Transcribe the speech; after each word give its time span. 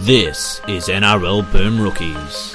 This 0.00 0.60
is 0.68 0.88
NRL 0.88 1.50
Boom 1.50 1.80
Rookies. 1.80 2.54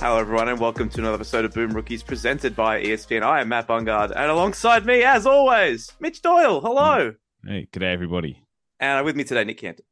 Hello, 0.00 0.18
everyone, 0.18 0.48
and 0.48 0.58
welcome 0.58 0.88
to 0.90 1.00
another 1.00 1.14
episode 1.14 1.44
of 1.44 1.54
Boom 1.54 1.70
Rookies 1.70 2.02
presented 2.02 2.56
by 2.56 2.82
ESPN. 2.82 3.22
I 3.22 3.40
am 3.42 3.48
Matt 3.48 3.68
Bungard, 3.68 4.10
and 4.10 4.30
alongside 4.30 4.84
me, 4.84 5.02
as 5.04 5.24
always, 5.24 5.92
Mitch 6.00 6.20
Doyle. 6.20 6.60
Hello. 6.60 7.14
Hey, 7.46 7.68
good 7.72 7.80
day, 7.80 7.92
everybody. 7.92 8.44
And 8.80 9.04
with 9.06 9.14
me 9.14 9.22
today, 9.24 9.44
Nick 9.44 9.58
Campton. 9.58 9.86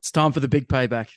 It's 0.00 0.10
time 0.10 0.32
for 0.32 0.40
the 0.40 0.48
big 0.48 0.66
payback. 0.68 1.10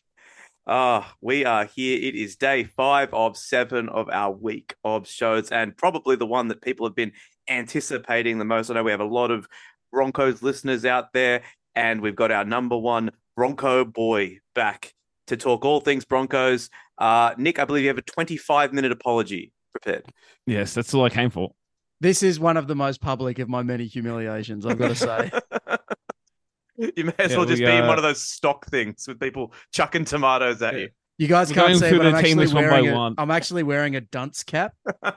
Ah, 0.66 1.16
we 1.20 1.44
are 1.44 1.66
here. 1.66 2.00
It 2.02 2.16
is 2.16 2.38
day 2.38 2.64
five 2.64 3.10
of 3.14 3.36
seven 3.36 3.90
of 3.90 4.10
our 4.10 4.32
week 4.32 4.76
of 4.86 5.08
shows, 5.08 5.52
and 5.52 5.76
probably 5.76 6.16
the 6.16 6.26
one 6.26 6.48
that 6.48 6.62
people 6.62 6.88
have 6.88 6.96
been 6.96 7.12
anticipating 7.48 8.38
the 8.38 8.46
most. 8.46 8.70
I 8.70 8.76
know 8.76 8.84
we 8.84 8.92
have 8.92 9.00
a 9.00 9.06
lot 9.06 9.32
of 9.32 9.48
Broncos 9.92 10.42
listeners 10.42 10.86
out 10.86 11.14
there, 11.14 11.44
and 11.76 12.02
we've 12.02 12.16
got 12.16 12.32
our 12.32 12.46
number 12.46 12.78
one 12.78 13.12
Bronco 13.36 13.86
boy 13.86 14.40
back 14.56 14.94
to 15.28 15.38
talk 15.38 15.66
all 15.66 15.80
things 15.80 16.06
Broncos. 16.06 16.70
Uh, 16.98 17.34
Nick, 17.38 17.60
I 17.60 17.66
believe 17.66 17.84
you 17.84 17.90
have 17.90 17.98
a 17.98 18.04
25 18.04 18.74
minute 18.74 18.92
apology 18.92 19.52
prepared. 19.72 20.06
Yes, 20.46 20.74
that's 20.74 20.94
all 20.94 21.06
I 21.06 21.10
came 21.10 21.30
for. 21.30 21.54
This 22.00 22.22
is 22.22 22.40
one 22.40 22.58
of 22.58 22.68
the 22.68 22.76
most 22.76 23.02
public 23.02 23.40
of 23.40 23.48
my 23.48 23.64
many 23.64 23.86
humiliations, 23.86 24.66
I've 24.66 24.78
got 24.78 24.90
to 24.90 24.96
say. 24.96 25.32
you 26.98 27.06
may 27.06 27.14
as 27.18 27.32
Yeah, 27.32 27.38
well 27.38 27.46
just 27.46 27.62
we, 27.62 27.66
be 27.66 27.72
in 27.72 27.84
uh, 27.84 27.88
one 27.88 27.98
of 27.98 28.04
those 28.04 28.22
stock 28.22 28.66
things 28.68 29.08
with 29.08 29.20
people 29.20 29.54
chucking 29.72 30.06
tomatoes 30.06 30.62
at 30.62 30.78
you. 30.78 30.90
You 31.18 31.28
guys 31.28 31.50
We're 31.50 31.56
can't 31.56 31.80
going 31.80 31.92
see, 31.92 31.98
but 31.98 32.08
I'm 32.08 32.16
actually, 32.16 32.48
one 32.48 32.54
by 32.56 32.70
wearing 32.70 32.90
a, 32.90 32.96
one. 32.96 33.16
I'm 33.18 33.32
actually 33.32 33.64
wearing 33.64 33.96
a 33.96 34.02
dunce 34.02 34.44
cap 34.44 34.74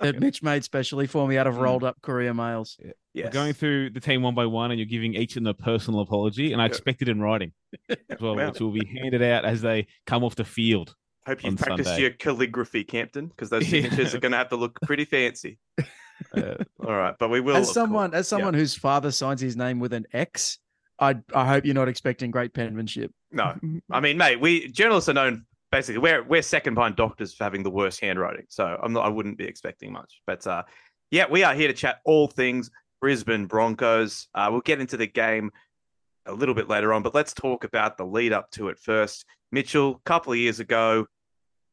that 0.00 0.20
Mitch 0.20 0.42
made 0.42 0.64
specially 0.64 1.06
for 1.06 1.26
me 1.26 1.38
out 1.38 1.46
of 1.46 1.54
Mm. 1.54 1.60
rolled 1.60 1.84
up 1.84 2.00
Courier 2.02 2.34
mails. 2.34 2.76
Yes. 3.14 3.26
We're 3.26 3.30
going 3.30 3.52
through 3.54 3.90
the 3.90 4.00
team 4.00 4.22
one 4.22 4.34
by 4.34 4.46
one, 4.46 4.70
and 4.70 4.78
you're 4.78 4.86
giving 4.86 5.14
each 5.14 5.36
of 5.36 5.42
them 5.44 5.46
a 5.48 5.54
personal 5.54 6.00
apology, 6.00 6.52
and 6.52 6.60
I 6.60 6.66
expect 6.66 7.00
it 7.02 7.08
in 7.08 7.20
writing 7.20 7.52
as 7.88 8.20
well, 8.20 8.36
Wow. 8.36 8.50
which 8.50 8.60
will 8.60 8.72
be 8.72 8.86
handed 8.86 9.22
out 9.22 9.44
as 9.44 9.62
they 9.62 9.86
come 10.06 10.22
off 10.24 10.34
the 10.36 10.44
field. 10.44 10.94
Hope 11.26 11.42
you've 11.42 11.52
on 11.52 11.56
practiced 11.56 11.88
Sunday. 11.88 12.02
your 12.02 12.10
calligraphy, 12.12 12.84
Campton, 12.84 13.26
because 13.28 13.50
those 13.50 13.62
Yeah. 13.72 13.82
signatures 13.82 14.14
are 14.14 14.20
going 14.20 14.32
to 14.32 14.38
have 14.38 14.50
to 14.50 14.56
look 14.56 14.78
pretty 14.82 15.04
fancy. 15.04 15.58
Uh, 16.34 16.54
All 16.82 16.94
right, 16.94 17.14
but 17.18 17.28
we 17.28 17.40
will. 17.40 17.56
As 17.56 17.70
someone, 17.70 18.12
course. 18.12 18.20
as 18.20 18.28
someone 18.28 18.54
whose 18.54 18.74
father 18.74 19.10
signs 19.10 19.38
his 19.42 19.54
name 19.54 19.78
with 19.80 19.92
an 19.92 20.06
X, 20.14 20.58
I 20.98 21.16
I 21.34 21.46
hope 21.46 21.66
you're 21.66 21.74
not 21.74 21.88
expecting 21.88 22.30
great 22.30 22.54
penmanship. 22.54 23.10
No, 23.30 23.54
I 23.90 24.00
mean, 24.00 24.16
mate, 24.16 24.40
we 24.40 24.66
journalists 24.68 25.10
are 25.10 25.12
known 25.12 25.44
basically. 25.76 25.98
We're 25.98 26.22
we're 26.22 26.42
second 26.42 26.74
behind 26.74 26.96
doctors 26.96 27.34
for 27.34 27.44
having 27.44 27.62
the 27.62 27.70
worst 27.70 28.00
handwriting, 28.00 28.46
so 28.48 28.78
I'm 28.82 28.94
not. 28.94 29.04
I 29.04 29.08
wouldn't 29.08 29.36
be 29.36 29.44
expecting 29.44 29.92
much, 29.92 30.22
but 30.26 30.46
uh, 30.46 30.62
yeah, 31.10 31.26
we 31.30 31.44
are 31.44 31.54
here 31.54 31.68
to 31.68 31.74
chat 31.74 32.00
all 32.04 32.28
things 32.28 32.70
Brisbane 33.00 33.46
Broncos. 33.46 34.28
Uh, 34.34 34.48
we'll 34.50 34.62
get 34.62 34.80
into 34.80 34.96
the 34.96 35.06
game 35.06 35.50
a 36.24 36.32
little 36.32 36.54
bit 36.54 36.68
later 36.68 36.94
on, 36.94 37.02
but 37.02 37.14
let's 37.14 37.34
talk 37.34 37.64
about 37.64 37.98
the 37.98 38.06
lead 38.06 38.32
up 38.32 38.50
to 38.52 38.68
it 38.68 38.78
first. 38.78 39.26
Mitchell, 39.52 40.00
a 40.04 40.08
couple 40.08 40.32
of 40.32 40.38
years 40.38 40.60
ago, 40.60 41.06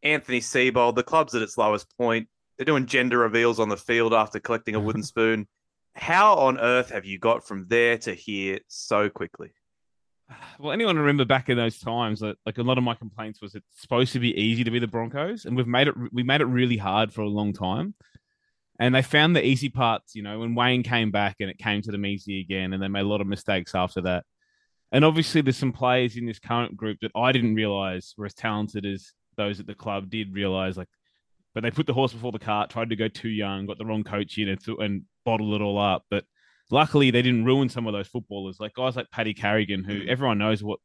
Anthony 0.03 0.41
Seibold, 0.41 0.95
the 0.95 1.03
club's 1.03 1.33
at 1.33 1.41
its 1.41 1.57
lowest 1.57 1.87
point. 1.97 2.27
They're 2.57 2.65
doing 2.65 2.85
gender 2.85 3.19
reveals 3.19 3.59
on 3.59 3.69
the 3.69 3.77
field 3.77 4.13
after 4.13 4.39
collecting 4.39 4.75
a 4.75 4.79
wooden 4.81 5.03
spoon. 5.13 5.47
How 5.95 6.35
on 6.35 6.59
earth 6.59 6.89
have 6.89 7.05
you 7.05 7.19
got 7.19 7.47
from 7.47 7.67
there 7.67 7.97
to 7.99 8.13
here 8.13 8.59
so 8.67 9.09
quickly? 9.09 9.53
Well, 10.59 10.71
anyone 10.71 10.97
remember 10.97 11.25
back 11.25 11.49
in 11.49 11.57
those 11.57 11.79
times 11.79 12.19
that 12.21 12.37
like 12.45 12.57
a 12.57 12.63
lot 12.63 12.77
of 12.77 12.83
my 12.83 12.95
complaints 12.95 13.41
was 13.41 13.55
it's 13.55 13.81
supposed 13.81 14.13
to 14.13 14.19
be 14.19 14.33
easy 14.39 14.63
to 14.63 14.71
be 14.71 14.79
the 14.79 14.87
Broncos, 14.87 15.45
and 15.45 15.55
we've 15.55 15.67
made 15.67 15.87
it 15.87 15.95
we 16.11 16.23
made 16.23 16.41
it 16.41 16.45
really 16.45 16.77
hard 16.77 17.13
for 17.13 17.21
a 17.21 17.29
long 17.29 17.53
time. 17.53 17.95
And 18.79 18.95
they 18.95 19.03
found 19.03 19.35
the 19.35 19.45
easy 19.45 19.69
parts, 19.69 20.15
you 20.15 20.23
know, 20.23 20.39
when 20.39 20.55
Wayne 20.55 20.81
came 20.81 21.11
back 21.11 21.35
and 21.39 21.49
it 21.49 21.59
came 21.59 21.81
to 21.83 21.91
them 21.91 22.05
easy 22.05 22.39
again, 22.39 22.73
and 22.73 22.81
they 22.81 22.87
made 22.87 23.01
a 23.01 23.07
lot 23.07 23.21
of 23.21 23.27
mistakes 23.27 23.75
after 23.75 24.01
that. 24.01 24.25
And 24.91 25.05
obviously, 25.05 25.41
there's 25.41 25.57
some 25.57 25.73
players 25.73 26.17
in 26.17 26.25
this 26.25 26.39
current 26.39 26.75
group 26.75 26.99
that 27.01 27.11
I 27.15 27.31
didn't 27.31 27.55
realize 27.55 28.13
were 28.17 28.25
as 28.25 28.33
talented 28.33 28.85
as 28.85 29.11
those 29.37 29.59
at 29.59 29.67
the 29.67 29.75
club 29.75 30.09
did 30.09 30.33
realize. 30.33 30.77
Like, 30.77 30.89
but 31.53 31.63
they 31.63 31.71
put 31.71 31.87
the 31.87 31.93
horse 31.93 32.13
before 32.13 32.31
the 32.31 32.39
cart, 32.39 32.69
tried 32.69 32.89
to 32.89 32.95
go 32.95 33.07
too 33.07 33.29
young, 33.29 33.65
got 33.65 33.77
the 33.77 33.85
wrong 33.85 34.03
coach 34.03 34.37
in, 34.37 34.49
and, 34.49 34.63
th- 34.63 34.77
and 34.79 35.03
bottled 35.25 35.53
it 35.53 35.63
all 35.63 35.79
up. 35.79 36.05
But 36.09 36.25
luckily, 36.73 37.11
they 37.11 37.21
didn't 37.21 37.45
ruin 37.45 37.69
some 37.69 37.87
of 37.87 37.93
those 37.93 38.07
footballers, 38.07 38.59
like 38.59 38.73
guys 38.73 38.95
like 38.95 39.09
Paddy 39.11 39.33
Carrigan, 39.33 39.83
who 39.83 40.01
Mm. 40.01 40.07
everyone 40.07 40.37
knows 40.39 40.63
what 40.63 40.79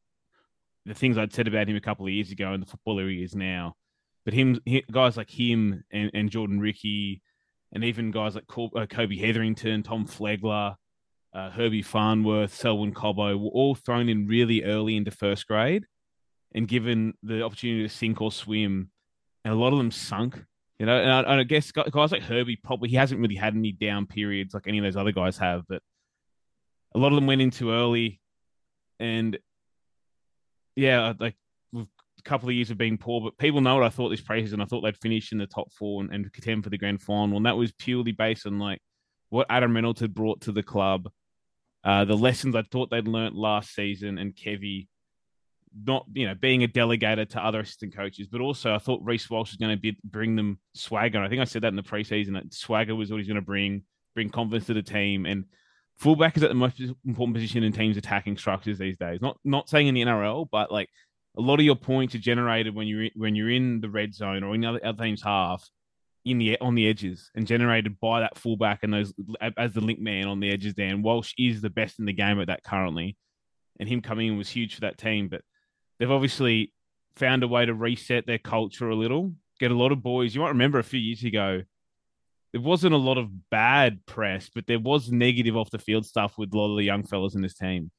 the 0.85 0.93
things 0.93 1.17
I'd 1.17 1.33
said 1.33 1.47
about 1.47 1.67
him 1.67 1.75
a 1.75 1.81
couple 1.81 2.05
of 2.05 2.11
years 2.13 2.31
ago 2.31 2.53
and 2.53 2.61
the 2.63 2.67
footballer 2.67 3.09
he 3.09 3.21
is 3.23 3.35
now. 3.35 3.75
But 4.25 4.33
him, 4.33 4.59
he, 4.65 4.83
guys 4.91 5.17
like 5.17 5.29
him 5.29 5.83
and, 5.91 6.11
and 6.13 6.29
Jordan 6.29 6.59
Riki, 6.59 7.21
and 7.73 7.83
even 7.83 8.11
guys 8.11 8.35
like 8.35 8.47
Col- 8.47 8.71
uh, 8.75 8.85
Kobe 8.85 9.17
Hetherington, 9.17 9.83
Tom 9.83 10.05
Flegler, 10.07 10.75
uh, 11.33 11.49
Herbie 11.51 11.81
Farnworth, 11.83 12.53
Selwyn 12.53 12.93
Cobbo 12.93 13.37
were 13.39 13.49
all 13.49 13.75
thrown 13.75 14.09
in 14.09 14.27
really 14.27 14.63
early 14.63 14.95
into 14.97 15.11
first 15.11 15.47
grade 15.47 15.85
and 16.55 16.67
given 16.67 17.13
the 17.21 17.43
opportunity 17.43 17.83
to 17.83 17.89
sink 17.93 18.21
or 18.21 18.31
swim. 18.31 18.89
And 19.45 19.53
a 19.53 19.57
lot 19.57 19.71
of 19.73 19.77
them 19.77 19.91
sunk, 19.91 20.43
you 20.79 20.85
know. 20.85 20.97
And 20.97 21.11
I, 21.11 21.19
and 21.19 21.41
I 21.41 21.43
guess 21.43 21.71
guys 21.71 22.11
like 22.11 22.23
Herbie 22.23 22.55
probably 22.55 22.89
he 22.89 22.95
hasn't 22.95 23.21
really 23.21 23.35
had 23.35 23.55
any 23.55 23.71
down 23.71 24.07
periods 24.07 24.53
like 24.53 24.67
any 24.67 24.79
of 24.79 24.83
those 24.83 24.97
other 24.97 25.11
guys 25.11 25.37
have, 25.37 25.63
but 25.67 25.81
a 26.95 26.99
lot 26.99 27.11
of 27.11 27.15
them 27.15 27.27
went 27.27 27.41
in 27.41 27.51
too 27.51 27.71
early. 27.71 28.19
And 28.99 29.37
yeah, 30.75 31.13
like 31.19 31.35
a 31.75 31.85
couple 32.23 32.49
of 32.49 32.55
years 32.55 32.69
have 32.69 32.77
been 32.77 32.97
poor, 32.97 33.21
but 33.21 33.37
people 33.37 33.61
know 33.61 33.75
what 33.75 33.83
I 33.83 33.89
thought 33.89 34.09
this 34.09 34.21
preseason. 34.21 34.61
I 34.61 34.65
thought 34.65 34.81
they'd 34.81 34.97
finish 34.97 35.31
in 35.31 35.37
the 35.37 35.47
top 35.47 35.71
four 35.73 36.01
and, 36.01 36.11
and 36.13 36.31
contend 36.33 36.63
for 36.63 36.69
the 36.69 36.77
grand 36.77 37.01
final. 37.01 37.37
And 37.37 37.45
that 37.45 37.57
was 37.57 37.71
purely 37.73 38.11
based 38.11 38.45
on 38.45 38.59
like 38.59 38.79
what 39.29 39.47
Adam 39.49 39.75
Reynolds 39.75 40.01
had 40.01 40.13
brought 40.13 40.41
to 40.41 40.51
the 40.51 40.63
club, 40.63 41.09
uh, 41.83 42.05
the 42.05 42.17
lessons 42.17 42.55
I 42.55 42.63
thought 42.63 42.89
they'd 42.89 43.07
learnt 43.07 43.35
last 43.35 43.73
season, 43.73 44.17
and 44.17 44.35
Kevy 44.35 44.87
not 45.85 46.05
you 46.13 46.27
know 46.27 46.35
being 46.35 46.63
a 46.63 46.67
delegator 46.67 47.27
to 47.29 47.43
other 47.43 47.59
assistant 47.59 47.95
coaches, 47.95 48.27
but 48.27 48.41
also 48.41 48.73
I 48.73 48.79
thought 48.79 49.01
Reece 49.03 49.29
Walsh 49.29 49.51
was 49.51 49.57
going 49.57 49.75
to 49.75 49.81
be 49.81 49.97
bring 50.03 50.35
them 50.35 50.59
swagger. 50.73 51.21
I 51.21 51.29
think 51.29 51.41
I 51.41 51.45
said 51.45 51.61
that 51.63 51.69
in 51.69 51.75
the 51.75 51.83
preseason 51.83 52.33
that 52.33 52.53
swagger 52.53 52.95
was 52.95 53.11
what 53.11 53.17
he's 53.17 53.27
going 53.27 53.35
to 53.35 53.41
bring, 53.41 53.83
bring 54.15 54.29
confidence 54.29 54.67
to 54.67 54.73
the 54.73 54.81
team, 54.81 55.25
and 55.25 55.45
fullback 55.97 56.37
is 56.37 56.43
at 56.43 56.49
the 56.49 56.55
most 56.55 56.79
important 56.79 57.35
position 57.35 57.63
in 57.63 57.73
teams' 57.73 57.97
attacking 57.97 58.37
structures 58.37 58.77
these 58.77 58.97
days. 58.97 59.21
Not 59.21 59.37
not 59.43 59.69
saying 59.69 59.87
in 59.87 59.95
the 59.95 60.01
NRL, 60.01 60.47
but 60.51 60.71
like 60.71 60.89
a 61.37 61.41
lot 61.41 61.59
of 61.59 61.65
your 61.65 61.75
points 61.75 62.15
are 62.15 62.19
generated 62.19 62.73
when 62.73 62.87
you're 62.87 63.09
when 63.15 63.35
you're 63.35 63.51
in 63.51 63.81
the 63.81 63.89
red 63.89 64.13
zone 64.13 64.43
or 64.43 64.55
in 64.55 64.61
the 64.61 64.67
other, 64.67 64.85
other 64.85 65.03
team's 65.03 65.21
half 65.21 65.67
in 66.25 66.37
the 66.37 66.59
on 66.59 66.75
the 66.75 66.87
edges 66.87 67.31
and 67.35 67.47
generated 67.47 67.99
by 67.99 68.21
that 68.21 68.37
fullback 68.37 68.79
and 68.83 68.93
those 68.93 69.13
as 69.57 69.73
the 69.73 69.81
link 69.81 69.99
man 69.99 70.27
on 70.27 70.39
the 70.39 70.51
edges. 70.51 70.73
And 70.77 71.03
Walsh 71.03 71.33
is 71.37 71.61
the 71.61 71.69
best 71.69 71.99
in 71.99 72.05
the 72.05 72.13
game 72.13 72.39
at 72.39 72.47
that 72.47 72.63
currently, 72.63 73.17
and 73.79 73.87
him 73.87 74.01
coming 74.01 74.27
in 74.27 74.37
was 74.37 74.49
huge 74.49 74.75
for 74.75 74.81
that 74.81 74.97
team. 74.97 75.29
But 75.29 75.41
they've 75.99 76.11
obviously 76.11 76.73
found 77.15 77.43
a 77.43 77.47
way 77.47 77.65
to 77.65 77.73
reset 77.73 78.25
their 78.25 78.37
culture 78.37 78.89
a 78.89 78.95
little. 78.95 79.33
Get 79.59 79.71
a 79.71 79.75
lot 79.75 79.91
of 79.91 80.01
boys. 80.01 80.33
You 80.33 80.41
might 80.41 80.49
remember 80.49 80.79
a 80.79 80.83
few 80.83 80.99
years 80.99 81.23
ago, 81.23 81.63
there 82.53 82.61
wasn't 82.61 82.93
a 82.93 82.97
lot 82.97 83.17
of 83.17 83.49
bad 83.49 84.05
press, 84.05 84.49
but 84.53 84.65
there 84.67 84.79
was 84.79 85.11
negative 85.11 85.55
off 85.55 85.69
the 85.69 85.77
field 85.77 86.05
stuff 86.05 86.37
with 86.37 86.53
a 86.53 86.57
lot 86.57 86.71
of 86.71 86.77
the 86.77 86.83
young 86.83 87.03
fellas 87.03 87.35
in 87.35 87.41
this 87.41 87.53
team. 87.53 87.91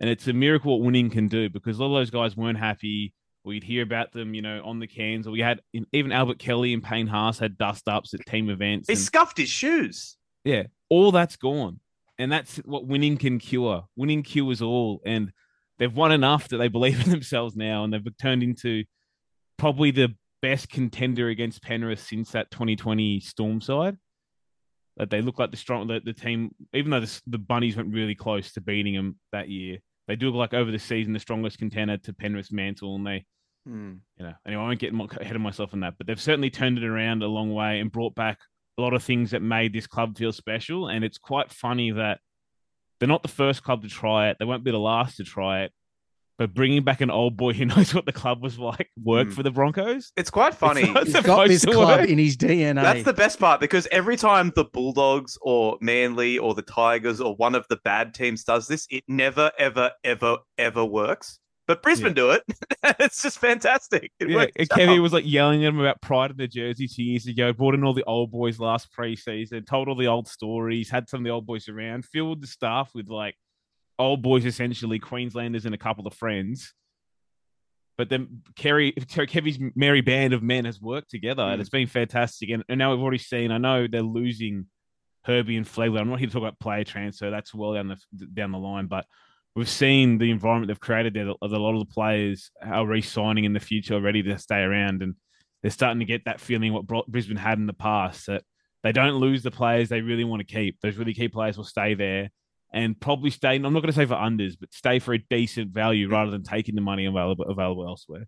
And 0.00 0.08
it's 0.08 0.28
a 0.28 0.32
miracle 0.32 0.72
what 0.78 0.84
winning 0.84 1.10
can 1.10 1.28
do 1.28 1.50
because 1.50 1.78
a 1.78 1.84
lot 1.84 1.96
of 1.96 2.00
those 2.00 2.10
guys 2.10 2.36
weren't 2.36 2.58
happy. 2.58 3.12
We'd 3.44 3.64
hear 3.64 3.82
about 3.82 4.12
them, 4.12 4.34
you 4.34 4.42
know, 4.42 4.62
on 4.64 4.78
the 4.78 4.86
cans. 4.86 5.26
Or 5.26 5.30
we 5.30 5.40
had 5.40 5.60
even 5.92 6.12
Albert 6.12 6.38
Kelly 6.38 6.72
and 6.72 6.82
Payne 6.82 7.06
Haas 7.06 7.38
had 7.38 7.58
dust 7.58 7.88
ups 7.88 8.14
at 8.14 8.24
team 8.26 8.50
events. 8.50 8.88
He 8.88 8.92
and- 8.94 9.00
scuffed 9.02 9.38
his 9.38 9.48
shoes. 9.48 10.16
yeah, 10.44 10.64
all 10.88 11.10
that's 11.12 11.36
gone. 11.36 11.80
And 12.18 12.30
that's 12.30 12.56
what 12.58 12.86
winning 12.86 13.16
can 13.16 13.38
cure. 13.38 13.84
Winning 13.96 14.22
cures 14.22 14.60
all. 14.60 15.00
And 15.06 15.32
they've 15.80 15.92
won 15.92 16.12
enough 16.12 16.46
that 16.48 16.58
they 16.58 16.68
believe 16.68 17.04
in 17.04 17.10
themselves 17.10 17.56
now. 17.56 17.82
And 17.82 17.92
they've 17.92 18.16
turned 18.18 18.44
into 18.44 18.84
probably 19.56 19.90
the 19.90 20.14
best 20.40 20.68
contender 20.68 21.28
against 21.28 21.62
Penrith 21.62 22.00
since 22.00 22.30
that 22.30 22.52
2020 22.52 23.18
Storm 23.18 23.60
side. 23.60 23.96
That 24.96 25.10
they 25.10 25.22
look 25.22 25.38
like 25.38 25.50
the 25.50 25.56
strong, 25.56 25.86
the, 25.86 26.00
the 26.04 26.12
team, 26.12 26.50
even 26.74 26.90
though 26.90 27.00
the, 27.00 27.20
the 27.26 27.38
Bunnies 27.38 27.76
went 27.76 27.94
really 27.94 28.14
close 28.14 28.52
to 28.52 28.60
beating 28.60 28.94
them 28.94 29.18
that 29.32 29.48
year, 29.48 29.78
they 30.06 30.16
do 30.16 30.26
look 30.26 30.34
like 30.36 30.54
over 30.54 30.70
the 30.70 30.78
season 30.78 31.12
the 31.14 31.20
strongest 31.20 31.58
contender 31.58 31.96
to 31.96 32.12
Penrith's 32.12 32.52
mantle. 32.52 32.94
And 32.96 33.06
they, 33.06 33.24
Hmm. 33.66 33.94
you 34.18 34.24
know, 34.24 34.34
anyway, 34.46 34.62
I 34.62 34.66
won't 34.66 34.78
get 34.78 34.92
ahead 35.20 35.36
of 35.36 35.42
myself 35.42 35.72
on 35.74 35.80
that, 35.80 35.94
but 35.98 36.06
they've 36.06 36.20
certainly 36.20 36.50
turned 36.50 36.78
it 36.78 36.84
around 36.84 37.22
a 37.22 37.28
long 37.28 37.52
way 37.52 37.78
and 37.80 37.92
brought 37.92 38.14
back 38.14 38.38
a 38.78 38.82
lot 38.82 38.94
of 38.94 39.02
things 39.02 39.30
that 39.30 39.42
made 39.42 39.72
this 39.72 39.86
club 39.86 40.16
feel 40.16 40.32
special. 40.32 40.88
And 40.88 41.04
it's 41.04 41.18
quite 41.18 41.52
funny 41.52 41.90
that 41.92 42.20
they're 42.98 43.08
not 43.08 43.22
the 43.22 43.28
first 43.28 43.62
club 43.62 43.82
to 43.82 43.88
try 43.88 44.30
it. 44.30 44.36
They 44.38 44.44
won't 44.44 44.64
be 44.64 44.70
the 44.70 44.78
last 44.78 45.16
to 45.18 45.24
try 45.24 45.62
it. 45.62 45.72
But 46.40 46.54
bringing 46.54 46.82
back 46.84 47.02
an 47.02 47.10
old 47.10 47.36
boy 47.36 47.52
who 47.52 47.64
knows 47.66 47.94
what 47.94 48.06
the 48.06 48.14
club 48.14 48.42
was 48.42 48.58
like 48.58 48.88
worked 48.96 49.32
Mm. 49.32 49.34
for 49.34 49.42
the 49.42 49.50
Broncos. 49.50 50.10
It's 50.16 50.30
quite 50.30 50.54
funny. 50.54 50.90
not- 50.90 51.04
He's 51.06 51.14
It's 51.14 51.26
got 51.26 51.48
this 51.48 51.66
club 51.66 52.00
work. 52.00 52.08
in 52.08 52.16
his 52.18 52.34
DNA. 52.38 52.76
That's 52.82 53.02
the 53.04 53.12
best 53.12 53.38
part 53.38 53.60
because 53.60 53.86
every 53.92 54.16
time 54.16 54.50
the 54.56 54.64
Bulldogs 54.64 55.36
or 55.42 55.76
Manly 55.82 56.38
or 56.38 56.54
the 56.54 56.62
Tigers 56.62 57.20
or 57.20 57.36
one 57.36 57.54
of 57.54 57.66
the 57.68 57.76
bad 57.84 58.14
teams 58.14 58.42
does 58.42 58.68
this, 58.68 58.86
it 58.90 59.04
never, 59.06 59.52
ever, 59.58 59.90
ever, 60.02 60.38
ever 60.56 60.82
works. 60.82 61.38
but 61.66 61.82
Brisbane 61.82 62.14
do 62.14 62.30
it. 62.30 62.42
it's 62.98 63.20
just 63.22 63.38
fantastic. 63.38 64.10
It 64.18 64.30
Yeah, 64.30 64.46
and 64.56 64.72
out. 64.72 64.78
Kevy 64.78 64.98
was 65.02 65.12
like 65.12 65.26
yelling 65.26 65.62
at 65.64 65.68
him 65.68 65.78
about 65.78 66.00
pride 66.00 66.30
in 66.30 66.38
the 66.38 66.48
jersey 66.48 66.88
two 66.88 67.02
years 67.04 67.26
ago. 67.26 67.52
Brought 67.52 67.74
in 67.74 67.84
all 67.84 67.92
the 67.92 68.02
old 68.04 68.30
boys 68.32 68.58
last 68.58 68.88
preseason, 68.98 69.66
told 69.66 69.88
all 69.88 69.94
the 69.94 70.06
old 70.06 70.26
stories, 70.26 70.88
had 70.88 71.06
some 71.08 71.20
of 71.20 71.24
the 71.24 71.30
old 71.30 71.44
boys 71.46 71.68
around, 71.68 72.06
filled 72.06 72.40
the 72.42 72.46
staff 72.46 72.90
with 72.94 73.08
like 73.08 73.36
old 74.00 74.22
boys, 74.22 74.44
essentially 74.44 74.98
Queenslanders 74.98 75.66
and 75.66 75.74
a 75.74 75.78
couple 75.78 76.06
of 76.06 76.14
friends. 76.14 76.72
But 77.98 78.08
then 78.08 78.42
Kerry, 78.56 78.92
Kevy's 78.92 79.58
merry 79.74 80.00
band 80.00 80.32
of 80.32 80.42
men 80.42 80.64
has 80.64 80.80
worked 80.80 81.10
together, 81.10 81.42
and 81.42 81.58
Mm. 81.58 81.60
it's 81.60 81.68
been 81.70 81.86
fantastic. 81.86 82.48
And, 82.50 82.64
and 82.68 82.78
now 82.78 82.92
we've 82.92 83.02
already 83.02 83.18
seen. 83.18 83.50
I 83.50 83.58
know 83.58 83.86
they're 83.86 84.02
losing 84.02 84.66
Herbie 85.24 85.56
and 85.58 85.66
Flegler. 85.66 86.00
I'm 86.00 86.08
not 86.08 86.18
here 86.18 86.28
to 86.28 86.32
talk 86.32 86.40
about 86.42 86.58
player 86.58 86.82
transfer. 86.82 87.30
That's 87.30 87.54
well 87.54 87.74
down 87.74 87.88
the 87.88 88.26
down 88.32 88.52
the 88.52 88.58
line, 88.58 88.86
but 88.86 89.04
we've 89.54 89.68
seen 89.68 90.16
the 90.16 90.30
environment 90.30 90.68
they've 90.68 90.80
created 90.80 91.12
there. 91.12 91.28
A 91.42 91.46
lot 91.46 91.74
of 91.74 91.80
the 91.80 91.92
players 91.92 92.50
are 92.62 92.86
re-signing 92.86 93.44
in 93.44 93.52
the 93.52 93.60
future, 93.60 94.00
ready 94.00 94.22
to 94.22 94.38
stay 94.38 94.60
around, 94.62 95.02
and 95.02 95.14
they're 95.60 95.70
starting 95.70 95.98
to 95.98 96.06
get 96.06 96.24
that 96.24 96.40
feeling 96.40 96.72
what 96.72 96.86
Brisbane 96.86 97.36
had 97.36 97.58
in 97.58 97.66
the 97.66 97.74
past 97.74 98.28
that 98.28 98.44
they 98.82 98.92
don't 98.92 99.20
lose 99.20 99.42
the 99.42 99.50
players 99.50 99.90
they 99.90 100.00
really 100.00 100.24
want 100.24 100.40
to 100.40 100.54
keep. 100.54 100.80
Those 100.80 100.96
really 100.96 101.12
key 101.12 101.28
players 101.28 101.58
will 101.58 101.64
stay 101.64 101.92
there 101.92 102.30
and 102.72 102.98
probably 103.00 103.30
stay. 103.30 103.56
I'm 103.56 103.62
not 103.62 103.70
going 103.70 103.86
to 103.86 103.92
say 103.92 104.06
for 104.06 104.14
unders, 104.14 104.54
but 104.58 104.72
stay 104.72 104.98
for 104.98 105.12
a 105.14 105.18
decent 105.18 105.72
value 105.72 106.08
rather 106.08 106.30
than 106.30 106.42
taking 106.42 106.74
the 106.74 106.80
money 106.80 107.04
available 107.06 107.44
available 107.46 107.86
elsewhere. 107.86 108.26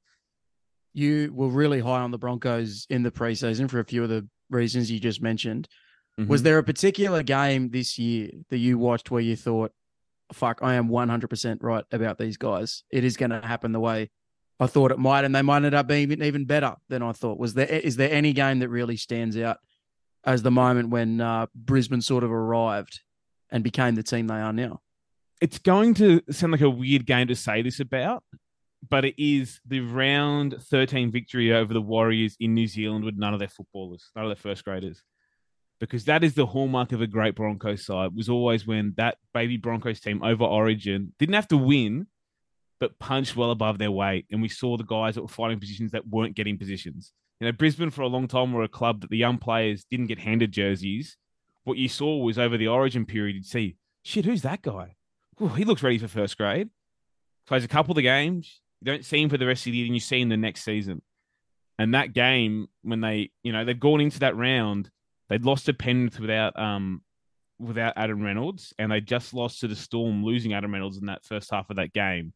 You 0.94 1.32
were 1.34 1.48
really 1.48 1.80
high 1.80 2.00
on 2.00 2.10
the 2.10 2.18
Broncos 2.18 2.86
in 2.90 3.02
the 3.02 3.10
preseason 3.10 3.70
for 3.70 3.80
a 3.80 3.84
few 3.84 4.02
of 4.02 4.08
the 4.10 4.28
reasons 4.50 4.90
you 4.90 5.00
just 5.00 5.22
mentioned. 5.22 5.68
Was 6.18 6.42
Mhm. 6.42 6.44
there 6.44 6.58
a 6.58 6.62
particular 6.64 7.22
game 7.22 7.70
this 7.70 7.98
year 7.98 8.30
that 8.50 8.58
you 8.58 8.76
watched 8.78 9.10
where 9.10 9.22
you 9.22 9.34
thought, 9.34 9.72
fuck, 10.34 10.58
I 10.60 10.74
am 10.74 10.88
100% 10.88 11.62
right 11.62 11.84
about 11.90 12.18
these 12.18 12.36
guys? 12.36 12.84
It 12.90 13.04
is 13.04 13.16
going 13.16 13.30
to 13.30 13.40
happen 13.40 13.72
the 13.72 13.80
way 13.80 14.10
I 14.60 14.66
thought 14.66 14.92
it 14.92 14.98
might, 14.98 15.24
and 15.24 15.34
they 15.34 15.40
might 15.42 15.64
end 15.64 15.74
up 15.74 15.86
being 15.88 16.02
even- 16.02 16.22
even 16.22 16.44
better 16.44 16.76
than 16.88 17.02
I 17.02 17.12
thought. 17.12 17.38
Was 17.38 17.54
there, 17.54 17.66
is 17.66 17.96
there 17.96 18.10
any 18.12 18.32
game 18.34 18.58
that 18.58 18.68
really 18.68 18.96
stands 18.98 19.36
out 19.38 19.58
as 20.24 20.42
the 20.42 20.50
moment 20.50 20.90
when 20.90 21.20
uh, 21.20 21.46
Brisbane 21.54 22.02
sort 22.02 22.22
of 22.22 22.30
arrived 22.30 23.00
and 23.52 23.62
became 23.62 23.94
the 23.94 24.02
team 24.02 24.26
they 24.26 24.40
are 24.40 24.52
now? 24.52 24.80
it's 25.42 25.58
going 25.58 25.92
to 25.92 26.22
sound 26.30 26.52
like 26.52 26.60
a 26.60 26.70
weird 26.70 27.04
game 27.04 27.26
to 27.26 27.34
say 27.34 27.62
this 27.62 27.80
about, 27.80 28.22
but 28.88 29.04
it 29.04 29.20
is 29.20 29.60
the 29.66 29.80
round 29.80 30.54
13 30.70 31.10
victory 31.10 31.52
over 31.52 31.74
the 31.74 31.82
Warriors 31.82 32.36
in 32.38 32.54
New 32.54 32.68
Zealand 32.68 33.04
with 33.04 33.16
none 33.16 33.34
of 33.34 33.40
their 33.40 33.48
footballers, 33.48 34.08
none 34.14 34.24
of 34.24 34.28
their 34.28 34.36
first 34.36 34.64
graders. 34.64 35.02
Because 35.80 36.04
that 36.04 36.22
is 36.22 36.34
the 36.34 36.46
hallmark 36.46 36.92
of 36.92 37.02
a 37.02 37.08
great 37.08 37.34
Broncos 37.34 37.84
side, 37.84 38.14
was 38.14 38.28
always 38.28 38.68
when 38.68 38.94
that 38.98 39.18
baby 39.34 39.56
Broncos 39.56 39.98
team 39.98 40.22
over 40.22 40.44
Origin 40.44 41.12
didn't 41.18 41.34
have 41.34 41.48
to 41.48 41.56
win, 41.56 42.06
but 42.78 43.00
punched 43.00 43.34
well 43.34 43.50
above 43.50 43.78
their 43.78 43.90
weight. 43.90 44.26
And 44.30 44.40
we 44.40 44.48
saw 44.48 44.76
the 44.76 44.84
guys 44.84 45.16
that 45.16 45.22
were 45.22 45.28
fighting 45.28 45.58
positions 45.58 45.90
that 45.90 46.06
weren't 46.06 46.36
getting 46.36 46.56
positions. 46.56 47.12
You 47.40 47.48
know, 47.48 47.52
Brisbane 47.52 47.90
for 47.90 48.02
a 48.02 48.06
long 48.06 48.28
time 48.28 48.52
were 48.52 48.62
a 48.62 48.68
club 48.68 49.00
that 49.00 49.10
the 49.10 49.16
young 49.16 49.38
players 49.38 49.84
didn't 49.90 50.06
get 50.06 50.20
handed 50.20 50.52
jerseys. 50.52 51.16
What 51.64 51.78
you 51.78 51.88
saw 51.88 52.18
was 52.18 52.38
over 52.38 52.56
the 52.56 52.68
Origin 52.68 53.06
period, 53.06 53.36
you'd 53.36 53.46
see, 53.46 53.76
shit, 54.02 54.24
who's 54.24 54.42
that 54.42 54.62
guy? 54.62 54.96
Ooh, 55.40 55.48
he 55.48 55.64
looks 55.64 55.82
ready 55.82 55.98
for 55.98 56.08
first 56.08 56.36
grade. 56.36 56.68
Plays 57.46 57.64
a 57.64 57.68
couple 57.68 57.92
of 57.92 57.96
the 57.96 58.02
games. 58.02 58.60
You 58.80 58.86
don't 58.86 59.04
see 59.04 59.22
him 59.22 59.28
for 59.28 59.38
the 59.38 59.46
rest 59.46 59.66
of 59.66 59.72
the 59.72 59.78
year, 59.78 59.86
and 59.86 59.94
you 59.94 60.00
see 60.00 60.20
him 60.20 60.28
the 60.28 60.36
next 60.36 60.64
season. 60.64 61.02
And 61.78 61.94
that 61.94 62.12
game, 62.12 62.68
when 62.82 63.00
they, 63.00 63.30
you 63.42 63.52
know, 63.52 63.64
they've 63.64 63.78
gone 63.78 64.00
into 64.00 64.20
that 64.20 64.36
round, 64.36 64.90
they'd 65.28 65.44
lost 65.44 65.66
to 65.66 65.74
Penrith 65.74 66.20
without 66.20 66.58
um 66.58 67.02
without 67.58 67.94
Adam 67.96 68.22
Reynolds, 68.22 68.74
and 68.78 68.90
they 68.90 69.00
just 69.00 69.32
lost 69.32 69.60
to 69.60 69.68
the 69.68 69.76
Storm, 69.76 70.24
losing 70.24 70.52
Adam 70.52 70.72
Reynolds 70.72 70.98
in 70.98 71.06
that 71.06 71.24
first 71.24 71.50
half 71.50 71.70
of 71.70 71.76
that 71.76 71.92
game. 71.92 72.34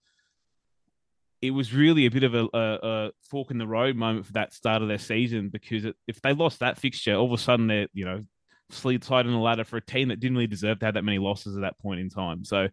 It 1.42 1.50
was 1.50 1.74
really 1.74 2.06
a 2.06 2.10
bit 2.10 2.24
of 2.24 2.34
a, 2.34 2.48
a, 2.54 2.78
a 2.82 3.10
fork 3.28 3.50
in 3.50 3.58
the 3.58 3.66
road 3.66 3.96
moment 3.96 4.26
for 4.26 4.32
that 4.34 4.54
start 4.54 4.82
of 4.82 4.88
their 4.88 4.98
season 4.98 5.48
because 5.48 5.84
if 6.06 6.20
they 6.22 6.32
lost 6.32 6.60
that 6.60 6.78
fixture, 6.78 7.14
all 7.14 7.26
of 7.26 7.32
a 7.32 7.42
sudden 7.42 7.66
they're 7.66 7.88
you 7.92 8.04
know 8.04 8.24
slid 8.70 9.04
sliding 9.04 9.32
the 9.32 9.38
ladder 9.38 9.64
for 9.64 9.76
a 9.76 9.84
team 9.84 10.08
that 10.08 10.20
didn't 10.20 10.36
really 10.36 10.46
deserve 10.46 10.78
to 10.80 10.86
have 10.86 10.94
that 10.94 11.04
many 11.04 11.18
losses 11.18 11.56
at 11.56 11.62
that 11.62 11.78
point 11.78 12.00
in 12.00 12.08
time. 12.10 12.44
So 12.44 12.68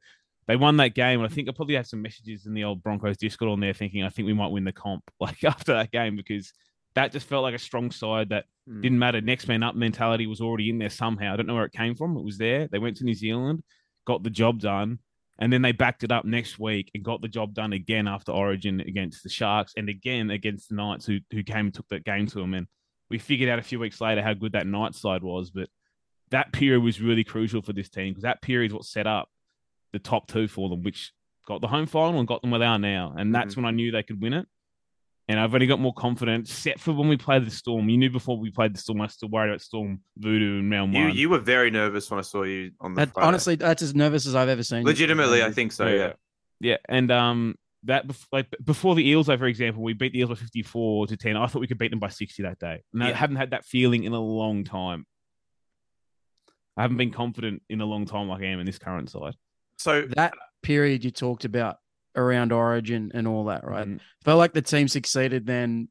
they 0.48 0.56
won 0.56 0.78
that 0.78 0.96
game. 0.96 1.20
And 1.22 1.32
I 1.32 1.34
think 1.34 1.48
I 1.48 1.52
probably 1.52 1.76
have 1.76 1.88
some 1.88 2.02
messages 2.02 2.46
in 2.46 2.54
the 2.54 2.64
old 2.64 2.84
Broncos 2.84 3.18
Discord 3.18 3.52
on 3.52 3.60
there 3.60 3.74
thinking 3.74 4.04
I 4.04 4.10
think 4.10 4.26
we 4.26 4.34
might 4.34 4.52
win 4.52 4.64
the 4.64 4.72
comp 4.72 5.04
like 5.20 5.44
after 5.44 5.74
that 5.74 5.92
game 5.92 6.16
because 6.16 6.52
that 6.96 7.12
just 7.12 7.28
felt 7.28 7.44
like 7.44 7.56
a 7.56 7.60
strong 7.60 7.92
side 7.92 8.30
that 8.30 8.46
Hmm. 8.66 8.80
didn't 8.80 9.00
matter. 9.00 9.20
Next 9.20 9.50
man 9.50 9.62
up 9.62 9.76
mentality 9.76 10.26
was 10.26 10.40
already 10.40 10.70
in 10.70 10.78
there 10.78 10.90
somehow. 10.90 11.34
I 11.34 11.36
don't 11.36 11.48
know 11.48 11.56
where 11.56 11.66
it 11.66 11.74
came 11.74 11.96
from. 11.96 12.16
It 12.16 12.24
was 12.24 12.38
there. 12.38 12.70
They 12.70 12.80
went 12.80 12.96
to 12.98 13.04
New 13.04 13.14
Zealand, 13.14 13.62
got 14.08 14.24
the 14.24 14.30
job 14.30 14.62
done, 14.62 15.00
and 15.38 15.52
then 15.52 15.62
they 15.62 15.74
backed 15.74 16.06
it 16.06 16.14
up 16.14 16.24
next 16.24 16.60
week 16.60 16.90
and 16.96 17.04
got 17.04 17.22
the 17.22 17.28
job 17.28 17.54
done 17.54 17.74
again 17.74 18.08
after 18.08 18.32
Origin 18.32 18.80
against 18.80 19.22
the 19.22 19.28
Sharks 19.28 19.74
and 19.76 19.90
again 19.90 20.32
against 20.32 20.70
the 20.70 20.76
Knights 20.76 21.06
who 21.06 21.20
who 21.34 21.44
came 21.44 21.66
and 21.66 21.74
took 21.74 21.90
that 21.90 22.06
game 22.06 22.26
to 22.28 22.40
them. 22.40 22.54
And 22.54 22.68
we 23.10 23.18
figured 23.18 23.50
out 23.50 23.60
a 23.60 23.64
few 23.64 23.80
weeks 23.82 24.00
later 24.00 24.22
how 24.22 24.34
good 24.34 24.54
that 24.54 24.66
Knights 24.66 25.02
side 25.02 25.24
was, 25.24 25.52
but 25.52 25.68
that 26.34 26.52
period 26.52 26.82
was 26.82 27.00
really 27.02 27.24
crucial 27.24 27.62
for 27.62 27.74
this 27.74 27.90
team 27.90 28.10
because 28.12 28.24
that 28.24 28.42
period 28.42 28.72
is 28.72 28.74
what 28.76 28.86
set 28.86 29.08
up 29.08 29.30
the 29.94 30.00
top 30.00 30.28
two 30.28 30.48
for 30.48 30.68
them, 30.70 30.84
which 30.84 31.12
got 31.48 31.62
the 31.62 31.68
home 31.68 31.86
final 31.86 32.20
and 32.20 32.28
got 32.28 32.42
them 32.42 32.52
where 32.52 32.60
they 32.60 32.66
are 32.66 32.80
now. 32.80 33.14
And 33.18 33.34
that's 33.34 33.56
when 33.56 33.66
I 33.66 33.72
knew 33.72 33.92
they 33.92 34.04
could 34.04 34.22
win 34.22 34.34
it. 34.34 34.48
And 35.30 35.40
I've 35.40 35.54
only 35.54 35.68
got 35.68 35.80
more 35.80 35.94
confidence, 35.94 36.50
except 36.52 36.82
for 36.82 36.92
when 36.92 37.08
we 37.08 37.16
played 37.16 37.46
the 37.46 37.52
Storm. 37.52 37.88
You 37.88 37.98
knew 37.98 38.10
before 38.10 38.38
we 38.38 38.52
played 38.52 38.74
the 38.76 38.80
Storm, 38.80 39.00
I 39.00 39.06
was 39.06 39.14
still 39.14 39.30
worried 39.30 39.52
about 39.52 39.62
Storm 39.62 40.02
Voodoo 40.18 40.60
and 40.60 40.70
round 40.70 40.94
You 40.94 41.04
one. 41.06 41.16
you 41.16 41.30
were 41.30 41.40
very 41.40 41.72
nervous 41.72 42.10
when 42.12 42.20
I 42.20 42.24
saw 42.24 42.44
you 42.44 42.72
on 42.82 42.94
the 42.94 43.06
That, 43.06 43.14
honestly, 43.16 43.56
that's 43.56 43.82
as 43.82 43.96
nervous 43.96 44.28
as 44.28 44.36
I've 44.36 44.50
ever 44.50 44.64
seen. 44.64 44.80
you. 44.80 44.86
legitimately, 44.86 45.42
I 45.42 45.52
think 45.52 45.72
so. 45.72 45.88
Yeah. 45.88 46.14
Yeah, 46.60 46.78
and 46.90 47.10
um, 47.12 47.56
that 47.84 48.08
bef- 48.08 48.26
like 48.32 48.48
before 48.64 48.96
the 48.96 49.08
Eels, 49.08 49.28
though, 49.28 49.38
for 49.38 49.46
example, 49.48 49.82
we 49.84 49.94
beat 49.94 50.12
the 50.14 50.20
Eels 50.20 50.30
by 50.30 50.36
fifty-four 50.36 51.08
to 51.08 51.16
ten. 51.18 51.36
I 51.38 51.46
thought 51.48 51.60
we 51.60 51.68
could 51.68 51.78
beat 51.78 51.92
them 51.92 52.00
by 52.00 52.10
sixty 52.10 52.44
that 52.44 52.58
day, 52.60 52.84
and 52.94 53.04
I 53.04 53.12
haven't 53.14 53.36
had 53.38 53.52
that 53.52 53.66
feeling 53.66 54.04
in 54.06 54.14
a 54.14 54.20
long 54.20 54.64
time. 54.64 55.06
I 56.78 56.82
haven't 56.82 56.98
been 56.98 57.12
confident 57.12 57.62
in 57.70 57.82
a 57.82 57.86
long 57.86 58.06
time 58.06 58.28
like 58.28 58.42
I 58.42 58.46
am 58.48 58.60
in 58.60 58.66
this 58.66 58.80
current 58.80 59.10
side. 59.10 59.36
So 59.78 60.04
that 60.16 60.34
period 60.62 61.04
you 61.04 61.12
talked 61.12 61.46
about 61.46 61.78
around 62.16 62.52
Origin 62.52 63.12
and 63.14 63.28
all 63.28 63.46
that, 63.46 63.66
right? 63.66 63.88
Mm. 63.88 64.00
Felt 64.24 64.38
like 64.38 64.54
the 64.54 64.62
team 64.62 64.88
succeeded 64.88 65.46
then 65.46 65.90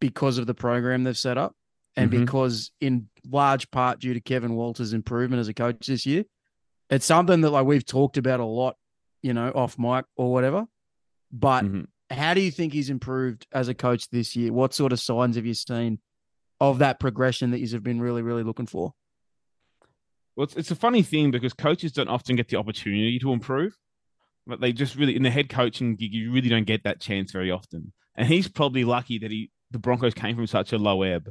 because 0.00 0.38
of 0.38 0.46
the 0.46 0.54
program 0.54 1.04
they've 1.04 1.16
set 1.16 1.38
up 1.38 1.54
and 1.96 2.10
Mhm. 2.10 2.20
because 2.20 2.72
in 2.80 3.08
large 3.28 3.70
part 3.70 4.00
due 4.00 4.14
to 4.14 4.20
Kevin 4.20 4.54
Walters' 4.54 4.92
improvement 4.92 5.40
as 5.40 5.48
a 5.48 5.54
coach 5.54 5.86
this 5.86 6.04
year. 6.06 6.24
It's 6.90 7.06
something 7.06 7.40
that 7.42 7.50
like 7.50 7.66
we've 7.66 7.84
talked 7.86 8.16
about 8.16 8.40
a 8.40 8.44
lot, 8.44 8.76
you 9.22 9.32
know, 9.34 9.50
off 9.54 9.78
mic 9.78 10.04
or 10.16 10.32
whatever. 10.32 10.66
But 11.32 11.64
Mhm. 11.64 11.86
how 12.10 12.34
do 12.34 12.40
you 12.40 12.50
think 12.50 12.72
he's 12.72 12.90
improved 12.90 13.46
as 13.52 13.68
a 13.68 13.74
coach 13.74 14.08
this 14.10 14.36
year? 14.36 14.52
What 14.52 14.74
sort 14.74 14.92
of 14.92 15.00
signs 15.00 15.36
have 15.36 15.46
you 15.46 15.54
seen 15.54 16.00
of 16.60 16.78
that 16.78 17.00
progression 17.00 17.50
that 17.52 17.60
you've 17.60 17.82
been 17.82 18.00
really, 18.00 18.22
really 18.22 18.42
looking 18.42 18.66
for? 18.66 18.94
Well, 20.36 20.44
it's, 20.44 20.56
it's 20.56 20.70
a 20.70 20.76
funny 20.76 21.02
thing 21.02 21.30
because 21.30 21.52
coaches 21.52 21.92
don't 21.92 22.08
often 22.08 22.36
get 22.36 22.48
the 22.48 22.56
opportunity 22.56 23.18
to 23.20 23.32
improve. 23.32 23.76
But 24.46 24.60
they 24.60 24.72
just 24.72 24.96
really 24.96 25.16
in 25.16 25.22
the 25.22 25.30
head 25.30 25.48
coaching 25.48 25.96
gig, 25.96 26.12
you 26.12 26.32
really 26.32 26.50
don't 26.50 26.66
get 26.66 26.84
that 26.84 27.00
chance 27.00 27.32
very 27.32 27.50
often. 27.50 27.92
And 28.14 28.28
he's 28.28 28.48
probably 28.48 28.84
lucky 28.84 29.18
that 29.18 29.30
he 29.30 29.50
the 29.70 29.78
Broncos 29.78 30.14
came 30.14 30.36
from 30.36 30.46
such 30.46 30.72
a 30.72 30.78
low 30.78 31.02
ebb. 31.02 31.30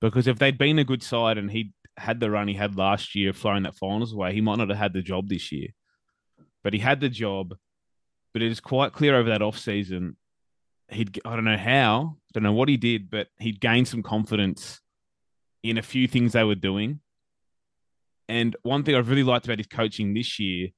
Because 0.00 0.26
if 0.26 0.38
they'd 0.38 0.58
been 0.58 0.78
a 0.78 0.84
good 0.84 1.02
side 1.02 1.38
and 1.38 1.50
he 1.50 1.72
had 1.96 2.20
the 2.20 2.30
run 2.30 2.48
he 2.48 2.54
had 2.54 2.76
last 2.76 3.14
year, 3.14 3.32
flying 3.32 3.64
that 3.64 3.74
finals 3.74 4.12
away, 4.12 4.32
he 4.32 4.40
might 4.40 4.58
not 4.58 4.68
have 4.68 4.78
had 4.78 4.92
the 4.92 5.02
job 5.02 5.28
this 5.28 5.52
year. 5.52 5.68
But 6.62 6.72
he 6.72 6.78
had 6.78 7.00
the 7.00 7.08
job. 7.08 7.54
But 8.32 8.42
it 8.42 8.50
is 8.50 8.60
quite 8.60 8.92
clear 8.92 9.14
over 9.14 9.28
that 9.28 9.42
off 9.42 9.58
season, 9.58 10.16
he'd 10.88 11.20
I 11.24 11.34
don't 11.34 11.44
know 11.44 11.56
how, 11.56 12.16
I 12.16 12.30
don't 12.32 12.42
know 12.42 12.52
what 12.52 12.68
he 12.68 12.76
did, 12.76 13.10
but 13.10 13.28
he'd 13.38 13.60
gained 13.60 13.88
some 13.88 14.02
confidence 14.02 14.80
in 15.62 15.78
a 15.78 15.82
few 15.82 16.08
things 16.08 16.32
they 16.32 16.44
were 16.44 16.54
doing. 16.54 17.00
And 18.32 18.56
one 18.62 18.82
thing 18.82 18.94
I've 18.94 19.10
really 19.10 19.24
liked 19.24 19.44
about 19.44 19.58
his 19.58 19.66
coaching 19.66 20.14
this 20.14 20.38
year 20.38 20.68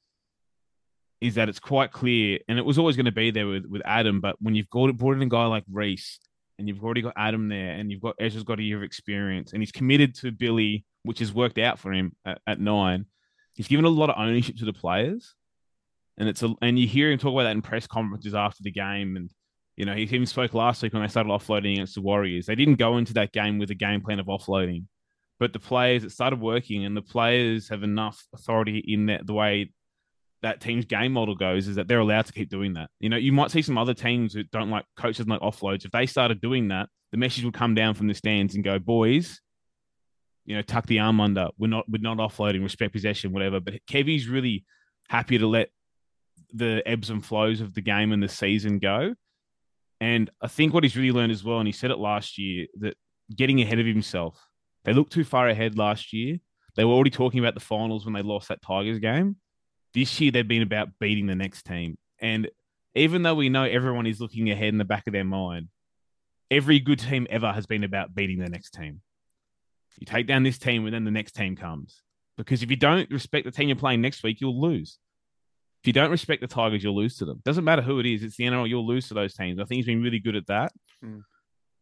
is 1.20 1.36
that 1.36 1.48
it's 1.48 1.60
quite 1.60 1.92
clear, 1.92 2.40
and 2.48 2.58
it 2.58 2.64
was 2.64 2.78
always 2.78 2.96
going 2.96 3.06
to 3.06 3.12
be 3.12 3.30
there 3.30 3.46
with, 3.46 3.64
with 3.66 3.80
Adam, 3.84 4.20
but 4.20 4.34
when 4.40 4.56
you've 4.56 4.68
got 4.70 4.96
brought 4.96 5.14
in 5.14 5.22
a 5.22 5.26
guy 5.26 5.46
like 5.46 5.62
Reece, 5.70 6.18
and 6.58 6.66
you've 6.66 6.82
already 6.82 7.00
got 7.00 7.12
Adam 7.16 7.48
there, 7.48 7.70
and 7.70 7.92
you've 7.92 8.00
got 8.00 8.16
Ezra's 8.18 8.42
got 8.42 8.58
a 8.58 8.62
year 8.64 8.78
of 8.78 8.82
experience, 8.82 9.52
and 9.52 9.62
he's 9.62 9.70
committed 9.70 10.16
to 10.16 10.32
Billy, 10.32 10.84
which 11.04 11.20
has 11.20 11.32
worked 11.32 11.58
out 11.58 11.78
for 11.78 11.92
him 11.92 12.16
at, 12.26 12.40
at 12.44 12.58
nine. 12.58 13.06
He's 13.54 13.68
given 13.68 13.84
a 13.84 13.88
lot 13.88 14.10
of 14.10 14.16
ownership 14.18 14.56
to 14.56 14.64
the 14.64 14.72
players, 14.72 15.36
and 16.18 16.28
it's 16.28 16.42
a, 16.42 16.52
and 16.60 16.76
you 16.76 16.88
hear 16.88 17.12
him 17.12 17.20
talk 17.20 17.34
about 17.34 17.44
that 17.44 17.52
in 17.52 17.62
press 17.62 17.86
conferences 17.86 18.34
after 18.34 18.64
the 18.64 18.72
game, 18.72 19.14
and 19.14 19.30
you 19.76 19.84
know 19.84 19.94
he 19.94 20.02
even 20.02 20.26
spoke 20.26 20.54
last 20.54 20.82
week 20.82 20.92
when 20.92 21.02
they 21.02 21.08
started 21.08 21.30
offloading 21.30 21.74
against 21.74 21.94
the 21.94 22.02
Warriors. 22.02 22.46
They 22.46 22.56
didn't 22.56 22.80
go 22.80 22.98
into 22.98 23.14
that 23.14 23.30
game 23.30 23.60
with 23.60 23.70
a 23.70 23.76
game 23.76 24.00
plan 24.00 24.18
of 24.18 24.26
offloading, 24.26 24.86
but 25.44 25.52
the 25.52 25.58
players 25.58 26.04
it 26.04 26.10
started 26.10 26.40
working, 26.40 26.86
and 26.86 26.96
the 26.96 27.02
players 27.02 27.68
have 27.68 27.82
enough 27.82 28.26
authority 28.32 28.78
in 28.78 29.04
that 29.06 29.26
the 29.26 29.34
way 29.34 29.70
that 30.40 30.58
team's 30.58 30.86
game 30.86 31.12
model 31.12 31.34
goes 31.34 31.68
is 31.68 31.76
that 31.76 31.86
they're 31.86 31.98
allowed 31.98 32.24
to 32.24 32.32
keep 32.32 32.48
doing 32.48 32.72
that. 32.72 32.88
You 32.98 33.10
know, 33.10 33.18
you 33.18 33.30
might 33.30 33.50
see 33.50 33.60
some 33.60 33.76
other 33.76 33.92
teams 33.92 34.32
who 34.32 34.44
don't 34.44 34.70
like 34.70 34.86
coaches 34.96 35.28
like 35.28 35.42
offloads. 35.42 35.84
If 35.84 35.90
they 35.90 36.06
started 36.06 36.40
doing 36.40 36.68
that, 36.68 36.88
the 37.12 37.18
message 37.18 37.44
would 37.44 37.52
come 37.52 37.74
down 37.74 37.92
from 37.92 38.06
the 38.06 38.14
stands 38.14 38.54
and 38.54 38.64
go, 38.64 38.78
boys, 38.78 39.38
you 40.46 40.56
know, 40.56 40.62
tuck 40.62 40.86
the 40.86 41.00
arm 41.00 41.20
under. 41.20 41.48
We're 41.58 41.68
not 41.68 41.84
we're 41.90 42.00
not 42.00 42.16
offloading, 42.16 42.62
respect 42.62 42.94
possession, 42.94 43.34
whatever. 43.34 43.60
But 43.60 43.74
Kevy's 43.86 44.26
really 44.26 44.64
happy 45.10 45.36
to 45.36 45.46
let 45.46 45.68
the 46.54 46.82
ebbs 46.86 47.10
and 47.10 47.22
flows 47.22 47.60
of 47.60 47.74
the 47.74 47.82
game 47.82 48.12
and 48.12 48.22
the 48.22 48.30
season 48.30 48.78
go. 48.78 49.14
And 50.00 50.30
I 50.40 50.48
think 50.48 50.72
what 50.72 50.84
he's 50.84 50.96
really 50.96 51.12
learned 51.12 51.32
as 51.32 51.44
well, 51.44 51.58
and 51.58 51.68
he 51.68 51.72
said 51.72 51.90
it 51.90 51.98
last 51.98 52.38
year, 52.38 52.66
that 52.80 52.96
getting 53.36 53.60
ahead 53.60 53.78
of 53.78 53.84
himself. 53.84 54.42
They 54.84 54.92
looked 54.92 55.12
too 55.12 55.24
far 55.24 55.48
ahead 55.48 55.78
last 55.78 56.12
year. 56.12 56.38
They 56.76 56.84
were 56.84 56.92
already 56.92 57.10
talking 57.10 57.40
about 57.40 57.54
the 57.54 57.60
finals 57.60 58.04
when 58.04 58.14
they 58.14 58.22
lost 58.22 58.48
that 58.48 58.62
Tigers 58.62 58.98
game. 58.98 59.36
This 59.92 60.20
year, 60.20 60.30
they've 60.30 60.46
been 60.46 60.62
about 60.62 60.98
beating 60.98 61.26
the 61.26 61.34
next 61.34 61.64
team. 61.64 61.96
And 62.20 62.48
even 62.94 63.22
though 63.22 63.34
we 63.34 63.48
know 63.48 63.64
everyone 63.64 64.06
is 64.06 64.20
looking 64.20 64.50
ahead 64.50 64.68
in 64.68 64.78
the 64.78 64.84
back 64.84 65.06
of 65.06 65.12
their 65.12 65.24
mind, 65.24 65.68
every 66.50 66.80
good 66.80 66.98
team 66.98 67.26
ever 67.30 67.52
has 67.52 67.66
been 67.66 67.84
about 67.84 68.14
beating 68.14 68.38
the 68.38 68.48
next 68.48 68.70
team. 68.70 69.00
You 69.98 70.06
take 70.06 70.26
down 70.26 70.42
this 70.42 70.58
team, 70.58 70.84
and 70.84 70.94
then 70.94 71.04
the 71.04 71.10
next 71.10 71.32
team 71.32 71.56
comes. 71.56 72.02
Because 72.36 72.62
if 72.62 72.70
you 72.70 72.76
don't 72.76 73.10
respect 73.10 73.44
the 73.44 73.52
team 73.52 73.68
you're 73.68 73.76
playing 73.76 74.00
next 74.00 74.22
week, 74.24 74.40
you'll 74.40 74.60
lose. 74.60 74.98
If 75.82 75.86
you 75.86 75.92
don't 75.92 76.10
respect 76.10 76.40
the 76.40 76.48
Tigers, 76.48 76.82
you'll 76.82 76.96
lose 76.96 77.18
to 77.18 77.24
them. 77.24 77.42
Doesn't 77.44 77.64
matter 77.64 77.82
who 77.82 78.00
it 78.00 78.06
is. 78.06 78.22
It's 78.22 78.36
the 78.36 78.44
NRL. 78.44 78.68
You'll 78.68 78.86
lose 78.86 79.08
to 79.08 79.14
those 79.14 79.34
teams. 79.34 79.60
I 79.60 79.64
think 79.64 79.76
he's 79.76 79.86
been 79.86 80.02
really 80.02 80.18
good 80.18 80.34
at 80.34 80.46
that. 80.46 80.72
Mm. 81.04 81.22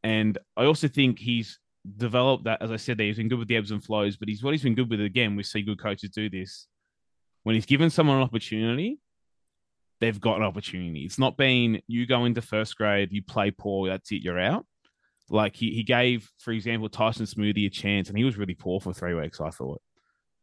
And 0.02 0.38
I 0.56 0.64
also 0.64 0.88
think 0.88 1.18
he's 1.18 1.58
developed 1.96 2.44
that, 2.44 2.62
as 2.62 2.70
I 2.70 2.76
said, 2.76 2.98
there, 2.98 3.06
he's 3.06 3.16
been 3.16 3.28
good 3.28 3.38
with 3.38 3.48
the 3.48 3.56
ebbs 3.56 3.70
and 3.70 3.82
flows, 3.82 4.16
but 4.16 4.28
he's 4.28 4.42
what 4.42 4.54
he's 4.54 4.62
been 4.62 4.74
good 4.74 4.90
with 4.90 5.00
again. 5.00 5.36
We 5.36 5.42
see 5.42 5.62
good 5.62 5.80
coaches 5.80 6.10
do 6.10 6.30
this. 6.30 6.66
When 7.42 7.54
he's 7.54 7.66
given 7.66 7.90
someone 7.90 8.18
an 8.18 8.22
opportunity, 8.22 9.00
they've 10.00 10.20
got 10.20 10.36
an 10.36 10.44
opportunity. 10.44 11.00
It's 11.00 11.18
not 11.18 11.36
been 11.36 11.80
you 11.86 12.06
go 12.06 12.24
into 12.24 12.42
first 12.42 12.76
grade, 12.76 13.12
you 13.12 13.22
play 13.22 13.50
poor, 13.50 13.88
that's 13.88 14.10
it, 14.12 14.22
you're 14.22 14.38
out. 14.38 14.66
Like 15.28 15.56
he, 15.56 15.70
he 15.72 15.82
gave, 15.82 16.30
for 16.38 16.52
example, 16.52 16.88
Tyson 16.88 17.26
Smoothy 17.26 17.66
a 17.66 17.70
chance, 17.70 18.08
and 18.08 18.18
he 18.18 18.24
was 18.24 18.36
really 18.36 18.54
poor 18.54 18.80
for 18.80 18.92
three 18.92 19.14
weeks, 19.14 19.40
I 19.40 19.50
thought. 19.50 19.80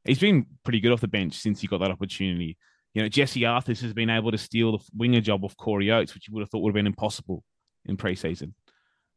He's 0.05 0.19
been 0.19 0.46
pretty 0.63 0.79
good 0.79 0.91
off 0.91 1.01
the 1.01 1.08
bench 1.08 1.36
since 1.36 1.62
he 1.62 1.67
got 1.67 1.79
that 1.81 1.91
opportunity. 1.91 2.58
You 2.93 3.03
know, 3.03 3.10
Jesse 3.10 3.41
Arthars 3.41 3.81
has 3.81 3.93
been 3.93 4.10
able 4.10 4.31
to 4.31 4.38
steal 4.38 4.77
the 4.77 4.84
winger 4.96 5.22
job 5.22 5.46
of 5.46 5.55
Corey 5.58 5.91
Oates, 5.91 6.13
which 6.13 6.27
you 6.27 6.34
would 6.34 6.41
have 6.41 6.50
thought 6.50 6.62
would 6.62 6.72
have 6.72 6.75
been 6.75 6.88
impossible 6.88 7.43
in 7.86 7.98
preseason. 7.98 8.53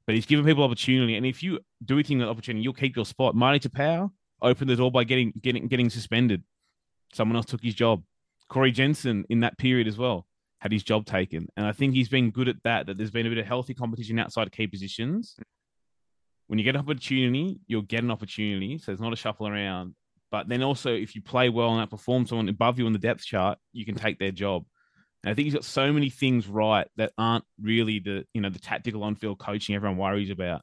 But 0.07 0.15
he's 0.17 0.27
given 0.27 0.45
people 0.45 0.65
opportunity, 0.65 1.17
and 1.17 1.25
if 1.25 1.43
you 1.43 1.61
do 1.85 1.95
anything 1.95 2.19
that 2.19 2.29
opportunity, 2.29 2.63
you'll 2.63 2.73
keep 2.73 2.97
your 2.97 3.07
spot. 3.07 3.35
Marty 3.35 3.61
Taupau 3.61 4.11
opened 4.41 4.69
the 4.69 4.77
door 4.77 4.91
by 4.91 5.05
getting 5.05 5.33
getting 5.41 5.69
getting 5.69 5.91
suspended. 5.91 6.43
Someone 7.13 7.37
else 7.37 7.47
took 7.47 7.63
his 7.63 7.75
job. 7.75 8.03
Corey 8.49 8.73
Jensen 8.73 9.25
in 9.29 9.41
that 9.41 9.59
period 9.59 9.87
as 9.87 9.97
well 9.97 10.27
had 10.59 10.73
his 10.73 10.83
job 10.83 11.07
taken, 11.07 11.49
and 11.57 11.67
I 11.67 11.73
think 11.73 11.95
he's 11.95 12.09
been 12.09 12.31
good 12.31 12.49
at 12.49 12.63
that. 12.65 12.87
That 12.87 12.99
there's 12.99 13.11
been 13.11 13.27
a 13.27 13.31
bit 13.31 13.39
of 13.39 13.47
healthy 13.47 13.75
competition 13.75 14.19
outside 14.19 14.51
key 14.51 14.67
positions. 14.67 15.37
When 16.49 16.59
you 16.59 16.65
get 16.65 16.75
an 16.75 16.83
opportunity, 16.83 17.61
you'll 17.67 17.83
get 17.83 18.03
an 18.03 18.11
opportunity. 18.11 18.79
So 18.79 18.93
it's 18.93 19.01
not 19.01 19.13
a 19.13 19.17
shuffle 19.17 19.49
around. 19.49 19.95
But 20.31 20.49
then 20.49 20.63
also, 20.63 20.93
if 20.93 21.15
you 21.15 21.23
play 21.23 21.51
well 21.51 21.79
and 21.79 21.89
outperform 21.89 22.27
someone 22.27 22.49
above 22.49 22.79
you 22.79 22.87
on 22.87 22.93
the 22.93 22.99
depth 22.99 23.25
chart, 23.25 23.59
you 23.73 23.85
can 23.85 23.95
take 23.95 24.19
their 24.19 24.33
job. 24.33 24.65
And 25.25 25.31
I 25.31 25.35
think 25.35 25.45
he's 25.45 25.55
got 25.55 25.65
so 25.65 25.93
many 25.93 26.11
things 26.11 26.49
right 26.49 26.89
that 26.97 27.13
aren't 27.17 27.45
really 27.61 28.01
the 28.01 28.25
you 28.35 28.41
know 28.41 28.51
the 28.51 28.59
tactical 28.59 29.05
on-field 29.05 29.39
coaching 29.39 29.75
everyone 29.75 29.99
worries 29.99 30.31
about. 30.31 30.63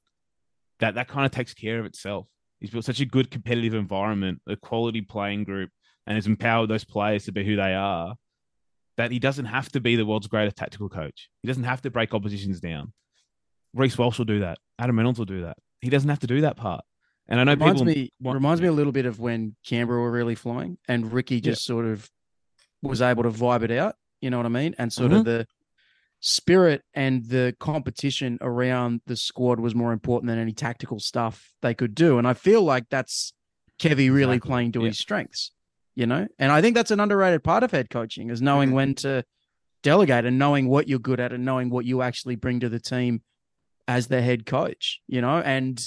That 0.79 0.95
that 0.95 1.07
kind 1.07 1.25
of 1.25 1.31
takes 1.31 1.53
care 1.53 1.79
of 1.79 1.85
itself. 1.85 2.27
He's 2.59 2.69
built 2.69 2.85
such 2.85 2.99
a 2.99 3.05
good 3.05 3.31
competitive 3.31 3.73
environment, 3.73 4.41
a 4.47 4.55
quality 4.57 5.01
playing 5.01 5.45
group, 5.45 5.69
and 6.05 6.15
has 6.15 6.27
empowered 6.27 6.69
those 6.69 6.83
players 6.83 7.25
to 7.25 7.31
be 7.31 7.45
who 7.45 7.55
they 7.55 7.73
are. 7.73 8.15
That 8.97 9.11
he 9.11 9.19
doesn't 9.19 9.45
have 9.45 9.71
to 9.71 9.79
be 9.79 9.95
the 9.95 10.05
world's 10.05 10.27
greatest 10.27 10.57
tactical 10.57 10.89
coach. 10.89 11.29
He 11.41 11.47
doesn't 11.47 11.63
have 11.63 11.81
to 11.83 11.89
break 11.89 12.13
oppositions 12.13 12.59
down. 12.59 12.91
Reece 13.73 13.97
Walsh 13.97 14.17
will 14.17 14.25
do 14.25 14.41
that. 14.41 14.57
Adam 14.77 14.97
Reynolds 14.97 15.19
will 15.19 15.25
do 15.25 15.41
that. 15.43 15.57
He 15.79 15.89
doesn't 15.89 16.09
have 16.09 16.19
to 16.19 16.27
do 16.27 16.41
that 16.41 16.57
part. 16.57 16.83
And 17.29 17.39
I 17.39 17.43
know 17.43 17.51
reminds 17.51 17.81
people 17.81 17.93
me 17.93 18.11
want- 18.19 18.33
reminds 18.33 18.61
me 18.61 18.67
a 18.67 18.73
little 18.73 18.91
bit 18.91 19.05
of 19.05 19.19
when 19.19 19.55
Canberra 19.65 20.01
were 20.01 20.11
really 20.11 20.35
flying 20.35 20.77
and 20.87 21.13
Ricky 21.13 21.39
just 21.39 21.63
sort 21.63 21.85
of 21.85 22.09
was 22.81 23.01
able 23.01 23.23
to 23.23 23.29
vibe 23.29 23.63
it 23.63 23.71
out. 23.71 23.95
You 24.21 24.29
know 24.29 24.37
what 24.37 24.45
I 24.45 24.49
mean? 24.49 24.75
And 24.77 24.91
sort 24.91 25.11
Mm-hmm. 25.11 25.19
of 25.19 25.25
the 25.25 25.47
spirit 26.21 26.83
and 26.93 27.23
the 27.25 27.55
competition 27.59 28.37
around 28.41 29.01
the 29.07 29.15
squad 29.15 29.59
was 29.59 29.73
more 29.73 29.93
important 29.93 30.27
than 30.29 30.37
any 30.37 30.51
tactical 30.51 30.99
stuff 30.99 31.53
they 31.61 31.73
could 31.73 31.95
do. 31.95 32.17
And 32.17 32.27
I 32.27 32.33
feel 32.33 32.61
like 32.61 32.89
that's 32.89 33.31
Kevy 33.79 34.11
really 34.13 34.35
Exactly. 34.35 34.49
playing 34.49 34.71
to 34.73 34.81
Yeah. 34.81 34.87
his 34.87 34.99
strengths. 34.99 35.51
You 35.95 36.05
know, 36.07 36.27
and 36.37 36.51
I 36.51 36.61
think 36.61 36.75
that's 36.75 36.91
an 36.91 36.99
underrated 37.01 37.43
part 37.43 37.63
of 37.63 37.71
head 37.71 37.89
coaching 37.89 38.29
is 38.29 38.41
knowing 38.41 38.69
Mhm. 38.69 38.73
when 38.73 38.95
to 38.95 39.23
delegate 39.83 40.23
and 40.23 40.39
knowing 40.39 40.69
what 40.69 40.87
you're 40.87 40.99
good 40.99 41.19
at 41.19 41.33
and 41.33 41.43
knowing 41.43 41.69
what 41.69 41.83
you 41.83 42.01
actually 42.01 42.35
bring 42.37 42.61
to 42.61 42.69
the 42.69 42.79
team 42.79 43.21
as 43.85 44.07
the 44.07 44.21
head 44.21 44.45
coach. 44.45 45.01
You 45.07 45.19
know, 45.21 45.39
and 45.39 45.81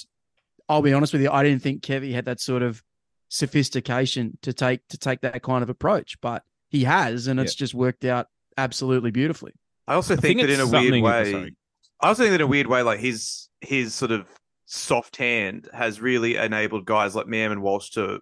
I'll 0.69 0.83
be 0.83 0.93
honest 0.93 1.15
with 1.15 1.23
you, 1.23 1.31
I 1.31 1.43
didn't 1.43 1.63
think 1.63 1.83
Kevy 1.83 2.13
had 2.13 2.27
that 2.27 2.41
sort 2.41 2.63
of 2.63 2.83
sophistication 3.29 4.39
to 4.43 4.53
take 4.53 4.87
to 4.89 4.99
take 4.99 5.21
that 5.23 5.43
kind 5.43 5.63
of 5.63 5.71
approach, 5.71 6.21
but 6.21 6.43
he 6.73 6.85
has, 6.85 7.29
and 7.29 7.39
it's 7.39 7.55
just 7.55 7.75
worked 7.75 8.05
out 8.05 8.27
absolutely 8.57 9.11
beautifully. 9.11 9.53
I 9.87 9.95
also 9.95 10.15
I 10.15 10.17
think, 10.17 10.41
that 10.41 10.51
in 10.51 10.59
a 10.59 10.67
weird 10.67 11.03
way, 11.03 11.31
sorry. 11.31 11.57
I 12.01 12.09
also 12.09 12.23
think 12.23 12.31
that 12.31 12.37
in 12.37 12.41
a 12.41 12.47
weird 12.47 12.67
way, 12.67 12.83
like 12.83 12.99
his 12.99 13.49
his 13.61 13.95
sort 13.95 14.11
of 14.11 14.27
soft 14.65 15.17
hand 15.17 15.69
has 15.73 16.01
really 16.01 16.37
enabled 16.37 16.87
guys 16.87 17.15
like 17.15 17.27
Mam 17.27 17.53
and 17.53 17.63
Walsh 17.63 17.91
to 17.91 18.21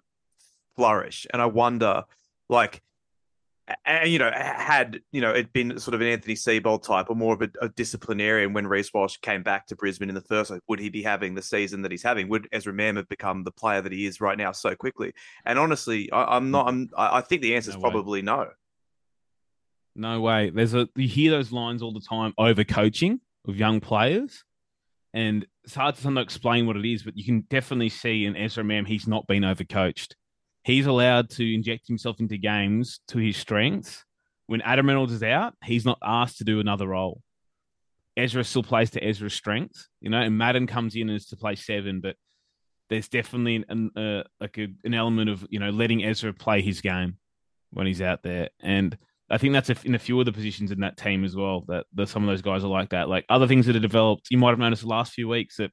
flourish. 0.75 1.25
And 1.31 1.41
I 1.41 1.45
wonder, 1.45 2.03
like, 2.49 2.81
and 3.85 4.09
you 4.09 4.19
know, 4.19 4.31
had 4.33 4.99
you 5.11 5.21
know 5.21 5.31
it 5.31 5.51
been 5.53 5.79
sort 5.79 5.95
of 5.95 6.01
an 6.01 6.07
Anthony 6.07 6.35
Seibold 6.35 6.83
type 6.83 7.09
or 7.09 7.15
more 7.15 7.33
of 7.33 7.41
a, 7.41 7.49
a 7.61 7.69
disciplinarian 7.69 8.53
when 8.53 8.67
Reece 8.67 8.93
Walsh 8.93 9.17
came 9.17 9.43
back 9.43 9.67
to 9.67 9.75
Brisbane 9.75 10.09
in 10.09 10.15
the 10.15 10.21
first 10.21 10.49
place, 10.49 10.61
would 10.67 10.79
he 10.79 10.89
be 10.89 11.03
having 11.03 11.35
the 11.35 11.41
season 11.41 11.81
that 11.81 11.91
he's 11.91 12.03
having? 12.03 12.29
Would 12.29 12.47
Ezra 12.51 12.73
Mam 12.73 12.95
have 12.95 13.09
become 13.09 13.43
the 13.43 13.51
player 13.51 13.81
that 13.81 13.91
he 13.91 14.05
is 14.05 14.21
right 14.21 14.37
now 14.37 14.51
so 14.51 14.75
quickly? 14.75 15.13
And 15.45 15.59
honestly, 15.59 16.11
I, 16.11 16.37
I'm 16.37 16.51
not. 16.51 16.67
I'm. 16.67 16.89
I 16.97 17.21
think 17.21 17.41
the 17.41 17.55
answer 17.55 17.71
is 17.71 17.75
No 17.75 17.81
probably 17.81 18.21
no. 18.21 18.49
No 19.95 20.21
way. 20.21 20.49
There's 20.49 20.73
a 20.73 20.87
you 20.95 21.07
hear 21.07 21.31
those 21.31 21.51
lines 21.51 21.81
all 21.81 21.93
the 21.93 22.01
time 22.01 22.33
over 22.37 22.63
coaching 22.63 23.19
of 23.47 23.57
young 23.57 23.79
players, 23.79 24.43
and 25.13 25.45
it's 25.63 25.75
hard 25.75 25.95
to 25.95 26.19
explain 26.19 26.65
what 26.65 26.77
it 26.77 26.85
is, 26.85 27.03
but 27.03 27.17
you 27.17 27.23
can 27.23 27.41
definitely 27.49 27.89
see 27.89 28.25
in 28.25 28.35
Ezra 28.35 28.63
Mam 28.63 28.85
he's 28.85 29.07
not 29.07 29.27
been 29.27 29.43
overcoached. 29.43 30.13
He's 30.63 30.85
allowed 30.85 31.29
to 31.31 31.55
inject 31.55 31.87
himself 31.87 32.19
into 32.19 32.37
games 32.37 32.99
to 33.07 33.17
his 33.17 33.37
strengths. 33.37 34.03
When 34.47 34.61
Adam 34.61 34.87
Reynolds 34.87 35.13
is 35.13 35.23
out, 35.23 35.55
he's 35.63 35.85
not 35.85 35.97
asked 36.03 36.37
to 36.39 36.43
do 36.43 36.59
another 36.59 36.87
role. 36.87 37.21
Ezra 38.17 38.43
still 38.43 38.63
plays 38.63 38.91
to 38.91 39.03
Ezra's 39.03 39.33
strengths, 39.33 39.87
you 40.01 40.09
know, 40.09 40.19
and 40.19 40.37
Madden 40.37 40.67
comes 40.67 40.95
in 40.95 41.09
as 41.09 41.27
to 41.27 41.37
play 41.37 41.55
seven, 41.55 42.01
but 42.01 42.15
there's 42.89 43.07
definitely 43.07 43.63
an 43.69 43.89
uh, 43.95 44.23
like 44.41 44.57
a, 44.57 44.67
an 44.83 44.93
element 44.93 45.29
of 45.29 45.47
you 45.49 45.59
know 45.59 45.69
letting 45.69 46.03
Ezra 46.03 46.33
play 46.33 46.61
his 46.61 46.81
game 46.81 47.17
when 47.71 47.87
he's 47.87 48.01
out 48.01 48.21
there, 48.21 48.49
and 48.59 48.97
I 49.29 49.37
think 49.37 49.53
that's 49.53 49.69
a, 49.69 49.77
in 49.85 49.95
a 49.95 49.99
few 49.99 50.19
of 50.19 50.25
the 50.25 50.33
positions 50.33 50.71
in 50.71 50.81
that 50.81 50.97
team 50.97 51.23
as 51.23 51.35
well. 51.35 51.63
That, 51.69 51.85
that 51.93 52.09
some 52.09 52.21
of 52.21 52.27
those 52.27 52.41
guys 52.41 52.65
are 52.65 52.67
like 52.67 52.89
that. 52.89 53.07
Like 53.07 53.25
other 53.29 53.47
things 53.47 53.65
that 53.67 53.77
are 53.77 53.79
developed, 53.79 54.27
you 54.29 54.37
might 54.37 54.49
have 54.49 54.59
noticed 54.59 54.81
the 54.81 54.89
last 54.89 55.13
few 55.13 55.29
weeks 55.29 55.55
that 55.55 55.71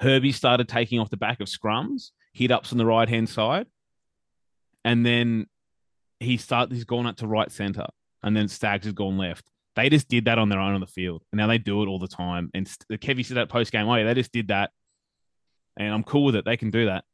Herbie 0.00 0.32
started 0.32 0.68
taking 0.68 0.98
off 0.98 1.10
the 1.10 1.16
back 1.16 1.40
of 1.40 1.46
scrums, 1.46 2.10
hit 2.32 2.50
ups 2.50 2.72
on 2.72 2.78
the 2.78 2.86
right 2.86 3.08
hand 3.08 3.28
side, 3.28 3.66
and 4.84 5.04
then 5.04 5.46
he 6.20 6.36
start 6.36 6.70
he's 6.72 6.84
gone 6.84 7.06
up 7.06 7.16
to 7.16 7.26
right 7.26 7.50
center, 7.50 7.86
and 8.22 8.36
then 8.36 8.48
Stags 8.48 8.84
has 8.84 8.92
gone 8.92 9.18
left. 9.18 9.50
They 9.76 9.88
just 9.88 10.08
did 10.08 10.24
that 10.26 10.38
on 10.38 10.48
their 10.48 10.60
own 10.60 10.74
on 10.74 10.80
the 10.80 10.86
field, 10.86 11.22
and 11.32 11.38
now 11.38 11.46
they 11.46 11.58
do 11.58 11.82
it 11.82 11.86
all 11.86 11.98
the 11.98 12.08
time. 12.08 12.50
And 12.54 12.66
Kevy 12.92 13.24
said 13.24 13.36
that 13.36 13.48
post 13.48 13.72
game, 13.72 13.88
oh 13.88 13.94
yeah, 13.94 14.04
they 14.04 14.14
just 14.14 14.32
did 14.32 14.48
that, 14.48 14.70
and 15.76 15.92
I'm 15.94 16.02
cool 16.04 16.24
with 16.24 16.36
it. 16.36 16.44
They 16.44 16.56
can 16.56 16.70
do 16.70 16.86
that, 16.86 17.04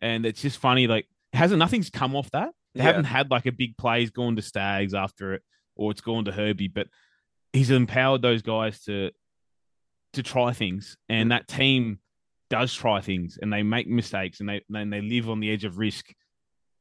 and 0.00 0.24
it's 0.24 0.40
just 0.42 0.58
funny. 0.58 0.86
Like 0.86 1.06
hasn't 1.32 1.58
nothing's 1.58 1.90
come 1.90 2.14
off 2.16 2.30
that. 2.30 2.50
They 2.74 2.80
Yeah. 2.80 2.86
haven't 2.86 3.04
had 3.04 3.30
like 3.30 3.46
a 3.46 3.52
big 3.52 3.76
play's 3.76 4.10
gone 4.10 4.36
to 4.36 4.42
Stags 4.42 4.94
after 4.94 5.34
it, 5.34 5.42
or 5.76 5.90
it's 5.90 6.00
gone 6.00 6.24
to 6.26 6.32
Herbie, 6.32 6.68
but 6.68 6.88
he's 7.52 7.70
empowered 7.70 8.22
those 8.22 8.42
guys 8.42 8.80
to 8.84 9.10
to 10.14 10.22
try 10.22 10.52
things, 10.52 10.96
and 11.08 11.32
that 11.32 11.48
team 11.48 11.98
does 12.58 12.72
try 12.74 13.00
things, 13.00 13.38
and 13.40 13.52
they 13.52 13.62
make 13.62 13.86
mistakes, 13.88 14.40
and 14.40 14.48
they 14.48 14.62
and 14.74 14.92
they 14.92 15.00
live 15.00 15.28
on 15.28 15.40
the 15.40 15.50
edge 15.50 15.64
of 15.64 15.78
risk. 15.78 16.12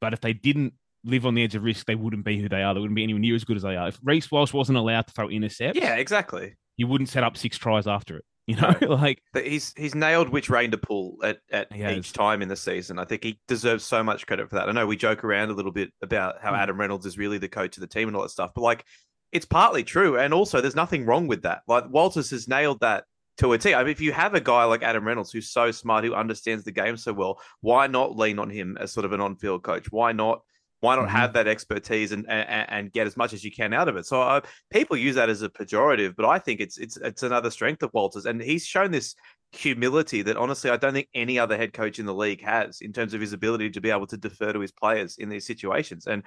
But 0.02 0.14
if 0.14 0.22
they 0.22 0.34
didn't 0.34 0.74
live 1.04 1.26
on 1.26 1.34
the 1.36 1.44
edge 1.44 1.56
of 1.56 1.64
risk, 1.64 1.86
they 1.86 1.96
wouldn't 1.96 2.26
be 2.26 2.40
who 2.40 2.48
they 2.50 2.62
are. 2.64 2.74
They 2.74 2.80
wouldn't 2.80 2.96
be 2.96 3.04
anywhere 3.04 3.20
near 3.22 3.36
as 3.36 3.44
good 3.44 3.58
as 3.58 3.64
they 3.64 3.76
are. 3.76 3.88
If 3.90 4.00
Reece 4.04 4.32
Walsh 4.32 4.54
wasn't 4.54 4.78
allowed 4.78 5.08
to 5.08 5.14
throw 5.14 5.30
intercepts, 5.30 5.80
Yeah, 5.80 5.96
exactly. 5.96 6.56
he 6.78 6.84
wouldn't 6.84 7.10
set 7.10 7.24
up 7.24 7.36
six 7.38 7.58
tries 7.58 7.88
after 7.88 8.18
it. 8.18 8.26
You 8.48 8.58
know, 8.58 8.74
like 8.90 9.22
But 9.32 9.46
he's 9.48 9.74
he's 9.78 9.96
nailed 9.96 10.28
which 10.30 10.50
rein 10.50 10.72
to 10.72 10.78
pull 10.78 11.18
at, 11.24 11.40
at 11.52 11.68
each 11.76 12.12
time 12.14 12.42
in 12.42 12.50
the 12.50 12.56
season. 12.58 13.00
I 13.00 13.06
think 13.06 13.24
he 13.24 13.40
deserves 13.48 13.84
so 13.86 14.04
much 14.04 14.28
credit 14.28 14.50
for 14.50 14.56
that. 14.56 14.68
I 14.68 14.72
know 14.74 14.86
we 14.86 14.98
joke 14.98 15.24
around 15.24 15.50
a 15.50 15.54
little 15.54 15.72
bit 15.72 15.92
about 16.02 16.36
how 16.42 16.52
Mm. 16.52 16.58
Adam 16.58 16.80
Reynolds 16.80 17.06
is 17.06 17.18
really 17.18 17.38
the 17.38 17.48
coach 17.50 17.78
of 17.78 17.82
the 17.82 17.88
team 17.88 18.08
and 18.10 18.16
all 18.18 18.24
that 18.24 18.30
stuff, 18.30 18.52
but 18.54 18.62
like 18.62 18.84
it's 19.32 19.46
partly 19.46 19.84
true. 19.84 20.18
And 20.20 20.34
also 20.34 20.60
there's 20.62 20.76
nothing 20.76 21.06
wrong 21.06 21.28
with 21.28 21.44
that. 21.44 21.62
Like 21.68 21.86
Walters 21.90 22.30
has 22.32 22.48
nailed 22.50 22.82
that 22.82 23.06
to 23.38 23.54
a 23.54 23.58
T. 23.58 23.74
I 23.74 23.84
mean, 23.84 23.92
if 23.92 24.02
you 24.02 24.12
have 24.12 24.36
a 24.36 24.42
guy 24.42 24.64
like 24.66 24.84
Adam 24.84 25.06
Reynolds 25.06 25.32
who's 25.32 25.50
so 25.50 25.72
smart, 25.72 26.04
who 26.06 26.14
understands 26.14 26.64
the 26.64 26.72
game 26.72 26.98
so 26.98 27.14
well, 27.14 27.40
why 27.62 27.88
not 27.88 28.16
lean 28.18 28.40
on 28.40 28.50
him 28.50 28.78
as 28.80 28.92
sort 28.92 29.06
of 29.06 29.12
an 29.14 29.22
on-field 29.22 29.64
coach? 29.64 29.88
Why 29.92 30.12
not? 30.12 30.42
Why 30.82 30.98
not 30.98 31.06
Mhm. 31.08 31.12
have 31.12 31.34
that 31.34 31.48
expertise 31.48 32.12
and, 32.12 32.30
and 32.30 32.70
and 32.70 32.92
get 32.92 33.08
as 33.08 33.16
much 33.16 33.32
as 33.32 33.42
you 33.44 33.52
can 33.52 33.74
out 33.74 33.88
of 33.88 33.96
it? 33.96 34.06
So 34.06 34.22
uh, 34.22 34.42
people 34.70 34.98
use 34.98 35.16
that 35.16 35.30
as 35.30 35.42
a 35.42 35.48
pejorative, 35.50 36.14
but 36.18 36.26
I 36.26 36.40
think 36.40 36.60
it's 36.60 36.78
it's 36.78 36.98
it's 36.98 37.24
another 37.24 37.50
strength 37.52 37.84
of 37.84 37.94
Walters, 37.94 38.26
and 38.26 38.42
he's 38.42 38.66
shown 38.66 38.92
this 38.92 39.16
humility 39.54 40.24
that 40.24 40.36
honestly 40.36 40.70
I 40.70 40.78
don't 40.78 40.94
think 40.94 41.08
any 41.14 41.40
other 41.40 41.56
head 41.56 41.74
coach 41.74 42.00
in 42.00 42.06
the 42.06 42.14
league 42.14 42.42
has 42.44 42.82
in 42.82 42.92
terms 42.92 43.14
of 43.14 43.22
his 43.22 43.32
ability 43.32 43.70
to 43.70 43.82
be 43.82 43.92
able 43.92 44.08
to 44.08 44.18
defer 44.18 44.52
to 44.52 44.60
his 44.60 44.72
players 44.72 45.18
in 45.20 45.30
these 45.30 45.46
situations. 45.48 46.06
And 46.06 46.24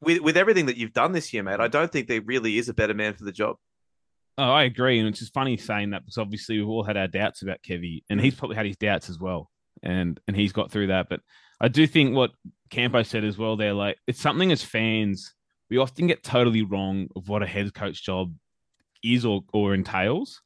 with 0.00 0.20
with 0.20 0.36
everything 0.36 0.66
that 0.66 0.76
you've 0.76 0.92
done 0.92 1.10
this 1.12 1.32
year, 1.32 1.42
mate, 1.42 1.58
I 1.60 1.68
don't 1.68 1.90
think 1.90 2.06
there 2.06 2.20
really 2.22 2.58
is 2.58 2.68
a 2.68 2.74
better 2.74 2.94
man 2.94 3.14
for 3.14 3.24
the 3.24 3.32
job. 3.32 3.56
Oh, 4.38 4.50
I 4.50 4.64
agree, 4.64 4.98
and 4.98 5.08
it's 5.08 5.18
just 5.18 5.34
funny 5.34 5.56
saying 5.56 5.90
that 5.90 6.04
because 6.04 6.18
obviously 6.18 6.58
we've 6.58 6.68
all 6.68 6.84
had 6.84 6.96
our 6.96 7.08
doubts 7.08 7.42
about 7.42 7.62
Kevy, 7.62 8.02
and 8.08 8.20
he's 8.20 8.34
probably 8.34 8.56
had 8.56 8.66
his 8.66 8.76
doubts 8.76 9.10
as 9.10 9.18
well, 9.18 9.50
and 9.82 10.18
and 10.26 10.36
he's 10.36 10.52
got 10.52 10.70
through 10.70 10.86
that. 10.88 11.08
But 11.10 11.20
I 11.60 11.68
do 11.68 11.86
think 11.86 12.14
what 12.14 12.30
Campo 12.70 13.02
said 13.02 13.24
as 13.24 13.36
well. 13.36 13.56
There, 13.56 13.74
like 13.74 13.98
it's 14.06 14.20
something 14.20 14.50
as 14.50 14.62
fans 14.62 15.34
we 15.72 15.78
often 15.78 16.06
get 16.06 16.22
totally 16.22 16.60
wrong 16.60 17.08
of 17.16 17.30
what 17.30 17.42
a 17.42 17.46
head 17.46 17.72
coach 17.72 18.04
job 18.04 18.34
is 19.02 19.24
or 19.24 19.40
or 19.54 19.72
entails. 19.72 20.42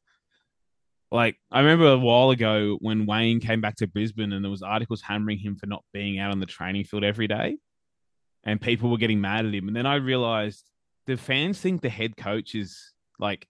Like 1.10 1.36
I 1.50 1.60
remember 1.60 1.86
a 1.86 1.98
while 1.98 2.30
ago 2.30 2.78
when 2.80 3.06
Wayne 3.06 3.40
came 3.40 3.60
back 3.60 3.74
to 3.76 3.88
Brisbane, 3.88 4.32
and 4.32 4.44
there 4.44 4.50
was 4.50 4.62
articles 4.62 5.02
hammering 5.02 5.38
him 5.38 5.56
for 5.56 5.66
not 5.66 5.84
being 5.92 6.20
out 6.20 6.30
on 6.30 6.38
the 6.38 6.46
training 6.46 6.84
field 6.84 7.02
every 7.02 7.26
day, 7.26 7.56
and 8.44 8.60
people 8.60 8.88
were 8.88 8.98
getting 8.98 9.20
mad 9.20 9.46
at 9.46 9.54
him. 9.54 9.66
And 9.66 9.76
then 9.76 9.86
I 9.86 9.96
realized 9.96 10.70
the 11.06 11.16
fans 11.16 11.60
think 11.60 11.82
the 11.82 11.88
head 11.88 12.16
coach 12.16 12.54
is 12.54 12.92
like 13.18 13.48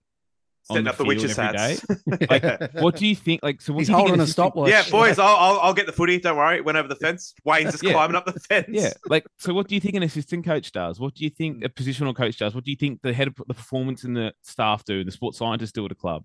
Setting 0.67 0.83
the 0.83 0.89
up 0.89 0.97
the 0.97 1.03
field 1.05 1.07
witches' 1.07 1.39
every 1.39 1.57
hats. 1.57 1.85
Like, 2.29 2.73
what 2.83 2.95
do 2.95 3.07
you 3.07 3.15
think? 3.15 3.41
Like, 3.43 3.61
so 3.61 3.73
what 3.73 3.79
He's 3.79 3.87
do 3.87 3.91
you 3.93 3.97
think 3.97 4.07
holding 4.09 4.19
a 4.19 4.23
assistant- 4.23 4.45
stopwatch. 4.53 4.69
yeah, 4.69 4.83
boys, 4.91 5.17
I'll, 5.19 5.35
I'll 5.35 5.59
I'll 5.59 5.73
get 5.73 5.85
the 5.85 5.91
footy. 5.93 6.19
Don't 6.19 6.37
worry. 6.37 6.61
Went 6.61 6.77
over 6.77 6.87
the 6.87 6.95
fence. 6.95 7.33
Wayne's 7.45 7.71
just 7.71 7.83
Yeah. 7.83 7.93
climbing 7.93 8.15
up 8.15 8.25
the 8.25 8.33
fence. 8.39 8.67
Yeah, 8.69 8.91
like 9.07 9.25
so. 9.37 9.53
What 9.53 9.67
do 9.67 9.75
you 9.75 9.81
think 9.81 9.95
an 9.95 10.03
assistant 10.03 10.45
coach 10.45 10.71
does? 10.71 10.99
What 10.99 11.15
do 11.15 11.23
you 11.23 11.29
think 11.29 11.63
a 11.63 11.69
positional 11.69 12.15
coach 12.15 12.37
does? 12.37 12.53
What 12.53 12.63
do 12.65 12.71
you 12.71 12.77
think 12.77 13.01
the 13.01 13.13
head 13.13 13.27
of 13.27 13.35
the 13.47 13.53
performance 13.53 14.03
and 14.03 14.15
the 14.15 14.33
staff 14.43 14.83
do? 14.83 15.03
The 15.03 15.11
sports 15.11 15.37
scientists 15.37 15.71
do 15.71 15.85
at 15.85 15.91
a 15.91 15.95
club? 15.95 16.23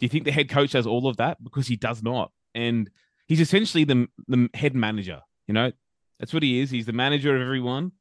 Do 0.00 0.06
you 0.06 0.08
think 0.10 0.24
the 0.24 0.32
head 0.32 0.48
coach 0.48 0.72
does 0.72 0.86
all 0.86 1.06
of 1.06 1.18
that? 1.18 1.42
Because 1.42 1.68
he 1.68 1.76
does 1.76 2.02
not, 2.02 2.32
and 2.54 2.90
he's 3.28 3.40
essentially 3.40 3.84
the 3.84 4.08
the 4.28 4.48
head 4.54 4.74
manager. 4.74 5.20
You 5.46 5.54
know, 5.54 5.70
that's 6.18 6.32
what 6.34 6.42
he 6.42 6.58
is. 6.60 6.70
He's 6.70 6.86
the 6.86 6.92
manager 6.92 7.36
of 7.36 7.42
everyone, 7.42 7.92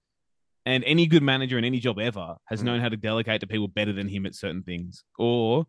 and 0.66 0.84
any 0.84 1.08
good 1.08 1.24
manager 1.24 1.58
in 1.58 1.66
any 1.66 1.80
job 1.80 2.00
ever 2.00 2.36
has 2.46 2.62
Mm. 2.62 2.66
known 2.66 2.80
how 2.82 2.90
to 2.90 2.98
delegate 2.98 3.42
to 3.42 3.48
people 3.48 3.68
better 3.68 3.94
than 3.94 4.08
him 4.08 4.26
at 4.26 4.36
certain 4.36 4.64
things, 4.64 5.04
or 5.18 5.66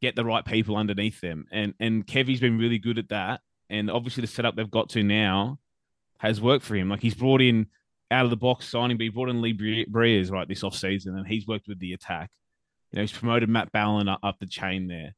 get 0.00 0.14
the 0.16 0.24
right 0.24 0.44
people 0.44 0.76
underneath 0.76 1.20
them. 1.20 1.46
And 1.50 1.74
and 1.80 2.06
Kevy's 2.06 2.40
been 2.40 2.58
really 2.58 2.78
good 2.78 2.98
at 2.98 3.08
that. 3.08 3.40
And 3.70 3.90
obviously, 3.90 4.20
the 4.22 4.26
setup 4.28 4.56
they've 4.56 4.70
got 4.70 4.88
to 4.90 5.02
now 5.02 5.58
has 6.18 6.40
worked 6.40 6.64
for 6.64 6.74
him. 6.74 6.88
Like 6.88 7.02
he's 7.02 7.14
brought 7.14 7.40
in 7.42 7.66
out 8.10 8.24
of 8.24 8.30
the 8.30 8.36
box 8.36 8.66
signing, 8.68 8.96
but 8.96 9.02
he 9.04 9.10
brought 9.10 9.28
in 9.28 9.42
Lee 9.42 9.52
Bre- 9.52 9.90
Briers 9.90 10.30
right 10.30 10.48
this 10.48 10.62
offseason, 10.62 11.08
and 11.18 11.26
he's 11.26 11.46
worked 11.46 11.68
with 11.68 11.78
the 11.78 11.92
attack. 11.92 12.30
You 12.90 12.96
know, 12.96 13.02
he's 13.02 13.12
promoted 13.12 13.50
Matt 13.50 13.70
Ballin 13.72 14.08
up 14.08 14.36
the 14.40 14.46
chain 14.46 14.86
there. 14.88 15.14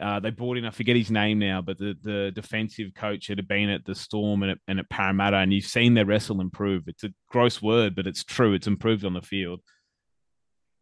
Uh, 0.00 0.20
they 0.20 0.30
brought 0.30 0.58
in, 0.58 0.64
I 0.66 0.70
forget 0.70 0.94
his 0.96 1.10
name 1.10 1.38
now, 1.38 1.62
but 1.62 1.78
the, 1.78 1.96
the 2.02 2.30
defensive 2.34 2.92
coach 2.94 3.28
had 3.28 3.46
been 3.48 3.70
at 3.70 3.84
the 3.86 3.94
Storm 3.94 4.42
and 4.42 4.52
at, 4.52 4.58
and 4.68 4.78
at 4.78 4.90
Parramatta, 4.90 5.38
and 5.38 5.52
you've 5.52 5.64
seen 5.64 5.94
their 5.94 6.04
wrestle 6.04 6.40
improve. 6.40 6.84
It's 6.86 7.04
a 7.04 7.10
gross 7.30 7.62
word, 7.62 7.94
but 7.96 8.06
it's 8.06 8.22
true. 8.22 8.52
It's 8.52 8.66
improved 8.66 9.04
on 9.06 9.14
the 9.14 9.22
field. 9.22 9.60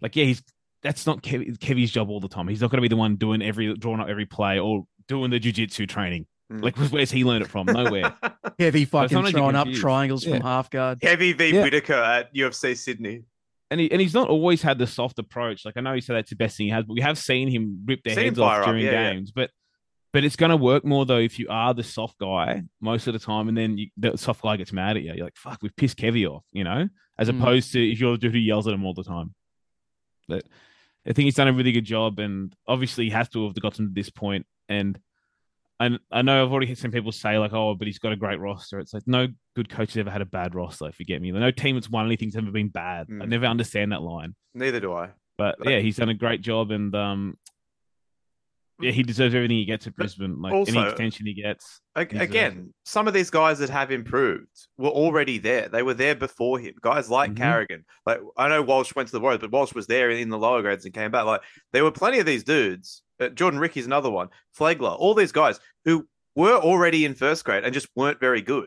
Like, 0.01 0.17
yeah, 0.17 0.25
he's 0.25 0.43
that's 0.83 1.07
not 1.07 1.23
Kev, 1.23 1.59
Kevy's 1.59 1.91
job 1.91 2.11
all 2.11 2.21
the 2.21 2.29
time. 2.29 2.49
He's 2.49 2.61
not 2.61 2.71
going 2.71 2.79
to 2.79 2.83
be 2.83 2.89
the 2.89 2.97
one 2.97 3.17
doing 3.17 3.41
every 3.41 3.75
drawing 3.77 4.01
up 4.01 4.09
every 4.09 4.27
play 4.27 4.59
or 4.59 4.85
doing 5.09 5.31
the 5.31 5.41
jujitsu 5.41 5.89
training. 5.89 6.27
Mm. 6.53 6.63
Like, 6.63 6.77
where's 6.77 7.11
he 7.11 7.25
learned 7.25 7.45
it 7.45 7.49
from? 7.49 7.67
Nowhere. 7.67 8.15
Heavy 8.59 8.85
fucking 8.85 9.09
sometimes 9.09 9.35
throwing 9.35 9.57
up 9.57 9.69
triangles 9.73 10.27
Yeah. 10.27 10.35
from 10.39 10.43
half 10.43 10.69
guard. 10.71 10.99
Heavy 11.03 11.33
v 11.33 11.55
Yeah. 11.55 11.63
Whittaker 11.63 11.95
at 11.95 12.35
UFC 12.35 12.77
Sydney. 12.77 13.23
And 13.71 13.81
he 13.81 13.91
and 13.91 14.01
he's 14.01 14.15
not 14.15 14.29
always 14.29 14.63
had 14.63 14.79
the 14.79 14.87
soft 14.87 15.19
approach. 15.19 15.65
Like 15.65 15.77
I 15.77 15.81
know 15.81 15.95
he 15.95 16.01
said 16.01 16.17
that's 16.17 16.31
the 16.31 16.37
best 16.37 16.57
thing 16.57 16.67
he 16.67 16.73
has, 16.73 16.85
but 16.85 16.95
we 16.95 17.01
have 17.01 17.19
seen 17.19 17.49
him 17.49 17.83
rip 17.87 18.03
their 18.03 18.15
Seen 18.15 18.25
heads 18.25 18.39
off 18.39 18.51
fire 18.51 18.61
up, 18.61 18.67
during 18.67 18.85
yeah, 18.85 18.91
yeah. 18.93 19.13
games. 19.13 19.31
But 19.33 19.51
but 20.13 20.23
it's 20.25 20.37
going 20.37 20.51
to 20.51 20.57
work 20.57 20.85
more 20.85 21.05
though 21.07 21.19
if 21.19 21.39
you 21.39 21.47
are 21.51 21.75
the 21.75 21.83
soft 21.83 22.19
guy 22.19 22.63
most 22.81 23.07
of 23.07 23.13
the 23.15 23.19
time, 23.19 23.49
and 23.49 23.57
then 23.57 23.79
you, 23.79 23.89
the 23.97 24.17
soft 24.17 24.43
guy 24.43 24.57
gets 24.57 24.73
mad 24.73 24.97
at 24.97 25.03
you. 25.03 25.13
You're 25.15 25.25
like, 25.27 25.37
"Fuck, 25.37 25.59
we've 25.63 25.75
pissed 25.77 25.99
Kevy 25.99 26.29
off," 26.29 26.45
you 26.53 26.63
know, 26.65 26.89
as 27.19 27.29
Mm. 27.29 27.41
opposed 27.41 27.73
to 27.73 27.91
if 27.93 27.99
you're 27.99 28.13
the 28.13 28.19
dude 28.19 28.33
who 28.33 28.39
yells 28.39 28.67
at 28.69 28.75
him 28.75 28.85
all 28.85 28.95
the 28.95 29.03
time. 29.03 29.35
But 30.29 30.45
I 31.07 31.13
think 31.13 31.25
he's 31.25 31.35
done 31.35 31.49
a 31.49 31.53
really 31.53 31.73
good 31.73 31.85
job, 31.85 32.19
and 32.19 32.55
obviously 32.69 33.05
he 33.05 33.11
has 33.11 33.29
to 33.31 33.45
have 33.47 33.55
gotten 33.61 33.89
to 33.89 33.93
this 33.93 34.09
point. 34.11 34.47
And 34.69 34.99
I 35.81 35.99
I 36.13 36.23
know 36.23 36.45
I've 36.45 36.53
already 36.53 36.67
had 36.69 36.79
some 36.79 36.91
people 36.93 37.11
say 37.13 37.39
like, 37.39 37.53
"Oh, 37.53 37.75
but 37.75 37.87
he's 37.87 37.99
got 37.99 38.13
a 38.13 38.17
great 38.17 38.39
roster." 38.41 38.79
It's 38.79 38.95
like 38.95 39.03
no 39.07 39.27
good 39.57 39.69
coach 39.69 39.95
has 39.95 39.99
ever 39.99 40.11
had 40.11 40.21
a 40.23 40.27
bad 40.27 40.55
roster. 40.55 40.89
If 40.89 41.01
you 41.01 41.07
get 41.07 41.21
me, 41.21 41.31
no 41.33 41.51
team 41.51 41.75
that's 41.77 41.91
won 41.91 42.07
anything's 42.07 42.37
ever 42.37 42.51
been 42.51 42.69
bad. 42.69 43.07
I 43.11 43.13
Mm. 43.25 43.29
never 43.29 43.47
understand 43.47 43.93
that 43.93 44.03
line. 44.03 44.35
Neither 44.55 44.81
do 44.81 44.93
I. 44.93 45.11
But 45.37 45.57
But- 45.59 45.69
yeah, 45.69 45.81
he's 45.81 45.97
done 45.97 46.09
a 46.11 46.15
great 46.15 46.43
job, 46.43 46.71
and 46.71 46.95
um, 46.95 47.37
he 48.93 49.03
deserves 49.03 49.35
everything 49.35 49.57
he 49.57 49.65
gets 49.65 49.87
at 49.87 49.95
Brisbane. 49.97 50.41
Like 50.41 50.53
any 50.53 50.61
also- 50.79 50.83
extension 50.89 51.27
he 51.27 51.35
gets. 51.35 51.81
Again, 51.97 52.73
some 52.85 53.07
of 53.09 53.15
these 53.15 53.31
guys 53.31 53.59
that 53.61 53.71
have 53.71 53.91
improved 53.91 54.49
were 54.79 54.91
already 54.91 55.39
there. 55.39 55.69
They 55.69 55.83
were 55.83 55.95
there 55.95 56.15
before 56.15 56.59
him. 56.59 56.75
Guys 56.81 57.09
like 57.11 57.33
Mhm. 57.33 57.37
Carrigan. 57.37 57.85
Like 58.07 58.21
I 58.37 58.49
know 58.49 58.63
Walsh 58.63 58.95
went 58.95 59.09
to 59.09 59.13
the 59.13 59.21
Warriors, 59.21 59.41
but 59.41 59.51
Walsh 59.53 59.75
was 59.75 59.87
there 59.87 60.11
in 60.11 60.29
the 60.29 60.39
lower 60.39 60.63
grades 60.63 60.85
and 60.85 60.93
came 60.95 61.11
back. 61.11 61.25
Like 61.25 61.43
there 61.73 61.85
were 61.85 61.93
plenty 61.93 62.19
of 62.19 62.27
these 62.27 62.45
dudes. 62.45 63.03
Uh, 63.21 63.29
Jordan 63.29 63.61
Riki's 63.61 63.87
another 63.87 64.11
one. 64.11 64.29
Flegler, 64.59 64.97
all 64.99 65.15
these 65.15 65.33
guys 65.33 65.61
who 65.85 66.09
were 66.35 66.57
already 66.57 67.05
in 67.05 67.15
first 67.15 67.45
grade 67.45 67.63
and 67.65 67.73
just 67.73 67.89
weren't 67.95 68.19
very 68.19 68.43
good 68.43 68.67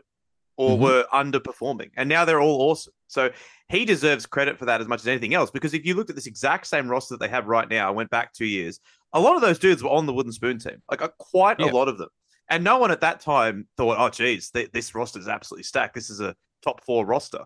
or 0.58 0.76
Mhm. 0.76 0.80
were 0.80 1.06
underperforming. 1.14 1.90
And 1.96 2.08
now 2.08 2.24
they're 2.24 2.40
all 2.40 2.60
awesome. 2.70 2.92
So 3.06 3.30
he 3.68 3.84
deserves 3.84 4.26
credit 4.26 4.58
for 4.58 4.66
that 4.66 4.80
as 4.80 4.88
much 4.88 5.00
as 5.00 5.06
anything 5.08 5.32
else. 5.32 5.50
Because 5.50 5.72
if 5.72 5.86
you 5.86 5.94
looked 5.94 6.10
at 6.10 6.16
this 6.16 6.26
exact 6.26 6.66
same 6.66 6.88
roster 6.88 7.14
that 7.14 7.20
they 7.20 7.28
have 7.28 7.46
right 7.46 7.68
now, 7.68 7.88
I 7.88 7.90
went 7.92 8.10
back 8.10 8.32
two 8.34 8.44
years, 8.46 8.80
a 9.12 9.20
lot 9.20 9.36
of 9.36 9.40
those 9.40 9.58
dudes 9.58 9.82
were 9.82 9.90
on 9.90 10.04
the 10.06 10.12
wooden 10.12 10.32
spoon 10.32 10.58
team. 10.58 10.82
Like 10.90 11.00
uh, 11.00 11.08
quite 11.18 11.60
Yeah. 11.60 11.70
a 11.70 11.72
lot 11.72 11.88
of 11.88 11.96
them. 11.96 12.08
And 12.50 12.64
no 12.64 12.78
one 12.78 12.90
at 12.90 13.00
that 13.02 13.20
time 13.20 13.68
thought, 13.76 13.96
oh, 13.98 14.08
geez, 14.10 14.50
th- 14.50 14.70
this 14.72 14.94
roster 14.94 15.18
is 15.20 15.28
absolutely 15.28 15.62
stacked. 15.64 15.94
This 15.94 16.10
is 16.10 16.20
a 16.20 16.34
top 16.62 16.82
four 16.84 17.06
roster. 17.06 17.44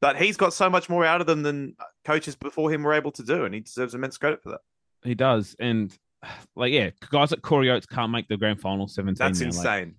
But 0.00 0.16
he's 0.20 0.36
got 0.36 0.52
so 0.52 0.68
much 0.70 0.88
more 0.88 1.04
out 1.04 1.20
of 1.20 1.26
them 1.26 1.42
than 1.42 1.74
coaches 2.04 2.36
before 2.36 2.70
him 2.72 2.82
were 2.82 2.92
able 2.94 3.12
to 3.12 3.22
do. 3.22 3.44
And 3.44 3.54
he 3.54 3.60
deserves 3.60 3.94
immense 3.94 4.18
credit 4.18 4.42
for 4.42 4.50
that. 4.50 4.60
He 5.04 5.14
does, 5.14 5.56
and 5.58 5.96
like 6.56 6.72
yeah, 6.72 6.90
guys 7.10 7.30
like 7.32 7.42
Corey 7.42 7.70
Oates 7.70 7.86
can't 7.86 8.12
make 8.12 8.28
the 8.28 8.36
grand 8.36 8.60
final 8.60 8.86
seventeen. 8.88 9.14
That's 9.26 9.40
now. 9.40 9.46
Insane. 9.46 9.86
Like, 9.88 9.94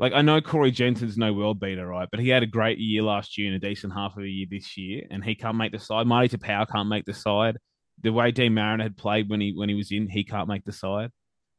I 0.00 0.22
know 0.22 0.40
Corey 0.40 0.70
Jensen's 0.70 1.16
no 1.16 1.32
world 1.32 1.58
beater, 1.58 1.86
right? 1.86 2.08
But 2.10 2.20
he 2.20 2.28
had 2.28 2.42
a 2.42 2.46
great 2.46 2.78
year 2.78 3.02
last 3.02 3.38
year 3.38 3.52
and 3.52 3.56
a 3.56 3.66
decent 3.66 3.94
half 3.94 4.16
of 4.16 4.22
a 4.22 4.28
year 4.28 4.46
this 4.50 4.76
year, 4.76 5.04
and 5.10 5.24
he 5.24 5.34
can't 5.34 5.56
make 5.56 5.72
the 5.72 5.78
side. 5.78 6.06
Marty 6.06 6.28
Taupau 6.36 6.66
can't 6.70 6.88
make 6.88 7.06
the 7.06 7.14
side. 7.14 7.56
The 8.02 8.12
way 8.12 8.30
Deine 8.30 8.52
Mariner 8.54 8.82
had 8.82 8.96
played 8.98 9.30
when 9.30 9.40
he 9.40 9.52
when 9.56 9.70
he 9.70 9.74
was 9.74 9.90
in, 9.90 10.08
he 10.08 10.22
can't 10.24 10.48
make 10.48 10.64
the 10.64 10.72
side. 10.72 11.10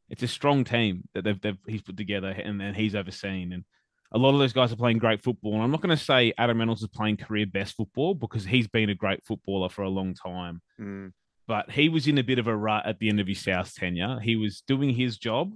It's 0.08 0.22
a 0.22 0.28
strong 0.28 0.62
team 0.64 1.02
that 1.14 1.24
they've, 1.24 1.40
they've 1.40 1.58
he's 1.66 1.82
put 1.82 1.96
together 1.96 2.28
and, 2.28 2.62
and 2.62 2.76
he's 2.76 2.94
overseen. 2.94 3.52
And 3.52 3.64
a 4.12 4.18
lot 4.18 4.32
of 4.34 4.38
those 4.38 4.52
guys 4.54 4.72
are 4.72 4.76
playing 4.76 4.98
great 4.98 5.22
football. 5.22 5.54
And 5.54 5.62
I'm 5.62 5.70
not 5.72 5.82
going 5.82 5.94
to 5.94 6.02
say 6.02 6.32
Adam 6.38 6.58
Reynolds 6.60 6.80
is 6.80 6.88
playing 6.88 7.16
career 7.18 7.44
best 7.44 7.76
football 7.76 8.14
because 8.14 8.44
he's 8.44 8.68
been 8.68 8.88
a 8.88 8.94
great 8.94 9.26
footballer 9.26 9.68
for 9.68 9.82
a 9.82 9.90
long 9.90 10.14
time 10.14 10.62
Mm. 10.80 11.12
but 11.48 11.70
he 11.72 11.88
was 11.88 12.06
in 12.06 12.16
a 12.18 12.22
bit 12.22 12.38
of 12.38 12.46
a 12.46 12.56
rut 12.56 12.86
at 12.86 13.00
the 13.00 13.08
end 13.08 13.18
of 13.20 13.26
his 13.26 13.42
South 13.42 13.74
tenure. 13.74 14.20
He 14.20 14.36
was 14.36 14.62
doing 14.66 14.90
his 14.94 15.18
job. 15.18 15.52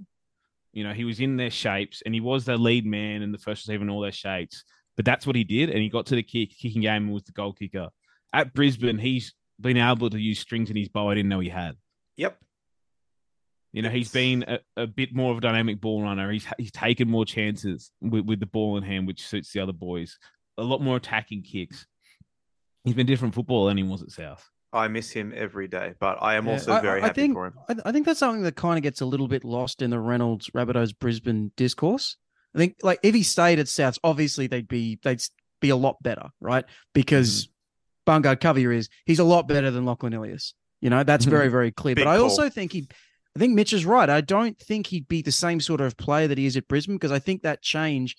You 0.73 0.83
know, 0.83 0.93
he 0.93 1.05
was 1.05 1.19
in 1.19 1.37
their 1.37 1.51
shapes 1.51 2.01
and 2.03 2.13
he 2.13 2.19
was 2.19 2.45
the 2.45 2.57
lead 2.57 2.85
man 2.85 3.21
and 3.21 3.33
the 3.33 3.37
first 3.37 3.65
receiver 3.67 3.83
in 3.83 3.89
all 3.89 4.01
their 4.01 4.11
shapes. 4.11 4.63
But 4.95 5.05
that's 5.05 5.25
what 5.25 5.35
he 5.35 5.43
did. 5.43 5.69
And 5.69 5.79
he 5.79 5.89
got 5.89 6.07
to 6.07 6.15
the 6.15 6.23
kick, 6.23 6.49
kicking 6.57 6.81
game 6.81 7.03
and 7.03 7.13
was 7.13 7.23
the 7.23 7.31
goal 7.31 7.53
kicker. 7.53 7.89
At 8.33 8.53
Brisbane, 8.53 8.97
he's 8.97 9.33
been 9.59 9.77
able 9.77 10.09
to 10.09 10.19
use 10.19 10.39
strings 10.39 10.69
in 10.69 10.75
his 10.75 10.89
bow 10.89 11.09
I 11.09 11.15
didn't 11.15 11.29
know 11.29 11.39
he 11.39 11.49
had. 11.49 11.75
Yep. 12.17 12.37
You 13.71 13.81
know, 13.81 13.89
he's 13.89 14.11
been 14.11 14.43
a, 14.47 14.59
a 14.77 14.87
bit 14.87 15.15
more 15.15 15.31
of 15.31 15.39
a 15.39 15.41
dynamic 15.41 15.81
ball 15.81 16.03
runner. 16.03 16.31
He's 16.31 16.45
he's 16.59 16.71
taken 16.71 17.09
more 17.09 17.25
chances 17.25 17.91
with, 18.01 18.25
with 18.25 18.39
the 18.39 18.45
ball 18.45 18.77
in 18.77 18.83
hand, 18.83 19.07
which 19.07 19.25
suits 19.25 19.51
the 19.51 19.61
other 19.61 19.73
boys. 19.73 20.19
A 20.59 20.63
lot 20.63 20.81
more 20.81 20.97
attacking 20.97 21.41
kicks. 21.41 21.87
He's 22.83 22.93
been 22.93 23.07
different 23.07 23.33
football 23.33 23.65
than 23.65 23.77
he 23.77 23.83
was 23.83 24.03
at 24.03 24.11
South. 24.11 24.47
I 24.73 24.87
miss 24.87 25.11
him 25.11 25.31
every 25.35 25.67
day, 25.67 25.93
but 25.99 26.17
I 26.21 26.35
am 26.35 26.45
Yeah, 26.47 26.53
also 26.53 26.81
very 26.81 27.01
I 27.01 27.07
happy 27.07 27.21
think- 27.21 27.33
for 27.35 27.45
him. 27.47 27.53
I, 27.69 27.75
I 27.85 27.91
think 27.91 28.05
that's 28.05 28.19
something 28.19 28.43
that 28.43 28.55
kind 28.55 28.77
of 28.77 28.83
gets 28.83 29.01
a 29.01 29.05
little 29.05 29.27
bit 29.27 29.43
lost 29.43 29.81
in 29.81 29.89
the 29.91 29.99
Reynolds 29.99 30.49
Rabbitohs 30.49 30.97
Brisbane 30.97 31.51
discourse. 31.55 32.17
I 32.55 32.57
think 32.59 32.75
like 32.83 32.99
if 33.03 33.15
he 33.15 33.23
stayed 33.23 33.59
at 33.59 33.67
Souths, 33.67 33.99
obviously 34.03 34.47
they'd 34.47 34.67
be 34.67 34.99
they'd 35.03 35.21
be 35.61 35.69
a 35.69 35.75
lot 35.75 36.01
better, 36.03 36.29
right? 36.41 36.65
Because 36.93 37.49
Bungard 38.07 38.41
Covey 38.41 38.65
is 38.65 38.89
he's 39.05 39.19
a 39.19 39.23
lot 39.23 39.47
better 39.47 39.71
than 39.71 39.85
Lachlan 39.85 40.13
Ilias. 40.13 40.53
You 40.81 40.89
know, 40.89 41.03
that's 41.03 41.25
very, 41.25 41.47
very 41.47 41.71
clear. 41.71 41.95
Big 41.95 42.03
but 42.05 42.11
I 42.11 42.15
call. 42.17 42.25
also 42.25 42.49
think 42.49 42.73
he 42.73 42.87
I 43.35 43.39
think 43.39 43.53
Mitch 43.55 43.73
is 43.73 43.85
right. 43.85 44.09
I 44.09 44.21
don't 44.21 44.57
think 44.59 44.87
he'd 44.87 45.07
be 45.07 45.21
the 45.23 45.31
same 45.31 45.59
sort 45.59 45.81
of 45.81 45.97
player 45.97 46.27
that 46.27 46.37
he 46.37 46.45
is 46.45 46.55
at 46.57 46.67
Brisbane 46.67 46.95
because 46.97 47.11
I 47.11 47.19
think 47.19 47.41
that 47.43 47.61
change, 47.63 48.15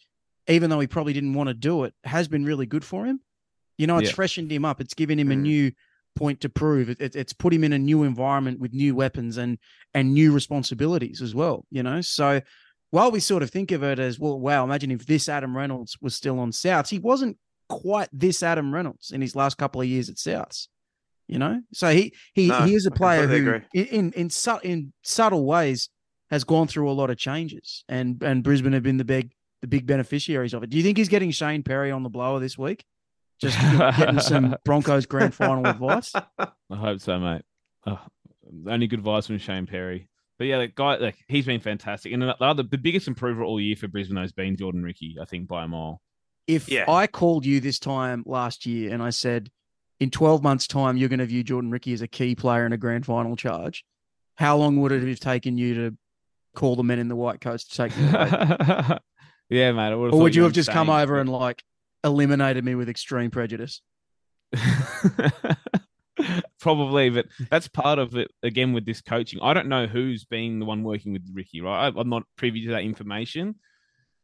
even 0.49 0.71
though 0.71 0.81
he 0.81 0.87
probably 0.89 1.13
didn't 1.13 1.35
want 1.35 1.49
to 1.49 1.55
do 1.55 1.85
it, 1.85 1.95
has 2.05 2.27
been 2.27 2.45
really 2.45 2.67
good 2.67 2.85
for 2.85 3.05
him. 3.07 3.21
You 3.79 3.87
know, 3.87 3.99
it's 3.99 4.09
Yeah. 4.11 4.15
freshened 4.17 4.51
him 4.51 4.65
up. 4.65 4.81
It's 4.81 4.95
given 4.95 5.19
him 5.21 5.31
a 5.31 5.35
Mm. 5.37 5.41
new 5.43 5.73
point 6.15 6.41
to 6.43 6.49
prove. 6.49 6.89
It, 6.89 7.01
it- 7.01 7.17
it's 7.17 7.33
put 7.33 7.53
him 7.53 7.65
in 7.65 7.73
a 7.73 7.79
new 7.79 8.03
environment 8.03 8.61
with 8.61 8.73
new 8.73 8.95
weapons 8.95 9.37
and 9.37 9.59
and 9.93 10.13
new 10.15 10.33
responsibilities 10.33 11.21
as 11.23 11.35
well. 11.35 11.65
You 11.71 11.83
know, 11.83 12.01
so 12.01 12.41
while 12.91 13.11
we 13.11 13.21
sort 13.21 13.43
of 13.43 13.51
think 13.51 13.73
of 13.73 13.83
it 13.83 13.99
as 13.99 14.19
well, 14.19 14.39
wow, 14.39 14.65
imagine 14.65 14.91
if 14.91 15.07
this 15.07 15.29
Adam 15.29 15.57
Reynolds 15.57 15.97
was 16.01 16.15
still 16.15 16.39
on 16.39 16.51
Souths, 16.53 16.89
he 16.91 16.99
wasn't 16.99 17.37
quite 17.69 18.09
this 18.13 18.43
Adam 18.43 18.73
Reynolds 18.73 19.11
in 19.11 19.21
his 19.21 19.35
last 19.35 19.57
couple 19.59 19.81
of 19.81 19.87
years 19.89 20.09
at 20.09 20.17
Souths. 20.17 20.69
You 21.27 21.39
know, 21.39 21.63
so 21.73 21.89
he 21.91 22.15
he 22.35 22.49
No, 22.49 22.63
he 22.67 22.75
is 22.75 22.85
a 22.87 22.91
player 22.91 23.27
who 23.27 23.35
in 23.73 23.87
in 23.87 24.13
in, 24.13 24.31
in 24.63 24.93
subtle 25.03 25.45
ways 25.47 25.89
has 26.31 26.45
gone 26.45 26.67
through 26.69 26.91
a 26.91 26.93
lot 26.93 27.09
of 27.11 27.17
changes, 27.17 27.83
and 27.89 28.23
and 28.23 28.43
Brisbane 28.45 28.75
have 28.75 28.83
been 28.83 28.99
the 28.99 29.05
big 29.07 29.33
the 29.63 29.67
big 29.69 29.87
beneficiaries 29.87 30.53
of 30.53 30.63
it. 30.63 30.69
Do 30.71 30.77
you 30.77 30.83
think 30.83 30.99
he's 30.99 31.09
getting 31.09 31.31
Shane 31.31 31.63
Perry 31.63 31.91
on 31.91 32.03
the 32.03 32.11
blower 32.11 32.41
this 32.41 32.59
week? 32.59 32.85
Just 33.41 33.59
getting 33.99 34.21
some 34.21 34.57
Broncos 34.65 35.07
grand 35.07 35.35
final 35.35 35.67
advice. 35.67 36.13
I 36.39 36.49
hope 36.77 37.01
so, 37.01 37.19
mate. 37.19 37.43
Oh, 37.87 38.01
only 38.69 38.87
good 38.87 39.01
advice 39.01 39.27
from 39.27 39.39
Shane 39.39 39.67
Perry. 39.67 40.09
But 40.39 40.47
yeah, 40.49 40.59
the 40.59 40.69
guy 40.69 40.97
like 40.97 41.17
he's 41.29 41.47
been 41.47 41.61
fantastic, 41.61 42.13
and 42.13 42.23
the 42.23 42.37
other 42.43 42.63
the 42.63 42.79
biggest 42.79 43.07
improver 43.09 43.43
all 43.45 43.61
year 43.61 43.77
for 43.77 43.89
Brisbane 43.89 44.17
has 44.17 44.33
been 44.33 44.57
Jordan 44.57 44.83
Riki, 44.83 45.17
I 45.21 45.25
think 45.25 45.49
by 45.49 45.65
a 45.65 45.69
mile. 45.69 46.01
If 46.47 46.69
Yeah. 46.69 46.85
I 46.91 47.07
called 47.07 47.47
you 47.47 47.61
this 47.61 47.79
time 47.79 48.23
last 48.27 48.67
year 48.67 48.93
and 48.93 49.03
I 49.03 49.11
said, 49.11 49.51
in 50.01 50.11
12 50.11 50.43
months' 50.43 50.67
time, 50.67 50.97
you're 50.99 51.09
going 51.09 51.21
to 51.21 51.25
view 51.27 51.43
Jordan 51.43 51.71
Riki 51.71 51.93
as 51.95 52.03
a 52.03 52.09
key 52.09 52.35
player 52.35 52.67
in 52.67 52.73
a 52.73 52.77
grand 52.77 53.07
final 53.07 53.35
charge, 53.37 53.83
how 54.35 54.57
long 54.59 54.81
would 54.83 54.93
it 54.93 55.07
have 55.09 55.21
taken 55.21 55.57
you 55.57 55.75
to 55.75 55.97
call 56.55 56.77
the 56.77 56.83
men 56.83 56.99
in 56.99 57.09
the 57.09 57.17
white 57.17 57.41
coats 57.41 57.65
to 57.65 57.77
take 57.77 57.93
him 57.93 58.07
yeah, 59.49 59.73
mate. 59.73 59.93
I 59.93 59.95
would've 59.95 60.15
or 60.15 60.21
would 60.21 60.35
you 60.35 60.43
were 60.43 60.49
have 60.49 60.55
just 60.55 60.71
come 60.71 60.91
over 60.91 61.19
and 61.19 61.31
like 61.31 61.63
eliminated 62.05 62.65
me 62.65 62.75
with 62.75 62.89
extreme 62.89 63.31
prejudice? 63.31 63.81
Probably, 66.61 67.11
but 67.11 67.27
that's 67.51 67.67
part 67.69 67.99
of 67.99 68.17
it. 68.17 68.31
Again, 68.43 68.73
with 68.73 68.87
this 68.87 69.01
coaching, 69.03 69.41
I 69.43 69.53
don't 69.53 69.69
know 69.69 69.87
who's 69.87 70.25
been 70.25 70.61
the 70.61 70.65
one 70.65 70.83
working 70.85 71.13
with 71.13 71.23
Riki. 71.33 71.61
Right, 71.61 71.89
I- 71.95 72.01
I'm 72.01 72.09
not 72.09 72.23
privy 72.37 72.65
to 72.67 72.73
that 72.73 72.83
information, 72.83 73.57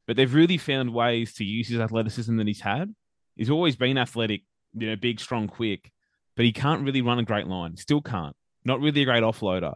but 0.07 0.17
they've 0.17 0.33
really 0.33 0.57
found 0.57 0.95
ways 0.95 1.35
to 1.35 1.45
use 1.45 1.69
his 1.69 1.81
athleticism 1.81 2.37
that 2.37 2.47
he's 2.47 2.61
had. 2.61 2.95
He's 3.37 3.51
always 3.51 3.77
been 3.77 3.99
athletic, 3.99 4.43
you 4.75 4.89
know, 4.89 4.97
big, 4.97 5.21
strong, 5.21 5.49
quick, 5.49 5.91
but 6.37 6.45
he 6.45 6.53
can't 6.53 6.85
really 6.85 7.03
run 7.03 7.19
a 7.19 7.25
great 7.25 7.47
line. 7.49 7.77
Still 7.77 8.01
can't. 8.01 8.37
Not 8.65 8.81
really 8.81 9.03
a 9.03 9.07
great 9.07 9.23
offloader. 9.23 9.75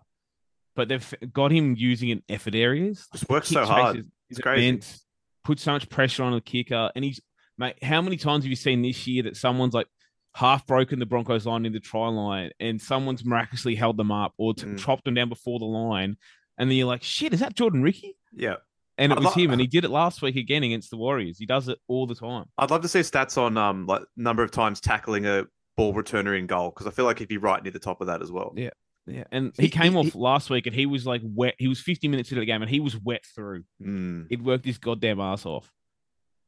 But 0.77 0.89
they've 0.89 1.15
got 1.33 1.51
him 1.53 1.75
using 1.77 2.09
in 2.11 2.23
effort 2.29 2.55
areas. 2.55 3.07
Just 3.13 3.29
works 3.29 3.49
so 3.49 3.65
hard. 3.65 3.97
chases, 3.97 4.11
It's 4.31 4.41
crazy. 4.41 4.69
immense, 4.69 5.05
Put 5.45 5.61
so 5.61 5.73
much 5.73 5.89
pressure 5.91 6.23
on 6.23 6.33
the 6.33 6.41
kicker, 6.41 6.91
and 6.95 7.05
he's 7.05 7.21
mate. 7.59 7.83
How 7.83 8.01
many 8.03 8.17
times 8.17 8.45
have 8.45 8.51
you 8.51 8.57
seen 8.57 8.83
this 8.83 9.07
year 9.07 9.23
that 9.25 9.37
someone's 9.37 9.75
like 9.75 9.87
half 10.35 10.67
broken 10.67 10.99
the 10.99 11.07
Broncos 11.07 11.47
line 11.47 11.65
in 11.67 11.73
the 11.73 11.81
try 11.81 12.09
line, 12.09 12.51
and 12.61 12.81
someone's 12.81 13.25
miraculously 13.25 13.75
held 13.75 13.97
them 13.97 14.11
up 14.13 14.33
or 14.39 14.55
t- 14.55 14.67
Mm. 14.67 14.79
chopped 14.79 15.05
them 15.05 15.15
down 15.15 15.29
before 15.29 15.59
the 15.59 15.65
line, 15.65 16.17
and 16.59 16.71
then 16.71 16.77
you're 16.77 16.87
like, 16.87 17.03
shit, 17.03 17.33
is 17.33 17.41
that 17.41 17.55
Jordan 17.55 17.83
Riki? 17.83 18.17
Yeah. 18.33 18.57
And 18.99 19.11
it 19.13 19.19
I'd 19.19 19.25
was 19.25 19.35
him, 19.35 19.51
and 19.51 19.61
he 19.61 19.67
did 19.67 19.85
it 19.85 19.91
last 19.91 20.23
week 20.23 20.37
again 20.37 20.63
against 20.63 20.91
the 20.91 20.97
Warriors. 20.97 21.37
He 21.39 21.47
does 21.47 21.69
it 21.69 21.79
all 21.89 22.07
the 22.07 22.15
time. 22.15 22.45
I'd 22.59 22.71
love 22.71 22.83
to 22.83 22.89
see 22.89 23.01
stats 23.01 23.37
on 23.37 23.57
um 23.57 23.87
like 23.87 24.03
number 24.17 24.43
of 24.45 24.51
times 24.53 24.81
tackling 24.81 25.27
a 25.27 25.47
ball 25.77 25.93
returner 25.93 26.39
in 26.39 26.47
goal 26.47 26.71
because 26.71 26.87
I 26.87 26.91
feel 26.91 27.05
like 27.05 27.19
he'd 27.19 27.27
be 27.29 27.37
right 27.39 27.61
near 27.63 27.73
the 27.73 27.81
top 27.81 28.01
of 28.01 28.07
that 28.07 28.23
as 28.23 28.31
well. 28.31 28.53
Yeah. 28.57 28.71
Yeah, 29.07 29.25
and 29.33 29.53
he, 29.57 29.65
He- 29.65 29.69
came 29.69 29.93
he- 29.93 29.99
off 29.99 30.15
last 30.15 30.49
week, 30.49 30.67
and 30.67 30.75
he 30.75 30.87
was 30.87 31.05
like 31.07 31.21
wet. 31.25 31.57
He 31.59 31.69
was 31.69 31.81
50 31.81 32.09
minutes 32.09 32.31
into 32.31 32.41
the 32.41 32.47
game, 32.47 32.63
and 32.63 32.71
he 32.71 32.81
was 32.81 32.97
wet 32.97 33.23
through. 33.35 33.65
Mm. 33.83 34.27
He'd 34.31 34.43
worked 34.43 34.65
his 34.65 34.79
goddamn 34.79 35.21
ass 35.21 35.45
off. 35.45 35.71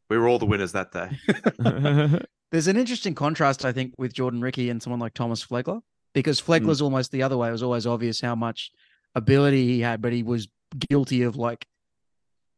We 0.09 0.19
were 0.19 0.29
all 0.29 0.39
the 0.39 0.47
winners 0.47 0.73
that 0.73 0.93
day. 0.93 2.21
There's 2.53 2.69
an 2.69 2.77
interesting 2.77 3.15
contrast, 3.15 3.65
I 3.65 3.73
think, 3.73 3.95
with 3.99 4.13
Jordan 4.13 4.41
Riki 4.41 4.71
and 4.71 4.83
someone 4.83 5.01
like 5.01 5.15
Thomas 5.15 5.45
Flegler, 5.45 5.81
because 6.15 6.41
hmm. 6.41 6.53
Flegler's 6.53 6.81
almost 6.81 7.11
the 7.13 7.23
other 7.23 7.37
way. 7.37 7.49
It 7.49 7.53
was 7.53 7.63
always 7.63 7.87
obvious 7.87 8.21
how 8.21 8.35
much 8.35 8.71
ability 9.15 9.67
he 9.67 9.81
had, 9.81 10.01
but 10.01 10.13
he 10.13 10.23
was 10.23 10.49
guilty 10.89 11.23
of 11.23 11.37
like 11.37 11.67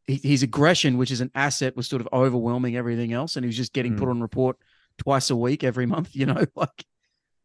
he- 0.07 0.21
his 0.23 0.43
aggression, 0.43 0.99
which 0.99 1.11
is 1.11 1.21
an 1.21 1.31
asset, 1.35 1.77
was 1.77 1.87
sort 1.89 2.03
of 2.03 2.09
overwhelming 2.13 2.77
everything 2.77 3.13
else, 3.13 3.37
and 3.37 3.45
he 3.45 3.49
was 3.49 3.57
just 3.57 3.73
getting 3.73 3.93
hmm. 3.93 3.99
put 3.99 4.09
on 4.09 4.21
report 4.21 4.57
twice 4.99 5.31
a 5.31 5.37
week, 5.37 5.65
every 5.65 5.87
month. 5.87 6.11
You 6.15 6.27
know, 6.27 6.45
like. 6.55 6.85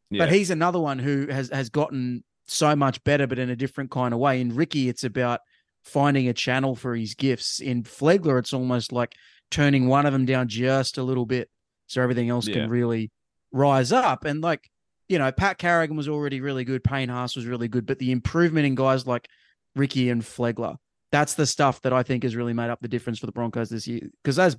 Yeah. 0.09 0.25
But 0.25 0.33
he's 0.33 0.51
another 0.51 0.79
one 0.79 0.99
who 0.99 1.25
has 1.27 1.49
has 1.49 1.69
gotten 1.69 2.23
so 2.45 2.75
much 2.75 3.03
better, 3.03 3.25
but 3.25 3.39
in 3.39 3.49
a 3.49 3.55
different 3.55 3.89
kind 3.89 4.13
of 4.13 4.19
way. 4.19 4.41
In 4.41 4.55
Riki, 4.55 4.87
it's 4.89 5.03
about 5.03 5.39
finding 5.83 6.27
a 6.27 6.33
channel 6.33 6.75
for 6.75 6.95
his 6.95 7.15
gifts. 7.15 7.59
In 7.59 7.83
Flegler, 7.83 8.37
it's 8.37 8.53
almost 8.53 8.91
like 8.91 9.15
turning 9.53 9.87
one 9.87 10.05
of 10.05 10.13
them 10.13 10.25
down 10.25 10.47
just 10.47 10.97
a 10.97 11.03
little 11.03 11.25
bit 11.25 11.49
so 11.87 12.01
everything 12.01 12.29
else 12.29 12.47
Yeah. 12.47 12.55
can 12.55 12.69
really 12.69 13.11
rise 13.51 13.91
up. 13.91 14.25
And 14.25 14.41
like, 14.41 14.69
you 15.07 15.19
know, 15.19 15.31
Pat 15.31 15.57
Carrigan 15.57 15.95
was 15.95 16.07
already 16.09 16.41
really 16.41 16.63
good. 16.63 16.83
Payne 16.83 17.09
Haas 17.09 17.35
was 17.35 17.45
really 17.45 17.67
good, 17.67 17.85
but 17.85 17.99
the 17.99 18.11
improvement 18.11 18.65
in 18.65 18.73
guys 18.75 19.05
like 19.05 19.27
Riki 19.75 20.09
and 20.09 20.21
Flegler, 20.23 20.77
that's 21.11 21.35
the 21.35 21.45
stuff 21.45 21.81
that 21.81 21.93
I 21.93 22.01
think 22.03 22.23
has 22.23 22.35
really 22.35 22.53
made 22.53 22.69
up 22.71 22.79
the 22.81 22.87
difference 22.87 23.19
for 23.19 23.27
the 23.27 23.31
Broncos 23.31 23.69
this 23.69 23.87
year. 23.87 24.01
Because 24.23 24.39
as 24.39 24.57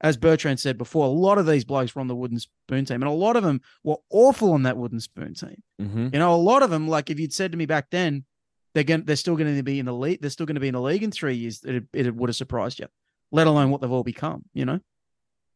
as 0.00 0.16
Bertrand 0.16 0.58
said 0.58 0.76
before, 0.78 1.04
a 1.06 1.08
lot 1.10 1.38
of 1.38 1.46
these 1.46 1.64
blokes 1.64 1.94
were 1.94 2.00
on 2.00 2.08
the 2.08 2.16
wooden 2.16 2.40
spoon 2.40 2.84
team, 2.84 2.96
and 2.96 3.04
a 3.04 3.10
lot 3.12 3.36
of 3.36 3.44
them 3.44 3.60
were 3.84 3.98
awful 4.10 4.52
on 4.52 4.64
that 4.64 4.76
wooden 4.76 4.98
spoon 4.98 5.34
team. 5.34 5.62
hmm 5.78 6.08
You 6.12 6.18
know, 6.18 6.34
a 6.34 6.42
lot 6.50 6.64
of 6.64 6.70
them, 6.70 6.88
like 6.88 7.08
if 7.08 7.20
you'd 7.20 7.32
said 7.32 7.52
to 7.52 7.58
me 7.58 7.66
back 7.66 7.86
then, 7.90 8.24
they're 8.74 8.82
going, 8.82 9.04
they're 9.04 9.14
still 9.14 9.36
going 9.36 9.54
to 9.54 9.62
be 9.62 9.78
in 9.78 9.86
the 9.86 9.94
league. 9.94 10.20
They're 10.20 10.30
still 10.30 10.46
going 10.46 10.56
to 10.56 10.60
be 10.60 10.66
in 10.66 10.74
the 10.74 10.80
league 10.80 11.04
in 11.04 11.12
three 11.12 11.36
years. 11.36 11.62
It, 11.62 11.84
it 11.92 12.16
would 12.16 12.30
have 12.30 12.36
surprised 12.36 12.80
you, 12.80 12.86
let 13.32 13.46
alone 13.48 13.70
what 13.70 13.80
they've 13.80 13.90
all 13.90 14.04
become. 14.04 14.44
You 14.54 14.64
know, 14.66 14.80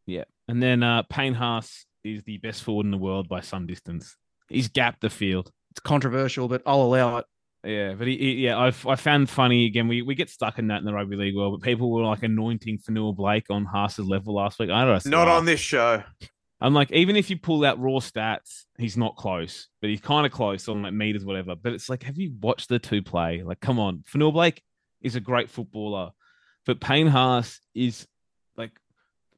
Yeah. 0.06 0.24
And 0.48 0.60
then 0.62 0.82
uh, 0.82 1.02
Payne 1.04 1.34
Haas 1.34 1.86
is 2.04 2.22
the 2.24 2.38
best 2.38 2.62
forward 2.64 2.86
in 2.86 2.90
the 2.92 2.98
world 2.98 3.28
by 3.28 3.40
some 3.40 3.66
distance. 3.66 4.16
He's 4.48 4.68
gapped 4.68 5.00
the 5.00 5.10
field. 5.10 5.50
it's 5.72 5.80
controversial, 5.80 6.48
but 6.48 6.62
I'll 6.66 6.82
allow 6.82 7.18
it. 7.18 7.26
Yeah, 7.64 7.94
but 7.94 8.06
he, 8.06 8.16
he- 8.16 8.44
yeah, 8.44 8.56
I've 8.58 8.86
I 8.86 8.94
found 8.94 9.28
funny 9.28 9.66
again. 9.66 9.88
We 9.88 10.02
we 10.02 10.14
get 10.14 10.30
stuck 10.30 10.58
in 10.60 10.68
that 10.68 10.78
in 10.78 10.84
the 10.84 10.92
rugby 10.94 11.16
league 11.16 11.34
world, 11.34 11.58
but 11.58 11.64
people 11.64 11.90
were 11.90 12.04
like 12.04 12.22
anointing 12.22 12.78
Fonua 12.78 13.14
Blake 13.16 13.46
on 13.50 13.64
Haas's 13.64 14.06
level 14.06 14.34
last 14.34 14.58
week. 14.60 14.70
I 14.70 14.84
don't 14.84 15.04
know. 15.04 15.10
Not 15.10 15.26
on 15.28 15.44
this 15.46 15.58
show. 15.58 16.02
I'm 16.60 16.72
like, 16.74 16.92
even 16.92 17.16
if 17.16 17.28
you 17.28 17.36
pull 17.36 17.64
out 17.64 17.78
raw 17.80 17.98
stats, 17.98 18.64
he's 18.78 18.96
not 18.96 19.16
close, 19.16 19.68
but 19.80 19.90
he's 19.90 20.00
kind 20.00 20.24
of 20.24 20.30
close 20.32 20.68
on 20.68 20.82
like 20.82 20.92
meters, 20.94 21.24
whatever. 21.24 21.54
But 21.56 21.72
it's 21.72 21.88
like, 21.90 22.04
have 22.04 22.16
you 22.18 22.32
watched 22.40 22.68
the 22.68 22.78
two 22.78 23.02
play? 23.02 23.42
Like, 23.42 23.58
come 23.60 23.80
on, 23.80 24.04
Fonua 24.10 24.32
Blake 24.32 24.62
is 25.02 25.16
a 25.16 25.20
great 25.20 25.50
footballer, 25.50 26.10
but 26.66 26.80
Payne 26.80 27.06
Haas 27.06 27.60
is 27.74 28.06
like 28.56 28.72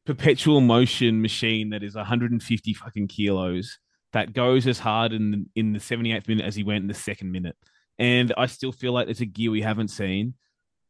perpetual 0.04 0.60
motion 0.60 1.22
machine 1.22 1.70
that 1.70 1.82
is 1.82 1.94
150 1.94 2.74
fucking 2.74 3.08
kilos 3.08 3.78
that 4.12 4.32
goes 4.32 4.66
as 4.66 4.78
hard 4.78 5.12
in 5.12 5.30
the, 5.30 5.46
in 5.54 5.72
the 5.72 5.78
78th 5.78 6.28
minute 6.28 6.46
as 6.46 6.56
he 6.56 6.64
went 6.64 6.82
in 6.82 6.88
the 6.88 6.94
second 6.94 7.30
minute. 7.30 7.56
And 7.98 8.32
I 8.38 8.46
still 8.46 8.72
feel 8.72 8.92
like 8.92 9.08
it's 9.08 9.20
a 9.20 9.26
gear 9.26 9.50
we 9.50 9.60
haven't 9.60 9.88
seen. 9.88 10.34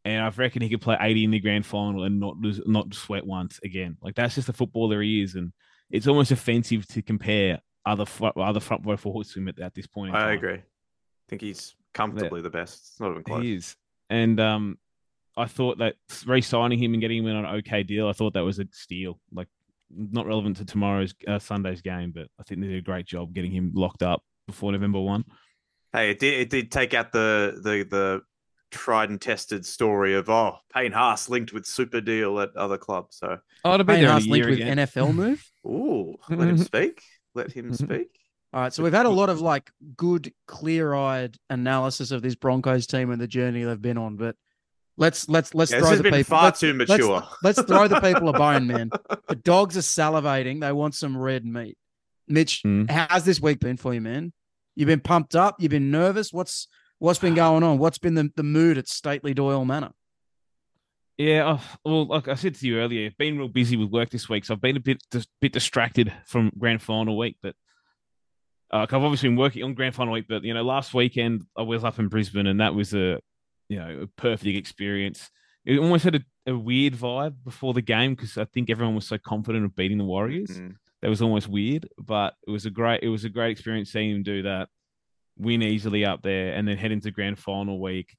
And 0.05 0.23
I 0.23 0.29
reckon 0.29 0.63
he 0.63 0.69
could 0.69 0.81
play 0.81 0.97
80 0.99 1.25
in 1.25 1.31
the 1.33 1.41
grand 1.41 1.67
final 1.67 2.05
and 2.05 2.21
not 2.21 2.37
lose, 2.37 2.61
not 2.65 2.95
sweat 2.95 3.27
once 3.27 3.59
again. 3.65 3.97
Like 4.01 4.15
that's 4.15 4.37
just 4.37 4.47
the 4.47 4.53
footballer 4.53 5.03
he 5.03 5.21
is, 5.23 5.35
and 5.35 5.53
it's 5.91 6.07
almost 6.07 6.31
offensive 6.31 6.87
to 6.89 7.03
compare 7.03 7.59
other 7.85 8.07
fr- 8.07 8.39
other 8.39 8.61
front 8.61 8.87
row 8.87 8.97
forwards 8.97 9.33
to 9.33 9.41
him 9.41 9.49
at, 9.49 9.59
at 9.59 9.75
this 9.75 9.87
point. 9.87 10.11
In 10.11 10.17
I 10.17 10.33
agree. 10.33 10.55
I 10.55 10.63
think 11.29 11.43
he's 11.43 11.75
comfortably 11.93 12.41
the 12.41 12.49
best. 12.49 12.79
It's 12.93 13.01
not 13.01 13.11
even 13.11 13.25
close. 13.25 13.43
He 13.43 13.55
is, 13.55 13.77
and 14.09 14.39
um, 14.41 14.79
I 15.39 15.47
thought 15.47 15.79
that 15.79 15.95
re-signing 16.27 16.79
him 16.79 16.93
and 16.95 17.01
getting 17.01 17.19
him 17.19 17.27
in 17.27 17.37
on 17.37 17.45
an 17.45 17.55
okay 17.57 17.83
deal, 17.83 18.09
I 18.09 18.13
thought 18.13 18.35
that 18.35 18.45
was 18.45 18.59
a 18.59 18.67
steal. 18.73 19.19
Like 19.33 19.49
not 19.91 20.27
relevant 20.27 20.59
to 20.59 20.65
tomorrow's 20.65 21.15
uh, 21.27 21.39
Sunday's 21.39 21.81
game, 21.81 22.13
but 22.15 22.29
I 22.39 22.43
think 22.43 22.61
they 22.61 22.67
did 22.69 22.79
a 22.79 22.83
great 22.83 23.07
job 23.07 23.33
getting 23.33 23.51
him 23.51 23.73
locked 23.75 24.03
up 24.03 24.23
before 24.47 24.73
November 24.73 25.01
one. 25.01 25.25
Hey, 25.93 26.11
it 26.11 26.19
did, 26.19 26.41
it 26.41 26.51
did 26.51 26.71
take 26.71 26.93
out 26.95 27.13
the 27.13 27.61
the 27.63 27.85
the 27.89 28.23
tried 28.71 29.09
and 29.09 29.19
tested 29.21 29.65
story 29.65 30.15
of 30.15 30.29
oh 30.29 30.57
Payne 30.75 30.93
Haas 30.93 31.31
linked 31.31 31.55
with 31.55 31.65
super 31.65 32.03
deal 32.03 32.39
at 32.41 32.55
other 32.57 32.77
clubs. 32.77 33.17
So 33.17 33.39
Oh, 33.65 33.75
it'll 33.75 33.85
be 33.85 33.95
Payne 33.95 34.05
Haas 34.05 34.27
linked 34.27 34.47
with 34.47 34.59
again. 34.61 34.77
NFL 34.77 35.15
move. 35.15 35.51
ooh, 35.67 36.17
let 36.29 36.49
him 36.49 36.59
speak. 36.59 37.03
Let 37.35 37.53
him 37.53 37.73
speak. 37.75 38.09
All 38.53 38.63
right, 38.63 38.73
so 38.73 38.83
we've 38.83 38.93
had 38.95 39.07
a 39.07 39.11
lot 39.11 39.29
of 39.29 39.41
like 39.43 39.71
good, 39.97 40.33
clear-eyed 40.47 41.37
analysis 41.51 42.11
of 42.11 42.23
this 42.23 42.35
Broncos 42.35 42.87
team 42.87 43.11
and 43.11 43.21
the 43.21 43.27
journey 43.27 43.63
they've 43.63 43.81
been 43.81 43.99
on, 43.99 44.17
but 44.17 44.37
let's 44.99 45.29
let's 45.29 45.55
let's 45.55 45.71
Yeah, 45.73 45.79
this 45.79 45.83
throw 45.87 45.91
has 45.91 45.99
the 45.99 46.03
been 46.03 46.13
people. 46.13 46.37
far 46.37 46.45
let's, 46.45 46.61
too 46.61 46.75
let's- 46.75 46.91
mature. 46.91 47.23
Let's, 47.43 47.63
throw 47.63 47.89
the 47.89 48.01
people 48.01 48.29
a 48.29 48.33
bone, 48.35 48.67
man. 48.67 48.91
The 49.29 49.37
dogs 49.37 49.77
are 49.77 49.81
salivating. 49.81 50.61
They 50.61 50.73
want 50.73 50.95
some 50.95 51.17
red 51.17 51.45
meat. 51.47 51.77
Mitch, 52.27 52.63
Mm. 52.67 52.91
how's 52.91 53.25
this 53.25 53.41
week 53.41 53.61
been 53.61 53.77
for 53.79 53.95
you, 53.95 54.01
man? 54.03 54.33
You've 54.77 54.87
been 54.89 55.01
pumped 55.01 55.35
up. 55.35 55.57
You've 55.59 55.71
been 55.71 55.91
nervous. 55.91 56.33
What's 56.33 56.69
what's 56.99 57.19
been 57.19 57.35
going 57.35 57.63
on? 57.63 57.79
What's 57.79 57.99
been 57.99 58.15
the, 58.15 58.31
the 58.37 58.43
mood 58.43 58.77
at 58.77 58.87
Stately 58.89 59.33
Doyle 59.35 59.65
Manor? 59.65 59.93
Yeah, 61.17 61.55
I've, 61.55 61.79
well, 61.85 62.07
like 62.07 62.29
I 62.29 62.35
said 62.35 62.55
to 62.57 62.67
you 62.67 62.79
earlier, 62.79 63.07
I've 63.07 63.17
been 63.17 63.39
real 63.39 63.49
busy 63.49 63.77
with 63.77 63.91
work 63.91 64.09
this 64.11 64.29
week, 64.29 64.45
so 64.45 64.55
I've 64.55 64.61
been 64.61 64.77
a 64.77 64.81
bit 64.81 65.03
dis- 65.11 65.27
bit 65.41 65.53
distracted 65.53 66.13
from 66.27 66.53
grand 66.57 66.81
final 66.81 67.19
week. 67.19 67.37
But 67.43 67.57
uh, 68.73 68.87
I've 68.89 68.95
obviously 68.95 69.29
been 69.31 69.37
working 69.39 69.65
on 69.65 69.75
grand 69.75 69.95
final 69.97 70.13
week. 70.13 70.27
But 70.29 70.45
you 70.45 70.55
know, 70.55 70.63
last 70.63 70.95
weekend 70.95 71.43
I 71.57 71.63
was 71.63 71.83
up 71.83 71.99
in 71.99 72.07
Brisbane, 72.09 72.47
and 72.47 72.61
that 72.61 72.75
was 72.75 72.95
a 72.95 73.19
you 73.69 73.79
know 73.79 74.01
a 74.03 74.07
perfect 74.07 74.57
experience. 74.57 75.31
It 75.65 75.79
almost 75.79 76.05
had 76.05 76.15
a, 76.15 76.21
a 76.47 76.57
weird 76.57 76.95
vibe 76.95 77.35
before 77.45 77.75
the 77.75 77.83
game 77.83 78.15
because 78.15 78.39
I 78.39 78.45
think 78.47 78.71
everyone 78.71 78.95
was 78.95 79.07
so 79.07 79.19
confident 79.19 79.65
of 79.65 79.77
beating 79.77 79.99
the 79.99 80.05
Warriors. 80.05 80.51
Mm. 80.51 80.77
That 81.03 81.09
was 81.09 81.23
almost 81.23 81.49
weird, 81.49 81.89
but 81.99 82.35
it 82.47 82.51
was 82.51 82.67
a 82.67 82.71
great 82.71 83.03
it 83.03 83.09
was 83.09 83.25
a 83.25 83.29
great 83.29 83.53
experience 83.53 83.93
seeing 83.93 84.11
him 84.11 84.23
do 84.23 84.43
that, 84.43 84.69
win 85.37 85.63
easily 85.63 86.05
up 86.05 86.23
there, 86.23 86.55
and 86.55 86.67
then 86.67 86.77
head 86.77 86.93
into 86.93 87.11
grand 87.11 87.39
final 87.39 87.81
week. 87.81 88.17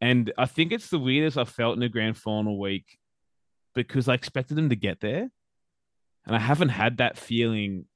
And 0.00 0.32
I 0.38 0.46
think 0.46 0.72
it's 0.72 0.88
the 0.88 0.98
weirdest 0.98 1.36
I've 1.36 1.48
felt 1.48 1.76
in 1.76 1.82
a 1.82 1.88
grand 1.88 2.16
final 2.16 2.58
week 2.58 2.98
because 3.74 4.08
I 4.08 4.14
expected 4.14 4.56
them 4.56 4.70
to 4.70 4.76
get 4.76 5.00
there. 5.00 5.30
And 6.26 6.36
I 6.36 6.38
haven't 6.38 6.70
had 6.70 6.98
that 6.98 7.18
feeling 7.18 7.86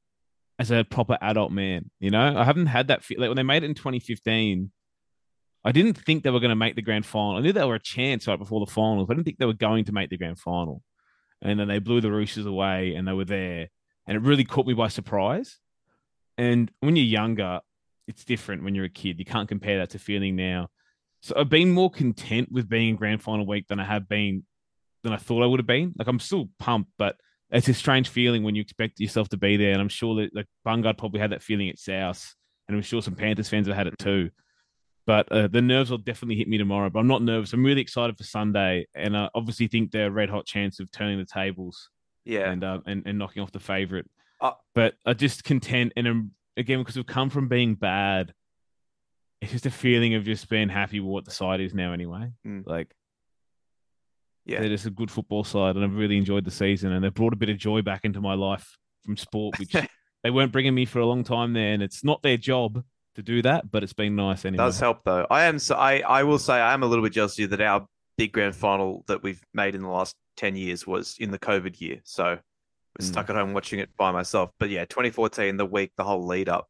as 0.58 0.70
a 0.70 0.84
proper 0.84 1.18
adult 1.20 1.52
man. 1.52 1.90
You 2.00 2.10
know, 2.10 2.38
I 2.38 2.44
haven't 2.44 2.66
had 2.66 2.88
that 2.88 3.02
feel 3.02 3.20
like 3.20 3.28
when 3.28 3.36
they 3.36 3.42
made 3.42 3.62
it 3.62 3.70
in 3.70 3.74
2015. 3.74 4.70
I 5.64 5.72
didn't 5.72 5.94
think 5.94 6.22
they 6.22 6.30
were 6.30 6.40
going 6.40 6.50
to 6.50 6.56
make 6.56 6.76
the 6.76 6.82
grand 6.82 7.06
final. 7.06 7.36
I 7.36 7.40
knew 7.40 7.52
they 7.52 7.64
were 7.64 7.76
a 7.76 7.80
chance 7.80 8.26
right 8.26 8.38
before 8.38 8.64
the 8.64 8.70
finals. 8.70 9.08
I 9.08 9.14
didn't 9.14 9.24
think 9.24 9.38
they 9.38 9.46
were 9.46 9.54
going 9.54 9.86
to 9.86 9.92
make 9.92 10.10
the 10.10 10.18
grand 10.18 10.38
final. 10.38 10.82
And 11.40 11.58
then 11.58 11.68
they 11.68 11.78
blew 11.78 12.00
the 12.00 12.12
Roosters 12.12 12.46
away 12.46 12.94
and 12.94 13.08
they 13.08 13.12
were 13.12 13.24
there. 13.24 13.68
And 14.06 14.16
it 14.16 14.22
really 14.22 14.44
caught 14.44 14.66
me 14.66 14.74
by 14.74 14.88
surprise. 14.88 15.58
And 16.36 16.70
when 16.80 16.96
you're 16.96 17.06
younger, 17.06 17.60
it's 18.06 18.24
different 18.24 18.62
when 18.62 18.74
you're 18.74 18.84
a 18.84 18.90
kid. 18.90 19.18
You 19.18 19.24
can't 19.24 19.48
compare 19.48 19.78
that 19.78 19.90
to 19.90 19.98
feeling 19.98 20.36
now. 20.36 20.68
So 21.20 21.34
I've 21.36 21.48
been 21.48 21.70
more 21.70 21.90
content 21.90 22.50
with 22.52 22.68
being 22.68 22.90
in 22.90 22.96
grand 22.96 23.22
final 23.22 23.46
week 23.46 23.68
than 23.68 23.80
I 23.80 23.84
have 23.84 24.08
been 24.08 24.44
than 25.02 25.12
I 25.12 25.16
thought 25.16 25.42
I 25.42 25.46
would 25.46 25.60
have 25.60 25.66
been. 25.66 25.94
Like 25.96 26.08
I'm 26.08 26.20
still 26.20 26.50
pumped, 26.58 26.90
but 26.98 27.16
it's 27.50 27.68
a 27.68 27.74
strange 27.74 28.08
feeling 28.08 28.42
when 28.42 28.54
you 28.54 28.62
expect 28.62 29.00
yourself 29.00 29.28
to 29.30 29.36
be 29.36 29.56
there. 29.56 29.72
And 29.72 29.80
I'm 29.80 29.88
sure 29.88 30.16
that 30.16 30.34
like 30.34 30.46
Bungard 30.66 30.98
probably 30.98 31.20
had 31.20 31.30
that 31.32 31.42
feeling 31.42 31.68
at 31.70 31.78
South, 31.78 32.34
and 32.68 32.76
I'm 32.76 32.82
sure 32.82 33.00
some 33.00 33.14
Panthers 33.14 33.48
fans 33.48 33.68
have 33.68 33.76
had 33.76 33.86
it 33.86 33.98
too. 33.98 34.30
But 35.06 35.30
uh, 35.30 35.48
the 35.48 35.60
nerves 35.60 35.90
will 35.90 35.98
definitely 35.98 36.36
hit 36.36 36.48
me 36.48 36.56
tomorrow. 36.56 36.88
But 36.88 37.00
I'm 37.00 37.06
not 37.06 37.22
nervous. 37.22 37.52
I'm 37.52 37.62
really 37.64 37.82
excited 37.82 38.16
for 38.16 38.24
Sunday, 38.24 38.86
and 38.94 39.16
I 39.16 39.28
obviously 39.34 39.66
think 39.68 39.90
they're 39.90 40.06
a 40.06 40.10
red 40.10 40.30
hot 40.30 40.46
chance 40.46 40.80
of 40.80 40.90
turning 40.90 41.18
the 41.18 41.26
tables 41.26 41.90
Yeah. 42.24 42.50
and 42.50 42.64
uh, 42.64 42.80
and 42.86 43.02
and 43.06 43.18
knocking 43.18 43.42
off 43.42 43.52
the 43.52 43.60
favorite. 43.60 44.08
Uh, 44.40 44.52
but 44.74 44.94
I 45.04 45.12
just 45.12 45.44
content, 45.44 45.92
and 45.96 46.08
um, 46.08 46.30
again 46.56 46.78
because 46.78 46.96
we've 46.96 47.04
come 47.06 47.28
from 47.28 47.48
being 47.48 47.74
bad, 47.74 48.32
it's 49.42 49.52
just 49.52 49.66
a 49.66 49.70
feeling 49.70 50.14
of 50.14 50.24
just 50.24 50.48
being 50.48 50.70
happy 50.70 51.00
with 51.00 51.10
what 51.10 51.24
the 51.26 51.30
side 51.30 51.60
is 51.60 51.74
now. 51.74 51.92
Anyway, 51.92 52.30
Mm. 52.46 52.66
like 52.66 52.94
Yeah. 54.46 54.60
they're 54.60 54.68
just 54.70 54.86
a 54.86 54.90
good 54.90 55.10
football 55.10 55.44
side, 55.44 55.76
and 55.76 55.84
I've 55.84 55.94
really 55.96 56.16
enjoyed 56.16 56.44
the 56.46 56.50
season, 56.50 56.92
and 56.92 57.04
they've 57.04 57.12
brought 57.12 57.32
a 57.32 57.36
bit 57.36 57.50
of 57.50 57.58
joy 57.58 57.82
back 57.82 58.04
into 58.04 58.20
my 58.22 58.34
life 58.34 58.76
from 59.04 59.16
sport, 59.18 59.58
which 59.58 59.72
they 60.22 60.30
weren't 60.30 60.52
bringing 60.52 60.74
me 60.74 60.86
for 60.86 61.00
a 61.00 61.06
long 61.06 61.24
time 61.24 61.52
there, 61.52 61.74
and 61.74 61.82
it's 61.82 62.02
not 62.04 62.22
their 62.22 62.36
job 62.38 62.82
to 63.14 63.22
do 63.22 63.42
that, 63.42 63.70
but 63.70 63.82
it's 63.82 63.92
been 63.92 64.16
nice 64.16 64.44
anyway. 64.44 64.64
does 64.64 64.78
help 64.80 65.02
though. 65.04 65.26
I 65.30 65.44
am 65.44 65.58
so 65.58 65.74
I, 65.76 66.00
I 66.00 66.22
will 66.24 66.38
say 66.38 66.54
I 66.54 66.72
am 66.74 66.82
a 66.82 66.86
little 66.86 67.04
bit 67.04 67.12
jealous 67.12 67.34
of 67.34 67.38
you 67.40 67.46
that 67.48 67.60
our 67.60 67.86
big 68.18 68.32
grand 68.32 68.54
final 68.54 69.04
that 69.08 69.22
we've 69.22 69.42
made 69.52 69.74
in 69.74 69.82
the 69.82 69.88
last 69.88 70.14
ten 70.36 70.56
years 70.56 70.86
was 70.86 71.16
in 71.18 71.30
the 71.30 71.38
COVID 71.38 71.80
year. 71.80 72.00
So 72.04 72.24
I 72.24 72.38
was 72.98 73.08
Mm. 73.08 73.12
stuck 73.12 73.30
at 73.30 73.36
home 73.36 73.52
watching 73.54 73.80
it 73.80 73.90
by 73.96 74.12
myself. 74.12 74.50
But 74.60 74.70
yeah, 74.70 74.84
2014, 74.84 75.56
the 75.56 75.66
week, 75.66 75.92
the 75.96 76.04
whole 76.04 76.26
lead 76.26 76.48
up 76.48 76.68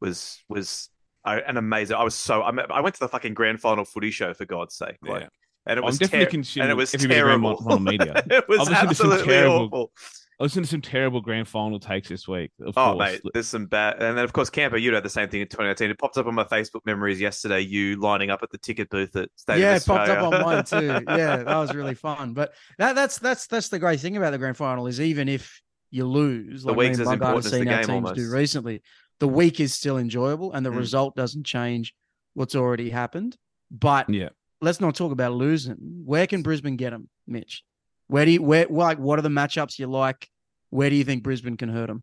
was 0.00 0.42
was 0.48 0.88
an 1.24 1.56
amazing. 1.56 1.96
I 1.96 2.04
was 2.04 2.14
so 2.14 2.42
I, 2.42 2.50
I 2.70 2.80
went 2.80 2.94
to 2.94 3.00
the 3.00 3.08
fucking 3.08 3.34
grand 3.34 3.60
final 3.60 3.84
footy 3.84 4.10
show 4.10 4.32
for 4.32 4.44
God's 4.44 4.74
sake. 4.74 4.96
Like, 5.02 5.22
Yeah. 5.22 5.28
and 5.66 5.78
it 5.78 5.82
I'm 5.82 5.86
was 5.86 5.98
definitely 5.98 6.26
ter- 6.26 6.30
consuming 6.30 6.62
and 6.64 6.70
it 6.72 6.76
was 6.80 6.94
every 6.94 7.08
bit 7.08 7.18
of 7.18 7.24
grand 7.24 7.42
terrible. 7.58 7.80
media. 7.80 8.22
it 8.30 8.48
was 8.48 8.60
I've 8.60 8.68
listened 8.68 8.88
to 8.90 8.94
some 8.94 9.12
absolutely 9.12 9.32
terrible- 9.34 9.64
awful. 9.66 9.92
I 10.38 10.42
listened 10.44 10.66
to 10.66 10.70
some 10.70 10.82
terrible 10.82 11.22
grand 11.22 11.48
final 11.48 11.80
takes 11.80 12.10
this 12.10 12.28
week. 12.28 12.50
Of 12.60 12.74
Oh, 12.76 12.92
course. 12.92 12.98
mate, 12.98 13.20
there's 13.32 13.46
some 13.48 13.66
bad. 13.66 13.94
And 14.02 14.18
then, 14.18 14.24
of 14.24 14.34
course, 14.34 14.50
Camper, 14.50 14.76
you 14.76 14.92
had 14.92 15.02
the 15.02 15.08
same 15.08 15.30
thing 15.30 15.40
in 15.40 15.48
2018. 15.48 15.90
It 15.90 15.98
popped 15.98 16.18
up 16.18 16.26
on 16.26 16.34
my 16.34 16.44
Facebook 16.44 16.80
memories 16.84 17.18
yesterday, 17.20 17.60
you 17.60 17.96
lining 17.98 18.28
up 18.30 18.42
at 18.42 18.50
the 18.50 18.58
ticket 18.58 18.90
booth 18.90 19.16
at 19.16 19.30
Stadium 19.36 19.70
yeah, 19.70 19.76
of 19.76 19.82
it 19.82 19.86
popped 19.86 20.08
up 20.10 20.32
on 20.32 20.42
mine 20.42 20.64
too. 20.66 21.04
Yeah, 21.08 21.36
that 21.38 21.56
was 21.56 21.74
really 21.74 21.94
fun. 21.94 22.34
But 22.34 22.52
that, 22.78 22.94
that's 22.94 23.18
that's 23.18 23.46
that's 23.46 23.68
the 23.70 23.78
great 23.78 24.00
thing 24.00 24.16
about 24.18 24.30
the 24.32 24.38
grand 24.38 24.58
final 24.58 24.86
is 24.86 25.00
even 25.00 25.26
if 25.28 25.60
you 25.90 26.04
lose, 26.04 26.64
The 26.64 26.68
like 26.68 26.76
me 26.76 26.84
week's 26.88 26.98
and 26.98 27.08
as 27.08 27.08
Bungard 27.08 27.10
have 27.12 27.22
important 27.22 27.46
as 27.46 27.52
the 27.52 27.58
our 27.58 27.64
game 27.84 28.04
teams 28.04 28.12
do 28.12 28.30
recently, 28.30 28.82
the 29.20 29.28
week 29.28 29.60
is 29.60 29.72
still 29.72 29.96
enjoyable 29.96 30.52
and 30.52 30.66
the 30.66 30.70
Mm. 30.70 30.76
result 30.76 31.16
doesn't 31.16 31.44
change 31.46 31.94
what's 32.34 32.54
already 32.54 32.90
happened. 32.90 33.36
But 33.70 34.10
Yeah. 34.10 34.28
let's 34.60 34.82
not 34.82 34.94
talk 34.96 35.12
about 35.12 35.32
losing. 35.32 35.76
Where 36.04 36.26
can 36.26 36.42
Brisbane 36.42 36.76
get 36.76 36.90
them, 36.90 37.08
Mitch? 37.26 37.62
Where 38.08 38.24
do 38.24 38.30
you 38.30 38.42
where 38.42 38.66
like 38.68 38.98
what 38.98 39.18
are 39.18 39.22
the 39.22 39.28
matchups 39.28 39.78
you 39.78 39.86
like? 39.86 40.28
Where 40.70 40.90
do 40.90 40.96
you 40.96 41.04
think 41.04 41.22
Brisbane 41.22 41.56
can 41.56 41.68
hurt 41.68 41.88
them? 41.88 42.02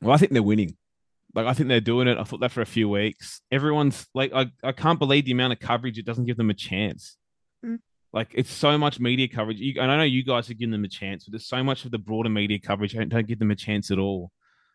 Well, 0.00 0.14
I 0.14 0.18
think 0.18 0.32
they're 0.32 0.42
winning. 0.42 0.76
Like 1.34 1.46
I 1.46 1.52
think 1.52 1.68
they're 1.68 1.80
doing 1.80 2.08
it. 2.08 2.18
I 2.18 2.24
thought 2.24 2.40
that 2.40 2.52
for 2.52 2.60
a 2.60 2.66
few 2.66 2.88
weeks. 2.88 3.40
Everyone's 3.50 4.06
like, 4.14 4.32
I, 4.32 4.46
I 4.62 4.72
can't 4.72 4.98
believe 4.98 5.24
the 5.24 5.32
amount 5.32 5.52
of 5.52 5.58
coverage 5.58 5.98
it 5.98 6.06
doesn't 6.06 6.26
give 6.26 6.36
them 6.36 6.50
a 6.50 6.54
chance. 6.54 7.16
Mm. 7.64 7.80
Like 8.12 8.30
it's 8.34 8.52
so 8.52 8.78
much 8.78 9.00
media 9.00 9.26
coverage. 9.26 9.58
You, 9.58 9.80
and 9.80 9.90
I 9.90 9.96
know 9.96 10.04
you 10.04 10.22
guys 10.22 10.48
are 10.48 10.54
giving 10.54 10.70
them 10.70 10.84
a 10.84 10.88
chance, 10.88 11.24
but 11.24 11.32
there's 11.32 11.46
so 11.46 11.62
much 11.64 11.84
of 11.84 11.90
the 11.90 11.98
broader 11.98 12.28
media 12.28 12.58
coverage 12.60 12.94
don't, 12.94 13.08
don't 13.08 13.26
give 13.26 13.40
them 13.40 13.50
a 13.50 13.56
chance 13.56 13.90
at 13.90 13.98
all. 13.98 14.30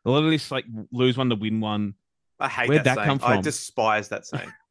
A 0.06 0.12
lot 0.12 0.24
of 0.24 0.32
this 0.32 0.52
like 0.52 0.66
lose 0.92 1.18
one 1.18 1.30
to 1.30 1.36
win 1.36 1.62
one. 1.62 1.94
I 2.40 2.50
hate 2.50 2.70
Where'd 2.70 2.84
that, 2.84 2.96
that 2.96 3.06
saying. 3.06 3.20
come 3.20 3.32
I 3.32 3.42
despise 3.42 4.10
that 4.10 4.26
saying. 4.26 4.52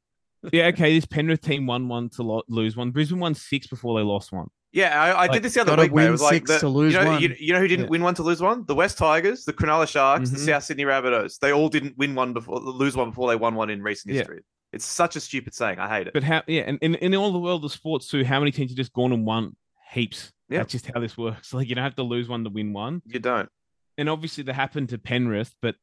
Yeah, 0.53 0.67
okay. 0.67 0.95
This 0.95 1.05
Penrith 1.05 1.41
team 1.41 1.67
won 1.67 1.89
one 1.89 2.11
to 2.11 2.23
lo- 2.23 2.45
lose 2.49 2.77
one. 2.77 2.93
Brisbane 2.93 3.19
won 3.19 3.35
six 3.35 3.67
before 3.67 3.99
they 3.99 4.05
lost 4.05 4.31
one. 4.31 4.47
Yeah, 4.73 5.01
I, 5.03 5.09
I 5.11 5.15
Like, 5.23 5.33
did 5.33 5.43
this 5.43 5.55
the 5.55 5.63
other 5.63 5.73
week, 5.73 5.79
mate. 5.79 6.03
It 6.03 6.05
win 6.05 6.13
was 6.13 6.23
like 6.23 6.45
the, 6.45 6.59
to 6.59 6.69
lose 6.69 6.93
you 6.93 7.01
know, 7.01 7.07
one. 7.13 7.23
You, 7.23 7.35
you 7.39 7.53
know 7.55 7.59
who 7.61 7.69
didn't 7.69 7.87
Yeah. 7.87 7.91
win 7.91 8.03
one 8.03 8.15
to 8.17 8.23
lose 8.23 8.41
one? 8.43 8.65
The 8.67 8.75
West 8.75 8.99
Tigers, 8.99 9.45
the 9.45 9.53
Cronulla 9.55 9.89
Sharks, 9.89 10.31
the 10.31 10.37
Mhm. 10.37 10.45
South 10.47 10.65
Sydney 10.65 10.85
Rabbitohs. 10.85 11.39
They 11.39 11.53
all 11.53 11.69
didn't 11.71 11.97
win 11.97 12.15
one 12.15 12.33
before, 12.35 12.59
lose 12.61 12.95
one 12.97 13.11
before 13.11 13.29
they 13.29 13.37
won 13.37 13.55
one 13.55 13.71
in 13.71 13.83
recent 13.83 14.13
Yeah. 14.15 14.21
history. 14.21 14.43
It's 14.73 14.85
such 14.85 15.17
a 15.17 15.21
stupid 15.21 15.55
saying. 15.55 15.79
I 15.79 15.89
hate 15.89 16.07
it. 16.09 16.13
But 16.13 16.23
how? 16.25 16.43
Yeah, 16.47 16.63
and 16.67 16.79
in, 16.83 16.95
in 16.97 17.15
all 17.15 17.33
the 17.33 17.39
world 17.39 17.65
of 17.65 17.73
sports 17.73 18.09
too, 18.09 18.25
how 18.25 18.39
many 18.39 18.51
teams 18.51 18.71
have 18.71 18.77
just 18.77 18.93
gone 18.93 19.13
and 19.13 19.25
won 19.25 19.57
heaps? 19.93 20.33
Yeah. 20.51 20.59
That's 20.59 20.73
just 20.73 20.87
how 20.93 21.01
this 21.01 21.17
works. 21.17 21.53
Like 21.55 21.69
you 21.69 21.75
don't 21.75 21.85
have 21.85 21.97
to 21.97 22.03
lose 22.03 22.29
one 22.29 22.45
to 22.45 22.51
win 22.51 22.73
one. 22.75 23.01
you 23.07 23.19
don't. 23.21 23.49
and 23.97 24.09
obviously 24.11 24.45
that 24.45 24.53
happened 24.55 24.91
to 24.91 24.99
Penrith, 24.99 25.55
but 25.63 25.77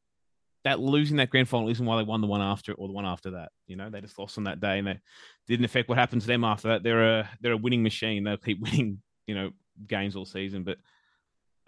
that 0.66 0.80
losing 0.80 1.18
that 1.18 1.30
grand 1.30 1.48
final 1.48 1.68
isn't 1.68 1.86
why 1.86 1.96
they 1.96 2.02
won 2.02 2.20
the 2.20 2.26
one 2.26 2.42
after 2.42 2.72
it 2.72 2.78
or 2.80 2.88
the 2.88 2.92
one 2.92 3.06
after 3.06 3.30
that. 3.30 3.52
You 3.68 3.76
know, 3.76 3.88
they 3.88 4.00
just 4.00 4.18
lost 4.18 4.36
on 4.36 4.44
that 4.44 4.58
day, 4.58 4.78
and 4.78 4.88
they 4.88 4.98
didn't 5.46 5.64
affect 5.64 5.88
what 5.88 5.96
happened 5.96 6.22
to 6.22 6.26
them 6.26 6.42
after 6.42 6.68
that. 6.68 6.82
They're 6.82 7.20
a 7.20 7.30
they're 7.40 7.52
a 7.52 7.56
winning 7.56 7.84
machine. 7.84 8.24
They'll 8.24 8.36
keep 8.36 8.60
winning, 8.62 9.00
you 9.28 9.36
know, 9.36 9.52
games 9.86 10.16
all 10.16 10.26
season. 10.26 10.64
But 10.64 10.78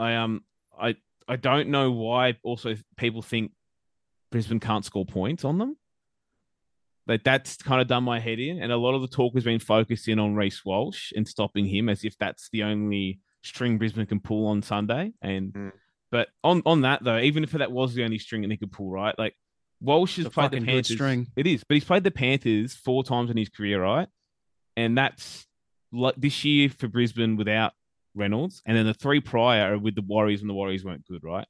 I 0.01 0.17
um 0.17 0.43
I 0.77 0.97
I 1.29 1.37
don't 1.37 1.69
know 1.69 1.93
why. 1.93 2.39
Also, 2.43 2.75
people 2.97 3.23
think 3.23 3.53
Brisbane 4.33 4.59
can't 4.59 4.85
score 4.85 5.07
points 5.07 5.45
on 5.45 5.59
them. 5.59 5.77
Like 7.07 7.23
that's 7.23 7.57
kind 7.59 7.81
of 7.81 7.87
done 7.87 8.03
my 8.03 8.19
head 8.19 8.41
in, 8.41 8.61
and 8.61 8.73
a 8.73 8.77
lot 8.77 8.97
of 8.97 9.01
the 9.01 9.09
talk 9.09 9.35
has 9.35 9.45
been 9.45 9.61
focused 9.61 10.09
in 10.09 10.19
on 10.19 10.35
Reece 10.35 10.65
Walsh 10.65 11.13
and 11.15 11.27
stopping 11.27 11.67
him, 11.67 11.89
as 11.89 12.03
if 12.03 12.19
that's 12.19 12.49
the 12.51 12.65
only 12.65 13.21
string 13.45 13.79
Brisbane 13.79 14.07
can 14.07 14.19
pull 14.19 14.49
on 14.49 14.61
Sunday. 14.61 15.13
And 15.23 15.53
Mm. 15.53 15.73
But 16.11 16.29
on 16.43 16.63
on 16.67 16.83
that 16.83 17.03
though, 17.05 17.19
even 17.19 17.45
if 17.45 17.51
that 17.53 17.73
was 17.73 17.95
the 17.95 18.05
only 18.05 18.19
string 18.19 18.43
that 18.43 18.51
he 18.51 18.57
could 18.57 18.73
pull, 18.73 18.91
right? 18.91 19.15
Like 19.19 19.35
Walsh 19.81 20.17
has 20.17 20.29
played 20.29 20.51
the 20.51 20.61
Panthers. 20.61 20.95
string. 20.95 21.27
It 21.37 21.47
is, 21.47 21.65
but 21.65 21.75
he's 21.75 21.85
played 21.85 22.05
the 22.05 22.11
Panthers 22.11 22.75
four 22.75 23.05
times 23.05 23.31
in 23.31 23.37
his 23.37 23.49
career, 23.49 23.83
right? 23.83 24.09
And 24.77 24.97
that's 24.97 25.47
like 25.93 26.17
this 26.17 26.45
year 26.45 26.69
for 26.69 26.89
Brisbane 26.89 27.37
without 27.37 27.73
Reynolds, 28.15 28.63
and 28.67 28.77
then 28.77 28.87
the 28.87 28.95
three 28.95 29.21
prior 29.21 29.75
are 29.75 29.79
with 29.79 29.95
the 29.95 30.03
Warriors 30.03 30.41
and 30.41 30.51
the 30.51 30.55
Warriors 30.55 30.85
weren't 30.85 31.07
good, 31.07 31.23
right? 31.25 31.47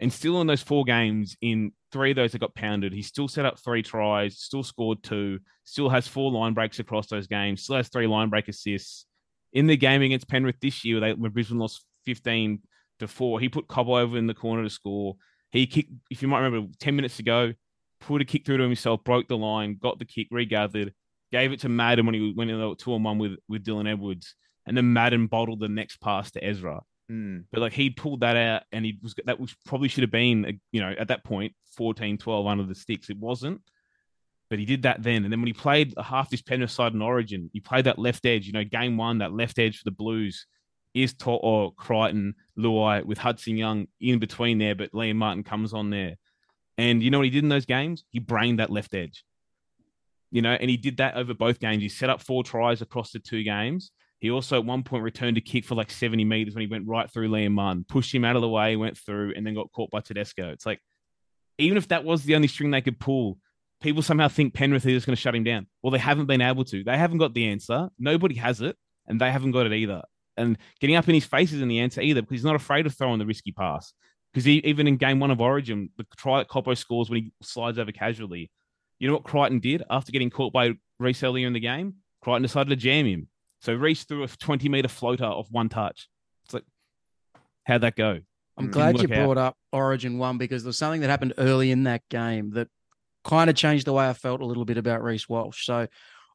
And 0.00 0.12
still 0.12 0.40
in 0.40 0.48
those 0.48 0.62
four 0.62 0.84
games, 0.84 1.36
in 1.40 1.72
three 1.92 2.10
of 2.10 2.16
those 2.16 2.32
that 2.32 2.40
got 2.40 2.54
pounded, 2.54 2.92
he 2.92 3.02
still 3.02 3.28
set 3.28 3.46
up 3.46 3.60
three 3.60 3.82
tries, 3.82 4.38
still 4.38 4.64
scored 4.64 5.02
two, 5.02 5.38
still 5.64 5.88
has 5.88 6.08
four 6.08 6.32
line 6.32 6.54
breaks 6.54 6.80
across 6.80 7.06
those 7.06 7.28
games, 7.28 7.62
still 7.62 7.76
has 7.76 7.88
three 7.88 8.08
line 8.08 8.28
break 8.28 8.48
assists. 8.48 9.06
In 9.52 9.66
the 9.66 9.76
game 9.76 10.02
against 10.02 10.28
Penrith 10.28 10.58
this 10.60 10.84
year, 10.84 10.98
they 10.98 11.12
when 11.12 11.30
Brisbane 11.30 11.58
lost 11.58 11.84
15 12.06 12.60
to 13.02 13.08
four, 13.08 13.38
he 13.38 13.48
put 13.48 13.68
Cobb 13.68 13.88
over 13.88 14.16
in 14.16 14.26
the 14.26 14.34
corner 14.34 14.62
to 14.62 14.70
score. 14.70 15.16
He 15.50 15.66
kicked, 15.66 15.92
if 16.10 16.22
you 16.22 16.28
might 16.28 16.40
remember, 16.40 16.72
10 16.80 16.96
minutes 16.96 17.18
ago, 17.18 17.52
put 18.00 18.22
a 18.22 18.24
kick 18.24 18.44
through 18.44 18.56
to 18.58 18.64
himself, 18.64 19.04
broke 19.04 19.28
the 19.28 19.36
line, 19.36 19.78
got 19.80 19.98
the 19.98 20.04
kick, 20.04 20.28
regathered, 20.30 20.92
gave 21.30 21.52
it 21.52 21.60
to 21.60 21.68
Madden 21.68 22.06
when 22.06 22.14
he 22.14 22.32
went 22.36 22.50
in 22.50 22.76
two 22.76 22.94
on 22.94 23.02
one 23.02 23.18
with, 23.18 23.36
with 23.48 23.64
Dylan 23.64 23.90
Edwards. 23.90 24.34
And 24.66 24.76
then 24.76 24.92
Madden 24.92 25.26
bottled 25.26 25.60
the 25.60 25.68
next 25.68 26.00
pass 26.00 26.30
to 26.32 26.44
Ezra. 26.44 26.82
Hmm. 27.08 27.40
But 27.50 27.60
like 27.60 27.72
he 27.72 27.90
pulled 27.90 28.20
that 28.20 28.36
out 28.36 28.62
and 28.70 28.84
he 28.84 28.98
was 29.02 29.14
that 29.24 29.40
was 29.40 29.54
probably 29.66 29.88
should 29.88 30.02
have 30.02 30.10
been, 30.10 30.60
you 30.70 30.80
know, 30.80 30.94
at 30.98 31.08
that 31.08 31.24
point 31.24 31.52
14 31.76 32.16
12 32.16 32.46
under 32.46 32.64
the 32.64 32.74
sticks. 32.74 33.10
It 33.10 33.18
wasn't. 33.18 33.60
But 34.48 34.58
he 34.58 34.64
did 34.64 34.82
that 34.82 35.02
then. 35.02 35.24
And 35.24 35.32
then 35.32 35.40
when 35.40 35.48
he 35.48 35.52
played 35.52 35.94
half 36.02 36.30
this 36.30 36.42
Penrith 36.42 36.70
side 36.70 36.92
in 36.92 37.02
Origin, 37.02 37.50
he 37.52 37.60
played 37.60 37.86
that 37.86 37.98
left 37.98 38.24
edge, 38.26 38.46
you 38.46 38.52
know, 38.52 38.64
game 38.64 38.96
one, 38.96 39.18
that 39.18 39.32
left 39.32 39.58
edge 39.58 39.78
for 39.78 39.84
the 39.84 39.90
Blues 39.90 40.46
is 40.94 41.14
to- 41.14 41.30
or 41.30 41.74
Crichton, 41.74 42.34
Luai 42.58 43.04
with 43.04 43.18
Hudson 43.18 43.56
Young 43.56 43.88
in 44.00 44.18
between 44.18 44.58
there, 44.58 44.74
but 44.74 44.92
Liam 44.92 45.16
Martin 45.16 45.44
comes 45.44 45.72
on 45.72 45.90
there. 45.90 46.16
And 46.78 47.02
you 47.02 47.10
know 47.10 47.18
what 47.18 47.24
he 47.24 47.30
did 47.30 47.42
in 47.42 47.48
those 47.48 47.66
games? 47.66 48.04
He 48.10 48.18
brained 48.18 48.58
that 48.58 48.70
left 48.70 48.94
edge. 48.94 49.24
You 50.30 50.40
know, 50.42 50.52
and 50.52 50.70
he 50.70 50.76
did 50.76 50.96
that 50.96 51.16
over 51.16 51.34
both 51.34 51.60
games. 51.60 51.82
He 51.82 51.88
set 51.88 52.08
up 52.08 52.22
four 52.22 52.42
tries 52.42 52.80
across 52.80 53.12
the 53.12 53.18
two 53.18 53.42
games. 53.42 53.92
He 54.18 54.30
also 54.30 54.56
at 54.56 54.64
one 54.64 54.82
point 54.82 55.02
returned 55.02 55.36
a 55.36 55.40
kick 55.40 55.64
for 55.64 55.74
like 55.74 55.90
70 55.90 56.24
meters 56.24 56.54
when 56.54 56.62
he 56.62 56.68
went 56.68 56.86
right 56.86 57.10
through 57.10 57.28
Liam 57.28 57.52
Martin, 57.52 57.84
pushed 57.86 58.14
him 58.14 58.24
out 58.24 58.36
of 58.36 58.42
the 58.42 58.48
way, 58.48 58.76
went 58.76 58.96
through, 58.96 59.34
and 59.34 59.46
then 59.46 59.54
got 59.54 59.72
caught 59.72 59.90
by 59.90 60.00
Tedesco. 60.00 60.50
It's 60.50 60.64
like, 60.64 60.80
even 61.58 61.76
if 61.76 61.88
that 61.88 62.04
was 62.04 62.22
the 62.22 62.36
only 62.36 62.48
string 62.48 62.70
they 62.70 62.80
could 62.80 63.00
pull, 63.00 63.38
people 63.82 64.00
somehow 64.00 64.28
think 64.28 64.54
Penrith 64.54 64.86
is 64.86 64.94
just 64.94 65.06
going 65.06 65.16
to 65.16 65.20
shut 65.20 65.34
him 65.34 65.44
down. 65.44 65.66
Well, 65.82 65.90
they 65.90 65.98
haven't 65.98 66.26
been 66.26 66.40
able 66.40 66.64
to. 66.66 66.84
They 66.84 66.96
haven't 66.96 67.18
got 67.18 67.34
the 67.34 67.48
answer. 67.48 67.90
Nobody 67.98 68.36
has 68.36 68.60
it, 68.60 68.76
and 69.06 69.20
they 69.20 69.30
haven't 69.30 69.50
got 69.50 69.66
it 69.66 69.72
either. 69.72 70.02
And 70.36 70.56
getting 70.80 70.96
up 70.96 71.08
in 71.08 71.14
his 71.14 71.24
face 71.26 71.52
isn't 71.52 71.68
the 71.68 71.80
answer 71.80 72.00
either 72.00 72.22
because 72.22 72.36
he's 72.36 72.44
not 72.44 72.54
afraid 72.56 72.86
of 72.86 72.94
throwing 72.96 73.18
the 73.18 73.26
risky 73.26 73.52
pass. 73.52 73.92
Because 74.32 74.44
he, 74.44 74.58
even 74.64 74.86
in 74.86 74.96
game 74.96 75.20
one 75.20 75.30
of 75.30 75.40
Origin, 75.40 75.90
the 75.98 76.06
try 76.16 76.38
that 76.38 76.48
Cobbo 76.48 76.76
scores 76.76 77.10
when 77.10 77.22
he 77.22 77.32
slides 77.42 77.78
over 77.78 77.92
casually, 77.92 78.50
you 78.98 79.06
know 79.08 79.14
what 79.14 79.24
Crichton 79.24 79.60
did 79.60 79.82
after 79.90 80.10
getting 80.10 80.30
caught 80.30 80.52
by 80.52 80.72
Reece 80.98 81.22
earlier 81.22 81.46
in 81.46 81.52
the 81.52 81.60
game? 81.60 81.96
Crichton 82.22 82.42
decided 82.42 82.70
to 82.70 82.76
jam 82.76 83.04
him. 83.04 83.28
So 83.60 83.74
Reece 83.74 84.04
threw 84.04 84.22
a 84.22 84.28
20 84.28 84.68
meter 84.68 84.88
floater 84.88 85.24
off 85.24 85.48
one 85.50 85.68
touch. 85.68 86.08
It's 86.46 86.54
like, 86.54 86.64
how'd 87.64 87.82
that 87.82 87.96
go? 87.96 88.20
I'm 88.56 88.70
glad 88.70 88.96
you 88.96 89.06
Didn't 89.06 89.18
out. 89.18 89.24
brought 89.24 89.38
up 89.38 89.56
Origin 89.72 90.18
one 90.18 90.38
because 90.38 90.62
there's 90.62 90.78
something 90.78 91.00
that 91.02 91.10
happened 91.10 91.34
early 91.38 91.70
in 91.70 91.84
that 91.84 92.02
game 92.08 92.52
that 92.52 92.68
kind 93.24 93.48
of 93.50 93.56
changed 93.56 93.86
the 93.86 93.92
way 93.92 94.08
I 94.08 94.12
felt 94.14 94.40
a 94.40 94.46
little 94.46 94.64
bit 94.64 94.78
about 94.78 95.02
Reece 95.02 95.28
Walsh. 95.28 95.66
So 95.66 95.86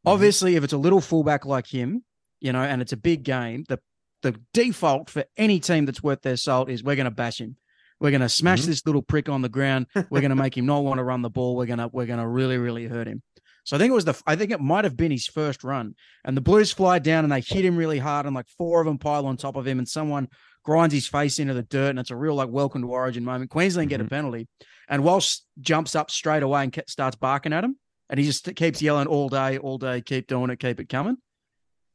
Mm-hmm. 0.06 0.14
obviously, 0.14 0.56
if 0.56 0.64
it's 0.64 0.74
a 0.74 0.78
little 0.78 1.02
fullback 1.02 1.44
like 1.46 1.66
him, 1.66 2.04
you 2.40 2.52
know, 2.52 2.62
and 2.62 2.82
it's 2.82 2.94
a 2.94 2.98
big 2.98 3.24
game, 3.24 3.64
the 3.68 3.80
the 4.24 4.36
default 4.54 5.10
for 5.10 5.24
any 5.38 5.60
team 5.60 5.86
that's 5.86 6.02
worth 6.02 6.22
their 6.24 6.38
salt 6.38 6.70
is 6.70 6.84
we're 6.84 6.96
going 6.96 7.06
to 7.06 7.12
bash 7.12 7.40
him. 7.40 7.56
We're 8.00 8.10
going 8.12 8.22
to 8.22 8.30
smash 8.30 8.62
Mhm. 8.64 8.66
this 8.66 8.86
little 8.86 9.02
prick 9.04 9.30
on 9.30 9.42
the 9.44 9.50
ground. 9.50 9.88
We're 10.10 10.22
going 10.22 10.30
to 10.30 10.36
make 10.36 10.58
him 10.58 10.66
not 10.66 10.84
want 10.84 10.98
to 10.98 11.04
run 11.04 11.22
the 11.22 11.30
ball. 11.30 11.56
We're 11.56 11.66
going 11.68 11.80
to 11.80 11.88
we're 11.88 12.06
going 12.08 12.20
to 12.20 12.28
really 12.28 12.58
really 12.58 12.88
hurt 12.88 13.08
him. 13.08 13.22
So 13.64 13.76
I 13.76 13.80
think 13.80 13.92
it 13.92 13.96
was 13.96 14.06
the 14.06 14.20
I 14.26 14.36
think 14.36 14.52
it 14.52 14.60
might 14.62 14.86
have 14.86 14.96
been 14.98 15.12
his 15.12 15.28
first 15.28 15.64
run, 15.64 15.94
and 16.26 16.36
the 16.38 16.42
Blues 16.42 16.72
fly 16.72 17.00
down 17.00 17.24
and 17.26 17.32
they 17.32 17.42
hit 17.42 17.64
him 17.66 17.78
really 17.78 18.00
hard, 18.00 18.26
and 18.26 18.34
like 18.36 18.48
four 18.58 18.82
of 18.82 18.88
them 18.88 18.98
pile 18.98 19.26
on 19.26 19.38
top 19.38 19.56
of 19.56 19.68
him, 19.68 19.78
and 19.78 19.88
someone 19.88 20.28
grinds 20.64 20.94
his 20.94 21.08
face 21.08 21.38
into 21.40 21.54
the 21.54 21.64
dirt, 21.64 21.90
and 21.92 22.00
it's 22.00 22.12
a 22.12 22.16
real 22.16 22.36
like 22.36 22.50
welcome 22.50 22.82
to 22.82 22.88
Origin 22.90 23.24
moment. 23.24 23.50
Queensland 23.52 23.90
get 23.90 24.02
a 24.02 24.06
Mhm. 24.06 24.10
penalty, 24.10 24.48
and 24.90 25.04
Walsh 25.04 25.38
jumps 25.62 25.96
up 25.96 26.10
straight 26.12 26.44
away 26.44 26.64
and 26.64 26.84
starts 26.88 27.16
barking 27.16 27.54
at 27.54 27.64
him, 27.64 27.78
and 28.10 28.20
he 28.20 28.26
just 28.26 28.54
keeps 28.56 28.82
yelling 28.82 29.08
all 29.08 29.30
day, 29.30 29.58
all 29.58 29.78
day, 29.78 30.02
keep 30.02 30.28
doing 30.28 30.50
it, 30.50 30.60
keep 30.60 30.80
it 30.80 30.90
coming. 30.90 31.18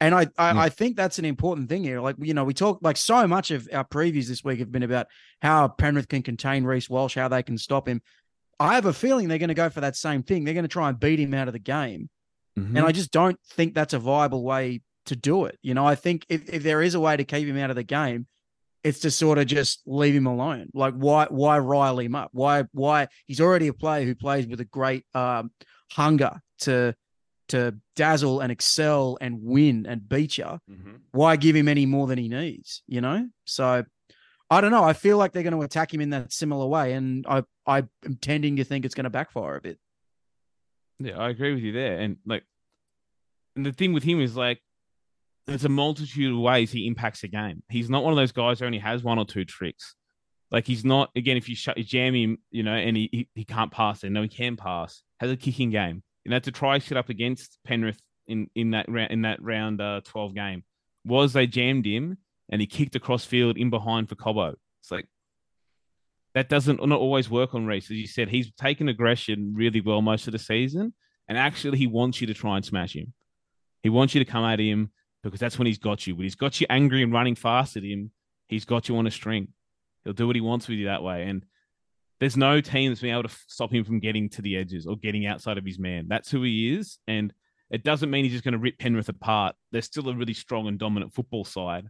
And 0.03 0.15
I, 0.15 0.27
I. 0.37 0.65
I 0.65 0.69
think 0.69 0.97
that's 0.97 1.19
an 1.19 1.25
important 1.25 1.69
thing 1.69 1.85
here. 1.85 2.01
Like, 2.01 2.17
you 2.19 2.35
know, 2.35 2.45
we 2.45 2.55
talk 2.55 2.81
like 2.83 2.97
so 2.97 3.27
much 3.29 3.51
of 3.53 3.69
our 3.73 3.85
previews 3.85 4.27
this 4.27 4.43
week 4.43 4.59
have 4.59 4.73
been 4.73 4.83
about 4.83 5.07
how 5.41 5.69
Penrith 5.69 6.09
can 6.09 6.23
contain 6.23 6.65
Reece 6.65 6.91
Walsh, 6.91 7.15
how 7.15 7.29
they 7.29 7.43
can 7.43 7.57
stop 7.57 7.87
him. 7.87 8.03
I 8.59 8.75
have 8.75 8.87
a 8.87 8.93
feeling 8.93 9.29
they're 9.29 9.39
going 9.39 9.49
to 9.49 9.55
go 9.55 9.71
for 9.71 9.81
that 9.81 9.97
same 9.97 10.23
thing. 10.23 10.45
They're 10.45 10.55
going 10.55 10.65
to 10.65 10.69
try 10.69 10.89
and 10.89 10.99
beat 10.99 11.21
him 11.21 11.35
out 11.35 11.49
of 11.49 11.53
the 11.53 11.61
game. 11.61 12.11
Mhm. 12.59 12.77
And 12.77 12.81
I 12.81 12.93
just 12.93 13.13
don't 13.13 13.39
think 13.53 13.75
that's 13.75 13.95
a 13.95 13.99
viable 13.99 14.43
way 14.45 14.83
to 15.07 15.17
do 15.17 15.45
it. 15.47 15.59
You 15.63 15.75
know, 15.75 15.87
I 15.87 15.95
think 15.95 16.27
if, 16.29 16.49
if 16.49 16.63
there 16.63 16.83
is 16.83 16.95
a 16.95 17.01
way 17.01 17.17
to 17.17 17.25
keep 17.25 17.47
him 17.47 17.59
out 17.59 17.71
of 17.71 17.77
the 17.77 17.83
game, 17.83 18.27
it's 18.85 19.01
to 19.01 19.11
sort 19.11 19.39
of 19.39 19.47
just 19.47 19.83
leave 19.87 20.15
him 20.15 20.27
alone. 20.27 20.69
Like 20.75 20.95
why 20.95 21.27
why 21.31 21.59
rile 21.59 22.01
him 22.01 22.17
up? 22.17 22.31
Why 22.33 22.65
why 22.73 23.09
he's 23.27 23.41
already 23.41 23.69
a 23.69 23.73
player 23.73 24.05
who 24.05 24.15
plays 24.15 24.47
with 24.47 24.61
a 24.61 24.65
great 24.65 25.07
um, 25.15 25.53
hunger 25.93 26.41
to 26.61 26.95
to 27.49 27.77
dazzle 27.97 28.41
and 28.41 28.51
excel 28.53 29.19
and 29.21 29.43
win 29.43 29.87
and 29.87 30.09
beat 30.09 30.39
you. 30.39 30.61
Mhm. 30.71 31.01
Why 31.11 31.37
give 31.37 31.57
him 31.57 31.69
any 31.69 31.87
more 31.87 32.07
than 32.07 32.19
he 32.19 32.29
needs? 32.29 32.83
You 32.87 33.01
know? 33.01 33.29
So 33.45 33.85
I 34.51 34.61
don't 34.61 34.71
know. 34.71 34.85
I 34.85 34.93
feel 34.93 35.17
like 35.17 35.33
they're 35.33 35.43
going 35.43 35.55
to 35.59 35.63
attack 35.63 35.93
him 35.95 36.01
in 36.01 36.11
that 36.11 36.33
similar 36.33 36.67
way, 36.67 36.93
and 36.93 37.27
I 37.27 37.43
I 37.67 37.85
am 38.05 38.17
tending 38.21 38.57
to 38.57 38.65
think 38.65 38.85
it's 38.85 38.95
going 38.95 39.05
to 39.05 39.11
backfire 39.11 39.57
a 39.57 39.61
bit. 39.61 39.79
Yeah, 40.99 41.19
I 41.19 41.31
agree 41.31 41.55
with 41.55 41.63
you 41.63 41.73
there. 41.73 41.99
And 41.99 42.19
like, 42.27 42.45
and 43.57 43.65
the 43.65 43.73
thing 43.73 43.93
with 43.93 44.03
him 44.03 44.21
is 44.21 44.37
like, 44.37 44.61
there's 45.47 45.65
a 45.65 45.69
multitude 45.69 46.33
of 46.33 46.39
ways 46.39 46.71
he 46.71 46.87
impacts 46.87 47.23
the 47.23 47.29
game. 47.29 47.63
He's 47.69 47.91
not 47.91 48.05
one 48.05 48.13
of 48.13 48.17
those 48.17 48.33
guys 48.33 48.61
who 48.61 48.67
only 48.67 48.79
has 48.79 49.03
one 49.03 49.19
or 49.19 49.25
two 49.25 49.45
tricks. 49.45 49.95
Like 50.51 50.67
he's 50.67 50.85
not 50.85 51.11
again. 51.17 51.39
If 51.39 51.49
you 51.49 51.57
shut, 51.57 51.79
you 51.79 51.85
jam 51.85 52.15
him, 52.15 52.39
you 52.51 52.63
know, 52.63 52.75
and 52.75 52.95
he, 52.95 53.09
he 53.11 53.29
he 53.35 53.45
can't 53.45 53.73
pass. 53.73 54.05
And 54.05 54.13
no, 54.13 54.23
he 54.23 54.29
can 54.29 54.57
pass. 54.57 55.03
Has 55.19 55.31
a 55.31 55.37
kicking 55.37 55.71
game. 55.71 56.03
You 56.25 56.31
know, 56.31 56.39
to 56.39 56.53
try 56.53 56.79
shit 56.79 56.97
up 56.97 57.09
against 57.09 57.59
Penrith 57.65 58.01
in 58.27 58.49
in 58.55 58.71
that 58.71 58.87
round 58.89 59.11
in 59.11 59.23
that 59.23 59.43
round 59.43 59.81
uh, 59.81 60.01
twelve 60.05 60.35
game 60.35 60.65
was 61.05 61.33
they 61.33 61.47
jammed 61.47 61.85
him 61.85 62.19
and 62.49 62.61
he 62.61 62.67
kicked 62.67 62.95
across 62.95 63.25
field 63.25 63.57
in 63.57 63.71
behind 63.71 64.09
for 64.09 64.15
Cobbo. 64.15 64.55
It's 64.81 64.91
like 64.91 65.07
that 66.35 66.49
doesn't 66.49 66.85
not 66.87 67.01
always 67.01 67.29
work 67.29 67.55
on 67.55 67.67
Reece. 67.67 67.91
As 67.91 67.97
you 67.97 68.07
said, 68.07 68.29
he's 68.29 68.53
taken 68.53 68.89
aggression 68.89 69.53
really 69.55 69.81
well 69.81 70.03
most 70.03 70.27
of 70.27 70.33
the 70.33 70.39
season, 70.39 70.95
and 71.29 71.37
actually 71.37 71.79
he 71.79 71.87
wants 71.87 72.21
you 72.21 72.27
to 72.29 72.35
try 72.35 72.57
and 72.57 72.65
smash 72.65 72.95
him. 72.95 73.13
He 73.83 73.91
wants 73.91 74.15
you 74.15 74.25
to 74.25 74.31
come 74.31 74.45
at 74.45 74.61
him 74.61 74.93
because 75.23 75.41
that's 75.41 75.59
when 75.59 75.67
he's 75.67 75.79
got 75.79 76.07
you. 76.07 76.15
When 76.15 76.25
he's 76.25 76.35
got 76.35 76.61
you 76.61 76.67
angry 76.71 77.03
and 77.03 77.13
running 77.13 77.35
fast 77.35 77.77
at 77.77 77.83
him, 77.83 78.13
he's 78.49 78.65
got 78.65 78.89
you 78.89 78.97
on 78.97 79.07
a 79.07 79.11
string. 79.11 79.49
He'll 80.05 80.13
do 80.13 80.27
what 80.27 80.37
he 80.37 80.43
wants 80.43 80.69
with 80.69 80.79
you 80.79 80.87
that 80.87 81.03
way. 81.03 81.25
And 81.25 81.45
there's 82.23 82.37
no 82.37 82.61
team 82.61 82.89
that's 82.89 83.01
been 83.01 83.11
able 83.11 83.25
to 83.25 83.37
stop 83.49 83.75
him 83.75 83.83
from 83.83 83.99
getting 83.99 84.29
to 84.29 84.41
the 84.43 84.57
edges 84.57 84.87
or 84.87 84.97
getting 84.97 85.27
outside 85.27 85.59
of 85.59 85.65
his 85.65 85.77
man. 85.77 86.07
That's 86.07 86.31
who 86.31 86.45
he 86.45 86.73
is. 86.73 87.01
And 87.09 87.35
it 87.69 87.83
doesn't 87.83 88.13
mean 88.13 88.23
he's 88.23 88.33
just 88.33 88.45
going 88.45 88.53
to 88.53 88.61
rip 88.61 88.79
Penrith 88.79 89.09
apart. 89.09 89.57
They're 89.73 89.83
still 89.83 90.09
a 90.09 90.15
really 90.15 90.33
strong 90.33 90.69
and 90.69 90.79
dominant 90.79 91.13
football 91.13 91.45
side, 91.45 91.89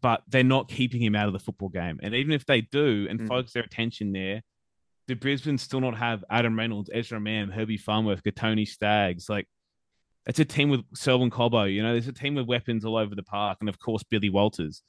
but 0.00 0.22
they're 0.26 0.42
not 0.42 0.70
keeping 0.70 1.02
him 1.02 1.14
out 1.14 1.26
of 1.26 1.34
the 1.34 1.38
football 1.38 1.68
game. 1.68 2.00
And 2.02 2.14
even 2.14 2.32
if 2.32 2.46
they 2.46 2.62
do 2.62 3.06
and 3.10 3.20
Mm. 3.20 3.28
focus 3.28 3.52
their 3.52 3.62
attention 3.62 4.12
there, 4.12 4.42
do 5.06 5.14
Brisbane 5.14 5.58
still 5.58 5.82
not 5.82 5.98
have 5.98 6.24
Adam 6.30 6.58
Reynolds, 6.58 6.88
Ezra 6.90 7.20
Mam, 7.20 7.50
Herbie 7.50 7.76
Farnworth, 7.76 8.22
Kotoni 8.22 8.66
Staggs? 8.66 9.28
Like, 9.28 9.46
it's 10.26 10.38
a 10.40 10.46
team 10.46 10.70
with 10.70 10.80
Selwyn 10.94 11.30
Cobbo. 11.30 11.70
You 11.70 11.82
know, 11.82 11.92
there's 11.92 12.08
a 12.08 12.12
team 12.12 12.36
with 12.36 12.46
weapons 12.46 12.86
all 12.86 12.96
over 12.96 13.14
the 13.14 13.22
park, 13.22 13.58
and 13.60 13.68
of 13.68 13.78
course 13.78 14.02
Billy 14.02 14.30
Walters. 14.30 14.82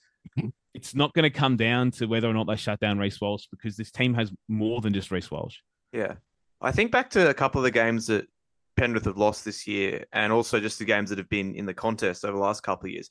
It's 0.74 0.94
not 0.94 1.14
going 1.14 1.24
to 1.24 1.30
come 1.30 1.58
down 1.58 1.92
to 1.92 2.06
whether 2.06 2.28
or 2.30 2.34
not 2.34 2.48
they 2.48 2.56
shut 2.56 2.80
down 2.80 3.00
Reece 3.00 3.20
Walsh 3.20 3.46
because 3.50 3.76
this 3.76 3.92
team 3.92 4.14
has 4.14 4.32
more 4.48 4.82
than 4.82 4.94
just 4.94 5.12
Reece 5.12 5.32
Walsh. 5.32 5.58
Yeah. 5.92 6.16
I 6.62 6.72
think 6.72 6.92
back 6.92 7.10
to 7.12 7.30
a 7.30 7.34
couple 7.34 7.60
of 7.60 7.64
the 7.64 7.72
games 7.72 8.08
that 8.08 8.28
Penrith 8.76 9.06
have 9.06 9.18
lost 9.18 9.44
this 9.44 9.68
year 9.68 10.06
and 10.14 10.32
also 10.32 10.60
just 10.60 10.80
the 10.80 10.86
games 10.86 11.10
that 11.10 11.18
have 11.18 11.30
been 11.30 11.56
in 11.56 11.66
the 11.66 11.74
contest 11.74 12.24
over 12.24 12.38
the 12.38 12.44
last 12.44 12.62
couple 12.62 12.88
of 12.88 12.92
years. 12.92 13.10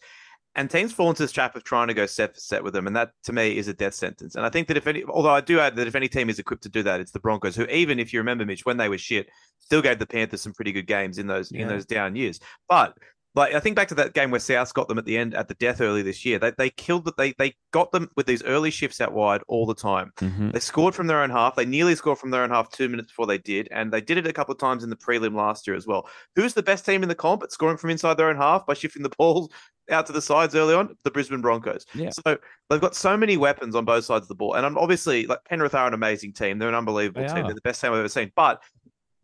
And 0.54 0.70
teams 0.70 0.92
fall 0.92 1.10
into 1.10 1.22
this 1.22 1.32
trap 1.32 1.54
of 1.54 1.64
trying 1.64 1.88
to 1.88 1.94
go 1.94 2.06
set 2.06 2.34
for 2.34 2.40
set 2.40 2.64
with 2.64 2.72
them. 2.72 2.86
And 2.86 2.96
that 2.96 3.10
to 3.24 3.32
me 3.32 3.58
is 3.58 3.68
a 3.68 3.74
death 3.74 3.92
sentence. 3.92 4.36
And 4.36 4.46
I 4.46 4.48
think 4.48 4.68
that 4.68 4.78
if 4.78 4.86
any, 4.86 5.04
although 5.04 5.30
I 5.30 5.42
do 5.42 5.60
add 5.60 5.76
that 5.76 5.86
if 5.86 5.94
any 5.94 6.08
team 6.08 6.30
is 6.30 6.38
equipped 6.38 6.62
to 6.62 6.70
do 6.70 6.82
that, 6.84 6.98
it's 6.98 7.10
the 7.10 7.20
Broncos, 7.20 7.56
who 7.56 7.66
even 7.66 7.98
if 7.98 8.12
you 8.12 8.20
remember, 8.20 8.46
Mitch, 8.46 8.64
when 8.64 8.78
they 8.78 8.88
were 8.88 8.96
shit, 8.96 9.28
still 9.58 9.82
gave 9.82 9.98
the 9.98 10.06
Panthers 10.06 10.40
some 10.40 10.54
pretty 10.54 10.72
good 10.72 10.86
games 10.86 11.18
in 11.18 11.26
those 11.26 11.52
in 11.52 11.68
those 11.68 11.84
down 11.84 12.16
years. 12.16 12.40
But 12.70 12.96
like 13.36 13.54
I 13.54 13.60
think 13.60 13.76
back 13.76 13.88
to 13.88 13.94
that 13.96 14.14
game 14.14 14.30
where 14.30 14.40
South 14.40 14.72
got 14.72 14.88
them 14.88 14.98
at 14.98 15.04
the 15.04 15.16
end 15.16 15.34
at 15.34 15.46
the 15.46 15.54
death 15.54 15.80
early 15.80 16.02
this 16.02 16.24
year. 16.24 16.38
They 16.38 16.52
they 16.52 16.70
killed 16.70 17.04
that 17.04 17.16
they 17.16 17.34
they 17.38 17.54
got 17.70 17.92
them 17.92 18.10
with 18.16 18.26
these 18.26 18.42
early 18.42 18.70
shifts 18.70 19.00
out 19.00 19.12
wide 19.12 19.42
all 19.46 19.66
the 19.66 19.74
time. 19.74 20.12
Mm-hmm. 20.16 20.50
They 20.50 20.60
scored 20.60 20.94
from 20.94 21.06
their 21.06 21.22
own 21.22 21.30
half. 21.30 21.54
They 21.54 21.66
nearly 21.66 21.94
scored 21.94 22.18
from 22.18 22.30
their 22.30 22.42
own 22.42 22.50
half 22.50 22.70
two 22.70 22.88
minutes 22.88 23.12
before 23.12 23.26
they 23.26 23.38
did, 23.38 23.68
and 23.70 23.92
they 23.92 24.00
did 24.00 24.16
it 24.16 24.26
a 24.26 24.32
couple 24.32 24.52
of 24.52 24.58
times 24.58 24.82
in 24.82 24.90
the 24.90 24.96
prelim 24.96 25.34
last 25.34 25.66
year 25.66 25.76
as 25.76 25.86
well. 25.86 26.08
Who's 26.34 26.54
the 26.54 26.62
best 26.62 26.86
team 26.86 27.02
in 27.02 27.08
the 27.08 27.14
comp 27.14 27.42
at 27.42 27.52
scoring 27.52 27.76
from 27.76 27.90
inside 27.90 28.14
their 28.14 28.30
own 28.30 28.36
half 28.36 28.66
by 28.66 28.74
shifting 28.74 29.02
the 29.02 29.12
balls 29.18 29.50
out 29.90 30.06
to 30.06 30.12
the 30.12 30.22
sides 30.22 30.54
early 30.54 30.74
on? 30.74 30.96
The 31.04 31.10
Brisbane 31.10 31.42
Broncos. 31.42 31.84
Yeah. 31.94 32.10
So 32.10 32.38
they've 32.70 32.80
got 32.80 32.96
so 32.96 33.16
many 33.18 33.36
weapons 33.36 33.74
on 33.76 33.84
both 33.84 34.06
sides 34.06 34.24
of 34.24 34.28
the 34.28 34.34
ball, 34.34 34.54
and 34.54 34.64
I'm 34.64 34.78
obviously 34.78 35.26
like 35.26 35.44
Penrith 35.44 35.74
are 35.74 35.86
an 35.86 35.94
amazing 35.94 36.32
team. 36.32 36.58
They're 36.58 36.70
an 36.70 36.74
unbelievable 36.74 37.20
They 37.20 37.28
team. 37.28 37.36
are. 37.38 37.42
They're 37.48 37.54
the 37.54 37.60
best 37.60 37.82
team 37.82 37.92
I've 37.92 37.98
ever 37.98 38.08
seen, 38.08 38.32
but. 38.34 38.62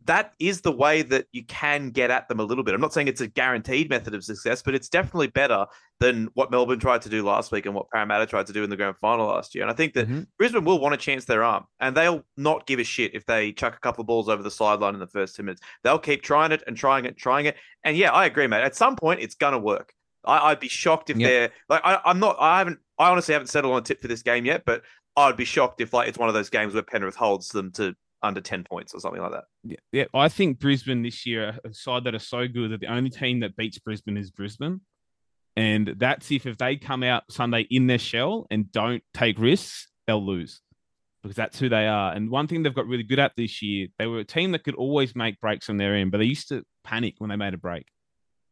That 0.05 0.33
is 0.39 0.61
the 0.61 0.71
way 0.71 1.01
that 1.03 1.25
you 1.31 1.45
can 1.45 1.89
get 1.91 2.11
at 2.11 2.27
them 2.27 2.39
a 2.39 2.43
little 2.43 2.63
bit. 2.63 2.73
I'm 2.73 2.81
not 2.81 2.93
saying 2.93 3.07
it's 3.07 3.21
a 3.21 3.27
guaranteed 3.27 3.89
method 3.89 4.13
of 4.13 4.23
success, 4.23 4.61
but 4.61 4.75
it's 4.75 4.89
definitely 4.89 5.27
better 5.27 5.65
than 5.99 6.27
what 6.33 6.51
Melbourne 6.51 6.79
tried 6.79 7.01
to 7.03 7.09
do 7.09 7.23
last 7.23 7.51
week 7.51 7.65
and 7.65 7.73
what 7.73 7.89
Parramatta 7.89 8.25
tried 8.25 8.47
to 8.47 8.53
do 8.53 8.63
in 8.63 8.69
the 8.69 8.75
grand 8.75 8.97
final 8.99 9.27
last 9.27 9.55
year. 9.55 9.63
And 9.63 9.71
I 9.71 9.73
think 9.73 9.93
that 9.93 10.09
Mhm. 10.09 10.27
Brisbane 10.37 10.65
will 10.65 10.79
want 10.79 10.93
to 10.93 10.97
chance 10.97 11.25
their 11.25 11.43
arm, 11.43 11.65
and 11.79 11.95
they'll 11.95 12.23
not 12.35 12.67
give 12.67 12.79
a 12.79 12.83
shit 12.83 13.13
if 13.13 13.25
they 13.25 13.53
chuck 13.53 13.75
a 13.75 13.79
couple 13.79 14.01
of 14.01 14.07
balls 14.07 14.27
over 14.27 14.43
the 14.43 14.51
sideline 14.51 14.93
in 14.93 14.99
the 14.99 15.07
first 15.07 15.35
two 15.35 15.43
minutes. 15.43 15.61
They'll 15.83 15.99
keep 15.99 16.21
trying 16.21 16.51
it 16.51 16.63
and 16.67 16.75
trying 16.75 17.05
it, 17.05 17.09
and 17.09 17.17
trying 17.17 17.45
it. 17.45 17.55
And 17.83 17.95
yeah, 17.95 18.11
I 18.11 18.25
agree, 18.25 18.47
mate. 18.47 18.63
At 18.63 18.75
some 18.75 18.95
point, 18.95 19.21
it's 19.21 19.35
gonna 19.35 19.59
work. 19.59 19.93
I, 20.25 20.51
I'd 20.51 20.59
be 20.59 20.69
shocked 20.69 21.09
if 21.09 21.17
Yep. 21.17 21.29
they're 21.29 21.51
like 21.69 21.81
I, 21.83 21.99
I'm 22.05 22.19
not. 22.19 22.37
I 22.39 22.57
haven't. 22.59 22.79
I 22.97 23.09
honestly 23.09 23.33
haven't 23.33 23.47
settled 23.47 23.73
on 23.73 23.79
a 23.79 23.83
tip 23.83 24.01
for 24.01 24.07
this 24.07 24.21
game 24.21 24.45
yet, 24.45 24.63
but 24.65 24.81
I'd 25.15 25.37
be 25.37 25.45
shocked 25.45 25.79
if 25.81 25.93
like 25.93 26.07
it's 26.09 26.17
one 26.17 26.27
of 26.27 26.33
those 26.35 26.49
games 26.49 26.73
where 26.73 26.83
Penrith 26.83 27.15
holds 27.15 27.49
them 27.49 27.71
to 27.73 27.95
under 28.23 28.41
ten 28.41 28.63
points 28.63 28.93
or 28.93 28.99
something 28.99 29.21
like 29.21 29.33
that. 29.33 29.43
Yeah, 29.63 29.77
yeah, 29.91 30.05
I 30.13 30.29
think 30.29 30.59
Brisbane 30.59 31.03
this 31.03 31.25
year, 31.25 31.59
a 31.63 31.73
side 31.73 32.05
that 32.05 32.15
are 32.15 32.19
so 32.19 32.47
good 32.47 32.71
that 32.71 32.79
the 32.79 32.87
only 32.87 33.09
team 33.09 33.41
that 33.41 33.55
beats 33.55 33.77
Brisbane 33.77 34.17
is 34.17 34.31
Brisbane. 34.31 34.81
And 35.55 35.95
that's 35.97 36.31
if 36.31 36.47
if 36.47 36.57
they 36.57 36.77
come 36.77 37.03
out 37.03 37.23
Sunday 37.29 37.67
in 37.69 37.85
their 37.85 37.99
shell 37.99 38.47
and 38.49 38.71
don't 38.71 39.03
take 39.13 39.37
risks, 39.37 39.87
they'll 40.07 40.25
lose. 40.25 40.61
Because 41.21 41.35
that's 41.35 41.59
who 41.59 41.69
they 41.69 41.87
are. 41.87 42.11
And 42.11 42.29
one 42.29 42.47
thing 42.47 42.63
they've 42.63 42.73
got 42.73 42.87
really 42.87 43.03
good 43.03 43.19
at 43.19 43.33
this 43.37 43.61
year, 43.61 43.87
they 43.97 44.07
were 44.07 44.19
a 44.19 44.25
team 44.25 44.51
that 44.51 44.63
could 44.63 44.75
always 44.75 45.15
make 45.15 45.39
breaks 45.39 45.69
on 45.69 45.77
their 45.77 45.95
end, 45.95 46.11
but 46.11 46.17
they 46.17 46.25
used 46.25 46.49
to 46.49 46.63
panic 46.83 47.15
when 47.19 47.29
they 47.29 47.37
made 47.37 47.53
a 47.53 47.57
break. 47.57 47.85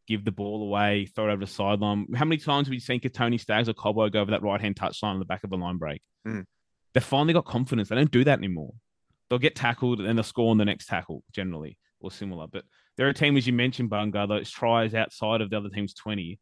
Give 0.07 0.23
the 0.23 0.31
ball 0.31 0.61
away, 0.63 1.05
throw 1.05 1.29
it 1.29 1.33
over 1.33 1.43
the 1.43 1.51
sideline. 1.51 2.07
How 2.15 2.23
many 2.23 2.37
times 2.37 2.67
have 2.67 2.71
we 2.71 2.79
seen 2.79 3.01
Tony 3.01 3.37
Staggs 3.37 3.67
or 3.67 3.73
Cobbo 3.73 4.11
go 4.11 4.21
over 4.21 4.31
that 4.31 4.43
right 4.43 4.61
hand 4.61 4.75
touchline 4.75 5.13
on 5.13 5.19
the 5.19 5.25
back 5.25 5.43
of 5.43 5.51
a 5.51 5.55
line 5.55 5.77
break? 5.77 6.01
Mm. 6.25 6.45
They've 6.93 7.03
finally 7.03 7.33
got 7.33 7.45
confidence. 7.45 7.89
They 7.89 7.95
don't 7.95 8.11
do 8.11 8.23
that 8.23 8.37
anymore 8.37 8.73
they'll 9.31 9.39
get 9.39 9.55
tackled 9.55 9.99
and 9.99 10.07
then 10.09 10.17
they'll 10.17 10.23
score 10.23 10.51
on 10.51 10.57
the 10.57 10.65
next 10.65 10.87
tackle 10.87 11.23
generally 11.31 11.77
or 12.01 12.11
similar. 12.11 12.47
But 12.47 12.65
there 12.97 13.07
are 13.07 13.13
teams, 13.13 13.37
as 13.37 13.47
you 13.47 13.53
mentioned, 13.53 13.89
Bunga, 13.89 14.27
those 14.27 14.51
tries 14.51 14.93
outside 14.93 15.39
of 15.39 15.49
the 15.49 15.55
other 15.57 15.69
team's 15.69 15.93
20. 15.93 16.37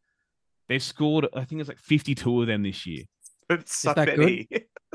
They've 0.67 0.81
scored, 0.81 1.27
I 1.35 1.43
think 1.45 1.61
it's 1.61 1.67
like 1.69 1.77
52 1.77 2.41
of 2.41 2.47
them 2.47 2.63
this 2.63 2.87
year. 2.87 3.03
It's 3.47 3.75
so 3.77 3.93
that 3.93 4.05
good? 4.07 4.17
many. 4.19 4.47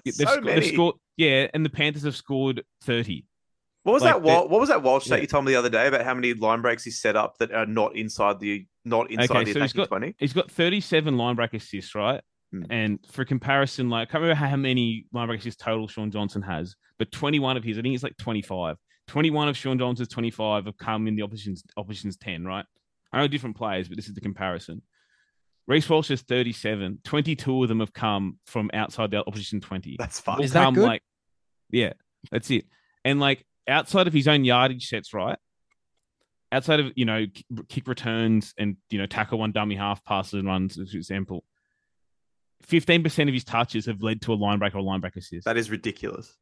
They've, 0.04 0.12
so 0.12 0.24
sco- 0.24 0.35
they've 0.37 0.44
many. 0.57 0.72
scored, 0.72 0.96
yeah, 1.16 1.46
and 1.54 1.64
the 1.64 1.70
Panthers 1.70 2.02
have 2.02 2.16
scored 2.16 2.64
30. 2.83 3.25
What 3.85 3.92
was 3.92 4.02
Like 4.02 4.14
that? 4.14 4.23
the- 4.23 4.27
Wal- 4.27 4.48
what 4.48 4.58
was 4.60 4.71
that 4.71 4.83
Walsh 4.83 5.06
Yeah. 5.06 5.16
that 5.16 5.21
you 5.23 5.29
told 5.29 5.44
me 5.44 5.52
the 5.52 5.58
other 5.58 5.71
day 5.71 5.87
about 5.87 6.04
how 6.04 6.14
many 6.14 6.35
line 6.35 6.62
breaks 6.62 6.83
he 6.83 6.90
set 6.90 7.14
up 7.14 7.38
that 7.38 7.52
are 7.52 7.66
not 7.66 7.94
inside 7.94 8.40
the 8.40 8.66
not 8.85 9.10
inside 9.10 9.31
Okay, 9.37 9.44
the 9.44 9.52
so 9.52 9.60
he's 9.60 9.71
attacking 9.73 9.79
got- 9.83 9.88
twenty? 9.88 10.14
He's 10.19 10.33
got 10.33 10.50
37 10.50 11.16
line 11.16 11.37
break 11.37 11.54
assists, 11.54 11.94
right? 11.94 12.21
Hmm. 12.55 12.63
And 12.71 12.98
for 13.11 13.25
comparison, 13.25 13.90
like 13.90 14.09
I 14.09 14.13
can't 14.13 14.23
remember 14.23 14.46
how 14.46 14.57
many 14.57 15.07
line 15.13 15.27
break 15.27 15.40
assists 15.40 15.63
total 15.63 15.88
Shaun 15.88 16.11
Johnson 16.11 16.42
has, 16.42 16.77
but 16.98 17.11
21 17.11 17.57
of 17.57 17.65
his, 17.65 17.79
I 17.79 17.83
think 17.83 17.94
it's 17.94 18.05
like 18.05 18.17
25. 18.17 18.77
21 19.09 19.48
of 19.48 19.57
Shaun 19.57 19.79
Johnson's 19.79 20.09
25 20.09 20.67
have 20.67 20.79
come 20.79 21.07
in 21.07 21.17
the 21.17 21.23
opposition's 21.23 21.65
opposition's 21.77 22.17
10, 22.17 22.44
right? 22.44 22.65
I 23.13 23.19
know 23.19 23.29
different 23.29 23.57
players, 23.57 23.88
but 23.88 23.96
this 23.96 24.09
is 24.09 24.15
the 24.15 24.21
comparison. 24.21 24.83
Reece 25.67 25.88
Walsh 25.88 26.11
is 26.11 26.23
37. 26.23 26.98
22 27.05 27.63
of 27.63 27.69
them 27.69 27.81
have 27.81 27.92
come 27.92 28.38
from 28.46 28.71
outside 28.75 29.11
the 29.11 29.25
opposition 29.27 29.61
20. 29.61 29.96
That's 29.98 30.21
fine. 30.21 30.42
Is 30.42 30.52
that 30.52 30.75
good? 30.75 30.85
Like, 30.85 31.02
yeah, 31.71 31.94
that's 32.31 32.50
it. 32.50 32.67
And 33.05 33.21
like 33.21 33.44
outside 33.69 34.07
of 34.07 34.13
his 34.13 34.29
own 34.29 34.44
yardage 34.44 34.88
sets, 34.88 35.15
right? 35.15 35.38
Outside 36.52 36.81
of 36.81 36.92
you 36.94 37.05
know 37.05 37.27
kick 37.69 37.88
returns 37.88 38.55
and 38.59 38.77
you 38.90 38.98
know 38.98 39.07
tackle 39.07 39.38
one 39.38 39.52
dummy 39.52 39.75
half 39.75 40.05
passes 40.05 40.35
and 40.35 40.46
runs, 40.46 40.79
as 40.79 40.92
an 40.92 40.98
example. 40.98 41.44
Fifteen 42.67 43.02
percent 43.02 43.29
of 43.29 43.35
his 43.35 43.44
touches 43.44 43.87
have 43.87 44.02
led 44.02 44.23
to 44.23 44.33
a 44.33 44.37
line 44.37 44.58
break 44.58 44.75
or 44.75 44.79
a 44.79 44.83
line 44.83 45.00
break 45.00 45.17
assist 45.17 45.44
That 45.44 45.56
is 45.56 45.71
ridiculous. 45.71 46.35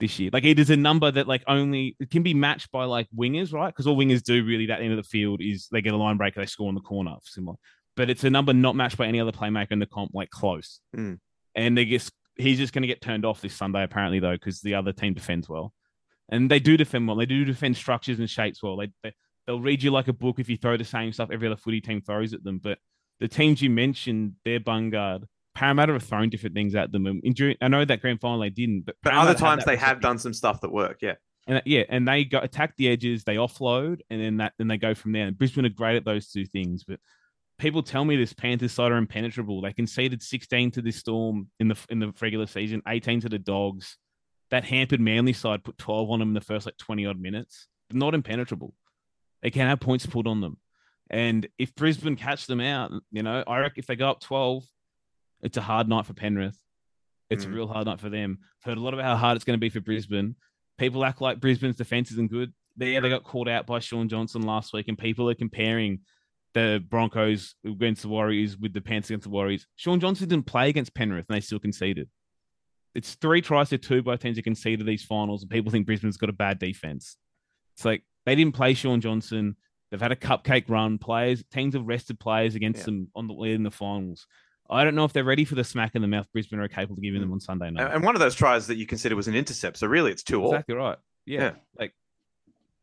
this 0.00 0.18
year. 0.18 0.30
Like 0.32 0.44
it 0.44 0.58
is 0.58 0.70
a 0.70 0.76
number 0.76 1.10
that 1.10 1.26
like 1.26 1.42
only 1.46 1.96
it 2.00 2.10
can 2.10 2.22
be 2.22 2.34
matched 2.34 2.70
by 2.70 2.84
like 2.84 3.08
wingers, 3.16 3.52
right? 3.52 3.68
Because 3.68 3.86
all 3.86 3.96
wingers 3.96 4.22
do 4.22 4.44
really 4.44 4.66
that 4.66 4.80
end 4.80 4.92
of 4.92 4.96
the 4.96 5.02
field 5.02 5.40
is 5.42 5.68
they 5.72 5.82
get 5.82 5.92
a 5.92 5.96
line 5.96 6.16
breaker, 6.16 6.40
they 6.40 6.46
score 6.46 6.68
in 6.68 6.74
the 6.74 6.80
corner, 6.80 7.16
similar. 7.22 7.56
But 7.96 8.10
it's 8.10 8.22
a 8.24 8.30
number 8.30 8.52
not 8.52 8.76
matched 8.76 8.96
by 8.96 9.06
any 9.06 9.20
other 9.20 9.32
playmaker 9.32 9.72
in 9.72 9.80
the 9.80 9.86
comp, 9.86 10.12
like 10.14 10.30
close. 10.30 10.80
Mm. 10.96 11.18
And 11.54 11.76
they 11.76 11.84
just 11.84 12.12
he's 12.36 12.58
just 12.58 12.72
going 12.72 12.82
to 12.82 12.88
get 12.88 13.00
turned 13.00 13.24
off 13.24 13.40
this 13.40 13.54
Sunday 13.54 13.82
apparently 13.82 14.20
though, 14.20 14.34
because 14.34 14.60
the 14.60 14.74
other 14.74 14.92
team 14.92 15.14
defends 15.14 15.48
well, 15.48 15.72
and 16.28 16.48
they 16.50 16.60
do 16.60 16.76
defend 16.76 17.08
well. 17.08 17.16
They 17.16 17.26
do 17.26 17.44
defend 17.44 17.76
structures 17.76 18.20
and 18.20 18.30
shapes 18.30 18.62
well. 18.62 18.76
They, 18.76 18.90
they 19.02 19.12
they'll 19.46 19.60
read 19.60 19.82
you 19.82 19.90
like 19.90 20.06
a 20.06 20.12
book 20.12 20.38
if 20.38 20.48
you 20.48 20.56
throw 20.56 20.76
the 20.76 20.84
same 20.84 21.12
stuff 21.12 21.30
every 21.32 21.48
other 21.48 21.56
footy 21.56 21.80
team 21.80 22.00
throws 22.02 22.34
at 22.34 22.44
them. 22.44 22.58
But 22.62 22.78
the 23.18 23.26
teams 23.26 23.60
you 23.60 23.70
mentioned, 23.70 24.34
their 24.44 24.60
Bungard, 24.60 25.24
Parramatta 25.58 25.92
have 25.92 26.04
thrown 26.04 26.28
different 26.30 26.54
things 26.54 26.76
at 26.76 26.92
them. 26.92 27.06
And 27.06 27.34
during, 27.34 27.56
I 27.60 27.66
know 27.66 27.84
that 27.84 28.00
grand 28.00 28.20
final 28.20 28.38
they 28.38 28.48
didn't, 28.48 28.82
but 28.86 28.94
But 29.02 29.14
other 29.14 29.34
times 29.34 29.64
they 29.64 29.74
have 29.74 30.00
done 30.00 30.16
some 30.16 30.32
stuff 30.32 30.60
that 30.60 30.70
work. 30.70 30.98
Yeah. 31.02 31.14
And 31.48 31.60
yeah, 31.64 31.82
and 31.88 32.06
they 32.06 32.24
go 32.24 32.38
attack 32.38 32.76
the 32.76 32.88
edges, 32.88 33.24
they 33.24 33.34
offload, 33.34 34.00
and 34.08 34.20
then 34.20 34.36
that 34.36 34.52
then 34.58 34.68
they 34.68 34.76
go 34.76 34.94
from 34.94 35.12
there. 35.12 35.26
And 35.26 35.36
Brisbane 35.36 35.66
are 35.66 35.70
great 35.70 35.96
at 35.96 36.04
those 36.04 36.30
two 36.30 36.44
things, 36.44 36.84
but 36.86 37.00
people 37.58 37.82
tell 37.82 38.04
me 38.04 38.14
this 38.14 38.34
Panthers 38.34 38.72
side 38.72 38.92
are 38.92 38.98
impenetrable. 38.98 39.60
They 39.62 39.72
conceded 39.72 40.22
16 40.22 40.72
to 40.72 40.82
the 40.82 40.92
Storm 40.92 41.48
in 41.58 41.66
the 41.68 41.76
in 41.88 41.98
the 41.98 42.12
regular 42.20 42.46
season, 42.46 42.82
18 42.86 43.22
to 43.22 43.28
the 43.28 43.38
Dogs. 43.38 43.96
That 44.50 44.64
hampered 44.64 45.00
Manly 45.00 45.32
side 45.32 45.64
put 45.64 45.78
12 45.78 46.10
on 46.10 46.20
them 46.20 46.28
in 46.28 46.34
the 46.34 46.40
first 46.40 46.66
like 46.66 46.76
20 46.76 47.06
odd 47.06 47.20
minutes. 47.20 47.66
They're 47.90 47.98
not 47.98 48.14
impenetrable. 48.14 48.74
They 49.42 49.50
can 49.50 49.66
have 49.66 49.80
points 49.80 50.06
put 50.06 50.26
on 50.26 50.40
them. 50.40 50.58
And 51.10 51.48
if 51.58 51.74
Brisbane 51.74 52.16
catch 52.16 52.46
them 52.46 52.60
out, 52.60 52.92
you 53.10 53.22
know, 53.22 53.42
I 53.46 53.58
reckon 53.58 53.80
if 53.80 53.86
they 53.86 53.96
go 53.96 54.10
up 54.10 54.20
12, 54.20 54.64
it's 55.42 55.56
a 55.56 55.62
hard 55.62 55.88
night 55.88 56.06
for 56.06 56.14
Penrith. 56.14 56.58
It's 57.30 57.44
Mm. 57.44 57.48
a 57.48 57.52
real 57.54 57.66
hard 57.68 57.86
night 57.86 58.00
for 58.00 58.08
them. 58.08 58.38
I've 58.60 58.70
heard 58.70 58.78
a 58.78 58.80
lot 58.80 58.94
about 58.94 59.04
how 59.04 59.16
hard 59.16 59.36
it's 59.36 59.44
going 59.44 59.56
to 59.58 59.60
be 59.60 59.68
for 59.68 59.80
Brisbane. 59.80 60.34
People 60.78 61.04
act 61.04 61.20
like 61.20 61.40
Brisbane's 61.40 61.76
defense 61.76 62.10
isn't 62.12 62.30
good. 62.30 62.52
They, 62.76 62.92
yeah, 62.94 63.00
they 63.00 63.08
got 63.08 63.24
called 63.24 63.48
out 63.48 63.66
by 63.66 63.80
Shaun 63.80 64.08
Johnson 64.08 64.42
last 64.42 64.72
week, 64.72 64.88
and 64.88 64.96
people 64.96 65.28
are 65.28 65.34
comparing 65.34 66.00
the 66.54 66.82
Broncos 66.88 67.54
against 67.64 68.02
the 68.02 68.08
Warriors 68.08 68.56
with 68.56 68.72
the 68.72 68.80
Panthers 68.80 69.10
against 69.10 69.24
the 69.24 69.30
Warriors. 69.30 69.66
Shaun 69.76 70.00
Johnson 70.00 70.28
didn't 70.28 70.46
play 70.46 70.68
against 70.70 70.94
Penrith, 70.94 71.26
and 71.28 71.36
they 71.36 71.40
still 71.40 71.58
conceded. 71.58 72.08
It's 72.94 73.14
three 73.16 73.42
tries 73.42 73.68
to 73.70 73.78
two 73.78 74.02
both 74.02 74.20
teams 74.20 74.38
have 74.38 74.44
conceded 74.44 74.86
these 74.86 75.04
finals, 75.04 75.42
and 75.42 75.50
people 75.50 75.70
think 75.70 75.86
Brisbane's 75.86 76.16
got 76.16 76.30
a 76.30 76.32
bad 76.32 76.58
defense. 76.58 77.16
It's 77.76 77.84
like 77.84 78.02
they 78.26 78.34
didn't 78.34 78.54
play 78.54 78.74
Sean 78.74 79.00
Johnson. 79.00 79.56
They've 79.90 80.00
had 80.00 80.12
a 80.12 80.16
cupcake 80.16 80.68
run. 80.68 80.98
Players, 80.98 81.44
teams 81.52 81.74
have 81.74 81.86
rested 81.86 82.18
players 82.18 82.54
against 82.54 82.80
Yeah. 82.80 82.84
them 82.86 83.10
on 83.14 83.26
the 83.26 83.34
way 83.34 83.52
in 83.52 83.62
the 83.62 83.70
finals. 83.70 84.26
I 84.70 84.84
don't 84.84 84.94
know 84.94 85.04
if 85.04 85.12
they're 85.12 85.24
ready 85.24 85.44
for 85.44 85.54
the 85.54 85.64
smack 85.64 85.94
in 85.94 86.02
the 86.02 86.08
mouth 86.08 86.26
Brisbane 86.32 86.58
are 86.58 86.68
capable 86.68 86.94
of 86.94 87.02
giving 87.02 87.20
them 87.20 87.30
hmm. 87.30 87.34
on 87.34 87.40
Sunday 87.40 87.70
night. 87.70 87.92
And, 87.92 88.04
one 88.04 88.14
of 88.14 88.20
those 88.20 88.34
tries 88.34 88.66
that 88.66 88.76
you 88.76 88.86
consider 88.86 89.16
was 89.16 89.28
an 89.28 89.34
intercept. 89.34 89.78
So 89.78 89.86
really, 89.86 90.10
it's 90.12 90.22
two 90.22 90.42
all. 90.42 90.52
Exactly 90.52 90.74
right. 90.74 90.98
Yeah. 91.24 91.40
Yeah. 91.40 91.52
Like, 91.78 91.94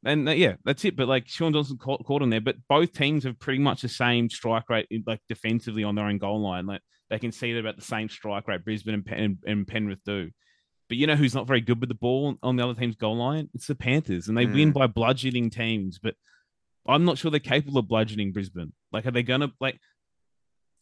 and 0.04 0.28
yeah, 0.30 0.56
that's 0.64 0.86
it. 0.86 0.96
But 0.96 1.08
like 1.08 1.28
Shaun 1.28 1.54
Johnson 1.54 1.78
caught, 1.78 2.04
caught 2.06 2.22
on 2.22 2.30
there. 2.30 2.42
But 2.42 2.58
both 2.68 2.94
teams 2.94 3.24
have 3.24 3.40
pretty 3.40 3.60
much 3.60 3.82
the 3.82 3.90
same 3.90 4.30
strike 4.30 4.70
rate, 4.70 4.88
like 5.06 5.22
defensively 5.30 5.84
on 5.84 5.96
their 5.96 6.06
own 6.06 6.18
goal 6.18 6.42
line. 6.42 6.66
Like 6.66 6.82
they 7.10 7.20
can 7.20 7.32
see 7.32 7.54
that 7.54 7.60
about 7.60 7.76
the 7.76 7.82
same 7.82 8.10
strike 8.10 8.48
rate 8.48 8.64
Brisbane 8.64 8.96
and, 8.96 9.06
Pen- 9.06 9.20
and, 9.20 9.38
and 9.46 9.68
Penrith 9.68 10.04
do. 10.06 10.30
But 10.88 10.98
you 10.98 11.08
know 11.08 11.16
who's 11.16 11.34
not 11.34 11.48
very 11.48 11.62
good 11.62 11.80
with 11.80 11.90
the 11.90 11.96
ball 11.96 12.36
on 12.44 12.56
the 12.56 12.64
other 12.64 12.80
team's 12.80 12.96
goal 12.96 13.18
line? 13.18 13.50
It's 13.56 13.68
the 13.68 13.76
Panthers, 13.76 14.28
and 14.28 14.38
they 14.38 14.46
win 14.46 14.70
hmm. 14.70 14.78
by 14.78 14.88
bludgeoning 14.88 15.50
teams. 15.50 15.98
But 15.98 16.14
I'm 16.88 17.06
not 17.06 17.18
sure 17.18 17.32
they're 17.32 17.40
capable 17.40 17.80
of 17.80 17.88
bludgeoning 17.88 18.34
Brisbane. 18.34 18.74
Like, 18.92 19.08
are 19.08 19.12
they 19.12 19.24
gonna 19.24 19.52
like? 19.60 19.80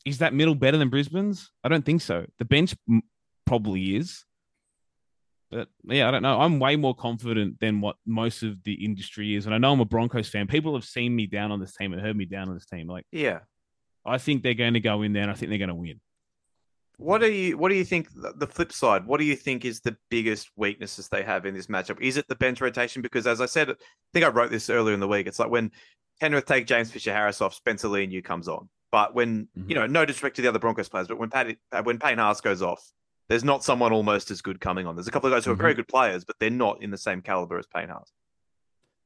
Is 0.06 0.18
that 0.20 0.34
middle 0.34 0.56
better 0.56 0.78
than 0.78 0.90
Brisbane's? 0.90 1.52
I 1.64 1.70
don't 1.70 1.86
think 1.86 2.02
so. 2.02 2.26
The 2.40 2.46
bench 2.46 2.76
m- 2.90 3.02
probably 3.46 3.96
is. 3.96 4.26
But 5.50 5.70
yeah, 5.84 6.08
I 6.08 6.12
don't 6.12 6.24
know. 6.24 6.40
I'm 6.42 6.60
way 6.60 6.76
more 6.76 6.96
confident 6.96 7.60
than 7.60 7.80
what 7.80 7.96
most 8.06 8.42
of 8.44 8.64
the 8.64 8.74
industry 8.86 9.36
is. 9.36 9.46
And 9.46 9.54
I 9.54 9.60
know 9.60 9.72
I'm 9.72 9.80
a 9.80 9.86
Broncos 9.86 10.28
fan. 10.28 10.48
People 10.48 10.74
have 10.74 10.84
seen 10.84 11.16
me 11.16 11.28
down 11.28 11.52
on 11.52 11.60
this 11.60 11.76
team 11.76 11.94
and 11.94 12.02
heard 12.02 12.18
me 12.18 12.26
down 12.26 12.50
on 12.50 12.56
this 12.56 12.66
team. 12.66 12.88
Like, 12.88 13.06
Yeah. 13.12 13.40
I 14.06 14.18
think 14.18 14.44
they're 14.44 14.54
going 14.56 14.74
to 14.74 14.82
go 14.82 15.02
in 15.04 15.14
there 15.14 15.22
and 15.24 15.32
I 15.32 15.36
think 15.36 15.50
they're 15.50 15.60
going 15.60 15.70
to 15.70 15.76
win. 15.76 16.02
What 16.98 17.22
do 17.22 17.32
you 17.32 17.58
What 17.58 17.70
do 17.70 17.76
you 17.76 17.86
think? 17.86 18.08
The 18.14 18.48
flip 18.48 18.72
side. 18.74 19.06
What 19.06 19.20
do 19.20 19.26
you 19.26 19.36
think 19.36 19.64
is 19.64 19.80
the 19.80 19.96
biggest 20.10 20.50
weaknesses 20.56 21.08
they 21.08 21.24
have 21.24 21.46
in 21.46 21.54
this 21.54 21.68
matchup? 21.68 22.02
Is 22.02 22.18
it 22.18 22.28
the 22.28 22.36
bench 22.36 22.60
rotation? 22.62 23.02
Because 23.02 23.26
as 23.28 23.40
I 23.42 23.46
said, 23.46 23.70
I 23.70 23.74
think 24.12 24.26
I 24.26 24.30
wrote 24.30 24.52
this 24.52 24.70
earlier 24.70 24.94
in 24.94 25.00
the 25.00 25.08
week. 25.08 25.26
It's 25.28 25.40
like 25.40 25.50
when 25.50 25.72
Penrith 26.20 26.46
take 26.46 26.68
James 26.68 26.92
Fisher 26.92 27.14
Harris 27.14 27.42
off, 27.42 27.54
Spencer 27.54 27.88
Leniu 27.88 28.24
comes 28.24 28.48
on. 28.48 28.70
But 28.94 29.16
when 29.16 29.48
Mhm. 29.58 29.70
you 29.70 29.74
know, 29.76 29.88
no 29.88 30.06
disrespect 30.06 30.36
to 30.36 30.44
the 30.44 30.48
other 30.50 30.60
Broncos 30.60 30.88
players, 30.88 31.08
but 31.08 31.18
when 31.18 31.32
Pat, 31.32 31.58
uh, 31.72 31.82
when 31.82 31.98
Payne 31.98 32.20
Haas 32.20 32.42
goes 32.42 32.62
off, 32.62 32.92
there's 33.28 33.44
not 33.44 33.64
someone 33.64 33.92
almost 33.92 34.30
as 34.30 34.40
good 34.44 34.62
coming 34.62 34.86
on. 34.86 34.96
There's 34.96 35.08
a 35.08 35.12
couple 35.12 35.28
of 35.34 35.36
guys 35.36 35.46
who 35.46 35.52
are 35.52 35.56
very 35.56 35.74
good 35.74 35.88
players, 35.88 36.24
but 36.24 36.38
they're 36.40 36.52
not 36.52 36.84
in 36.84 36.92
the 36.92 36.98
same 37.00 37.24
caliber 37.24 37.58
as 37.58 37.66
Payne 37.66 37.90
Haas. 37.90 38.14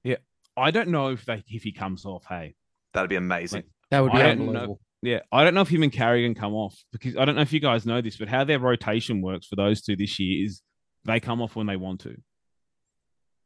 Yeah, 0.03 0.17
I 0.57 0.71
don't 0.71 0.89
know 0.89 1.07
if 1.11 1.23
they 1.23 1.41
if 1.47 1.63
he 1.63 1.71
comes 1.71 2.05
off. 2.05 2.25
Hey, 2.27 2.55
That'd 2.91 3.09
be 3.09 3.15
amazing. 3.15 3.59
Like, 3.61 3.65
That 3.91 3.99
would 4.01 4.11
be 4.11 4.17
I 4.17 4.23
don't 4.23 4.39
know. 4.39 4.43
unbelievable. 4.47 4.81
yeah, 5.03 5.19
I 5.31 5.45
don't 5.45 5.53
know 5.53 5.61
if 5.61 5.69
him 5.69 5.83
and 5.83 5.91
Carrigan 5.93 6.35
come 6.35 6.53
off 6.53 6.75
because 6.91 7.15
I 7.15 7.23
don't 7.23 7.35
know 7.35 7.41
if 7.41 7.53
you 7.53 7.61
guys 7.61 7.85
know 7.85 8.01
this, 8.01 8.17
but 8.17 8.27
how 8.27 8.43
their 8.43 8.59
rotation 8.59 9.21
works 9.21 9.47
for 9.47 9.55
those 9.55 9.81
two 9.81 9.95
this 9.95 10.19
year 10.19 10.45
is 10.45 10.61
they 11.05 11.21
come 11.21 11.41
off 11.41 11.55
when 11.55 11.65
they 11.67 11.77
want 11.77 12.01
to. 12.01 12.17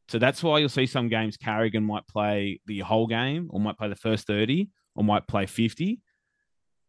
So 0.08 0.18
that's 0.18 0.42
why 0.42 0.58
you'll 0.58 0.70
see 0.70 0.88
some 0.88 1.08
games 1.08 1.38
Carrigan 1.38 1.84
might 1.84 2.08
play 2.08 2.62
the 2.66 2.80
whole 2.80 3.06
game, 3.06 3.48
or 3.52 3.60
might 3.60 3.78
play 3.78 3.90
the 3.90 3.96
first 3.96 4.26
thirty, 4.26 4.70
or 4.96 5.04
might 5.04 5.28
play 5.28 5.46
fifty. 5.46 6.00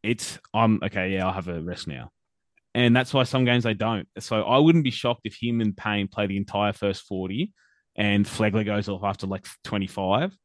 It's 0.02 0.38
I'm 0.52 0.80
okay. 0.82 1.10
Yeah, 1.10 1.26
I'll 1.26 1.32
have 1.32 1.48
a 1.48 1.60
rest 1.60 1.86
now, 1.86 2.10
and 2.74 2.94
that's 2.94 3.14
why 3.14 3.22
some 3.24 3.44
games 3.44 3.64
they 3.64 3.74
don't. 3.74 4.08
So 4.18 4.42
I 4.42 4.58
wouldn't 4.58 4.84
be 4.84 4.90
shocked 4.90 5.22
if 5.24 5.36
him 5.40 5.60
and 5.60 5.76
Payne 5.76 6.08
play 6.08 6.26
the 6.26 6.36
entire 6.36 6.72
first 6.72 7.06
forty, 7.06 7.52
and 7.96 8.26
Flegler 8.26 8.64
goes 8.64 8.88
off 8.88 9.04
after 9.04 9.26
like 9.26 9.46
twenty 9.64 9.86
five, 9.86 10.36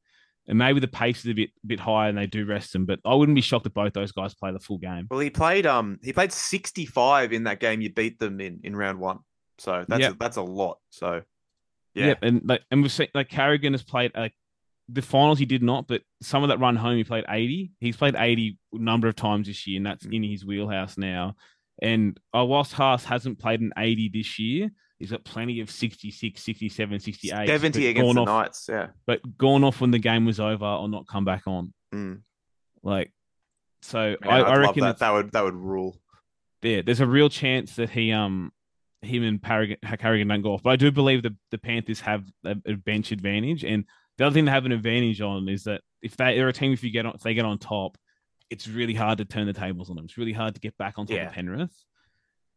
and 0.48 0.58
maybe 0.58 0.80
the 0.80 0.88
pace 0.88 1.20
is 1.20 1.32
a 1.32 1.34
bit 1.34 1.50
bit 1.66 1.80
higher 1.80 2.10
and 2.10 2.18
they 2.18 2.28
do 2.28 2.46
rest 2.46 2.74
him. 2.74 2.86
But 2.86 3.00
I 3.06 3.14
wouldn't 3.14 3.36
be 3.36 3.42
shocked 3.42 3.66
if 3.66 3.74
both 3.74 3.94
those 3.94 4.12
guys 4.12 4.34
play 4.34 4.52
the 4.52 4.60
full 4.60 4.78
game. 4.78 5.08
Well, 5.10 5.20
he 5.20 5.30
played 5.30 5.66
um 5.66 6.00
he 6.02 6.14
played 6.14 6.32
65 6.32 7.34
in 7.34 7.44
that 7.44 7.60
game 7.60 7.82
you 7.82 7.92
beat 7.92 8.20
them 8.20 8.40
in 8.40 8.62
in 8.64 8.76
round 8.76 9.00
1. 9.00 9.20
So 9.60 9.86
that's 9.88 10.06
a, 10.06 10.16
that's 10.20 10.38
a 10.38 10.42
lot. 10.42 10.78
So 10.90 11.22
yeah. 11.94 12.08
Yeah, 12.08 12.16
and 12.22 12.42
like 12.46 12.62
and 12.72 12.82
we've 12.82 12.92
seen 12.92 13.08
like 13.14 13.30
Carrigan 13.30 13.74
has 13.74 13.84
played 13.84 14.12
like 14.16 14.34
the 14.90 15.02
finals 15.02 15.40
he 15.40 15.46
did 15.46 15.64
not, 15.64 15.88
but 15.88 16.02
some 16.22 16.44
of 16.44 16.50
that 16.50 16.60
run 16.60 16.76
home 16.76 16.98
he 16.98 17.04
played 17.04 17.26
80. 17.28 17.72
He's 17.80 17.98
played 17.98 18.16
80 18.18 18.58
a 18.74 18.78
number 18.78 19.08
of 19.08 19.16
times 19.16 19.48
this 19.48 19.68
year, 19.68 19.78
and 19.78 19.86
that's 19.86 20.06
in 20.06 20.24
his 20.24 20.46
wheelhouse 20.46 20.98
now. 20.98 21.36
And 21.82 22.20
uh, 22.36 22.46
whilst 22.46 22.74
Haas 22.74 23.04
hasn't 23.04 23.40
played 23.40 23.62
an 23.62 23.74
80 23.78 24.10
this 24.10 24.40
year, 24.40 24.72
he's 24.98 25.12
got 25.12 25.24
plenty 25.24 25.60
of 25.60 25.70
66, 25.70 26.42
67, 26.42 27.00
68. 27.00 27.48
70 27.48 27.80
but 27.80 27.90
against 27.90 28.16
the 28.16 28.22
off, 28.22 28.26
Knights, 28.26 28.66
yeah. 28.70 28.88
But 29.06 29.38
gone 29.38 29.64
off 29.64 29.82
when 29.82 29.92
the 29.92 30.00
game 30.00 30.26
was 30.26 30.40
over 30.40 30.66
or 30.66 30.88
not 30.88 31.08
come 31.08 31.26
back 31.26 31.44
on. 31.48 31.74
Mm. 31.94 32.22
Like, 32.82 33.12
so 33.82 34.16
Man, 34.22 34.32
I, 34.32 34.40
I 34.40 34.58
reckon 34.58 34.84
that. 34.84 35.00
that 35.00 35.12
would 35.12 35.32
that 35.34 35.44
would 35.44 35.56
rule. 35.56 35.98
yeah, 36.62 36.82
there's 36.84 37.00
a 37.00 37.06
real 37.06 37.30
chance 37.30 37.76
that 37.76 37.92
he 37.92 38.12
um 38.12 38.52
him 39.02 39.24
and 39.24 39.42
Parrigan, 39.42 39.78
Carrigan 40.00 40.28
don't 40.28 40.42
go 40.42 40.54
off. 40.54 40.64
But 40.64 40.72
I 40.72 40.76
do 40.76 40.92
believe 40.92 41.24
the, 41.24 41.36
the 41.52 41.58
Panthers 41.58 42.02
have 42.02 42.24
a, 42.44 42.56
a 42.66 42.74
bench 42.74 43.12
advantage. 43.12 43.64
And 43.64 43.86
the 44.18 44.26
other 44.26 44.34
thing 44.34 44.46
they 44.46 44.52
have 44.52 44.66
an 44.66 44.72
advantage 44.72 45.22
on 45.22 45.48
is 45.50 45.64
that 45.64 45.82
if 46.02 46.16
they, 46.18 46.36
they're 46.36 46.48
a 46.48 46.54
team, 46.54 46.74
if 46.74 46.84
you 46.84 46.92
get 46.92 47.06
on, 47.06 47.14
if 47.16 47.22
they 47.22 47.34
get 47.34 47.46
on 47.46 47.58
top, 47.58 47.98
it's 48.50 48.68
really 48.68 48.94
hard 48.94 49.18
to 49.20 49.26
turn 49.26 49.46
the 49.48 49.54
tables 49.54 49.90
on 49.90 49.96
them. 49.96 50.06
It's 50.06 50.18
really 50.18 50.34
hard 50.34 50.54
to 50.56 50.62
get 50.62 50.78
back 50.78 50.96
on 50.98 51.06
top 51.06 51.16
Yeah. 51.16 51.28
of 51.28 51.34
Penrith. 51.34 51.76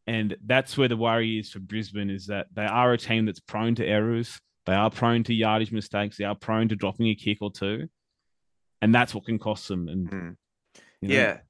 And 0.07 0.37
that's 0.45 0.77
where 0.79 0.89
the 0.89 0.97
worry 0.97 1.39
is 1.39 1.51
for 1.51 1.59
Brisbane 1.61 2.11
is 2.11 2.27
that 2.27 2.47
they 2.55 2.65
are 2.65 2.93
a 2.93 2.99
team 2.99 3.27
that's 3.27 3.41
prone 3.41 3.75
to 3.77 3.87
errors. 3.87 4.41
They 4.67 4.75
are 4.75 4.91
prone 4.91 5.25
to 5.25 5.35
yardage 5.35 5.73
mistakes. 5.73 6.17
They 6.17 6.25
are 6.25 6.35
prone 6.35 6.69
to 6.69 6.77
dropping 6.77 7.09
a 7.09 7.15
kick 7.15 7.39
or 7.41 7.51
two. 7.53 7.89
And 8.83 8.95
that's 8.95 9.15
what 9.15 9.25
can 9.27 9.39
cost 9.39 9.69
them. 9.69 9.89
And 9.89 10.11
Mm. 10.11 10.37
you 11.03 11.09
know, 11.09 11.15
Yeah. 11.15 11.41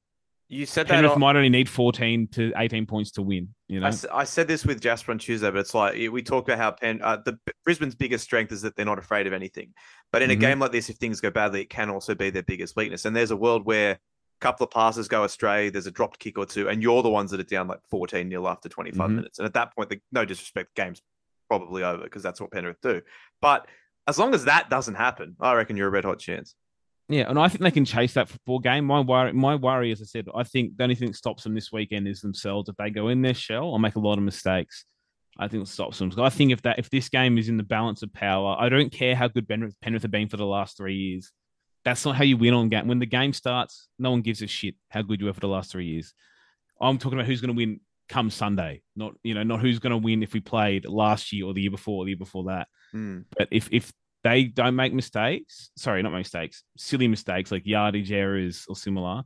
You 0.48 0.66
said 0.66 0.88
that 0.88 0.94
Penrith 0.94 1.16
might 1.18 1.36
only 1.36 1.48
need 1.48 1.68
14 1.68 2.26
to 2.28 2.52
18 2.56 2.86
points 2.86 3.12
to 3.12 3.22
win. 3.22 3.54
You 3.70 3.78
know, 3.78 3.86
I, 3.86 3.92
I 4.12 4.24
said 4.24 4.48
this 4.48 4.66
with 4.66 4.80
Jasper 4.80 5.12
on 5.12 5.18
Tuesday, 5.18 5.48
but 5.48 5.60
it's 5.60 5.74
like 5.74 5.94
we 5.94 6.22
talked 6.24 6.48
about 6.48 6.58
how 6.58 6.72
Penn, 6.72 7.00
uh, 7.04 7.18
the 7.24 7.38
Brisbane's 7.64 7.94
biggest 7.94 8.24
strength 8.24 8.50
is 8.50 8.62
that 8.62 8.74
they're 8.74 8.84
not 8.84 8.98
afraid 8.98 9.28
of 9.28 9.32
anything. 9.32 9.72
But 10.10 10.22
in 10.22 10.32
a 10.32 10.34
Mhm. 10.34 10.40
game 10.40 10.58
like 10.58 10.72
this, 10.72 10.90
if 10.90 10.96
things 10.96 11.20
go 11.20 11.30
badly, 11.30 11.60
it 11.60 11.70
can 11.70 11.88
also 11.88 12.16
be 12.16 12.30
their 12.30 12.42
biggest 12.42 12.74
weakness. 12.74 13.04
And 13.04 13.14
there's 13.14 13.30
a 13.30 13.36
world 13.36 13.64
where 13.64 13.92
a 13.92 13.98
couple 14.40 14.64
of 14.64 14.72
passes 14.72 15.06
go 15.06 15.22
astray, 15.22 15.70
there's 15.70 15.86
a 15.86 15.92
dropped 15.92 16.18
kick 16.18 16.36
or 16.36 16.46
two, 16.46 16.68
and 16.68 16.82
you're 16.82 17.00
the 17.04 17.10
ones 17.10 17.30
that 17.30 17.38
are 17.38 17.44
down 17.44 17.68
like 17.68 17.78
14 17.88 18.28
nil 18.28 18.48
after 18.48 18.68
25 18.68 19.08
Mhm. 19.08 19.14
minutes. 19.14 19.38
And 19.38 19.46
at 19.46 19.54
that 19.54 19.72
point, 19.76 19.88
the, 19.88 20.00
no 20.10 20.24
disrespect, 20.24 20.70
the 20.74 20.82
game's 20.82 21.00
probably 21.48 21.84
over 21.84 22.02
because 22.02 22.24
that's 22.24 22.40
what 22.40 22.50
Penrith 22.50 22.80
do. 22.80 23.02
But 23.40 23.68
as 24.08 24.18
long 24.18 24.34
as 24.34 24.46
that 24.46 24.68
doesn't 24.68 24.96
happen, 24.96 25.36
I 25.38 25.54
reckon 25.54 25.76
you're 25.76 25.86
a 25.86 25.92
red 25.92 26.04
hot 26.04 26.18
chance. 26.18 26.56
Yeah, 27.10 27.28
and 27.28 27.40
I 27.40 27.48
think 27.48 27.60
they 27.62 27.72
can 27.72 27.84
chase 27.84 28.14
that 28.14 28.28
football 28.28 28.60
game. 28.60 28.84
My 28.84 29.00
worry, 29.00 29.32
my 29.32 29.56
worry, 29.56 29.90
as 29.90 30.00
I 30.00 30.04
said, 30.04 30.28
I 30.32 30.44
think 30.44 30.76
the 30.76 30.84
only 30.84 30.94
thing 30.94 31.08
that 31.08 31.16
stops 31.16 31.42
them 31.42 31.54
this 31.54 31.72
weekend 31.72 32.06
is 32.06 32.20
themselves. 32.20 32.68
If 32.68 32.76
they 32.76 32.88
go 32.88 33.08
in 33.08 33.20
their 33.20 33.34
shell 33.34 33.64
or 33.64 33.80
make 33.80 33.96
a 33.96 34.00
lot 34.00 34.16
of 34.16 34.22
mistakes, 34.22 34.84
I 35.36 35.48
think 35.48 35.64
it 35.64 35.68
stops 35.68 35.98
them. 35.98 36.12
I 36.18 36.30
think 36.30 36.52
if 36.52 36.62
that 36.62 36.78
if 36.78 36.88
this 36.88 37.08
game 37.08 37.36
is 37.36 37.48
in 37.48 37.56
the 37.56 37.64
balance 37.64 38.02
of 38.02 38.12
power, 38.12 38.54
I 38.56 38.68
don't 38.68 38.92
care 38.92 39.16
how 39.16 39.26
good 39.26 39.48
Penrith, 39.48 39.74
Penrith 39.80 40.02
have 40.02 40.12
been 40.12 40.28
for 40.28 40.36
the 40.36 40.46
last 40.46 40.76
three 40.76 40.94
years. 40.94 41.32
That's 41.84 42.04
not 42.04 42.14
how 42.14 42.24
you 42.24 42.36
win 42.36 42.54
on 42.54 42.68
game. 42.68 42.86
When 42.86 43.00
the 43.00 43.06
game 43.06 43.32
starts, 43.32 43.88
no 43.98 44.12
one 44.12 44.22
gives 44.22 44.40
a 44.40 44.46
shit 44.46 44.76
how 44.88 45.02
good 45.02 45.18
you 45.20 45.26
were 45.26 45.32
for 45.32 45.40
the 45.40 45.48
last 45.48 45.72
three 45.72 45.86
years. 45.86 46.14
I'm 46.80 46.98
talking 46.98 47.18
about 47.18 47.26
who's 47.26 47.40
going 47.40 47.54
to 47.54 47.56
win 47.56 47.80
come 48.08 48.30
Sunday, 48.30 48.82
not 48.94 49.14
you 49.24 49.34
know 49.34 49.42
not 49.42 49.60
who's 49.60 49.80
going 49.80 49.92
to 49.92 49.96
win 49.96 50.22
if 50.22 50.32
we 50.32 50.40
played 50.40 50.86
last 50.86 51.32
year 51.32 51.46
or 51.46 51.54
the 51.54 51.62
year 51.62 51.70
before 51.72 52.02
or 52.02 52.04
the 52.04 52.10
year 52.10 52.18
before 52.18 52.44
that. 52.44 52.68
Mm. 52.94 53.24
But 53.36 53.48
if 53.50 53.68
if 53.72 53.92
they 54.22 54.44
don't 54.44 54.76
make 54.76 54.92
mistakes, 54.92 55.70
sorry, 55.76 56.02
not 56.02 56.12
mistakes, 56.12 56.62
silly 56.76 57.08
mistakes 57.08 57.50
like 57.50 57.66
yardage 57.66 58.12
errors 58.12 58.66
or 58.68 58.76
similar. 58.76 59.22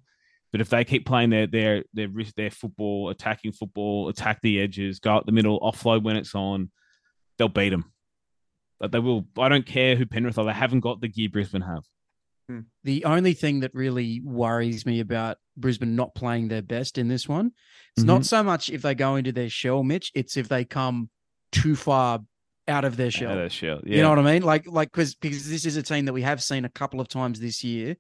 But 0.53 0.61
if 0.61 0.68
they 0.70 0.84
keep 0.84 1.05
playing 1.05 1.30
their 1.30 1.47
their 1.49 1.84
their 1.95 2.09
their 2.36 2.51
football, 2.51 3.09
attacking 3.09 3.53
football, 3.53 4.09
attack 4.09 4.40
the 4.40 4.61
edges, 4.61 5.01
go 5.01 5.16
up 5.16 5.26
the 5.26 5.32
middle, 5.32 5.59
offload 5.61 6.05
when 6.05 6.16
it's 6.16 6.34
on, 6.34 6.70
they'll 7.38 7.49
beat 7.49 7.70
them. 7.70 7.92
But 8.78 8.92
they 8.92 9.01
will. 9.01 9.26
I 9.36 9.49
don't 9.49 9.66
care 9.66 9.97
who 9.97 10.07
Penrith 10.07 10.38
are. 10.38 10.45
They 10.45 10.53
haven't 10.53 10.80
got 10.80 11.01
the 11.01 11.09
gear 11.09 11.28
Brisbane 11.28 11.62
have. 11.62 11.84
The 12.84 13.07
only 13.07 13.32
thing 13.32 13.61
that 13.61 13.74
really 13.74 14.20
worries 14.22 14.84
me 14.84 15.01
about 15.01 15.38
Brisbane 15.57 15.97
not 15.97 16.14
playing 16.14 16.49
their 16.49 16.61
best 16.61 16.99
in 16.99 17.09
this 17.09 17.26
one, 17.26 17.53
it's 17.97 18.05
Mhm. 18.05 18.09
not 18.09 18.26
so 18.26 18.42
much 18.42 18.68
if 18.68 18.82
they 18.82 18.95
go 18.95 19.16
into 19.16 19.32
their 19.32 19.49
shell, 19.49 19.82
Mitch. 19.82 20.12
It's 20.14 20.36
if 20.36 20.49
they 20.49 20.66
come 20.66 21.09
too 21.53 21.74
far 21.74 22.22
out 22.69 22.85
of 22.85 22.97
their 22.97 23.11
shell. 23.11 23.31
Yeah, 23.35 23.43
that's 23.43 23.55
shell. 23.55 23.81
Yeah. 23.85 23.97
You 23.97 24.03
know 24.03 24.11
what 24.11 24.19
I 24.19 24.23
mean? 24.23 24.43
Like, 24.43 24.67
like 24.67 24.91
because 24.93 25.15
because 25.15 25.49
this 25.49 25.67
is 25.67 25.77
a 25.77 25.83
team 25.83 26.05
that 26.07 26.12
we 26.12 26.23
have 26.23 26.43
seen 26.43 26.65
a 26.65 26.69
couple 26.71 27.01
of 27.01 27.09
times 27.09 27.41
this 27.41 27.62
year, 27.65 27.97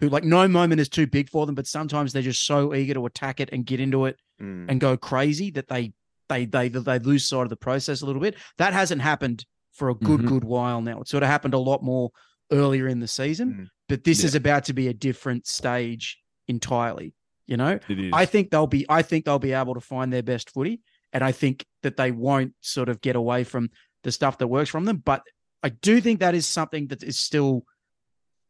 who 0.00 0.08
like 0.08 0.24
no 0.24 0.46
moment 0.48 0.80
is 0.80 0.88
too 0.88 1.06
big 1.06 1.28
for 1.30 1.46
them, 1.46 1.54
but 1.54 1.66
sometimes 1.66 2.12
they're 2.12 2.22
just 2.22 2.44
so 2.44 2.74
eager 2.74 2.94
to 2.94 3.06
attack 3.06 3.40
it 3.40 3.48
and 3.52 3.64
get 3.66 3.80
into 3.80 4.06
it 4.06 4.16
Mm. 4.40 4.66
and 4.68 4.80
go 4.80 4.96
crazy 4.96 5.50
that 5.52 5.68
they 5.68 5.92
they 6.28 6.46
they 6.46 6.68
they 6.68 6.98
lose 6.98 7.28
sight 7.28 7.42
of 7.42 7.48
the 7.50 7.56
process 7.56 8.00
a 8.02 8.06
little 8.06 8.20
bit. 8.20 8.34
That 8.58 8.72
hasn't 8.72 9.02
happened 9.02 9.44
for 9.72 9.88
a 9.88 9.94
good 9.94 10.20
Mhm. 10.22 10.26
good 10.28 10.44
while 10.44 10.80
now. 10.82 11.00
It 11.00 11.08
sort 11.08 11.22
of 11.22 11.28
happened 11.28 11.54
a 11.54 11.58
lot 11.58 11.82
more 11.82 12.10
earlier 12.50 12.88
in 12.88 13.00
the 13.00 13.06
season, 13.08 13.52
Mm. 13.54 13.66
but 13.88 14.04
this 14.04 14.20
Yeah. 14.20 14.26
is 14.26 14.34
about 14.34 14.64
to 14.64 14.72
be 14.72 14.88
a 14.88 14.92
different 14.94 15.46
stage 15.46 16.18
entirely. 16.48 17.14
You 17.46 17.56
know, 17.56 17.78
It 17.88 17.98
is. 17.98 18.10
I 18.12 18.24
think 18.24 18.50
they'll 18.50 18.66
be 18.66 18.84
I 18.88 19.02
think 19.02 19.24
they'll 19.24 19.38
be 19.38 19.52
able 19.52 19.74
to 19.74 19.80
find 19.80 20.12
their 20.12 20.22
best 20.22 20.50
footy, 20.50 20.80
and 21.12 21.22
I 21.22 21.32
think 21.32 21.64
that 21.82 21.96
they 21.96 22.10
won't 22.10 22.54
sort 22.60 22.88
of 22.88 23.00
get 23.00 23.14
away 23.16 23.44
from 23.44 23.70
the 24.02 24.12
stuff 24.12 24.38
that 24.38 24.48
works 24.48 24.70
from 24.70 24.84
them. 24.84 24.98
But 24.98 25.22
I 25.62 25.70
do 25.70 26.00
think 26.00 26.20
that 26.20 26.34
is 26.34 26.46
something 26.46 26.88
that 26.88 27.02
is 27.02 27.18
still 27.18 27.64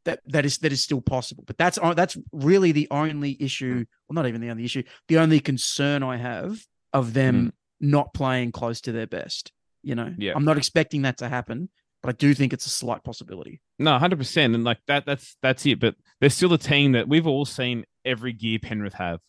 that 0.05 0.21
that 0.27 0.45
is 0.45 0.59
that 0.59 0.73
is 0.73 0.83
still 0.83 1.01
possible. 1.01 1.45
But 1.47 1.59
that's 1.59 1.79
uh, 1.81 1.95
that's 1.95 2.17
really 2.33 2.73
the 2.73 2.89
only 2.91 3.37
issue. 3.41 3.85
Well, 4.09 4.15
not 4.15 4.27
even 4.27 4.41
the 4.41 4.51
only 4.51 4.65
issue. 4.65 4.83
The 5.09 5.19
only 5.19 5.41
concern 5.41 6.03
I 6.03 6.17
have 6.17 6.65
of 6.93 7.15
them 7.15 7.47
mm. 7.47 7.53
not 7.81 8.13
playing 8.15 8.53
close 8.53 8.81
to 8.83 8.93
their 8.93 9.07
best. 9.07 9.53
You 9.83 9.95
know, 9.95 10.15
Yeah. 10.17 10.33
I'm 10.37 10.45
not 10.45 10.59
expecting 10.59 11.03
that 11.03 11.19
to 11.19 11.29
happen, 11.29 11.69
but 12.03 12.11
I 12.11 12.13
do 12.13 12.35
think 12.35 12.53
it's 12.53 12.67
a 12.67 12.71
slight 12.71 13.03
possibility. 13.03 13.61
No, 13.79 13.99
hundred 13.99 14.19
percent, 14.19 14.55
and 14.55 14.65
like 14.65 14.79
that. 14.87 15.07
That's 15.07 15.37
that's 15.43 15.67
it. 15.67 15.81
But 15.81 15.97
they're 16.21 16.31
still 16.31 16.53
a 16.53 16.59
team 16.59 16.93
that 16.93 17.09
we've 17.09 17.27
all 17.27 17.45
seen 17.45 17.85
every 18.05 18.33
gear 18.33 18.59
Penrith 18.61 18.95
have. 18.95 19.21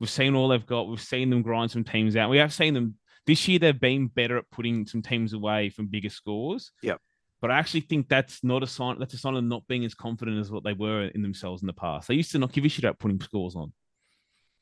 We've 0.00 0.10
seen 0.10 0.34
all 0.34 0.48
they've 0.48 0.66
got. 0.66 0.88
We've 0.88 1.00
seen 1.00 1.30
them 1.30 1.42
grind 1.42 1.70
some 1.70 1.84
teams 1.84 2.16
out. 2.16 2.30
We 2.30 2.38
have 2.38 2.52
seen 2.52 2.74
them 2.74 2.96
this 3.26 3.46
year. 3.48 3.58
They've 3.58 3.78
been 3.78 4.08
better 4.08 4.36
at 4.38 4.50
putting 4.50 4.86
some 4.86 5.02
teams 5.02 5.32
away 5.32 5.70
from 5.70 5.86
bigger 5.86 6.10
scores. 6.10 6.72
Yep. 6.82 7.00
But 7.40 7.50
I 7.50 7.58
actually 7.58 7.80
think 7.80 8.08
that's 8.08 8.44
not 8.44 8.62
a 8.62 8.66
sign. 8.68 8.98
That's 9.00 9.14
a 9.14 9.18
sign 9.18 9.34
of 9.34 9.42
not 9.44 9.66
being 9.66 9.84
as 9.84 9.94
confident 9.94 10.38
as 10.38 10.50
what 10.50 10.62
they 10.62 10.74
were 10.74 11.06
in 11.06 11.22
themselves 11.22 11.62
in 11.62 11.66
the 11.66 11.72
past. 11.72 12.06
They 12.08 12.14
used 12.14 12.30
to 12.32 12.38
not 12.38 12.52
give 12.52 12.64
a 12.64 12.68
shit 12.68 12.84
about 12.84 13.00
putting 13.00 13.20
scores 13.20 13.56
on. 13.56 13.72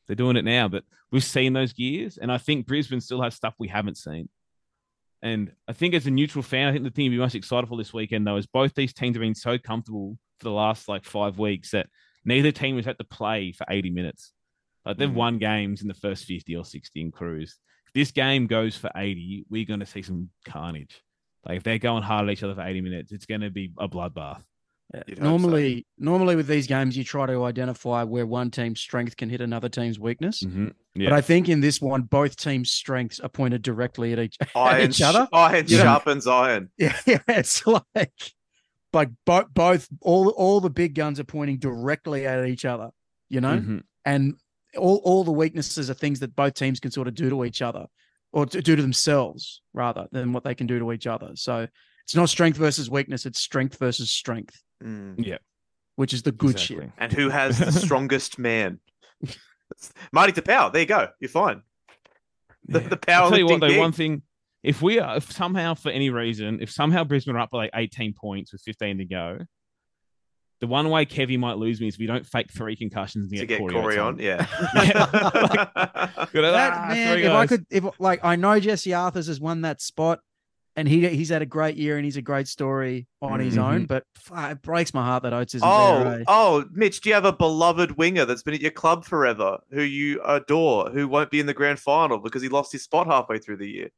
They're 0.07 0.17
doing 0.17 0.37
it 0.37 0.45
now, 0.45 0.67
but 0.67 0.85
we've 1.13 1.23
seen 1.23 1.53
those 1.53 1.73
gears, 1.73 2.17
and 2.17 2.33
I 2.33 2.39
think 2.39 2.67
Brisbane 2.67 3.01
still 3.01 3.23
has 3.23 3.35
stuff 3.35 3.55
we 3.59 3.69
haven't 3.69 3.97
seen. 3.99 4.29
And 5.23 5.53
I 5.69 5.75
think 5.75 5.93
as 5.95 6.07
a 6.07 6.11
neutral 6.11 6.43
fan, 6.43 6.69
I 6.69 6.73
think 6.73 6.85
the 6.85 6.91
thing 6.91 7.05
to 7.05 7.11
be 7.11 7.19
most 7.19 7.35
excited 7.35 7.69
for 7.69 7.77
this 7.77 7.93
weekend 7.93 8.27
though 8.27 8.37
is 8.39 8.47
both 8.47 8.75
these 8.75 8.95
teams 8.95 9.15
have 9.17 9.21
been 9.21 9.35
so 9.35 9.59
comfortable 9.59 10.19
for 10.39 10.45
the 10.45 10.51
last 10.51 10.89
like 10.89 11.05
five 11.05 11.39
weeks 11.39 11.73
that 11.73 11.87
neither 12.25 12.51
team 12.51 12.77
has 12.77 12.87
had 12.87 12.97
to 12.99 13.05
play 13.05 13.53
for 13.53 13.67
80 13.69 13.91
minutes. 13.91 14.33
Like 14.87 14.97
they've 14.97 15.11
Mhm. 15.11 15.15
won 15.15 15.39
games 15.39 15.83
in 15.83 15.89
the 15.89 15.95
first 15.95 16.25
50 16.25 16.57
or 16.57 16.65
60 16.65 17.03
in 17.03 17.11
cruise. 17.13 17.59
If 17.91 17.95
this 17.95 18.11
game 18.13 18.47
goes 18.47 18.77
for 18.77 18.91
80, 18.95 19.47
we're 19.51 19.65
going 19.65 19.81
to 19.81 19.87
see 19.87 20.03
some 20.03 20.31
carnage. 20.47 21.03
Like 21.45 21.57
if 21.57 21.63
they're 21.65 21.79
going 21.79 22.03
hard 22.05 22.29
at 22.29 22.33
each 22.33 22.43
other 22.43 22.55
for 22.55 22.63
80 22.63 22.81
minutes, 22.83 23.11
it's 23.13 23.27
going 23.27 23.41
to 23.41 23.51
be 23.51 23.73
a 23.79 23.89
bloodbath. 23.89 24.43
Yeah. 24.95 25.03
You'd 25.07 25.19
hope 25.19 25.25
so. 25.25 25.31
Normally, 25.31 25.87
normally 25.99 26.37
with 26.37 26.47
these 26.47 26.67
games, 26.67 26.97
you 26.97 27.03
try 27.05 27.27
to 27.27 27.45
identify 27.45 28.03
where 28.05 28.27
one 28.27 28.51
team's 28.51 28.81
strength 28.81 29.17
can 29.17 29.29
hit 29.29 29.41
another 29.41 29.69
team's 29.69 29.99
weakness. 29.99 30.43
Mm-hmm. 30.43 30.69
But 30.97 31.13
I 31.13 31.21
think 31.21 31.49
in 31.49 31.61
this 31.61 31.81
one, 31.81 32.03
both 32.03 32.37
teams' 32.37 32.71
strengths 32.73 33.19
are 33.21 33.29
pointed 33.29 33.63
directly 33.63 34.13
at 34.13 34.19
each, 34.19 34.37
at 34.41 34.49
Iron, 34.55 34.91
each 34.91 35.01
other. 35.03 35.27
sh- 35.27 35.29
iron 35.33 35.65
You 35.69 35.77
know- 35.79 35.83
sharpens 35.85 36.27
iron. 36.27 36.71
Yeah, 36.79 36.97
yeah, 37.07 37.19
it's 37.29 37.65
like 37.67 38.35
like 38.93 39.11
both 39.25 39.47
both 39.55 39.89
all 40.01 40.29
all 40.31 40.61
the 40.61 40.71
big 40.71 40.95
guns 40.95 41.19
are 41.21 41.25
pointing 41.25 41.59
directly 41.59 42.27
at 42.27 42.45
each 42.47 42.65
other, 42.65 42.91
you 43.29 43.41
know, 43.41 43.59
Mhm. 43.59 43.83
and 44.05 44.35
all 44.77 45.01
all 45.05 45.25
the 45.25 45.33
weaknesses 45.33 45.91
are 45.91 45.95
things 45.95 46.21
that 46.21 46.35
both 46.37 46.55
teams 46.55 46.81
can 46.81 46.91
sort 46.91 47.09
of 47.09 47.15
do 47.15 47.29
to 47.31 47.45
each 47.45 47.63
other 47.63 47.87
or 48.33 48.47
to 48.47 48.63
do 48.63 48.77
to 48.77 48.83
themselves 48.83 49.63
rather 49.75 50.07
than 50.13 50.33
what 50.33 50.45
they 50.45 50.55
can 50.55 50.67
do 50.67 50.79
to 50.79 50.93
each 50.93 51.07
other. 51.07 51.31
So 51.35 51.67
it's 52.05 52.15
not 52.15 52.29
strength 52.29 52.57
versus 52.59 52.91
weakness; 52.91 53.27
it's 53.27 53.41
strength 53.41 53.79
versus 53.79 54.11
strength, 54.11 54.63
Mm. 54.83 55.39
which 55.97 56.13
is 56.15 56.23
the 56.23 56.33
good 56.33 56.53
Exactly. 56.53 56.77
shit. 56.87 56.93
And 56.99 57.13
who 57.13 57.29
has 57.29 57.59
the 57.59 57.73
strongest 57.87 58.39
man? 58.39 58.81
Marty 60.13 60.33
Taupau. 60.33 60.73
There 60.73 60.81
you 60.83 60.87
go. 60.87 61.09
You're 61.21 61.29
fine. 61.29 61.63
The, 62.69 62.81
Yeah. 62.81 62.89
the 62.89 62.99
I'll 63.13 63.29
tell 63.31 63.39
you 63.39 63.47
what, 63.47 63.61
though, 63.61 63.69
king. 63.69 63.79
one 63.79 63.93
thing, 63.93 64.23
if 64.63 64.83
we 64.83 64.99
are, 64.99 65.17
if 65.17 65.31
somehow 65.33 65.75
for 65.75 65.91
any 65.91 66.11
reason, 66.11 66.61
if 66.61 66.71
somehow 66.71 67.05
Brisbane 67.05 67.37
are 67.37 67.41
up 67.41 67.51
by 67.51 67.59
like 67.59 67.71
18 67.75 68.15
points 68.15 68.53
with 68.53 68.63
15 68.63 68.99
to 68.99 69.05
go, 69.05 69.39
the 70.61 70.67
one 70.67 70.91
way 70.91 71.07
Kevy 71.07 71.39
might 71.39 71.57
lose 71.57 71.81
me 71.81 71.89
is 71.89 71.95
if 71.95 72.01
we 72.01 72.07
don't 72.07 72.27
fake 72.27 72.53
three 72.53 72.77
concussions 72.77 73.25
and 73.25 73.41
to 73.41 73.47
get, 73.47 73.49
get 73.49 73.59
Corey, 73.59 73.73
Corey 73.75 73.99
Oates 73.99 74.01
on, 74.01 74.19
yeah. 74.19 74.47
Good 76.33 76.45
at 76.45 76.53
That, 76.53 76.53
that, 76.53 76.89
man, 76.89 77.15
three 77.15 77.25
if 77.25 77.33
I 77.33 77.47
could, 77.47 77.67
if 77.71 77.85
like 77.99 78.21
I 78.23 78.37
know 78.37 78.61
Jesse 78.61 78.91
Arthars 78.91 79.27
has 79.29 79.41
won 79.41 79.63
that 79.63 79.81
spot, 79.81 80.21
and 80.77 80.87
he 80.87 81.09
he's 81.09 81.31
had 81.31 81.43
a 81.43 81.47
great 81.47 81.77
year 81.77 81.97
and 81.97 82.05
he's 82.05 82.17
a 82.17 82.23
great 82.23 82.47
story 82.47 83.07
on 83.21 83.41
his 83.41 83.59
own. 83.59 83.87
But 83.87 84.05
f- 84.17 84.53
it 84.53 84.63
breaks 84.63 84.95
my 84.95 85.05
heart 85.05 85.23
that 85.25 85.33
Oates 85.33 85.55
isn't 85.55 85.67
there. 85.67 85.79
oh, 85.79 86.19
eh? 86.21 86.25
oh, 86.29 86.65
Mitch, 86.73 87.01
do 87.01 87.09
you 87.09 87.15
have 87.15 87.25
a 87.25 87.33
beloved 87.33 87.93
winger 87.93 88.25
that's 88.25 88.43
been 88.43 88.55
at 88.55 88.61
your 88.61 88.71
club 88.71 89.05
forever, 89.05 89.59
who 89.71 89.83
you 89.83 90.23
adore, 90.23 90.91
who 90.91 91.09
won't 91.09 91.31
be 91.31 91.41
in 91.41 91.47
the 91.47 91.55
grand 91.55 91.81
final 91.81 92.19
because 92.19 92.43
he 92.43 92.49
lost 92.49 92.71
his 92.71 92.83
spot 92.83 93.07
halfway 93.07 93.39
through 93.39 93.57
the 93.57 93.69
year? 93.69 93.89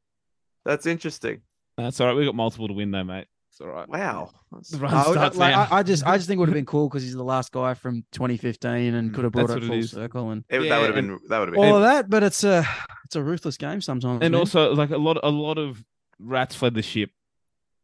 That's 0.64 0.86
interesting. 0.86 1.42
That's 1.76 2.00
all 2.00 2.06
right. 2.06 2.16
We've 2.16 2.26
got 2.26 2.34
multiple 2.34 2.68
to 2.68 2.74
win, 2.74 2.90
though, 2.90 3.04
mate. 3.04 3.26
It's 3.62 3.68
all 3.68 3.74
right. 3.76 3.88
Wow. 3.88 4.30
The 4.70 4.78
run 4.78 4.92
I, 4.92 5.06
would- 5.06 5.12
starts 5.12 5.36
like, 5.36 5.52
now. 5.54 5.68
I, 5.70 5.78
I 5.78 5.82
just, 5.82 6.04
I 6.06 6.16
just 6.16 6.26
think 6.28 6.38
it 6.38 6.40
would 6.40 6.48
have 6.48 6.54
been 6.54 6.66
cool 6.66 6.88
because 6.88 7.02
he's 7.02 7.14
the 7.14 7.22
last 7.24 7.52
guy 7.52 7.74
from 7.74 8.04
2015 8.12 8.94
and 8.94 9.10
Mm, 9.10 9.14
could 9.14 9.24
have 9.24 9.32
brought 9.32 9.48
that's 9.48 9.64
it 9.64 9.68
what 9.68 9.76
it 9.78 9.80
full 9.88 10.00
circle 10.00 10.30
and 10.30 10.44
it- 10.48 10.62
Yeah, 10.62 10.68
that 10.70 10.78
would 10.80 10.86
have 10.86 10.94
been. 10.96 11.18
That 11.28 11.38
would 11.38 11.48
have 11.48 11.54
been. 11.54 11.64
all 11.64 11.76
of 11.76 11.82
that. 11.82 12.10
But 12.10 12.22
it's 12.22 12.42
a, 12.44 12.66
it's 13.04 13.16
a 13.16 13.22
ruthless 13.22 13.56
game 13.56 13.80
sometimes. 13.80 14.20
and 14.22 14.32
man. 14.32 14.38
also 14.40 14.74
like 14.74 14.90
a 14.90 14.98
lot 14.98 15.18
a 15.22 15.30
lot 15.30 15.58
of 15.58 15.84
rats 16.18 16.54
fled 16.54 16.74
the 16.74 16.82
ship 16.82 17.10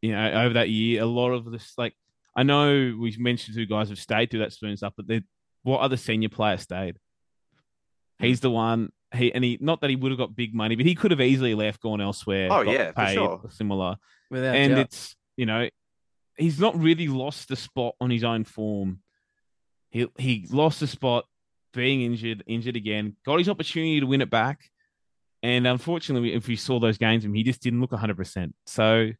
you 0.01 0.11
know 0.11 0.31
over 0.43 0.53
that 0.55 0.69
year 0.69 1.01
a 1.01 1.05
lot 1.05 1.31
of 1.31 1.51
this 1.51 1.73
like 1.77 1.93
i 2.33 2.41
know 2.41 2.95
we 2.97 3.13
mentioned 3.19 3.53
two 3.53 3.65
guys 3.65 3.89
have 3.89 3.99
stayed 3.99 4.31
through 4.31 4.39
that 4.39 4.53
spoon 4.53 4.77
stuff 4.77 4.93
but 4.95 5.05
they 5.07 5.21
what 5.63 5.81
other 5.81 5.97
senior 5.97 6.29
player 6.29 6.55
stayed 6.55 6.95
he's 8.19 8.39
the 8.39 8.49
one 8.49 8.91
he 9.13 9.33
and 9.33 9.43
he 9.43 9.57
not 9.59 9.81
that 9.81 9.89
he 9.89 9.95
would 9.97 10.11
have 10.11 10.17
got 10.19 10.35
big 10.35 10.53
money 10.55 10.75
but 10.77 10.85
he 10.85 10.95
could 10.95 11.11
have 11.11 11.19
easily 11.19 11.53
left 11.53 11.81
gone 11.81 11.99
elsewhere 11.99 12.47
Oh, 12.51 12.63
got 12.63 12.71
yeah, 12.73 12.91
for 12.91 13.05
paid 13.05 13.13
sure. 13.15 13.41
similar 13.49 13.97
without 14.31 14.55
and 14.55 14.75
doubt. 14.75 14.85
it's 14.85 15.15
you 15.39 15.45
know 15.45 15.69
he's 16.37 16.59
not 16.59 16.77
really 16.77 17.07
lost 17.07 17.47
the 17.47 17.55
spot 17.55 17.95
on 18.01 18.09
his 18.09 18.25
own 18.25 18.43
form. 18.43 18.99
He 19.89 20.05
he 20.17 20.45
lost 20.51 20.81
the 20.81 20.87
spot 20.87 21.23
being 21.73 22.01
injured 22.01 22.43
injured 22.45 22.75
again 22.75 23.15
got 23.25 23.37
his 23.37 23.47
opportunity 23.47 24.01
to 24.01 24.05
win 24.05 24.21
it 24.21 24.29
back. 24.29 24.69
And 25.41 25.65
unfortunately 25.65 26.33
if 26.33 26.47
we 26.49 26.57
saw 26.57 26.79
those 26.79 26.97
games 26.97 27.23
him 27.23 27.33
he 27.33 27.43
just 27.43 27.61
didn't 27.61 27.79
look 27.79 27.91
100% 27.91 28.51
so 28.65 29.11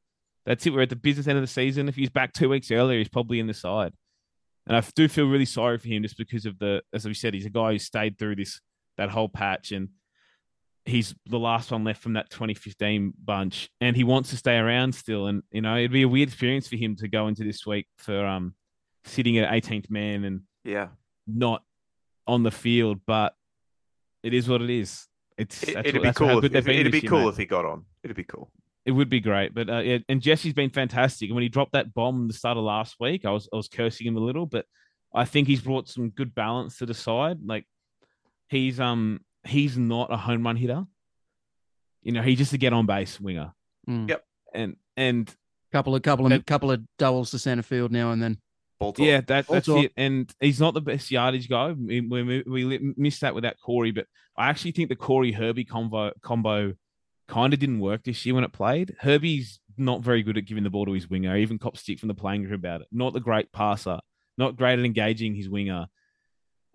that's 0.46 0.66
it. 0.66 0.74
We're 0.74 0.82
at 0.82 0.90
the 0.90 0.98
business 0.98 1.28
end 1.28 1.38
of 1.38 1.44
the 1.44 1.48
season. 1.48 1.88
If 1.88 1.96
he's 1.96 2.10
back 2.10 2.34
two 2.34 2.50
weeks 2.50 2.70
earlier 2.70 2.98
he's 2.98 3.08
probably 3.08 3.40
in 3.40 3.48
the 3.48 3.54
side. 3.54 3.94
And 4.68 4.76
i 4.76 4.84
do 4.94 5.08
feel 5.08 5.30
really 5.30 5.46
sorry 5.46 5.78
for 5.78 5.88
him 5.88 6.04
just 6.04 6.18
because 6.18 6.46
of 6.46 6.60
the 6.60 6.82
as 6.94 7.06
we 7.06 7.14
said 7.14 7.34
he's 7.34 7.46
a 7.46 7.50
guy 7.50 7.72
who 7.72 7.80
stayed 7.80 8.20
through 8.20 8.36
this 8.36 8.60
that 8.98 9.10
whole 9.10 9.30
patch. 9.30 9.72
And 9.72 9.90
he's 10.90 11.14
the 11.28 11.40
last 11.40 11.72
one 11.72 11.84
left 11.84 12.02
from 12.02 12.14
that 12.14 12.30
2015 12.30 13.14
bunch 13.24 13.70
and 13.82 13.96
he 13.96 14.04
wants 14.04 14.30
to 14.32 14.38
stay 14.38 14.58
around 14.58 14.94
still 14.94 15.28
and 15.28 15.44
you 15.52 15.62
know 15.62 15.78
it'd 15.78 15.92
be 15.92 16.02
a 16.04 16.08
weird 16.08 16.30
experience 16.30 16.68
for 16.68 16.76
him 16.76 16.96
to 16.96 17.08
go 17.08 17.28
into 17.28 17.44
this 17.44 17.66
week 17.66 17.88
for 17.98 18.26
um 18.26 18.54
sitting 19.06 19.38
at 19.38 19.52
18th 19.52 19.90
man 19.90 20.24
and 20.26 20.42
yeah. 20.64 20.88
not 21.28 21.64
on 22.28 22.44
the 22.44 22.52
field 22.52 23.00
but 23.08 23.34
it 24.24 24.34
is 24.34 24.48
what 24.50 24.62
it 24.62 24.70
is 24.70 25.08
it's 25.38 25.64
it, 25.64 25.78
it'd 25.78 25.94
what- 25.96 26.04
be 26.04 26.12
cool. 26.14 26.42
good 26.42 26.56
If, 26.56 26.68
it'd 26.68 26.92
be 26.92 27.00
year, 27.00 27.10
cool 27.10 27.22
mate. 27.24 27.30
if 27.30 27.38
he 27.38 27.46
got 27.46 27.66
on. 27.66 27.86
It'd 28.04 28.18
be 28.18 28.24
cool. 28.26 28.52
it 28.86 28.92
would 28.92 29.10
be 29.10 29.20
great 29.20 29.54
but 29.54 29.70
uh, 29.70 29.80
yeah, 29.80 29.98
and 30.10 30.22
jesse's 30.22 30.54
been 30.54 30.70
fantastic 30.70 31.30
and 31.30 31.36
when 31.36 31.44
he 31.44 31.50
dropped 31.50 31.74
that 31.74 31.94
bomb 31.94 32.28
the 32.28 32.34
start 32.34 32.58
of 32.58 32.64
last 32.64 32.96
week 33.00 33.26
i 33.26 33.32
was 33.32 33.48
i 33.54 33.56
was 33.56 33.68
cursing 33.68 34.08
him 34.08 34.18
a 34.18 34.20
little 34.20 34.46
but 34.46 34.66
i 35.14 35.26
think 35.26 35.48
he's 35.48 35.62
brought 35.62 35.88
some 35.88 36.10
good 36.10 36.34
balance 36.36 36.78
to 36.78 36.86
the 36.86 36.94
side 36.94 37.38
like 37.46 37.66
he's 38.50 38.80
um 38.80 39.20
he's 39.46 39.78
not 39.78 40.12
a 40.14 40.18
home 40.18 40.44
run 40.44 40.56
hitter 40.56 40.86
you 42.04 42.12
know 42.12 42.22
he's 42.22 42.38
just 42.38 42.54
a 42.54 42.58
get 42.58 42.74
on 42.74 42.86
base 42.86 43.20
winger 43.20 43.54
Mm. 43.88 44.08
Yep. 44.10 44.24
and 44.54 44.76
and 44.98 45.36
couple 45.72 45.96
of 45.96 46.02
couple 46.04 46.26
of 46.28 46.32
and- 46.32 46.46
couple 46.46 46.72
of 46.72 46.82
doubles 46.98 47.32
to 47.32 47.40
center 47.40 47.64
field 47.64 47.92
now 47.92 48.12
and 48.12 48.22
then. 48.22 48.38
Ball 48.80 48.94
talk. 48.94 49.06
Yeah, 49.06 49.22
that, 49.22 49.48
Ball 49.48 49.54
that's 49.56 49.66
talk. 49.66 49.86
it. 49.86 49.92
And 49.98 50.32
he's 50.40 50.60
not 50.60 50.74
the 50.74 50.82
best 50.82 51.10
yardage 51.12 51.50
guy. 51.50 51.72
We, 51.72 52.00
we, 52.02 52.44
we 52.48 52.64
li- 52.66 52.94
missed 52.96 53.22
that 53.22 53.36
without 53.36 53.56
Corey, 53.60 53.92
but 53.92 54.06
I 54.38 54.48
actually 54.50 54.72
think 54.72 54.88
the 54.90 54.96
Corey 54.96 55.32
Herbie 55.34 55.66
combo 55.66 56.12
combo 56.22 56.74
kind 57.28 57.54
of 57.54 57.60
didn't 57.60 57.80
work 57.80 58.04
this 58.04 58.26
year 58.26 58.36
when 58.36 58.44
it 58.44 58.54
played. 58.54 58.96
Herbie's 59.02 59.60
not 59.78 60.02
very 60.02 60.22
good 60.24 60.38
at 60.38 60.46
giving 60.46 60.64
the 60.64 60.70
ball 60.70 60.86
to 60.86 60.94
his 60.94 61.10
winger. 61.10 61.36
Even 61.36 61.58
cop 61.60 61.76
stick 61.78 62.00
from 62.00 62.08
the 62.08 62.14
playing 62.16 62.44
group 62.44 62.60
about 62.60 62.82
it. 62.82 62.88
Not 62.92 63.14
the 63.14 63.20
great 63.20 63.52
passer. 63.52 64.00
Not 64.38 64.56
great 64.56 64.80
at 64.80 64.86
engaging 64.86 65.36
his 65.36 65.50
winger. 65.50 65.88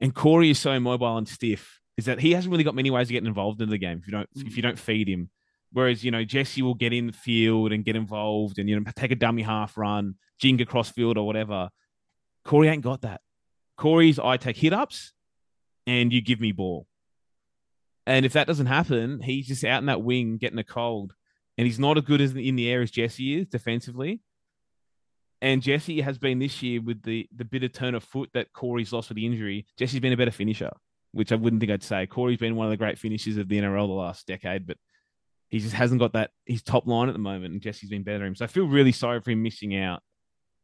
And 0.01 0.15
Corey 0.15 0.51
is 0.51 0.59
so 0.59 0.79
mobile 0.81 1.17
and 1.17 1.29
stiff 1.29 1.81
is 1.97 2.07
that 2.07 2.21
he 2.21 2.33
hasn't 2.33 2.51
really 2.51 2.65
got 2.65 2.75
many 2.75 2.91
ways 2.91 3.09
of 3.09 3.13
getting 3.13 3.29
involved 3.29 3.61
in 3.63 3.71
the 3.71 3.79
game 3.79 3.99
if 4.01 4.07
you 4.07 4.13
don't 4.13 4.29
if 4.35 4.57
you 4.57 4.63
mm. 4.63 4.67
don't 4.67 4.79
feed 4.79 5.09
him. 5.09 5.31
Whereas 5.73 6.05
you 6.05 6.11
know 6.11 6.25
Jesse 6.25 6.63
will 6.63 6.75
get 6.75 6.93
in 6.93 7.09
the 7.09 7.13
field 7.13 7.73
and 7.73 7.85
get 7.85 7.97
involved 7.97 8.59
and 8.59 8.69
you 8.69 8.79
know 8.79 8.91
take 8.95 9.11
a 9.11 9.17
dummy 9.17 9.43
half 9.43 9.77
run, 9.77 10.15
jing 10.39 10.61
across 10.61 10.91
field 10.91 11.19
or 11.19 11.27
whatever. 11.27 11.71
Corey 12.45 12.69
ain't 12.69 12.83
got 12.83 13.03
that. 13.03 13.21
Corey's 13.77 14.19
I 14.19 14.37
take 14.37 14.57
hit 14.57 14.73
ups 14.73 15.13
and 15.87 16.13
you 16.13 16.21
give 16.21 16.41
me 16.41 16.53
ball. 16.53 16.87
And 18.07 18.27
if 18.27 18.35
that 18.35 18.47
doesn't 18.47 18.67
happen, 18.67 19.21
he's 19.21 19.47
just 19.47 19.65
out 19.65 19.81
in 19.81 19.87
that 19.87 20.03
wing 20.03 20.37
getting 20.37 20.59
a 20.59 20.65
cold. 20.65 21.15
And 21.57 21.67
he's 21.67 21.79
not 21.79 21.97
as 21.97 22.05
good 22.05 22.21
as 22.21 22.35
in 22.35 22.57
the 22.57 22.69
air 22.69 22.83
as 22.83 22.91
Jesse 22.91 23.41
is 23.41 23.47
defensively. 23.47 24.21
And 25.41 25.63
Jesse 25.63 26.01
has 26.01 26.19
been 26.19 26.39
this 26.39 26.63
year 26.63 26.81
with 26.81 27.03
the 27.03 27.29
the 27.35 27.45
bit 27.45 27.65
of 27.65 27.73
turn 27.73 27.95
of 27.95 28.03
foot 28.03 28.31
that 28.35 28.53
Corey's 28.53 28.93
lost 28.93 29.09
with 29.09 29.17
the 29.17 29.27
injury. 29.27 29.67
Jesse's 29.79 30.01
been 30.01 30.13
a 30.13 30.17
better 30.17 30.31
finisher, 30.31 30.71
which 31.15 31.33
I 31.33 31.37
wouldn't 31.37 31.61
think 31.61 31.73
I'd 31.73 31.83
say. 31.83 32.07
Corey's 32.07 32.39
been 32.39 32.57
one 32.57 32.67
of 32.67 32.71
the 32.71 32.77
great 32.77 32.99
finishes 32.99 33.37
of 33.39 33.49
the 33.49 33.59
NRL 33.59 33.87
the 33.87 33.93
last 33.95 34.27
decade, 34.27 34.67
but 34.67 34.77
he 35.49 35.59
just 35.61 35.75
hasn't 35.75 36.01
got 36.01 36.13
that 36.15 36.31
his 36.47 36.63
top 36.63 36.87
line 36.87 37.09
at 37.09 37.13
the 37.13 37.19
moment, 37.21 37.53
and 37.53 37.63
Jesse's 37.63 37.89
been 37.91 38.03
better 38.03 38.25
him. 38.27 38.35
So 38.35 38.45
I 38.45 38.49
feel 38.49 38.67
really 38.67 38.93
sorry 38.93 39.21
for 39.21 39.31
him 39.31 39.43
missing 39.43 39.77
out. 39.77 40.03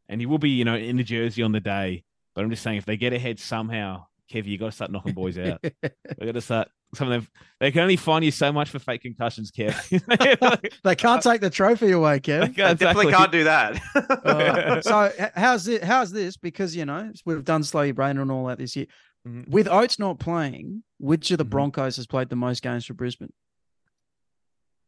And 0.09 0.20
he 0.20 0.26
will 0.26 0.38
be, 0.38 0.51
you 0.51 0.64
know, 0.64 0.74
in 0.74 0.96
the 0.96 1.05
jersey 1.05 1.42
on 1.44 1.53
the 1.53 1.61
day. 1.61 2.03
But 2.34 2.42
I'm 2.44 2.51
just 2.51 2.62
saying, 2.64 2.78
if 2.78 2.84
they 2.84 2.96
get 2.96 3.12
ahead 3.12 3.38
somehow, 3.38 4.07
Kev, 4.32 4.44
you 4.46 4.59
got 4.59 4.66
to 4.66 4.72
start 4.72 4.90
knocking 4.90 5.14
boys 5.14 5.38
out. 5.38 5.61
we 5.62 6.26
got 6.26 6.32
to 6.34 6.40
start. 6.40 6.68
Some 6.96 7.12
of 7.12 7.22
them, 7.22 7.28
they 7.61 7.70
can 7.70 7.82
only 7.82 7.94
fine 7.94 8.24
you 8.24 8.32
so 8.32 8.51
much 8.53 8.70
for 8.70 8.80
fake 8.80 9.03
concussions, 9.03 9.53
Kev. 9.53 10.72
they 10.82 10.96
can't 10.96 11.22
take 11.22 11.40
the 11.40 11.51
trophy 11.51 11.92
away, 11.92 12.14
They 12.18 12.32
Kev. 12.32 12.57
can't- 12.57 12.78
Definitely 12.80 13.07
exactly. 13.09 13.12
can't 13.12 13.32
do 13.32 13.44
that. 13.44 13.80
Uh, 13.94 14.80
so 15.12 15.30
how's 15.36 15.68
it? 15.68 15.84
How's 15.84 16.11
this? 16.11 16.36
Because 16.36 16.74
you 16.74 16.84
know 16.86 17.12
we've 17.24 17.44
done 17.44 17.62
slow 17.62 17.82
your 17.82 17.94
brain 17.94 18.18
and 18.18 18.32
all 18.32 18.46
that 18.46 18.59
this 18.59 18.74
year. 18.74 18.86
Mhm. 19.27 19.49
With 19.49 19.68
Oates 19.68 19.99
not 19.99 20.18
playing, 20.18 20.83
which 20.99 21.31
of 21.31 21.39
the 21.39 21.45
Mhm. 21.45 21.51
Broncos 21.51 21.97
has 21.97 22.07
played 22.07 22.29
the 22.31 22.37
most 22.37 22.62
games 22.62 22.87
for 22.87 22.95
Brisbane? 22.95 23.33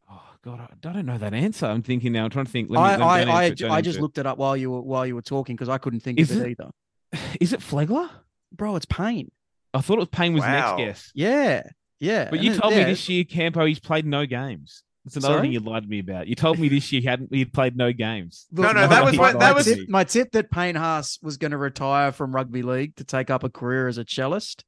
Oh 0.09 0.21
God, 0.43 0.59
I 0.59 0.63
I 0.65 0.93
don't 0.93 1.05
know 1.05 1.17
that 1.17 1.33
answer. 1.33 1.65
I'm 1.65 1.81
thinking 1.83 2.11
now. 2.13 2.25
I'm 2.25 2.29
trying 2.29 2.45
to 2.45 2.51
think. 2.51 2.69
Let 2.69 2.99
me- 2.99 3.05
I 3.05 3.21
I 3.21 3.21
I, 3.21 3.43
it, 3.45 3.61
I 3.63 3.81
just 3.81 3.97
it. 3.97 4.01
looked 4.01 4.17
it 4.17 4.25
up 4.25 4.37
while 4.37 4.57
you 4.57 4.71
were 4.71 4.81
while 4.81 5.05
you 5.05 5.15
were 5.15 5.21
talking 5.21 5.55
because 5.55 5.69
I 5.69 5.77
couldn't 5.77 6.01
think 6.01 6.19
Is 6.19 6.31
of 6.31 6.37
it, 6.41 6.43
it- 6.43 6.49
either. 6.59 6.71
Is 7.39 7.53
it 7.53 7.59
Flegler? 7.59 8.09
Bro, 8.51 8.75
it's 8.75 8.85
Payne. 8.85 9.31
I 9.73 9.81
thought 9.81 9.95
it 9.95 9.99
was 9.99 10.09
Payne 10.09 10.33
was 10.33 10.41
Wow. 10.41 10.77
next 10.77 10.77
guess. 10.77 11.11
Yeah, 11.15 11.63
yeah. 11.99 12.25
But 12.29 12.35
And 12.39 12.43
you 12.43 12.51
then- 12.51 12.59
told 12.59 12.73
yeah, 12.73 12.79
me 12.79 12.85
this 12.85 13.07
year, 13.09 13.23
Campo, 13.23 13.65
he's 13.65 13.79
played 13.79 14.05
no 14.05 14.25
games. 14.25 14.83
That's 15.05 15.17
another 15.17 15.33
Sorry? 15.35 15.41
thing 15.43 15.51
you 15.53 15.59
lied 15.59 15.83
to 15.83 15.89
me 15.89 15.99
about. 15.99 16.27
You 16.27 16.35
told 16.35 16.59
me 16.59 16.69
this 16.69 16.91
year 16.91 17.01
he 17.01 17.07
hadn't 17.07 17.33
he'd 17.33 17.51
played 17.53 17.75
no 17.75 17.91
games. 17.91 18.45
Look, 18.51 18.63
No, 18.67 18.71
no, 18.81 18.87
that 18.87 19.03
was 19.03 19.15
my- 19.15 19.19
what- 19.21 19.33
my 19.33 19.39
that 19.39 19.55
was- 19.55 19.65
tip, 19.65 19.89
my 19.89 20.03
tip 20.05 20.31
that 20.31 20.49
Payne 20.49 20.75
Haas 20.75 21.19
was 21.21 21.37
going 21.37 21.51
to 21.51 21.57
retire 21.57 22.11
from 22.11 22.33
rugby 22.33 22.61
league 22.61 22.95
to 22.95 23.03
take 23.03 23.29
up 23.29 23.43
a 23.43 23.49
career 23.49 23.87
as 23.87 23.97
a 23.97 24.05
cellist. 24.05 24.63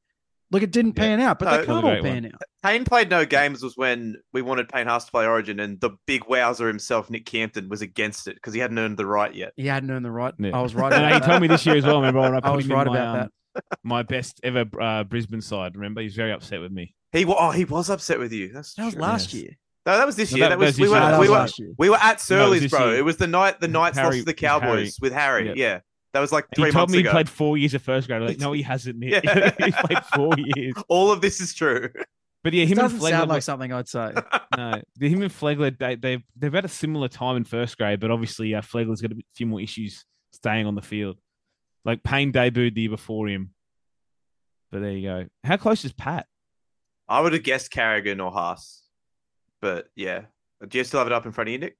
Look, 0.51 0.61
it 0.61 0.71
didn't 0.71 0.95
Yeah. 0.97 1.03
pan 1.03 1.19
out, 1.21 1.39
but 1.39 1.45
No, 1.45 1.51
they 1.51 1.55
it 1.55 1.59
was 1.61 1.65
can't 1.67 1.75
all 1.85 1.91
great 1.91 2.03
one. 2.03 2.11
pan 2.11 2.25
out. 2.33 2.41
Payne 2.63 2.85
played 2.85 3.09
no 3.09 3.25
games 3.25 3.63
was 3.63 3.75
when 3.77 4.15
we 4.33 4.41
wanted 4.41 4.69
Payne 4.69 4.87
Haas 4.87 5.05
to 5.05 5.11
play 5.11 5.25
Origin, 5.25 5.59
and 5.59 5.79
the 5.81 5.91
big 6.05 6.25
wowzer 6.27 6.67
himself, 6.67 7.09
Nick 7.09 7.25
Campton, 7.25 7.67
was 7.69 7.81
against 7.81 8.27
it 8.27 8.35
because 8.35 8.53
he 8.53 8.59
hadn't 8.59 8.77
earned 8.77 8.97
the 8.97 9.05
right 9.07 9.33
yet. 9.33 9.53
He 9.55 9.65
hadn't 9.67 9.89
earned 9.89 10.05
the 10.05 10.11
right. 10.11 10.33
Yeah. 10.37 10.51
I 10.57 10.61
was 10.61 10.75
right. 10.75 10.91
No, 10.91 10.97
about 10.97 11.13
he 11.23 11.27
told 11.27 11.41
me 11.41 11.47
this 11.47 11.65
year 11.65 11.77
as 11.77 11.83
well. 11.85 11.97
Remember 11.99 12.21
when 12.21 12.35
I, 12.35 12.39
I 12.43 12.51
was 12.55 12.65
him 12.65 12.71
in 12.71 12.77
right 12.77 12.87
my, 12.87 12.93
about 12.93 13.19
um, 13.21 13.61
my 13.83 14.03
best 14.03 14.39
ever 14.43 14.65
uh, 14.79 15.03
Brisbane 15.05 15.41
side. 15.41 15.75
Remember, 15.75 16.01
he 16.01 16.05
was 16.05 16.15
very 16.15 16.31
upset 16.31 16.59
with 16.61 16.71
me. 16.71 16.93
He 17.11 17.25
oh 17.25 17.51
he 17.51 17.65
was 17.65 17.89
upset 17.89 18.19
with 18.19 18.31
you. 18.33 18.51
That's 18.53 18.73
That 18.75 18.85
was 18.85 18.93
true. 18.93 19.01
last 19.01 19.33
Yes. 19.33 19.41
year. 19.43 19.51
No, 19.85 19.97
that 19.97 20.05
was 20.05 20.15
this 20.15 20.31
No, 20.31 20.37
year. 20.37 20.49
that- 20.49 20.59
That, 20.59 20.65
was, 20.65 20.79
we 20.79 20.89
were. 20.89 20.99
No, 20.99 21.11
that 21.11 21.19
we 21.19 21.29
was 21.29 21.53
were 21.59 21.65
we 21.77 21.89
were 21.89 21.95
at 21.97 22.01
No, 22.01 22.09
it 22.09 22.13
was 22.15 22.21
Surly's, 22.23 22.61
this 22.63 22.71
bro. 22.71 22.85
year. 22.89 22.97
It 22.97 23.05
was 23.05 23.17
the 23.17 23.27
night 23.27 23.59
the 23.59 23.67
Knights 23.67 23.97
Harry- 23.97 24.07
lost 24.07 24.17
to 24.19 24.25
the 24.25 24.31
it 24.31 24.41
was 24.41 24.61
Harry. 24.61 24.61
Cowboys 24.61 24.97
with 25.01 25.13
Harry. 25.13 25.47
Yep. 25.47 25.55
Yeah, 25.57 25.79
that 26.13 26.19
was 26.21 26.31
like 26.31 26.47
He 26.55 26.61
three 26.61 26.71
told 26.71 26.89
months 26.89 26.93
me 26.93 26.99
ago. 26.99 27.09
he 27.09 27.11
told 27.11 27.15
me 27.15 27.19
he 27.21 27.23
played 27.23 27.29
four 27.29 27.57
years 27.57 27.73
of 27.75 27.81
first 27.83 28.07
grade. 28.07 28.21
I'm 28.21 28.27
like, 28.27 28.39
no, 28.39 28.51
he 28.53 28.61
hasn't. 28.63 28.97
Nick. 28.97 29.23
Yeah. 29.23 29.51
He's 29.65 29.75
played 29.75 30.03
four 30.15 30.33
years. 30.37 30.73
All 30.87 31.11
of 31.11 31.21
this 31.21 31.39
is 31.39 31.53
true. 31.53 31.89
But 32.43 32.53
yeah, 32.53 32.63
It 32.63 32.69
him 32.69 32.79
and 32.79 32.85
doesn't 32.89 32.99
Flegler. 32.99 33.09
sound 33.09 33.29
were- 33.29 33.33
like 33.35 33.43
something 33.43 33.73
I'd 33.73 33.87
say. 33.87 34.13
no, 34.57 34.81
the- 34.97 35.09
him 35.09 35.21
and 35.23 35.31
Flegler, 35.31 35.77
they, 35.77 35.95
they've 35.95 36.23
they've 36.35 36.53
had 36.53 36.65
a 36.65 36.69
similar 36.69 37.07
time 37.07 37.37
in 37.37 37.43
first 37.43 37.77
grade, 37.77 37.99
but 37.99 38.09
obviously 38.11 38.53
uh, 38.55 38.61
Flegler's 38.61 39.01
got 39.01 39.11
a 39.11 39.15
few 39.35 39.45
more 39.45 39.61
issues 39.61 40.03
staying 40.33 40.65
on 40.65 40.73
the 40.75 40.81
field. 40.81 41.17
Like 41.85 42.01
Payne 42.03 42.31
debuted 42.33 42.73
the 42.75 42.81
year 42.81 42.89
before 42.89 43.27
him, 43.27 43.51
but 44.71 44.81
there 44.81 44.91
you 44.91 45.07
go. 45.07 45.25
How 45.43 45.57
close 45.57 45.85
is 45.85 45.93
Pat? 45.93 46.25
I 47.07 47.21
would 47.21 47.33
have 47.33 47.43
guessed 47.43 47.69
Carrigan 47.71 48.19
or 48.19 48.31
Haas, 48.31 48.81
but 49.61 49.87
yeah. 49.95 50.21
Do 50.67 50.77
you 50.77 50.83
still 50.83 50.99
have 50.99 51.07
it 51.07 51.13
up 51.13 51.25
in 51.25 51.31
front 51.31 51.49
of 51.49 51.51
you, 51.53 51.59
Nick? 51.59 51.77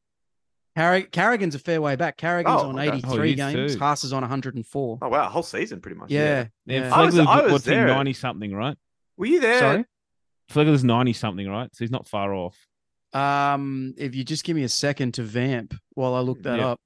Carrig- 0.78 1.11
Carrigan's 1.11 1.55
a 1.55 1.59
fair 1.59 1.82
way 1.82 1.95
back. 1.95 2.17
Carrigan's 2.17 2.61
Oh, 2.61 2.69
on 2.69 2.80
okay. 2.80 2.89
83 2.97 3.32
Oh, 3.34 3.36
games. 3.36 3.73
too. 3.73 3.80
Haas 3.80 4.03
is 4.03 4.11
on 4.11 4.21
104. 4.23 4.99
Oh 5.01 5.07
wow, 5.07 5.30
whole 5.30 5.41
season 5.43 5.80
pretty 5.80 5.97
much. 5.97 6.11
yeah. 6.11 6.47
And 6.67 6.86
yeah. 6.86 6.93
I 6.95 7.05
was- 7.05 7.17
I 7.17 7.47
was 7.47 7.63
there. 7.63 7.88
ninety 7.88 8.11
something, 8.13 8.53
right? 8.53 8.78
Were 9.17 9.26
you 9.28 9.39
there? 9.39 9.59
Sorry. 9.59 9.86
Flegler's 10.51 10.84
ninety 10.84 11.13
something, 11.13 11.47
right? 11.47 11.73
So 11.73 11.84
he's 11.84 11.91
not 11.91 12.07
far 12.07 12.34
off. 12.34 12.57
Um, 13.13 13.93
if 13.97 14.13
you 14.15 14.26
just 14.26 14.43
give 14.43 14.55
me 14.57 14.63
a 14.63 14.69
second 14.69 15.13
to 15.13 15.23
vamp 15.23 15.73
while 15.93 16.13
I 16.13 16.19
look 16.19 16.43
that 16.43 16.59
Yeah. 16.59 16.67
up. 16.71 16.82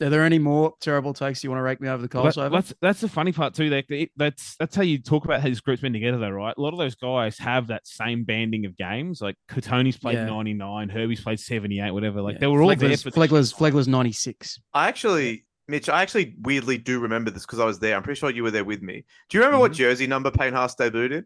Are 0.00 0.10
there 0.10 0.22
any 0.22 0.38
more 0.38 0.74
terrible 0.80 1.12
takes 1.12 1.42
you 1.42 1.50
want 1.50 1.58
to 1.58 1.64
rake 1.64 1.80
me 1.80 1.88
over 1.88 2.00
the 2.00 2.08
coals 2.08 2.36
that- 2.36 2.42
over? 2.42 2.54
that's 2.56 2.72
that's 2.80 3.00
the 3.00 3.08
funny 3.08 3.32
part 3.32 3.54
too. 3.54 3.68
Like 3.68 3.90
it- 3.90 4.12
that's 4.16 4.54
that's 4.56 4.76
how 4.76 4.82
you 4.82 4.98
talk 5.02 5.24
about 5.24 5.40
how 5.40 5.48
this 5.48 5.58
group's 5.60 5.82
been 5.82 5.92
together, 5.92 6.18
though, 6.18 6.30
right? 6.30 6.54
A 6.56 6.60
lot 6.60 6.72
of 6.72 6.78
those 6.78 6.94
guys 6.94 7.36
have 7.38 7.66
that 7.66 7.84
same 7.86 8.22
banding 8.22 8.64
of 8.64 8.76
games. 8.76 9.20
Like 9.20 9.34
Tony's 9.60 9.96
played 9.96 10.14
Yeah. 10.14 10.26
ninety 10.26 10.54
nine, 10.54 10.88
Herbie's 10.88 11.20
played 11.20 11.40
seventy 11.40 11.80
eight, 11.80 11.90
whatever. 11.90 12.20
Like 12.22 12.34
Yeah. 12.34 12.40
they 12.40 12.46
were 12.46 12.62
all 12.62 12.68
there 12.68 12.76
Flegler's, 12.76 13.02
for 13.02 13.10
Flegler's, 13.10 13.52
Flegler's 13.52 13.88
96. 13.88 14.60
I 14.72 14.86
actually, 14.86 15.46
Mitch, 15.66 15.88
I 15.88 16.02
actually 16.02 16.36
weirdly 16.42 16.78
do 16.78 17.00
remember 17.00 17.32
this 17.32 17.44
because 17.44 17.58
I 17.58 17.64
was 17.64 17.80
there. 17.80 17.96
I'm 17.96 18.04
pretty 18.04 18.20
sure 18.20 18.30
you 18.30 18.44
were 18.44 18.52
there 18.52 18.64
with 18.64 18.82
me. 18.82 19.04
Do 19.28 19.36
you 19.36 19.42
remember 19.42 19.58
what 19.58 19.72
Mm-hmm. 19.72 19.78
jersey 19.78 20.06
number 20.06 20.30
Payne 20.30 20.52
Haas 20.52 20.76
debuted 20.76 21.10
in? 21.12 21.24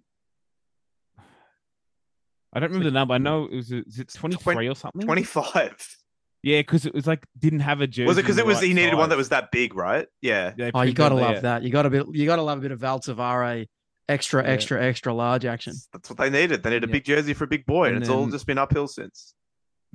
I 2.55 2.61
don't 2.61 2.70
remember 2.70 2.85
the 2.85 2.91
number. 2.95 3.14
I 3.14 3.18
know 3.18 3.45
it 3.45 3.55
was 3.57 3.70
is 3.73 3.99
it 3.99 4.12
twenty 4.14 4.37
three 4.37 4.68
or 4.68 4.75
something. 4.77 5.03
25. 5.03 5.97
Yeah, 6.43 6.61
because 6.61 6.86
it 6.86 6.95
was 6.95 7.07
like 7.07 7.24
didn't 7.38 7.61
have 7.61 7.80
a 7.80 7.86
jersey. 7.86 8.07
Was 8.09 8.18
it 8.18 8.22
because 8.22 8.38
it 8.38 8.45
was 8.47 8.57
right 8.57 8.64
he 8.66 8.74
needed 8.74 8.95
one 8.95 9.09
that 9.11 9.18
was 9.18 9.28
that 9.28 9.51
big, 9.53 9.74
right? 9.74 10.09
Yeah. 10.20 10.51
They 10.57 10.70
Oh, 10.74 10.82
you 10.82 10.93
gotta 10.93 11.14
love 11.14 11.34
there. 11.34 11.40
that. 11.43 11.62
You 11.62 11.70
gotta 11.70 11.88
be, 11.90 12.03
you 12.18 12.26
gotta 12.26 12.43
love 12.43 12.59
a 12.59 12.61
bit 12.61 12.72
of 12.72 12.80
Valtavare 12.80 13.66
extra, 14.09 14.43
Yeah. 14.43 14.49
extra, 14.51 14.82
extra 14.84 15.14
large 15.14 15.45
action. 15.45 15.74
That's 15.93 16.11
what 16.11 16.18
they 16.18 16.30
needed. 16.30 16.62
They 16.64 16.70
needed 16.70 16.84
a 16.84 16.88
Yeah. 16.88 16.93
big 16.93 17.05
jersey 17.05 17.32
for 17.34 17.45
a 17.45 17.47
big 17.47 17.64
boy, 17.64 17.84
and, 17.86 17.95
And 17.97 18.03
it's 18.03 18.11
all 18.11 18.26
just 18.26 18.47
been 18.47 18.59
uphill 18.59 18.88
since. 18.88 19.34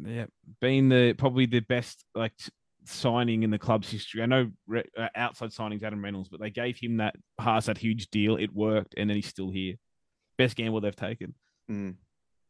Yeah, 0.02 0.28
being 0.62 0.88
the 0.90 1.14
probably 1.14 1.48
the 1.48 1.60
best 1.60 2.06
like 2.16 2.32
signing 2.86 3.44
in 3.44 3.50
the 3.50 3.60
club's 3.60 3.90
history. 3.92 4.22
I 4.24 4.28
know 4.28 4.50
re- 4.68 4.86
uh, 4.98 5.10
outside 5.16 5.50
signings 5.50 5.84
Adam 5.84 6.02
Reynolds, 6.02 6.30
but 6.30 6.40
they 6.40 6.50
gave 6.52 6.78
him 6.78 6.98
that 6.98 7.16
Haas 7.40 7.66
that 7.66 7.78
huge 7.78 8.08
deal. 8.10 8.38
It 8.38 8.54
worked, 8.54 8.94
and 8.96 9.10
then 9.10 9.16
he's 9.18 9.28
still 9.28 9.50
here. 9.50 9.76
Best 10.38 10.56
gamble 10.56 10.80
they've 10.80 10.96
taken. 10.96 11.34
Mm. 11.70 11.96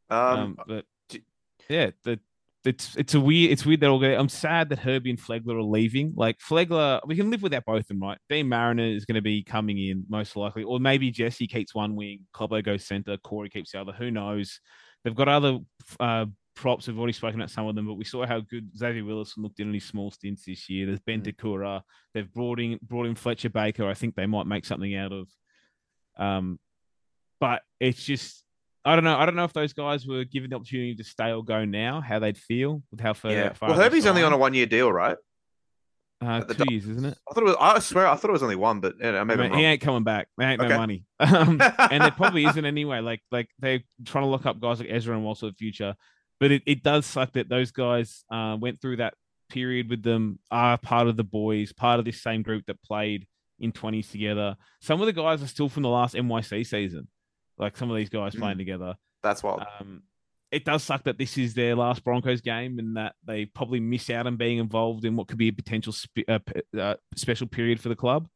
Um, 0.09 0.39
Um, 0.39 0.57
but 0.67 0.85
d- 1.09 1.23
yeah, 1.69 1.89
the 2.03 2.19
it's 2.65 2.95
it's 2.95 3.13
a 3.13 3.19
weird 3.19 3.51
it's 3.51 3.65
weird 3.65 3.79
that 3.81 3.89
all 3.89 3.99
go. 3.99 4.13
I'm 4.13 4.29
sad 4.29 4.69
that 4.69 4.79
Herbie 4.79 5.11
and 5.11 5.19
Flegler 5.19 5.57
are 5.57 5.63
leaving. 5.63 6.13
Like 6.15 6.37
Flegler, 6.39 6.99
we 7.05 7.15
can 7.15 7.31
live 7.31 7.41
without 7.41 7.65
both 7.65 7.81
of 7.81 7.87
them, 7.87 7.99
right? 7.99 8.17
Deine 8.29 8.49
Mariner 8.49 8.83
is 8.83 9.05
going 9.05 9.15
to 9.15 9.21
be 9.21 9.43
coming 9.43 9.77
in 9.77 10.05
most 10.09 10.35
likely, 10.35 10.63
or 10.63 10.79
maybe 10.79 11.11
Jesse 11.11 11.47
keeps 11.47 11.73
one 11.73 11.95
wing, 11.95 12.21
Cobbo 12.33 12.63
goes 12.63 12.85
center, 12.85 13.17
Corey 13.17 13.49
keeps 13.49 13.71
the 13.71 13.81
other. 13.81 13.93
Who 13.93 14.11
knows? 14.11 14.59
They've 15.03 15.15
got 15.15 15.29
other 15.29 15.59
uh, 15.99 16.25
props. 16.55 16.87
We've 16.87 16.97
already 16.97 17.13
spoken 17.13 17.39
about 17.39 17.51
some 17.51 17.67
of 17.67 17.75
them, 17.75 17.87
but 17.87 17.93
we 17.93 18.03
saw 18.03 18.25
how 18.25 18.41
good 18.41 18.75
Xavier 18.75 19.05
Willis 19.05 19.37
looked 19.37 19.59
in 19.59 19.73
his 19.73 19.85
small 19.85 20.11
stints 20.11 20.45
this 20.45 20.69
year. 20.69 20.85
There's 20.85 20.99
Ben 20.99 21.21
Mm. 21.21 21.25
Te 21.25 21.31
Kura. 21.33 21.83
They've 22.13 22.31
brought 22.33 22.59
in 22.59 22.79
brought 22.81 23.05
in 23.05 23.15
Fletcher 23.15 23.49
Baker. 23.49 23.87
I 23.87 23.93
think 23.93 24.15
they 24.15 24.25
might 24.25 24.47
make 24.47 24.65
something 24.65 24.95
out 24.95 25.13
of. 25.13 25.29
Um, 26.17 26.59
but 27.39 27.61
it's 27.79 28.03
just 28.03 28.43
I 28.87 28.95
don't 28.95 29.03
know. 29.03 29.17
I 29.17 29.25
don't 29.25 29.35
know 29.35 29.43
if 29.43 29.53
those 29.53 29.73
guys 29.73 30.07
were 30.07 30.23
given 30.23 30.49
the 30.49 30.55
opportunity 30.55 30.95
to 30.95 31.03
stay 31.03 31.31
or 31.31 31.43
go 31.43 31.65
now, 31.65 32.01
how 32.01 32.19
they'd 32.19 32.37
feel 32.37 32.81
with 32.91 33.01
how 33.01 33.13
far. 33.13 33.31
yeah. 33.31 33.53
far 33.53 33.69
Well, 33.69 33.79
Herbie's 33.79 34.05
only 34.05 34.23
on 34.23 34.33
a 34.33 34.37
one 34.37 34.53
year 34.53 34.65
deal, 34.65 34.91
right? 34.91 35.17
uh, 36.21 36.41
two 36.41 36.65
years, 36.71 36.87
isn't 36.87 37.05
it? 37.05 37.17
I 37.29 37.33
thought 37.33 37.43
it 37.43 37.45
was. 37.45 37.55
I 37.59 37.79
swear, 37.79 38.07
I 38.07 38.15
thought 38.15 38.29
it 38.29 38.33
was 38.33 38.43
only 38.43 38.55
one, 38.55 38.79
but 38.79 38.95
yeah, 38.99 39.23
maybe 39.23 39.43
I 39.43 39.49
mean, 39.49 39.59
he 39.59 39.65
ain't 39.65 39.81
coming 39.81 40.03
back. 40.03 40.27
There 40.37 40.49
ain't 40.49 40.59
Okay. 40.59 40.69
no 40.69 40.77
money, 40.77 41.03
um, 41.19 41.61
and 41.91 42.03
there 42.03 42.11
probably 42.11 42.45
isn't 42.49 42.65
anyway. 42.65 42.99
Like 43.01 43.21
like 43.31 43.49
they're 43.59 43.81
trying 44.05 44.23
to 44.23 44.29
lock 44.29 44.45
up 44.45 44.59
guys 44.59 44.79
like 44.79 44.89
Ezra 44.89 45.15
and 45.15 45.23
Walsh 45.23 45.41
for 45.41 45.47
the 45.47 45.53
future, 45.53 45.95
but 46.39 46.51
it, 46.51 46.63
it 46.65 46.81
does 46.81 47.05
suck 47.05 47.33
that 47.33 47.49
those 47.49 47.71
guys 47.71 48.23
uh, 48.31 48.57
went 48.59 48.81
through 48.81 48.97
that 48.97 49.13
period 49.49 49.89
with 49.89 50.01
them, 50.01 50.39
are 50.49 50.77
part 50.77 51.07
of 51.07 51.17
the 51.17 51.23
boys, 51.23 51.71
part 51.71 51.99
of 51.99 52.05
this 52.05 52.21
same 52.21 52.41
group 52.41 52.65
that 52.65 52.81
played 52.81 53.27
in 53.59 53.71
twenties 53.71 54.09
together. 54.09 54.55
Some 54.81 54.99
of 55.01 55.05
the 55.05 55.13
guys 55.13 55.43
are 55.43 55.47
still 55.47 55.69
from 55.69 55.83
the 55.83 55.89
last 55.89 56.15
NYC 56.15 56.65
season, 56.65 57.07
like 57.57 57.77
some 57.77 57.89
of 57.89 57.97
these 57.97 58.09
guys 58.09 58.35
Mm. 58.35 58.39
playing 58.39 58.57
together. 58.57 58.95
That's 59.23 59.43
wild. 59.43 59.63
Um, 59.79 60.03
it 60.51 60.63
does 60.63 60.83
suck 60.83 61.03
that 61.03 61.17
this 61.17 61.37
is 61.37 61.53
their 61.53 61.75
last 61.75 62.03
Broncos 62.03 62.39
game 62.41 62.79
and 62.79 62.95
that 62.95 63.15
they 63.25 63.45
probably 63.45 63.79
miss 63.81 64.09
out 64.09 64.27
on 64.27 64.37
being 64.37 64.59
involved 64.59 65.03
in 65.05 65.15
what 65.15 65.27
could 65.27 65.37
be 65.37 65.49
a 65.49 65.53
potential 65.53 65.91
spe- 65.91 66.29
uh, 66.29 66.39
uh, 66.77 66.95
special 67.15 67.47
period 67.47 67.79
for 67.81 67.89
the 67.89 67.95
club. 67.95 68.29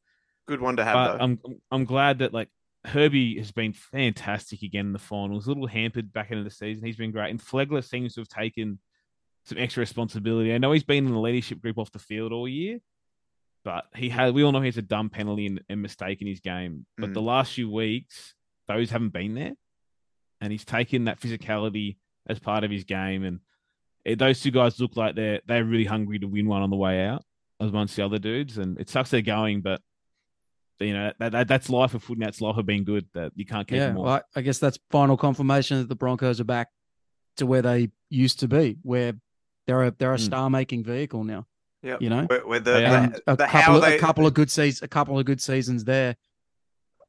Good 0.47 0.59
one 0.59 0.76
to 0.78 0.84
have. 0.84 0.93
But 0.93 1.17
though. 1.17 1.24
I'm 1.24 1.39
I'm 1.72 1.86
glad 1.86 2.19
that 2.19 2.34
like 2.34 2.49
Herbie 2.84 3.38
has 3.38 3.51
been 3.51 3.74
fantastic 3.74 4.63
again 4.63 4.88
in 4.88 4.93
the 4.93 4.99
finals. 4.99 5.45
A 5.45 5.49
little 5.49 5.67
hampered 5.67 6.11
back 6.11 6.32
into 6.32 6.43
the 6.43 6.49
season. 6.49 6.84
He's 6.84 6.97
been 6.97 7.11
great, 7.11 7.30
and 7.30 7.39
Flegler 7.39 7.84
seems 7.84 8.15
to 8.15 8.22
have 8.22 8.28
taken 8.28 8.80
some 9.45 9.57
extra 9.57 9.82
responsibility. 9.82 10.53
I 10.53 10.57
know 10.57 10.72
he's 10.72 10.84
been 10.84 11.05
in 11.05 11.13
the 11.13 11.19
leadership 11.19 11.61
group 11.61 11.78
off 11.78 11.91
the 11.91 11.99
field 11.99 12.34
all 12.34 12.47
year, 12.47 12.80
but 13.63 13.86
he 13.95 14.09
had. 14.09 14.34
We 14.34 14.43
all 14.43 14.51
know 14.51 14.59
he 14.61 14.67
has 14.67 14.78
a 14.78 14.82
dumb 14.82 15.09
penalty 15.09 15.45
and, 15.45 15.61
and 15.69 15.82
mistake 15.82 16.22
in 16.22 16.28
his 16.28 16.39
game. 16.41 16.86
But 16.97 17.11
Mm. 17.11 17.13
the 17.13 17.22
last 17.22 17.53
few 17.53 17.69
weeks, 17.72 18.34
those 18.74 18.89
haven't 18.89 19.13
been 19.13 19.34
there, 19.36 19.53
and 20.39 20.51
he's 20.51 20.65
taken 20.65 21.05
that 21.05 21.19
physicality 21.19 21.97
as 22.28 22.39
part 22.39 22.63
of 22.63 22.72
his 22.72 22.84
game. 22.84 23.24
And 23.24 23.39
eh, 24.05 24.15
those 24.15 24.41
two 24.41 24.51
guys 24.51 24.80
look 24.80 24.95
like 24.95 25.15
they're 25.15 25.41
they're 25.45 25.63
really 25.65 25.86
hungry 25.86 26.19
to 26.19 26.28
win 26.28 26.47
one 26.47 26.61
on 26.61 26.69
the 26.69 26.76
way 26.76 27.05
out 27.05 27.24
amongst 27.59 27.95
the 27.95 28.05
other 28.05 28.19
dudes. 28.19 28.57
And 28.57 28.80
it 28.80 28.89
sucks 28.89 29.09
they're 29.11 29.22
going, 29.22 29.61
but 29.61 29.82
you 30.80 30.93
know 30.93 31.11
that, 31.19 31.32
that 31.34 31.47
that's 31.47 31.69
life 31.69 31.93
of 31.93 32.03
footy. 32.03 32.22
That's 32.22 32.41
life 32.41 32.57
of 32.57 32.65
being 32.65 32.84
good. 32.84 33.05
That 33.13 33.32
you 33.36 33.45
can't 33.45 33.67
keep 33.67 33.78
yeah, 33.78 33.88
them 33.88 33.97
all. 33.97 34.03
well, 34.05 34.22
I, 34.36 34.39
I 34.39 34.41
guess 34.41 34.57
that's 34.59 34.80
final 34.89 35.17
confirmation 35.17 35.78
that 35.80 35.89
the 35.89 35.95
Broncos 35.95 36.39
are 36.39 36.45
back 36.45 36.69
to 37.38 37.45
where 37.45 37.61
they 37.61 37.89
used 38.09 38.39
to 38.39 38.47
be, 38.47 38.78
where 38.82 39.13
they're 39.67 39.84
a 39.84 39.91
they're 39.91 40.13
a 40.13 40.17
Mm. 40.17 40.26
star 40.26 40.49
making 40.49 40.84
vehicle 40.84 41.24
now. 41.24 41.45
Yeah, 41.84 41.97
You 41.99 42.09
know, 42.11 42.26
Where, 42.26 42.45
where 42.47 42.59
the, 42.59 42.72
They 42.74 42.86
are. 42.86 42.95
and 42.95 43.13
the, 43.13 43.34
a 43.34 43.38
couple 43.38 43.47
how 43.47 43.76
of, 43.78 43.82
they 43.82 43.95
a 43.95 43.99
couple 43.99 44.28
of 44.28 44.36
good 44.36 44.51
seasons, 44.51 44.84
a 44.84 44.88
couple 44.88 45.17
of 45.17 45.26
good 45.26 45.41
seasons 45.41 45.84
there 45.84 46.15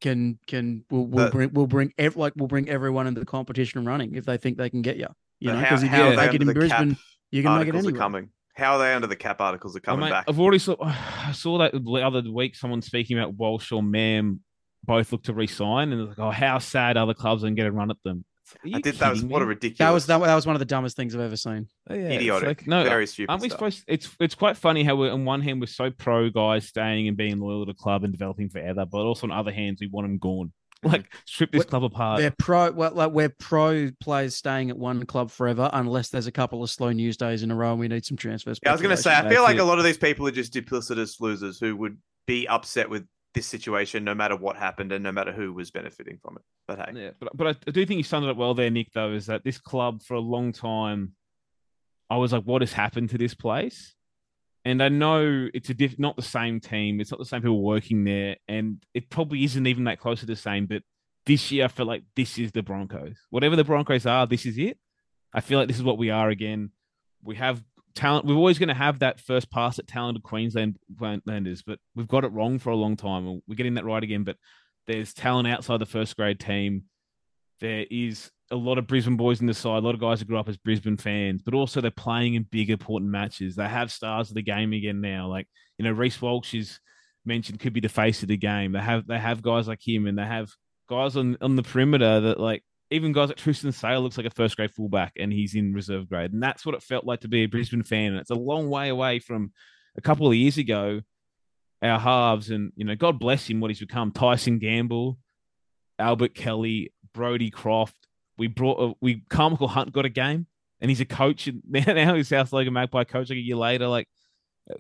can 0.03 0.39
can 0.47 0.85
will, 0.91 1.07
will 1.07 1.25
The- 1.27 1.31
bring 1.31 1.53
will 1.55 1.67
bring 1.67 1.95
ev- 1.97 2.17
like 2.17 2.35
will 2.37 2.49
bring 2.49 2.69
everyone 2.69 3.07
into 3.07 3.21
the 3.21 3.27
competition 3.27 3.85
running 3.87 4.15
if 4.17 4.27
they 4.27 4.37
think 4.37 4.59
they 4.59 4.69
can 4.69 4.83
get 4.83 4.97
you. 4.99 5.07
You 5.41 5.53
know, 5.53 5.61
because 5.61 5.83
if 5.83 5.89
how 5.89 6.05
you 6.11 6.11
they 6.11 6.17
make 6.27 6.35
it 6.35 6.43
in 6.43 6.53
Brisbane, 6.53 6.97
you 7.31 7.43
can 7.43 7.53
make 7.59 7.69
it 7.69 7.71
articles 7.71 7.85
are 7.85 7.89
anywhere. 7.89 8.01
coming. 8.01 8.29
How 8.55 8.75
are 8.75 8.79
they 8.81 8.93
under 8.93 9.07
the 9.07 9.17
cap 9.17 9.41
articles 9.41 9.75
are 9.75 9.79
Oh, 9.79 9.87
coming 9.87 10.01
mate, 10.05 10.11
back? 10.11 10.25
I've 10.29 10.39
already 10.39 10.59
saw. 10.59 10.77
I 10.83 11.33
saw 11.33 11.57
that 11.59 11.73
the 11.73 12.03
other 12.07 12.23
week. 12.31 12.55
Someone 12.55 12.83
speaking 12.83 13.19
about 13.19 13.35
Walsh 13.35 13.73
or 13.73 13.83
Mam 13.83 14.41
both 14.85 15.11
look 15.13 15.23
to 15.25 15.33
resign, 15.33 15.93
and 15.93 16.03
it's 16.03 16.09
like, 16.11 16.19
oh, 16.19 16.31
how 16.31 16.59
sad 16.59 16.97
other 16.99 17.15
clubs 17.15 17.45
and 17.45 17.57
get 17.57 17.67
a 17.67 17.73
run 17.73 17.91
at 17.91 17.97
them. 18.05 18.25
It's 18.55 18.65
like, 18.65 18.75
are 18.75 18.77
I 18.77 18.81
did 18.81 18.95
that 18.97 19.11
was 19.11 19.19
kidding 19.21 19.31
what 19.33 19.43
a 19.43 19.47
ridiculous 19.47 19.79
That 19.79 19.91
was 19.91 20.07
that, 20.07 20.19
that 20.21 20.35
was 20.35 20.47
one 20.47 20.57
of 20.57 20.61
the 20.61 20.65
dumbest 20.67 20.97
things 20.97 21.15
I've 21.15 21.21
ever 21.21 21.37
seen. 21.37 21.69
Oh, 21.89 21.95
yeah, 21.95 22.01
it's 22.03 22.17
idiotic. 22.17 22.47
like, 22.47 22.67
no, 22.67 22.85
very 22.85 23.07
stupid. 23.07 23.31
aren't 23.31 23.43
we 23.43 23.49
stuff. 23.49 23.59
supposed? 23.59 23.85
It's 23.89 24.09
it's 24.21 24.35
quite 24.35 24.57
funny 24.57 24.85
how 24.85 24.97
we're 24.97 25.13
on 25.13 25.25
one 25.25 25.41
hand 25.41 25.61
we're 25.61 25.67
so 25.67 25.91
pro 25.91 26.31
guys 26.31 26.67
staying 26.69 27.09
and 27.09 27.17
being 27.17 27.39
loyal 27.41 27.65
to 27.67 27.73
the 27.73 27.77
club 27.77 28.05
and 28.05 28.13
developing 28.13 28.49
forever, 28.49 28.85
but 28.85 28.99
also 28.99 29.27
on 29.27 29.33
other 29.33 29.53
hands 29.53 29.79
we 29.81 29.89
want 29.89 30.07
them 30.07 30.19
gone. 30.19 30.53
Like 30.85 31.15
strip 31.27 31.53
this 31.53 31.61
What- 31.61 31.69
club 31.69 31.85
apart. 31.85 32.19
They're 32.19 32.35
pro, 32.37 32.73
well, 32.73 32.91
like 32.93 33.13
we're 33.13 33.29
pro 33.29 33.91
players 34.01 34.35
staying 34.35 34.69
at 34.71 34.77
one 34.77 35.07
club 35.07 35.31
forever, 35.31 35.71
unless 35.73 36.09
there's 36.09 36.27
a 36.27 36.33
couple 36.33 36.61
of 36.65 36.71
slow 36.71 36.91
news 36.91 37.17
days 37.17 37.45
in 37.45 37.53
a 37.53 37.55
row 37.55 37.71
and 37.71 37.79
we 37.79 37.87
need 37.87 38.05
some 38.05 38.17
transfers. 38.17 38.59
Yeah, 38.65 38.71
I 38.71 38.73
was 38.73 38.83
going 38.83 38.97
to 38.97 39.01
say, 39.01 39.13
I 39.13 39.23
That's 39.23 39.33
feel 39.33 39.45
like 39.45 39.59
it. 39.59 39.61
a 39.61 39.65
lot 39.65 39.79
of 39.79 39.85
these 39.85 39.97
people 39.97 40.27
are 40.27 40.33
just 40.33 40.53
duplicitous 40.53 41.21
losers 41.21 41.61
who 41.61 41.77
would 41.77 41.99
be 42.27 42.49
upset 42.49 42.91
with 42.91 43.07
this 43.35 43.47
situation 43.47 44.05
no 44.05 44.15
matter 44.15 44.37
what 44.37 44.57
happened 44.57 44.93
and 44.93 45.03
no 45.03 45.13
matter 45.13 45.33
who 45.33 45.53
was 45.53 45.71
benefiting 45.71 46.19
from 46.21 46.37
it. 46.37 46.43
But 46.67 46.79
hey, 46.79 47.05
Yeah, 47.05 47.11
but 47.19 47.37
but 47.37 47.57
I, 47.67 47.71
do 47.71 47.87
think 47.87 47.99
you 47.99 48.05
summed 48.05 48.27
it 48.27 48.31
up 48.31 48.37
well 48.37 48.55
there, 48.55 48.71
Nick. 48.71 48.93
Though, 48.93 49.13
is 49.13 49.27
that 49.27 49.45
this 49.45 49.59
club 49.59 50.03
for 50.03 50.15
a 50.15 50.21
long 50.21 50.53
time, 50.53 51.13
I 52.11 52.17
was 52.17 52.33
like, 52.33 52.45
what 52.45 52.63
has 52.63 52.73
happened 52.73 53.11
to 53.11 53.19
this 53.19 53.35
place? 53.35 53.95
And 54.65 54.83
I 54.83 54.89
know 54.91 55.49
it's 55.53 55.71
a 55.71 55.75
diff- 55.75 55.99
not 55.99 56.15
the 56.15 56.23
same 56.23 56.61
team. 56.61 57.01
It's 57.01 57.11
not 57.11 57.19
the 57.19 57.27
same 57.27 57.43
people 57.43 57.63
working 57.63 58.05
there, 58.05 58.37
and 58.47 58.85
it 58.95 59.11
probably 59.11 59.45
isn't 59.45 59.67
even 59.67 59.85
that 59.85 59.99
close 59.99 60.21
to 60.21 60.27
the 60.27 60.37
same. 60.37 60.67
But 60.67 60.83
this 61.27 61.51
year, 61.51 61.65
I 61.65 61.69
feel 61.69 61.87
like 61.87 62.05
this 62.15 62.39
is 62.39 62.53
the 62.53 62.63
Broncos. 62.63 63.17
Whatever 63.31 63.57
the 63.57 63.65
Broncos 63.65 64.07
are, 64.07 64.27
this 64.27 64.47
is 64.47 64.59
it. 64.59 64.79
I 65.33 65.41
feel 65.41 65.59
like 65.59 65.69
this 65.69 65.79
is 65.79 65.83
what 65.83 65.99
we 65.99 66.11
are 66.11 66.29
again. 66.29 66.71
We 67.25 67.37
have 67.37 67.63
talent. 67.95 68.27
We're 68.27 68.35
always 68.35 68.59
going 68.59 68.69
to 68.69 68.75
have 68.75 69.01
that 69.01 69.21
first 69.21 69.51
pass 69.51 69.79
at 69.79 69.87
talented 69.87 70.23
Queensland 70.23 70.77
Queenslanders, 70.99 71.63
but 71.63 71.79
we've 71.95 72.09
got 72.09 72.25
it 72.25 72.33
wrong 72.33 72.59
for 72.59 72.71
a 72.71 72.77
long 72.77 72.97
time. 72.97 73.41
We're 73.47 73.55
getting 73.55 73.75
that 73.75 73.85
right 73.85 74.03
again, 74.03 74.25
but 74.25 74.37
there's 74.87 75.15
talent 75.15 75.49
outside 75.49 75.81
the 75.81 75.87
first 75.87 76.17
grade 76.17 76.41
team. 76.41 76.85
There 77.61 77.87
is 77.91 78.31
a 78.51 78.57
lot 78.57 78.79
of 78.79 78.87
Brisbane 78.87 79.17
boys 79.17 79.41
in 79.41 79.47
the 79.47 79.55
side, 79.55 79.79
a 79.79 79.87
lot 79.87 79.95
of 79.95 80.01
guys 80.01 80.21
who 80.21 80.27
grew 80.27 80.39
up 80.39 80.49
as 80.49 80.57
Brisbane 80.57 80.97
fans, 80.97 81.43
but 81.43 81.55
also 81.55 81.81
they're 81.81 81.91
playing 81.91 82.35
in 82.35 82.43
big 82.51 82.71
important 82.71 83.11
matches. 83.11 83.57
They 83.57 83.69
have 83.69 83.93
stars 83.93 84.31
of 84.31 84.35
the 84.35 84.43
game 84.43 84.73
again 84.73 85.01
now. 85.01 85.29
Like, 85.29 85.49
you 85.79 85.85
know, 85.85 85.93
Reece 85.93 86.21
Walsh 86.21 86.55
is 86.55 86.81
mentioned 87.25 87.61
could 87.61 87.73
be 87.73 87.81
the 87.81 87.89
face 87.89 88.23
of 88.23 88.29
the 88.29 88.37
game. 88.37 88.73
They 88.73 88.81
have 88.81 89.07
they 89.07 89.19
have 89.19 89.43
guys 89.43 89.69
like 89.69 89.87
him 89.87 90.07
and 90.07 90.19
they 90.19 90.25
have 90.25 90.51
guys 90.89 91.17
on, 91.17 91.39
on 91.41 91.57
the 91.57 91.63
perimeter 91.63 92.21
that 92.21 92.41
like 92.41 92.63
even 92.93 93.13
guys 93.13 93.29
like 93.29 93.39
Tristan 93.39 93.73
Sailor 93.73 94.01
looks 94.01 94.19
like 94.19 94.27
a 94.27 94.31
first 94.31 94.57
grade 94.57 94.71
fullback 94.71 95.15
and 95.19 95.33
he's 95.33 95.55
in 95.55 95.73
reserve 95.73 96.09
grade. 96.09 96.33
And 96.33 96.43
that's 96.43 96.67
what 96.67 96.75
it 96.75 96.83
felt 96.83 97.05
like 97.05 97.21
to 97.21 97.29
be 97.29 97.43
a 97.43 97.47
Brisbane 97.47 97.83
fan. 97.83 98.13
And 98.13 98.19
it's 98.19 98.31
a 98.31 98.35
long 98.35 98.69
way 98.69 98.91
away 98.91 99.19
from 99.19 99.53
a 99.97 100.03
couple 100.03 100.29
of 100.29 100.35
years 100.35 100.59
ago, 100.59 101.01
our 101.81 101.99
halves, 101.99 102.51
and 102.51 102.73
you 102.77 102.85
know, 102.85 102.95
God 102.95 103.19
bless 103.19 103.49
him 103.49 103.61
what 103.61 103.71
he's 103.71 103.81
become. 103.81 104.13
Tyson 104.13 104.59
Gamble, 104.59 105.19
Albert 105.99 106.35
Kelly, 106.35 106.93
Brodie 107.15 107.51
Croft. 107.51 107.97
We 108.37 108.47
brought 108.47 108.79
a, 108.79 108.95
we 109.01 109.25
Carmichael 109.29 109.69
Hunt 109.69 109.93
got 109.93 110.05
a 110.05 110.11
game, 110.11 110.47
and 110.81 110.91
he's 110.91 111.01
a 111.01 111.07
coach. 111.07 111.47
And 111.47 111.63
now, 111.69 111.93
now 111.93 112.15
he's 112.15 112.29
South 112.29 112.53
Logan 112.53 112.75
Magpie 112.75 113.05
coach. 113.05 113.31
Like 113.31 113.39
a 113.39 113.41
year 113.41 113.57
later, 113.57 113.89
like 113.89 114.09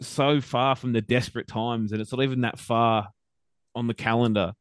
so 0.01 0.41
far 0.41 0.77
from 0.77 0.93
the 0.93 1.01
desperate 1.01 1.49
times, 1.49 1.93
and 1.93 2.01
it's 2.01 2.13
not 2.13 2.23
even 2.23 2.43
that 2.43 2.59
far 2.59 3.09
on 3.75 3.87
the 3.87 3.95
calendar, 3.95 4.53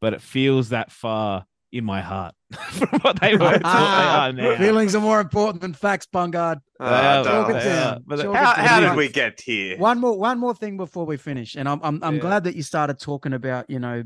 but 0.00 0.12
it 0.12 0.20
feels 0.20 0.70
that 0.70 0.90
far 0.90 1.46
in 1.72 1.84
my 1.84 2.00
heart 2.00 2.34
from 2.72 2.98
what 3.00 3.20
they 3.20 3.32
were 3.34 3.38
to 3.38 3.44
what 3.46 3.62
they 3.62 3.68
are 3.68 4.32
now. 4.32 4.56
Feelings 4.58 4.94
are 4.94 5.00
more 5.00 5.20
important 5.20 5.60
than 5.62 5.72
facts, 5.72 6.06
Bungard. 6.12 6.60
uh, 6.80 7.22
Talk 7.22 7.50
it 7.50 7.52
down. 7.64 8.04
Talk 8.04 8.34
how, 8.36 8.52
it 8.52 8.56
down. 8.66 8.82
did 8.82 8.96
we 8.96 9.08
get 9.08 9.40
here? 9.40 9.78
One 9.78 10.00
more, 10.00 10.18
one 10.18 10.38
more 10.38 10.54
thing 10.54 10.76
before 10.76 11.06
we 11.06 11.16
finish, 11.16 11.54
and 11.54 11.68
I'm 11.68 11.80
I'm, 11.82 12.02
I'm 12.02 12.14
Yeah. 12.16 12.20
glad 12.20 12.44
that 12.44 12.56
you 12.56 12.62
started 12.62 12.98
talking 12.98 13.32
about 13.32 13.70
you 13.70 13.78
know 13.78 14.02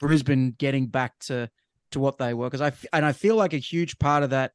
Brisbane 0.00 0.54
getting 0.58 0.86
back 0.86 1.18
to 1.20 1.48
to 1.92 2.00
what 2.00 2.18
they 2.18 2.34
were 2.34 2.46
because 2.46 2.60
I 2.60 2.68
f- 2.68 2.84
and 2.92 3.04
I 3.04 3.12
feel 3.12 3.36
like 3.36 3.52
a 3.54 3.58
huge 3.58 3.98
part 3.98 4.22
of 4.22 4.30
that 4.30 4.52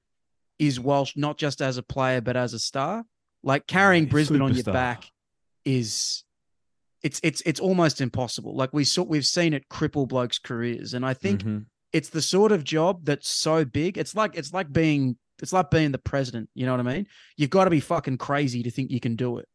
is 0.59 0.79
Walsh 0.79 1.13
not 1.15 1.37
just 1.37 1.61
as 1.61 1.77
a 1.77 1.83
player 1.83 2.21
but 2.21 2.35
as 2.35 2.53
a 2.53 2.59
star. 2.59 3.03
Like 3.43 3.67
carrying 3.67 4.05
Yeah, 4.05 4.09
Brisbane 4.11 4.41
on 4.41 4.53
your 4.55 4.63
back 4.63 5.05
is 5.63 6.23
it's 7.03 7.19
it's 7.23 7.41
it's 7.45 7.59
almost 7.59 8.01
impossible. 8.01 8.55
Like 8.55 8.73
we 8.73 8.83
saw 8.83 9.03
we've 9.03 9.25
seen 9.25 9.53
it 9.53 9.69
cripple 9.69 10.07
blokes' 10.07 10.39
careers, 10.39 10.93
and 10.93 11.05
I 11.05 11.13
think 11.13 11.43
Mhm. 11.43 11.65
It's 11.93 12.09
the 12.09 12.21
sort 12.21 12.51
of 12.51 12.63
job 12.63 13.05
that's 13.05 13.29
so 13.29 13.63
big. 13.65 13.97
It's 13.97 14.15
like 14.15 14.35
it's 14.35 14.53
like 14.53 14.71
being 14.71 15.17
it's 15.41 15.53
like 15.53 15.69
being 15.69 15.91
the 15.91 15.97
president. 15.99 16.49
You 16.55 16.65
know 16.65 16.71
what 16.75 16.85
I 16.87 16.95
mean? 16.95 17.07
You've 17.37 17.49
got 17.51 17.65
to 17.65 17.69
be 17.69 17.79
fucking 17.79 18.17
crazy 18.17 18.63
to 18.63 18.71
think 18.71 18.89
you 18.91 18.99
can 18.99 19.15
do 19.15 19.37
it. 19.37 19.47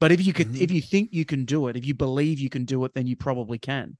But 0.00 0.10
if 0.12 0.24
you 0.26 0.32
could, 0.32 0.48
Mhm. 0.48 0.60
if 0.60 0.70
you 0.70 0.80
think 0.80 1.10
you 1.12 1.24
can 1.24 1.44
do 1.44 1.68
it, 1.68 1.76
if 1.76 1.86
you 1.86 1.94
believe 1.94 2.38
you 2.40 2.48
can 2.50 2.64
do 2.64 2.84
it, 2.84 2.94
then 2.94 3.06
you 3.06 3.16
probably 3.16 3.58
can. 3.58 3.96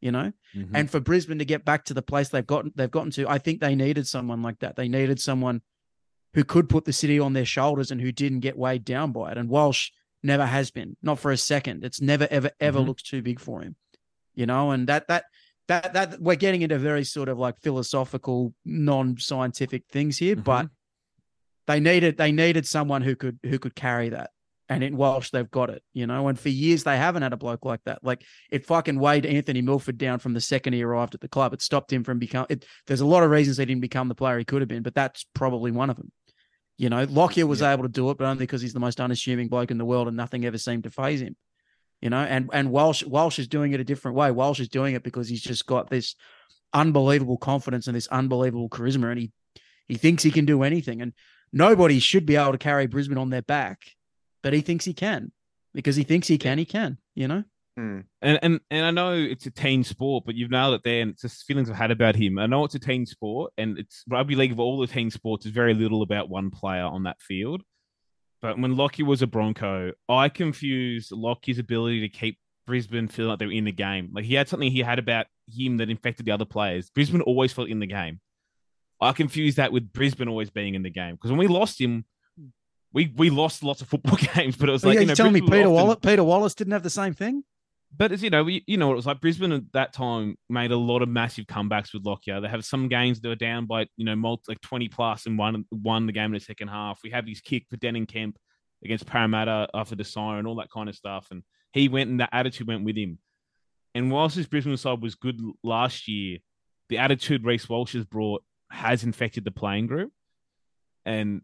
You 0.00 0.12
know. 0.12 0.32
Mhm. 0.54 0.70
And 0.74 0.90
for 0.90 1.00
Brisbane 1.00 1.38
to 1.40 1.44
get 1.44 1.64
back 1.64 1.84
to 1.86 1.94
the 1.94 2.02
place 2.02 2.28
they've 2.28 2.46
gotten 2.46 2.72
they've 2.76 2.90
gotten 2.90 3.10
to, 3.12 3.28
I 3.28 3.38
think 3.38 3.60
they 3.60 3.74
needed 3.74 4.06
someone 4.06 4.42
like 4.42 4.60
that. 4.60 4.76
They 4.76 4.88
needed 4.88 5.20
someone 5.20 5.62
who 6.34 6.44
could 6.44 6.68
put 6.68 6.84
the 6.84 6.92
city 6.92 7.18
on 7.18 7.32
their 7.32 7.44
shoulders 7.46 7.90
and 7.90 8.00
who 8.00 8.12
didn't 8.12 8.40
get 8.40 8.56
weighed 8.56 8.84
down 8.84 9.10
by 9.12 9.32
it. 9.32 9.38
And 9.38 9.48
Walsh 9.48 9.90
never 10.22 10.46
has 10.46 10.70
been, 10.70 10.96
not 11.02 11.18
for 11.18 11.30
a 11.32 11.36
second. 11.36 11.82
It's 11.84 12.00
never, 12.00 12.28
ever, 12.30 12.50
ever 12.60 12.78
Mhm. 12.80 12.86
looked 12.86 13.06
too 13.06 13.22
big 13.22 13.40
for 13.40 13.62
him. 13.62 13.74
You 14.34 14.46
know, 14.46 14.70
and 14.70 14.86
that 14.88 15.08
that 15.08 15.24
that 15.68 15.92
that 15.92 16.20
we're 16.20 16.34
getting 16.36 16.62
into 16.62 16.78
very 16.78 17.04
sort 17.04 17.28
of 17.28 17.38
like 17.38 17.60
philosophical, 17.60 18.52
non-scientific 18.64 19.84
things 19.90 20.18
here, 20.18 20.36
but 20.36 20.66
Mhm. 20.66 20.70
they 21.66 21.80
needed 21.80 22.16
they 22.16 22.32
needed 22.32 22.66
someone 22.66 23.02
who 23.02 23.14
could 23.14 23.38
who 23.44 23.58
could 23.58 23.74
carry 23.74 24.08
that. 24.10 24.30
And 24.70 24.84
in 24.84 24.98
Walsh, 24.98 25.30
they've 25.30 25.50
got 25.50 25.70
it, 25.70 25.82
you 25.94 26.06
know. 26.06 26.28
And 26.28 26.38
for 26.38 26.50
years, 26.50 26.84
they 26.84 26.98
haven't 26.98 27.22
had 27.22 27.32
a 27.32 27.38
bloke 27.38 27.64
like 27.64 27.80
that. 27.84 28.04
Like 28.04 28.22
it 28.50 28.66
fucking 28.66 28.98
weighed 28.98 29.24
Anthony 29.24 29.62
Milford 29.62 29.96
down 29.96 30.18
from 30.18 30.34
the 30.34 30.42
second 30.42 30.74
he 30.74 30.82
arrived 30.82 31.14
at 31.14 31.22
the 31.22 31.28
club. 31.28 31.54
It 31.54 31.62
stopped 31.62 31.90
him 31.90 32.04
from 32.04 32.18
becoming. 32.18 32.48
It, 32.50 32.66
there's 32.86 33.00
a 33.00 33.06
lot 33.06 33.22
of 33.22 33.30
reasons 33.30 33.56
he 33.56 33.64
didn't 33.64 33.80
become 33.80 34.08
the 34.08 34.14
player 34.14 34.38
he 34.38 34.44
could 34.44 34.60
have 34.60 34.68
been, 34.68 34.82
but 34.82 34.94
that's 34.94 35.24
probably 35.34 35.70
one 35.70 35.88
of 35.88 35.96
them. 35.96 36.12
You 36.76 36.90
know, 36.90 37.04
Lockyer 37.04 37.46
was 37.46 37.62
able 37.62 37.84
to 37.84 37.88
do 37.88 38.10
it, 38.10 38.18
but 38.18 38.26
only 38.26 38.40
because 38.40 38.60
he's 38.60 38.74
the 38.74 38.78
most 38.78 39.00
unassuming 39.00 39.48
bloke 39.48 39.70
in 39.70 39.78
the 39.78 39.86
world, 39.86 40.06
and 40.06 40.16
nothing 40.16 40.44
ever 40.44 40.58
seemed 40.58 40.84
to 40.84 40.90
phase 40.90 41.20
him. 41.22 41.34
You 42.00 42.10
know, 42.10 42.18
and 42.18 42.48
and 42.52 42.70
Walsh 42.70 43.02
Walsh 43.04 43.38
is 43.38 43.48
doing 43.48 43.72
it 43.72 43.80
a 43.80 43.84
different 43.84 44.16
way. 44.16 44.30
Walsh 44.30 44.60
is 44.60 44.68
doing 44.68 44.94
it 44.94 45.02
because 45.02 45.28
he's 45.28 45.42
just 45.42 45.66
got 45.66 45.90
this 45.90 46.14
unbelievable 46.72 47.38
confidence 47.38 47.86
and 47.86 47.96
this 47.96 48.06
unbelievable 48.08 48.68
charisma, 48.68 49.10
and 49.10 49.20
he 49.20 49.32
he 49.88 49.96
thinks 49.96 50.22
he 50.22 50.30
can 50.30 50.44
do 50.44 50.62
anything. 50.62 51.02
And 51.02 51.12
nobody 51.52 51.98
should 51.98 52.26
be 52.26 52.36
able 52.36 52.52
to 52.52 52.58
carry 52.58 52.86
Brisbane 52.86 53.18
on 53.18 53.30
their 53.30 53.42
back, 53.42 53.80
but 54.42 54.52
he 54.52 54.60
thinks 54.60 54.84
he 54.84 54.94
can 54.94 55.32
because 55.74 55.96
he 55.96 56.04
thinks 56.04 56.28
he 56.28 56.38
can. 56.38 56.58
He 56.58 56.64
can. 56.64 56.98
You 57.14 57.28
know. 57.28 57.44
Hmm. 57.76 58.00
And 58.22 58.38
and 58.42 58.60
and 58.70 58.86
I 58.86 58.90
know 58.90 59.12
it's 59.14 59.46
a 59.46 59.50
team 59.50 59.82
sport, 59.82 60.24
but 60.24 60.34
you've 60.34 60.50
nailed 60.50 60.74
it 60.74 60.82
there. 60.84 61.00
And 61.00 61.12
it's 61.12 61.22
just 61.22 61.44
feelings 61.44 61.70
I've 61.70 61.76
had 61.76 61.90
about 61.90 62.16
him. 62.16 62.38
I 62.38 62.46
know 62.46 62.64
it's 62.64 62.74
a 62.74 62.80
team 62.80 63.06
sport, 63.06 63.52
and 63.56 63.78
it's 63.78 64.04
rugby 64.08 64.34
league 64.34 64.52
of 64.52 64.60
all 64.60 64.78
the 64.78 64.86
team 64.86 65.10
sports 65.10 65.46
is 65.46 65.52
very 65.52 65.74
little 65.74 66.02
about 66.02 66.28
one 66.28 66.50
player 66.50 66.84
on 66.84 67.04
that 67.04 67.20
field. 67.20 67.62
But 68.40 68.58
when 68.58 68.76
Lockie 68.76 69.02
was 69.02 69.22
a 69.22 69.26
Bronco, 69.26 69.92
I 70.08 70.28
confused 70.28 71.10
Lockie's 71.10 71.58
ability 71.58 72.00
to 72.00 72.08
keep 72.08 72.38
Brisbane 72.66 73.08
feeling 73.08 73.30
like 73.30 73.38
they 73.40 73.46
were 73.46 73.52
in 73.52 73.64
the 73.64 73.72
game. 73.72 74.10
Like 74.12 74.24
he 74.24 74.34
had 74.34 74.48
something 74.48 74.70
he 74.70 74.80
had 74.80 74.98
about 74.98 75.26
him 75.46 75.78
that 75.78 75.90
infected 75.90 76.26
the 76.26 76.32
other 76.32 76.44
players. 76.44 76.90
Brisbane 76.90 77.22
always 77.22 77.52
felt 77.52 77.68
in 77.68 77.80
the 77.80 77.86
game. 77.86 78.20
I 79.00 79.12
confused 79.12 79.56
that 79.56 79.72
with 79.72 79.92
Brisbane 79.92 80.28
always 80.28 80.50
being 80.50 80.74
in 80.74 80.82
the 80.82 80.90
game 80.90 81.14
because 81.14 81.30
when 81.30 81.38
we 81.38 81.46
lost 81.46 81.80
him, 81.80 82.04
we 82.92 83.12
we 83.16 83.30
lost 83.30 83.62
lots 83.62 83.80
of 83.80 83.88
football 83.88 84.18
games. 84.34 84.56
But 84.56 84.68
it 84.68 84.72
was 84.72 84.84
like 84.84 84.94
yeah, 84.94 85.00
you 85.00 85.06
know, 85.06 85.14
telling 85.14 85.32
me 85.32 85.40
Peter 85.40 85.70
Wallace 85.70 85.98
Peter 86.02 86.24
Wallace 86.24 86.54
didn't 86.54 86.72
have 86.72 86.82
the 86.82 86.90
same 86.90 87.14
thing? 87.14 87.44
But 87.96 88.12
as 88.12 88.22
you 88.22 88.30
know, 88.30 88.46
you, 88.46 88.60
you 88.66 88.76
know 88.76 88.86
what 88.86 88.94
it 88.94 88.96
was 88.96 89.06
like. 89.06 89.20
Brisbane 89.20 89.52
at 89.52 89.72
that 89.72 89.92
time 89.92 90.36
made 90.50 90.70
a 90.70 90.76
lot 90.76 91.02
of 91.02 91.08
massive 91.08 91.46
comebacks 91.46 91.94
with 91.94 92.04
Lockyer. 92.04 92.40
They 92.40 92.48
have 92.48 92.64
some 92.64 92.88
games 92.88 93.20
that 93.20 93.28
were 93.28 93.34
down 93.34 93.66
by 93.66 93.86
you 93.96 94.04
know 94.04 94.14
multi, 94.14 94.44
like 94.48 94.60
twenty 94.60 94.88
plus 94.88 95.26
and 95.26 95.38
won 95.38 95.64
won 95.70 96.06
the 96.06 96.12
game 96.12 96.26
in 96.26 96.32
the 96.32 96.40
second 96.40 96.68
half. 96.68 97.00
We 97.02 97.10
have 97.10 97.26
his 97.26 97.40
kick 97.40 97.64
for 97.70 97.76
Denan 97.76 98.06
Kemp 98.06 98.36
against 98.84 99.06
Parramatta 99.06 99.68
after 99.74 99.96
the 99.96 100.04
siren, 100.04 100.46
all 100.46 100.56
that 100.56 100.70
kind 100.70 100.88
of 100.88 100.94
stuff, 100.94 101.28
and 101.30 101.42
he 101.72 101.88
went 101.88 102.10
and 102.10 102.20
that 102.20 102.30
attitude 102.32 102.68
went 102.68 102.84
with 102.84 102.96
him. 102.96 103.18
And 103.94 104.10
whilst 104.12 104.36
his 104.36 104.46
Brisbane 104.46 104.76
side 104.76 105.00
was 105.00 105.14
good 105.14 105.40
last 105.64 106.08
year, 106.08 106.38
the 106.90 106.98
attitude 106.98 107.44
Reece 107.44 107.68
Walsh 107.68 107.94
has 107.94 108.04
brought 108.04 108.44
has 108.70 109.02
infected 109.02 109.44
the 109.44 109.50
playing 109.50 109.86
group. 109.86 110.12
And 111.06 111.40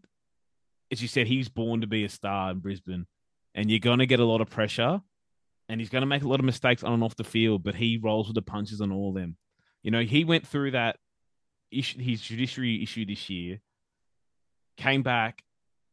as 0.93 1.01
you 1.01 1.09
said, 1.09 1.27
he's 1.27 1.49
born 1.49 1.81
to 1.81 1.87
be 1.87 2.05
a 2.05 2.09
star 2.11 2.51
in 2.51 2.59
Brisbane, 2.59 3.07
and 3.55 3.71
you're 3.71 3.81
going 3.81 4.01
to 4.01 4.07
get 4.07 4.21
a 4.21 4.27
lot 4.27 4.43
of 4.43 4.51
pressure 4.51 5.01
and 5.69 5.81
he's 5.81 5.91
going 5.91 6.03
to 6.03 6.07
make 6.07 6.23
a 6.23 6.29
lot 6.29 6.41
of 6.41 6.47
mistakes 6.47 6.83
on 6.83 6.93
and 6.93 7.03
off 7.03 7.17
the 7.17 7.25
field, 7.25 7.63
but 7.63 7.75
he 7.75 7.99
rolls 8.03 8.29
with 8.29 8.35
the 8.35 8.43
punches 8.43 8.81
on 8.81 8.93
all 8.93 9.11
of 9.11 9.15
them. 9.15 9.37
You 9.83 9.91
know, 9.91 10.03
he 10.03 10.25
went 10.25 10.47
through 10.47 10.73
that 10.73 10.97
issue, 11.71 11.99
his 12.01 12.21
judiciary 12.21 12.83
issue 12.83 13.07
this 13.07 13.29
year, 13.31 13.61
came 14.77 15.03
back 15.03 15.43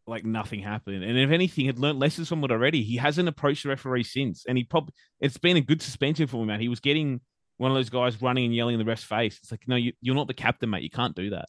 like 0.08 0.26
nothing 0.26 0.62
happened, 0.62 1.04
and 1.04 1.18
if 1.18 1.30
anything, 1.30 1.66
had 1.66 1.80
learned 1.80 2.00
lessons 2.00 2.28
from 2.28 2.44
it 2.44 2.52
already. 2.52 2.84
He 2.84 2.98
hasn't 2.98 3.30
approached 3.30 3.64
the 3.64 3.70
referee 3.70 4.04
since, 4.04 4.46
and 4.46 4.58
he 4.58 4.64
probably 4.64 4.94
it's 5.20 5.38
been 5.38 5.58
a 5.58 5.62
good 5.62 5.82
suspension 5.82 6.28
for 6.28 6.42
him, 6.42 6.48
man. 6.48 6.60
He 6.60 6.70
was 6.70 6.80
getting 6.80 7.22
one 7.58 7.70
of 7.70 7.78
those 7.78 7.92
guys 7.92 8.22
running 8.22 8.46
and 8.46 8.56
yelling 8.56 8.74
in 8.74 8.80
the 8.80 8.86
ref's 8.86 9.04
face. 9.04 9.38
It's 9.42 9.52
like, 9.52 9.68
no, 9.68 9.76
you, 9.76 9.94
you're 10.02 10.16
not 10.16 10.28
the 10.28 10.34
captain, 10.34 10.72
mate. 10.72 10.82
You 10.82 10.90
can't 10.90 11.16
do 11.16 11.30
that. 11.30 11.46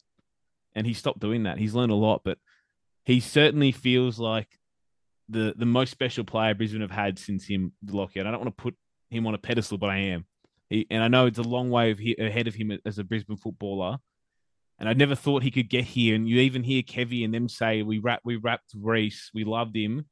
And 0.75 0.85
he 0.85 0.93
stopped 0.93 1.19
doing 1.19 1.43
that. 1.43 1.57
He's 1.57 1.73
learned 1.73 1.91
a 1.91 1.95
lot, 1.95 2.21
but 2.23 2.37
he 3.03 3.19
certainly 3.19 3.71
feels 3.71 4.19
like 4.19 4.47
the 5.29 5.53
the 5.57 5.65
most 5.65 5.89
special 5.91 6.23
player 6.23 6.53
Brisbane 6.53 6.81
have 6.81 6.91
had 6.91 7.17
since 7.17 7.45
him 7.45 7.73
Lockyer. 7.87 8.21
I 8.21 8.31
don't 8.31 8.41
want 8.43 8.55
to 8.57 8.61
put 8.63 8.75
him 9.09 9.25
on 9.27 9.33
a 9.33 9.37
pedestal, 9.37 9.77
but 9.77 9.89
I 9.89 9.97
am. 9.97 10.25
He, 10.69 10.87
and 10.89 11.03
I 11.03 11.07
know 11.07 11.27
it's 11.27 11.37
a 11.39 11.43
long 11.43 11.69
way 11.69 11.91
of 11.91 11.99
he, 11.99 12.15
ahead 12.17 12.47
of 12.47 12.55
him 12.55 12.77
as 12.85 12.97
a 12.99 13.03
Brisbane 13.03 13.37
footballer. 13.37 13.97
And 14.79 14.89
I 14.89 14.93
never 14.93 15.15
thought 15.15 15.43
he 15.43 15.51
could 15.51 15.69
get 15.69 15.83
here. 15.85 16.15
And 16.15 16.27
you 16.27 16.39
even 16.39 16.63
hear 16.63 16.81
Kevy 16.81 17.23
and 17.23 17.33
them 17.33 17.47
say 17.47 17.83
we 17.83 17.99
wrapped 17.99 18.25
we 18.25 18.35
wrapped 18.37 18.71
Reece. 18.75 19.29
we 19.33 19.43
loved 19.43 19.75
him. 19.75 20.05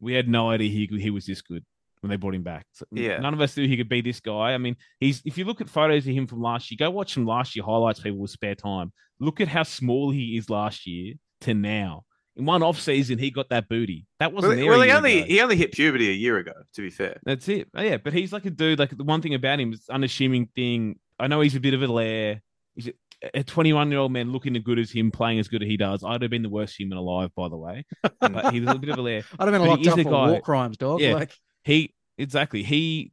We 0.00 0.14
had 0.14 0.28
no 0.28 0.50
idea 0.50 0.70
he 0.70 0.98
he 1.00 1.10
was 1.10 1.26
this 1.26 1.42
good 1.42 1.64
when 2.00 2.10
they 2.10 2.16
brought 2.16 2.34
him 2.34 2.44
back. 2.44 2.64
So 2.72 2.86
Yeah. 2.92 3.18
none 3.18 3.34
of 3.34 3.40
us 3.40 3.56
knew 3.56 3.66
he 3.66 3.76
could 3.76 3.88
be 3.88 4.00
this 4.00 4.20
guy. 4.20 4.54
I 4.54 4.58
mean, 4.58 4.76
he's 5.00 5.20
if 5.24 5.36
you 5.36 5.44
look 5.44 5.60
at 5.60 5.68
photos 5.68 6.06
of 6.06 6.14
him 6.14 6.26
from 6.28 6.40
last 6.40 6.70
year, 6.70 6.76
go 6.78 6.90
watch 6.90 7.16
him 7.16 7.26
last 7.26 7.56
year 7.56 7.64
highlights 7.64 8.00
people 8.00 8.20
with 8.20 8.30
spare 8.30 8.54
time. 8.54 8.92
Look 9.18 9.40
at 9.40 9.48
how 9.48 9.64
small 9.64 10.10
he 10.12 10.36
is 10.36 10.48
last 10.48 10.86
year 10.86 11.14
to 11.40 11.54
now. 11.54 12.04
In 12.38 12.44
one 12.46 12.62
off 12.62 12.80
season, 12.80 13.18
he 13.18 13.30
got 13.32 13.48
that 13.50 13.68
booty. 13.68 14.06
That 14.20 14.32
wasn't 14.32 14.50
Well, 14.52 14.60
there. 14.60 14.70
well 14.70 14.80
he 14.82 14.90
only 14.92 15.18
ago. 15.18 15.26
he 15.26 15.40
only 15.40 15.56
hit 15.56 15.72
puberty 15.72 16.08
a 16.08 16.12
year 16.14 16.38
ago. 16.38 16.52
To 16.74 16.80
be 16.82 16.88
fair, 16.90 17.18
That's 17.24 17.48
it. 17.48 17.68
Oh, 17.74 17.82
yeah, 17.82 17.96
but 17.96 18.12
he's 18.12 18.32
like 18.32 18.46
a 18.46 18.50
dude. 18.50 18.78
Like 18.78 18.96
the 18.96 19.02
one 19.04 19.20
thing 19.22 19.34
about 19.34 19.58
him 19.60 19.72
is 19.72 19.88
unassuming 19.90 20.46
thing. 20.54 20.98
I 21.18 21.26
know 21.26 21.40
he's 21.40 21.56
a 21.56 21.60
bit 21.60 21.74
of 21.74 21.82
a 21.82 21.88
lair. 21.88 22.40
He's 22.76 22.90
a 23.34 23.42
21 23.42 23.90
year 23.90 23.98
old 23.98 24.12
man 24.12 24.30
looking 24.30 24.54
as 24.56 24.62
good 24.62 24.78
as 24.78 24.92
him, 24.92 25.10
playing 25.10 25.40
as 25.40 25.48
good 25.48 25.62
as 25.64 25.68
he 25.68 25.76
does. 25.76 26.04
I'd 26.04 26.22
have 26.22 26.30
been 26.30 26.44
the 26.44 26.48
worst 26.48 26.78
human 26.78 26.96
alive, 26.96 27.30
by 27.34 27.48
the 27.48 27.56
way. 27.56 27.84
But 28.20 28.54
he's 28.54 28.64
a 28.68 28.74
bit 28.76 28.90
of 28.90 28.98
a 28.98 29.02
lair. 29.02 29.24
I'd 29.38 29.48
have 29.48 29.52
been 29.52 29.66
But 29.66 29.78
he 29.80 29.84
locked 29.84 29.86
up 29.88 29.98
a 29.98 30.02
for 30.04 30.10
guy- 30.10 30.30
war 30.30 30.40
crimes, 30.40 30.76
dog. 30.76 31.00
Yeah. 31.00 31.14
Like, 31.14 31.34
He 31.64 31.94
exactly. 32.18 32.62
He 32.62 33.10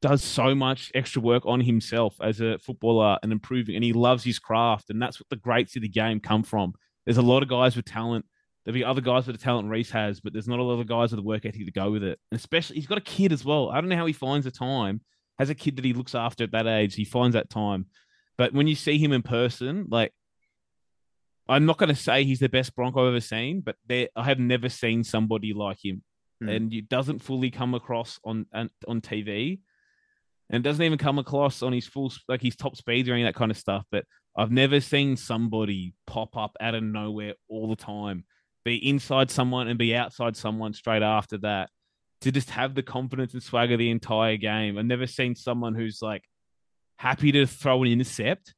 does 0.00 0.22
so 0.22 0.54
much 0.54 0.92
extra 0.94 1.20
work 1.22 1.44
on 1.46 1.60
himself 1.60 2.14
as 2.20 2.40
a 2.40 2.58
footballer 2.58 3.18
and 3.24 3.32
improving, 3.32 3.74
and 3.74 3.82
he 3.82 3.92
loves 3.92 4.22
his 4.22 4.38
craft, 4.38 4.90
and 4.90 5.02
that's 5.02 5.18
what 5.18 5.28
the 5.30 5.36
greats 5.36 5.74
of 5.74 5.82
the 5.82 5.88
game 5.88 6.20
come 6.20 6.44
from. 6.44 6.74
There's 7.04 7.16
a 7.16 7.22
lot 7.22 7.42
of 7.42 7.48
guys 7.48 7.74
with 7.74 7.86
talent. 7.86 8.26
There'll 8.64 8.74
be 8.74 8.84
other 8.84 9.00
guys 9.00 9.26
with 9.26 9.36
the 9.36 9.42
talent 9.42 9.68
Reece 9.68 9.90
has, 9.90 10.20
but 10.20 10.32
there's 10.32 10.48
not 10.48 10.58
a 10.58 10.62
lot 10.62 10.80
of 10.80 10.86
guys 10.86 11.10
with 11.10 11.18
the 11.18 11.26
work 11.26 11.44
ethic 11.44 11.66
to 11.66 11.70
go 11.72 11.90
with 11.90 12.02
it. 12.02 12.18
And 12.30 12.38
especially, 12.38 12.76
he's 12.76 12.86
got 12.86 12.98
a 12.98 13.02
kid 13.02 13.32
as 13.32 13.44
well. 13.44 13.68
I 13.70 13.80
don't 13.80 13.90
know 13.90 13.96
how 13.96 14.06
he 14.06 14.12
finds 14.14 14.44
the 14.46 14.50
time. 14.50 15.00
Has 15.38 15.50
a 15.50 15.54
kid 15.54 15.76
that 15.76 15.84
he 15.84 15.92
looks 15.92 16.14
after 16.14 16.44
at 16.44 16.52
that 16.52 16.66
age. 16.66 16.94
He 16.94 17.04
finds 17.04 17.34
that 17.34 17.50
time. 17.50 17.86
But 18.38 18.52
when 18.54 18.66
you 18.66 18.74
see 18.74 18.98
him 18.98 19.12
in 19.12 19.22
person, 19.22 19.86
like 19.90 20.12
I'm 21.48 21.66
not 21.66 21.76
going 21.78 21.88
to 21.90 21.94
say 21.94 22.24
he's 22.24 22.38
the 22.40 22.48
best 22.48 22.74
Bronco 22.74 23.02
I've 23.02 23.08
ever 23.08 23.20
seen, 23.20 23.60
but 23.60 23.76
there 23.86 24.08
I 24.16 24.24
have 24.24 24.38
never 24.38 24.68
seen 24.68 25.04
somebody 25.04 25.52
like 25.52 25.84
him, 25.84 26.02
Hmm. 26.40 26.48
and 26.48 26.72
it 26.74 26.88
doesn't 26.88 27.20
fully 27.20 27.50
come 27.50 27.74
across 27.74 28.18
on 28.24 28.46
on, 28.52 28.70
on 28.88 29.00
TV, 29.00 29.60
and 30.50 30.64
doesn't 30.64 30.82
even 30.84 30.98
come 30.98 31.18
across 31.18 31.62
on 31.62 31.72
his 31.72 31.86
full 31.86 32.12
like 32.28 32.42
his 32.42 32.56
top 32.56 32.76
speeds 32.76 33.08
or 33.08 33.12
any 33.12 33.22
of 33.22 33.26
that 33.28 33.38
kind 33.38 33.50
of 33.50 33.58
stuff. 33.58 33.84
But 33.90 34.04
I've 34.36 34.50
never 34.50 34.80
seen 34.80 35.16
somebody 35.16 35.94
pop 36.06 36.36
up 36.36 36.56
out 36.60 36.74
of 36.74 36.82
nowhere 36.82 37.34
all 37.48 37.68
the 37.68 37.76
time, 37.76 38.24
be 38.64 38.88
inside 38.88 39.30
someone 39.30 39.68
and 39.68 39.78
be 39.78 39.94
outside 39.94 40.36
someone 40.36 40.72
straight 40.72 41.02
after 41.02 41.38
that. 41.38 41.70
To 42.22 42.32
just 42.32 42.50
have 42.50 42.74
the 42.74 42.82
confidence 42.82 43.34
and 43.34 43.42
swagger 43.42 43.76
the 43.76 43.90
entire 43.90 44.38
game. 44.38 44.78
I've 44.78 44.86
never 44.86 45.06
seen 45.06 45.34
someone 45.34 45.74
who's 45.74 46.00
like 46.00 46.24
happy 46.96 47.32
to 47.32 47.46
throw 47.46 47.82
an 47.82 47.90
intercept 47.90 48.54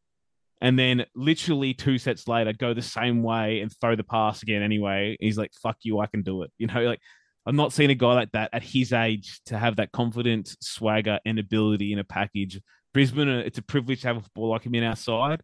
and 0.61 0.79
then 0.79 1.05
literally 1.15 1.75
two 1.75 1.99
sets 1.99 2.27
later 2.27 2.53
go 2.53 2.73
the 2.73 2.83
same 2.83 3.23
way 3.23 3.61
and 3.61 3.75
throw 3.81 3.95
the 3.95 4.05
pass 4.05 4.43
again 4.43 4.63
anyway. 4.63 5.17
He's 5.21 5.37
like, 5.37 5.53
fuck 5.55 5.77
you, 5.83 5.99
I 6.01 6.07
can 6.07 6.23
do 6.23 6.43
it. 6.43 6.53
You 6.59 6.69
know, 6.69 6.83
like 6.83 7.01
I'm 7.45 7.57
not 7.57 7.73
seeing 7.73 7.91
a 7.91 7.95
guy 7.95 8.15
like 8.15 8.33
that 8.33 8.51
at 8.53 8.63
his 8.63 8.93
age 8.93 9.41
to 9.47 9.59
have 9.59 9.77
that 9.77 9.93
confidence, 9.93 10.57
swagger, 10.61 11.21
and 11.25 11.39
ability 11.39 11.93
in 11.93 11.99
a 11.99 12.05
package. 12.05 12.61
Brisbane, 12.93 13.29
it's 13.29 13.59
a 13.59 13.63
privilege 13.63 14.01
to 14.01 14.09
have 14.09 14.17
a 14.17 14.21
football 14.21 14.51
like 14.51 14.65
him 14.65 14.75
in 14.75 14.83
our 14.83 14.97
side. 14.97 15.43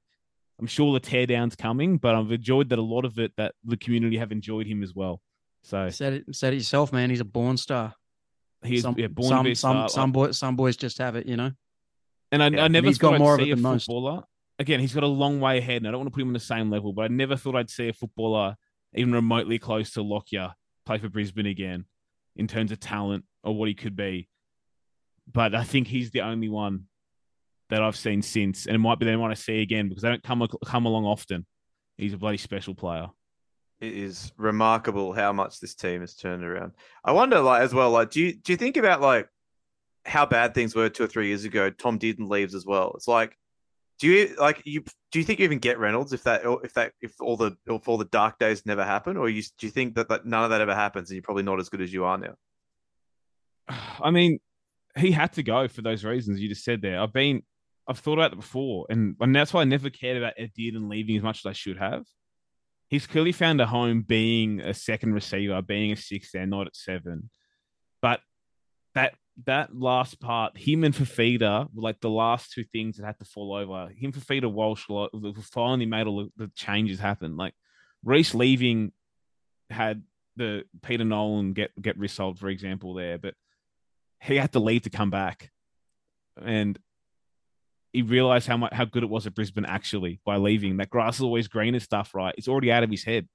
I'm 0.62 0.68
sure 0.68 0.92
the 0.92 1.00
teardown's 1.00 1.56
coming, 1.56 1.98
but 1.98 2.14
I've 2.14 2.30
enjoyed 2.30 2.68
that 2.68 2.78
a 2.78 2.82
lot 2.82 3.04
of 3.04 3.18
it 3.18 3.32
that 3.36 3.52
the 3.64 3.76
community 3.76 4.16
have 4.18 4.30
enjoyed 4.30 4.64
him 4.68 4.84
as 4.84 4.94
well. 4.94 5.20
So 5.64 5.90
said 5.90 6.12
it, 6.12 6.24
said 6.36 6.52
it 6.52 6.58
yourself, 6.58 6.92
man. 6.92 7.10
He's 7.10 7.18
a 7.18 7.24
born 7.24 7.56
star. 7.56 7.94
he's 8.62 8.82
some, 8.82 8.94
yeah, 8.96 9.08
born 9.08 9.28
some, 9.28 9.44
to 9.44 9.54
some, 9.56 9.88
some, 9.88 10.12
boy, 10.12 10.30
some 10.30 10.54
boys 10.54 10.76
just 10.76 10.98
have 10.98 11.16
it, 11.16 11.26
you 11.26 11.36
know. 11.36 11.50
And 12.30 12.44
I, 12.44 12.48
Yeah, 12.48 12.62
I 12.62 12.64
and 12.66 12.72
never 12.72 12.86
he's 12.86 12.98
thought 12.98 13.08
got 13.08 13.14
I'd 13.14 13.18
more 13.18 13.34
of 13.34 13.40
see 13.40 13.50
a 13.50 13.56
than 13.56 13.62
most. 13.62 13.86
footballer. 13.86 14.22
Again, 14.60 14.78
he's 14.78 14.94
got 14.94 15.02
a 15.02 15.08
long 15.08 15.40
way 15.40 15.58
ahead, 15.58 15.78
and 15.78 15.88
I 15.88 15.90
don't 15.90 15.98
want 16.02 16.12
to 16.12 16.14
put 16.14 16.22
him 16.22 16.28
on 16.28 16.34
the 16.34 16.38
same 16.38 16.70
level, 16.70 16.92
but 16.92 17.02
I 17.02 17.08
never 17.08 17.34
thought 17.34 17.56
I'd 17.56 17.68
see 17.70 17.88
a 17.88 17.92
footballer 17.92 18.54
even 18.94 19.12
remotely 19.12 19.58
close 19.58 19.90
to 19.94 20.02
Lockyer 20.02 20.52
play 20.86 20.98
for 20.98 21.08
Brisbane 21.08 21.46
again 21.46 21.86
in 22.36 22.46
terms 22.46 22.70
of 22.70 22.78
talent 22.78 23.24
or 23.42 23.56
what 23.56 23.66
he 23.68 23.74
could 23.74 23.96
be. 23.96 24.28
But 25.30 25.56
I 25.56 25.64
think 25.64 25.88
he's 25.88 26.12
the 26.12 26.20
only 26.20 26.48
one 26.48 26.84
that 27.72 27.82
I've 27.82 27.96
seen 27.96 28.20
since, 28.20 28.66
and 28.66 28.74
it 28.74 28.78
might 28.78 28.98
be 28.98 29.06
the 29.06 29.18
one 29.18 29.30
I 29.30 29.34
see 29.34 29.62
again 29.62 29.88
because 29.88 30.02
they 30.02 30.10
don't 30.10 30.22
come 30.22 30.46
come 30.62 30.84
along 30.84 31.06
often. 31.06 31.46
He's 31.96 32.12
a 32.12 32.18
bloody 32.18 32.36
special 32.36 32.74
player. 32.74 33.06
it 33.80 33.94
is 33.94 34.30
remarkable 34.36 35.14
how 35.14 35.32
much 35.32 35.58
this 35.58 35.74
team 35.74 36.02
has 36.02 36.14
turned 36.14 36.44
around. 36.44 36.72
I 37.02 37.12
wonder, 37.12 37.40
like 37.40 37.62
as 37.62 37.72
well, 37.72 37.90
like 37.90 38.10
do 38.10 38.20
you 38.20 38.34
do 38.34 38.52
you 38.52 38.58
think 38.58 38.76
about 38.76 39.00
like 39.00 39.26
how 40.04 40.26
bad 40.26 40.54
things 40.54 40.74
were 40.74 40.90
two 40.90 41.04
or 41.04 41.06
three 41.06 41.28
years 41.28 41.46
ago? 41.46 41.70
Tom 41.70 41.98
Dearden 41.98 42.28
leaves 42.28 42.54
as 42.54 42.66
well. 42.66 42.92
It's 42.94 43.08
like, 43.08 43.38
do 43.98 44.06
you 44.06 44.34
like 44.38 44.60
you 44.66 44.84
do 45.10 45.18
you 45.18 45.24
think 45.24 45.38
you 45.38 45.46
even 45.46 45.58
get 45.58 45.78
Reynolds 45.78 46.12
if 46.12 46.24
that 46.24 46.42
if 46.62 46.74
that 46.74 46.92
if 47.00 47.14
all 47.22 47.38
the 47.38 47.56
if 47.66 47.88
all 47.88 47.96
the 47.96 48.04
dark 48.04 48.38
days 48.38 48.66
never 48.66 48.84
happen, 48.84 49.16
or 49.16 49.30
you 49.30 49.42
do 49.56 49.66
you 49.66 49.70
think 49.70 49.94
that, 49.94 50.10
that 50.10 50.26
none 50.26 50.44
of 50.44 50.50
that 50.50 50.60
ever 50.60 50.74
happens 50.74 51.08
and 51.08 51.16
you're 51.16 51.22
probably 51.22 51.42
not 51.42 51.58
as 51.58 51.70
good 51.70 51.80
as 51.80 51.90
you 51.90 52.04
are 52.04 52.18
now? 52.18 52.34
I 54.02 54.10
mean, 54.10 54.40
he 54.94 55.10
had 55.10 55.32
to 55.34 55.42
go 55.42 55.68
for 55.68 55.80
those 55.80 56.04
reasons 56.04 56.38
you 56.38 56.50
just 56.50 56.64
said 56.64 56.82
there. 56.82 57.00
I've 57.00 57.14
been, 57.14 57.42
I've 57.86 57.98
thought 57.98 58.14
about 58.14 58.32
it 58.32 58.36
before, 58.36 58.86
and, 58.88 59.16
and 59.20 59.34
that's 59.34 59.52
why 59.52 59.62
I 59.62 59.64
never 59.64 59.90
cared 59.90 60.16
about 60.16 60.34
Ed 60.36 60.52
Dearden 60.56 60.88
leaving 60.88 61.16
as 61.16 61.22
much 61.22 61.38
as 61.38 61.46
I 61.46 61.52
should 61.52 61.78
have. 61.78 62.04
He's 62.88 63.06
clearly 63.06 63.32
found 63.32 63.60
a 63.60 63.66
home 63.66 64.02
being 64.02 64.60
a 64.60 64.74
second 64.74 65.14
receiver, 65.14 65.60
being 65.62 65.92
a 65.92 65.96
six 65.96 66.30
there, 66.32 66.46
not 66.46 66.66
at 66.66 66.76
seven. 66.76 67.30
But 68.00 68.20
that 68.94 69.14
that 69.46 69.74
last 69.74 70.20
part, 70.20 70.56
him 70.58 70.84
and 70.84 70.94
Fifita 70.94 71.68
were 71.72 71.82
like 71.82 72.00
the 72.00 72.10
last 72.10 72.52
two 72.52 72.64
things 72.64 72.96
that 72.96 73.06
had 73.06 73.18
to 73.18 73.24
fall 73.24 73.54
over. 73.54 73.88
Him, 73.88 74.12
and 74.12 74.14
Fifita, 74.14 74.52
Walsh, 74.52 74.84
finally 75.42 75.86
made 75.86 76.06
all 76.06 76.28
the 76.36 76.50
changes 76.54 76.98
happen. 76.98 77.36
Like 77.36 77.54
Reece 78.04 78.34
leaving 78.34 78.92
had 79.70 80.02
the 80.36 80.64
Peter 80.82 81.04
Nolan 81.04 81.52
get 81.54 81.70
get 81.80 81.98
resold, 81.98 82.38
for 82.38 82.48
example, 82.48 82.94
there, 82.94 83.18
but 83.18 83.34
he 84.20 84.36
had 84.36 84.52
to 84.52 84.60
leave 84.60 84.82
to 84.82 84.90
come 84.90 85.10
back, 85.10 85.50
and 86.40 86.78
he 87.92 88.02
realized 88.02 88.46
how 88.46 88.56
much 88.56 88.72
how 88.72 88.84
good 88.84 89.02
it 89.02 89.10
was 89.10 89.26
at 89.26 89.34
Brisbane 89.34 89.66
actually 89.66 90.20
by 90.24 90.36
leaving. 90.36 90.78
That 90.78 90.90
grass 90.90 91.16
is 91.16 91.22
always 91.22 91.48
green 91.48 91.74
and 91.74 91.82
stuff, 91.82 92.14
right? 92.14 92.34
It's 92.38 92.48
already 92.48 92.72
out 92.72 92.82
of 92.82 92.90
his 92.90 93.04
head. 93.04 93.28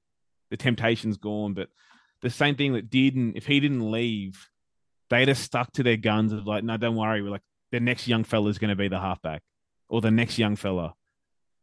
The 0.49 0.58
temptation's 0.58 1.18
gone, 1.18 1.53
but 1.53 1.70
the 2.22 2.30
same 2.30 2.55
thing 2.55 2.74
that 2.74 2.89
didn't 2.89 3.36
if 3.36 3.45
he 3.45 3.60
didn't 3.60 3.91
leave, 3.91 4.49
they'd 5.10 5.28
have 5.28 5.38
stuck 5.38 5.72
to 5.74 5.84
their 5.84 5.97
guns 5.97 6.34
of 6.34 6.47
like, 6.47 6.64
no, 6.64 6.78
don't 6.78 6.95
worry, 6.95 7.22
we're 7.22 7.30
like 7.30 7.43
the 7.72 7.80
next 7.80 8.08
young 8.08 8.24
fella 8.24 8.49
is 8.49 8.58
going 8.58 8.70
to 8.70 8.76
be 8.76 8.88
the 8.88 8.99
halfback 8.99 9.43
or 9.89 10.01
the 10.01 10.12
next 10.12 10.38
young 10.38 10.55
fella. 10.55 10.93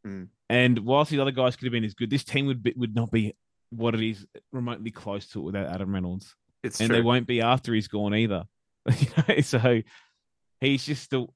Mm. 0.06 0.28
And 0.48 0.78
whilst 0.80 1.10
these 1.10 1.20
other 1.20 1.30
guys 1.30 1.56
could 1.56 1.66
have 1.66 1.72
been 1.72 1.84
as 1.84 1.94
good, 1.94 2.10
this 2.10 2.24
team 2.24 2.46
would 2.46 2.62
be, 2.62 2.74
would 2.76 2.94
not 2.94 3.10
be 3.10 3.34
what 3.70 3.94
it 3.94 4.02
is 4.06 4.26
remotely 4.52 4.90
close 4.90 5.26
to 5.28 5.40
it 5.40 5.42
without 5.42 5.68
Adam 5.68 5.92
Reynolds 5.92 6.34
It's 6.62 6.80
and 6.80 6.88
true. 6.88 6.96
they 6.96 7.02
won't 7.02 7.26
be 7.26 7.40
after 7.40 7.74
he's 7.74 7.88
gone 7.88 8.14
either. 8.14 8.44
So 9.42 9.80
he's 10.60 10.84
just 10.84 11.10
the 11.10 11.26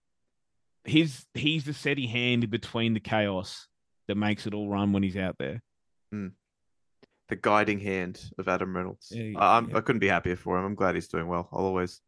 he's 0.88 1.26
he's 1.34 1.64
the 1.64 1.72
steady 1.74 2.06
hand 2.06 2.50
between 2.50 2.94
the 2.94 3.00
chaos 3.00 3.66
that 4.08 4.16
makes 4.16 4.46
it 4.46 4.54
all 4.54 4.68
run 4.68 4.92
when 4.92 5.02
he's 5.02 5.16
out 5.16 5.36
there. 5.38 5.62
Hmm. 6.10 6.28
the 7.28 7.36
guiding 7.36 7.78
hand 7.80 8.18
of 8.38 8.48
Adam 8.48 8.74
Reynolds. 8.74 9.08
Yeah, 9.10 9.38
I, 9.38 9.58
I'm, 9.58 9.68
yeah. 9.70 9.76
I 9.76 9.80
couldn't 9.82 10.00
be 10.00 10.08
happier 10.08 10.36
for 10.36 10.58
him. 10.58 10.64
I'm 10.64 10.74
glad 10.74 10.94
he's 10.94 11.08
doing 11.08 11.26
well. 11.28 11.48
I'll 11.52 11.64
always 11.66 12.00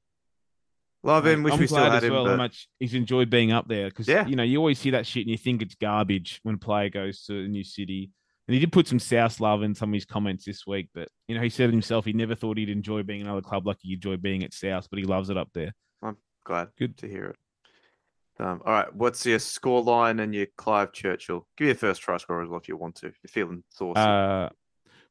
Love 1.03 1.27
him. 1.27 1.43
Wish 1.43 1.55
I'm 1.55 1.61
we 1.61 1.67
still 1.67 1.79
had 1.79 1.95
as 1.95 2.05
him. 2.05 2.13
well 2.13 2.25
how 2.27 2.33
but- 2.33 2.37
much 2.37 2.69
he's 2.79 2.93
enjoyed 2.95 3.31
being 3.31 3.53
up 3.53 3.67
there 3.69 3.89
because 3.89 4.07
Yeah. 4.09 4.27
you 4.27 4.37
know 4.37 4.43
you 4.43 4.59
always 4.59 4.79
see 4.79 4.91
that 4.91 5.07
shit 5.07 5.23
and 5.23 5.31
you 5.31 5.39
think 5.39 5.63
it's 5.63 5.75
garbage 5.75 6.41
when 6.43 6.57
a 6.57 6.59
player 6.59 6.91
goes 6.91 7.25
to 7.25 7.45
a 7.45 7.49
new 7.49 7.65
city. 7.65 8.11
And 8.49 8.55
he 8.55 8.61
did 8.61 8.73
put 8.73 8.89
some 8.89 8.99
South 8.99 9.39
love 9.41 9.63
in 9.63 9.75
some 9.75 9.91
of 9.91 9.95
his 9.95 10.05
comments 10.05 10.45
this 10.45 10.67
week, 10.67 10.89
but 10.93 11.09
you 11.29 11.35
know 11.37 11.41
he 11.43 11.49
said 11.49 11.71
himself 11.71 12.05
he 12.05 12.13
never 12.13 12.35
thought 12.35 12.59
he'd 12.59 12.69
enjoy 12.69 13.03
being 13.03 13.23
another 13.23 13.41
club 13.43 13.67
like 13.67 13.77
he 13.81 13.95
enjoyed 13.95 14.21
being 14.21 14.43
at 14.45 14.53
South, 14.53 14.89
but 14.91 14.99
he 14.99 15.05
loves 15.07 15.31
it 15.31 15.37
up 15.39 15.49
there. 15.55 15.73
I'm 16.03 16.17
glad 16.45 16.69
Good. 16.79 16.99
to 16.99 17.09
hear 17.09 17.27
it. 17.27 17.37
Um, 18.41 18.63
all 18.65 18.73
right, 18.73 18.95
what's 18.95 19.25
your 19.27 19.39
score 19.39 19.83
line 19.83 20.21
and 20.21 20.35
your 20.35 20.47
Clive 20.57 20.93
Churchill? 20.93 21.47
Give 21.57 21.67
me 21.67 21.73
a 21.73 21.75
first 21.75 22.01
try 22.01 22.17
score 22.17 22.43
as 22.43 22.49
well 22.49 22.59
if 22.59 22.69
you 22.69 22.77
want 22.77 22.97
to. 22.97 23.09
If 23.09 23.17
you're 23.23 23.29
feeling 23.29 23.63
saucy. 23.69 24.01
Uh, 24.01 24.49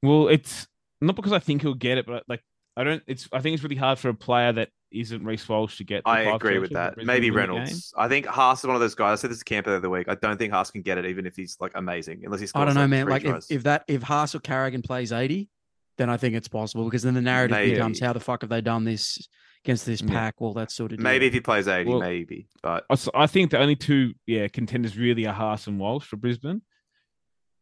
well, 0.01 0.27
it's 0.29 0.67
not 1.01 1.15
because 1.15 1.31
I 1.31 1.39
think 1.39 1.61
he'll 1.61 1.73
get 1.73 1.97
it, 1.97 2.05
but 2.07 2.23
like 2.27 2.41
I 2.75 2.83
don't. 2.83 3.03
It's 3.07 3.29
I 3.31 3.39
think 3.39 3.53
it's 3.53 3.63
really 3.63 3.75
hard 3.75 3.99
for 3.99 4.09
a 4.09 4.13
player 4.13 4.51
that 4.53 4.69
isn't 4.91 5.23
Reece 5.23 5.47
Walsh 5.47 5.77
to 5.77 5.83
get. 5.83 6.03
the 6.03 6.09
I 6.09 6.23
Clive 6.23 6.35
agree 6.35 6.59
with 6.59 6.71
Churchill 6.71 6.91
for 6.91 6.95
that. 6.95 7.05
Maybe 7.05 7.29
to 7.29 7.35
win 7.35 7.41
the 7.41 7.47
game. 7.47 7.55
Reynolds. 7.57 7.93
I 7.95 8.07
think 8.07 8.25
Haas 8.25 8.59
is 8.59 8.65
one 8.65 8.75
of 8.75 8.81
those 8.81 8.95
guys. 8.95 9.19
I 9.19 9.21
said 9.21 9.31
this 9.31 9.39
to 9.39 9.45
Camper 9.45 9.71
the 9.71 9.77
other 9.77 9.89
week. 9.89 10.09
I 10.09 10.15
don't 10.15 10.37
think 10.37 10.51
Haas 10.51 10.71
can 10.71 10.81
get 10.81 10.97
it, 10.97 11.05
even 11.05 11.25
if 11.25 11.35
he's 11.35 11.57
like 11.59 11.73
amazing, 11.75 12.21
unless 12.25 12.39
he's. 12.39 12.51
I 12.55 12.65
don't 12.65 12.75
know, 12.75 12.87
man. 12.87 13.07
Like 13.07 13.25
if, 13.25 13.45
if 13.49 13.63
that 13.63 13.83
if 13.87 14.01
Haas 14.01 14.33
or 14.33 14.39
Carrigan 14.39 14.81
plays 14.81 15.11
eighty, 15.11 15.49
then 15.97 16.09
I 16.09 16.17
think 16.17 16.33
it's 16.33 16.47
possible 16.47 16.85
because 16.85 17.03
then 17.03 17.13
the 17.13 17.21
narrative 17.21 17.57
Maybe. 17.57 17.73
becomes 17.73 17.99
how 17.99 18.13
the 18.13 18.19
fuck 18.19 18.41
have 18.41 18.49
they 18.49 18.61
done 18.61 18.85
this 18.85 19.27
against 19.65 19.85
this 19.85 20.01
Yeah. 20.01 20.09
pack? 20.09 20.35
All 20.39 20.53
that 20.53 20.71
sort 20.71 20.91
of 20.91 20.97
deal. 20.99 21.03
maybe 21.03 21.25
if 21.27 21.33
he 21.33 21.39
plays 21.41 21.67
eighty, 21.67 21.89
Well- 21.89 21.99
maybe. 21.99 22.47
But 22.61 22.85
I 23.13 23.27
think 23.27 23.51
the 23.51 23.59
only 23.59 23.75
two 23.75 24.13
yeah 24.25 24.47
contenders 24.47 24.97
really 24.97 25.25
are 25.27 25.33
Haas 25.33 25.67
and 25.67 25.79
Walsh 25.79 26.05
for 26.05 26.15
Brisbane, 26.17 26.61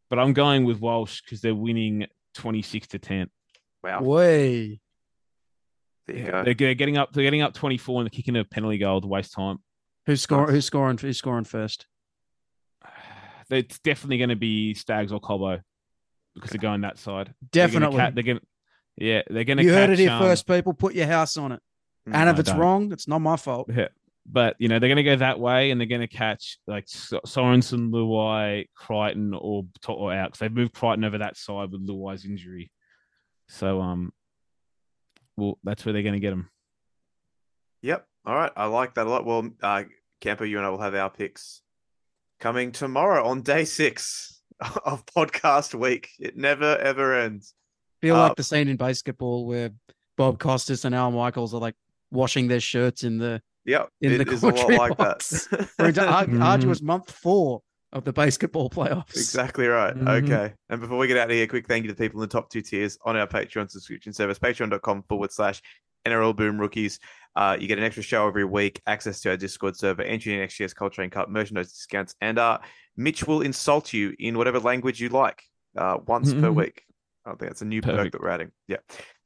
but 0.09 0.19
I'm 0.19 0.33
going 0.33 0.65
with 0.65 0.79
Walsh 0.79 1.21
because 1.21 1.41
they're 1.41 1.55
winning 1.55 2.07
twenty 2.33 2.61
six 2.61 2.87
to 2.89 2.99
ten. 2.99 3.29
wow, 3.83 4.01
Way. 4.01 4.79
there 6.07 6.15
you 6.17 6.23
Yeah, 6.23 6.31
go. 6.31 6.43
They're, 6.43 6.53
they're 6.53 6.73
getting 6.75 6.97
up. 6.97 7.13
They're 7.13 7.23
getting 7.23 7.41
up 7.41 7.53
twenty 7.53 7.77
four 7.77 7.99
and 8.01 8.05
they're 8.05 8.15
kicking 8.15 8.35
a 8.35 8.43
penalty 8.43 8.77
goal 8.77 9.01
to 9.01 9.07
waste 9.07 9.33
time. 9.33 9.57
Who's 10.05 10.21
scoring? 10.21 10.51
Who's 10.53 10.65
scoring? 10.65 10.97
Who's 10.97 11.17
scoring 11.17 11.43
first? 11.45 11.85
It's 13.49 13.79
definitely 13.79 14.17
going 14.17 14.27
to 14.29 14.35
be 14.35 14.73
Staggs 14.73 15.13
or 15.13 15.21
Cobbo 15.21 15.61
because 16.35 16.49
they're 16.51 16.59
going 16.59 16.81
that 16.81 16.97
side. 16.97 17.33
They're 17.53 17.69
gonna 17.69 17.89
Definitely. 17.89 18.11
They're 18.13 18.33
going. 18.33 18.45
Yeah, 18.97 19.21
they're 19.29 19.45
going 19.45 19.57
to. 19.59 19.63
you 19.63 19.71
heard 19.71 19.89
it 19.91 19.99
here 19.99 20.09
um, 20.11 20.21
first, 20.21 20.45
people. 20.45 20.73
Put 20.73 20.93
your 20.95 21.05
house 21.07 21.37
on 21.37 21.53
it. 21.53 21.61
Mm, 22.07 22.13
And 22.15 22.29
if 22.29 22.35
I 22.37 22.39
it's 22.39 22.49
don't. 22.49 22.59
wrong, 22.59 22.91
it's 22.91 23.07
not 23.07 23.19
my 23.19 23.35
fault. 23.35 23.69
Yeah. 23.73 23.87
But 24.29 24.55
you 24.59 24.67
know 24.67 24.77
they're 24.79 24.89
going 24.89 24.97
to 24.97 25.03
go 25.03 25.15
that 25.15 25.39
way, 25.39 25.71
and 25.71 25.79
they're 25.79 25.87
going 25.87 26.01
to 26.01 26.07
catch 26.07 26.57
like 26.67 26.85
Sorensen, 26.87 27.91
Luai, 27.91 28.67
Crichton, 28.75 29.33
or 29.33 29.63
or 29.87 30.13
out 30.13 30.29
because 30.31 30.39
they've 30.39 30.51
moved 30.51 30.73
Crichton 30.73 31.05
over 31.05 31.19
that 31.19 31.37
side 31.37 31.71
with 31.71 31.87
Luai's 31.87 32.25
injury. 32.25 32.69
So 33.47 33.79
um, 33.79 34.11
well 35.37 35.57
that's 35.63 35.85
where 35.85 35.93
they're 35.93 36.01
going 36.03 36.13
to 36.15 36.19
get 36.19 36.33
him. 36.33 36.49
Yep. 37.83 38.05
All 38.25 38.35
right. 38.35 38.51
I 38.57 38.65
like 38.65 38.95
that 38.95 39.07
a 39.07 39.09
lot. 39.09 39.25
Well, 39.25 39.49
uh, 39.63 39.83
Camper, 40.19 40.43
you 40.45 40.57
and 40.57 40.65
I 40.65 40.69
will 40.69 40.81
have 40.81 40.95
our 40.95 41.09
picks 41.09 41.61
coming 42.39 42.73
tomorrow 42.73 43.25
on 43.25 43.41
day 43.43 43.63
six 43.63 44.41
of 44.83 45.05
podcast 45.05 45.73
week. 45.73 46.09
It 46.19 46.35
never 46.35 46.75
ever 46.77 47.17
ends. 47.17 47.53
Feel 48.01 48.15
Uh, 48.15 48.27
like 48.27 48.35
the 48.35 48.43
scene 48.43 48.67
in 48.67 48.75
basketball 48.75 49.45
where 49.45 49.69
Bob 50.17 50.37
Costas 50.39 50.83
and 50.83 50.93
Al 50.93 51.11
Michaels 51.11 51.53
are 51.53 51.61
like 51.61 51.75
washing 52.11 52.47
their 52.47 52.59
shirts 52.59 53.03
in 53.03 53.17
the 53.17 53.41
yeah 53.65 53.85
In 54.01 54.13
it 54.13 54.25
the 54.25 54.31
is 54.33 54.43
a 54.43 54.47
lot 54.47 54.69
like 54.71 54.97
box. 54.97 55.47
that. 55.47 55.69
we're 55.79 55.87
into 55.89 56.05
ar- 56.07 56.25
Mhm. 56.25 56.43
arduous 56.43 56.81
month 56.81 57.11
four 57.11 57.61
of 57.93 58.03
the 58.03 58.13
basketball 58.13 58.69
playoffs. 58.69 59.11
Exactly 59.15 59.65
right. 59.67 59.95
Mhm. 59.95 60.23
Okay. 60.23 60.53
And 60.69 60.81
before 60.81 60.97
we 60.97 61.07
get 61.07 61.17
out 61.17 61.29
of 61.29 61.35
here, 61.35 61.47
quick 61.47 61.67
thank 61.67 61.83
you 61.85 61.89
to 61.89 61.95
the 61.95 62.01
people 62.03 62.21
in 62.21 62.27
the 62.27 62.31
top 62.31 62.49
two 62.49 62.61
tiers 62.61 62.97
on 63.05 63.15
our 63.15 63.27
Patreon 63.27 63.69
subscription 63.69 64.11
service, 64.13 64.37
patreon.com 64.39 65.03
forward 65.03 65.31
slash 65.31 65.61
NRL 66.05 66.33
Boom 66.35 66.59
Rookies. 66.59 66.99
Uh, 67.35 67.55
you 67.59 67.67
get 67.67 67.77
an 67.77 67.83
extra 67.83 68.03
show 68.03 68.27
every 68.27 68.45
week, 68.45 68.81
access 68.87 69.21
to 69.21 69.29
our 69.29 69.37
Discord 69.37 69.75
server, 69.77 70.01
entry 70.01 70.33
in 70.33 70.39
next 70.39 70.59
year's 70.59 70.73
Culture 70.73 71.01
and 71.01 71.11
Cup, 71.11 71.29
merchandise 71.29 71.71
discounts, 71.71 72.15
and 72.21 72.37
uh, 72.39 72.57
Mitch 72.97 73.25
will 73.25 73.41
insult 73.41 73.93
you 73.93 74.13
in 74.19 74.37
whatever 74.37 74.59
language 74.59 74.99
you 75.01 75.09
like 75.09 75.43
uh, 75.77 75.97
once 76.07 76.33
per 76.33 76.49
Mhm. 76.49 76.55
week. 76.55 76.83
I 77.25 77.29
think 77.31 77.41
that's 77.41 77.61
a 77.61 77.65
new 77.65 77.81
perk 77.81 78.11
that 78.11 78.21
we're 78.21 78.29
adding. 78.29 78.51
Yeah. 78.67 78.77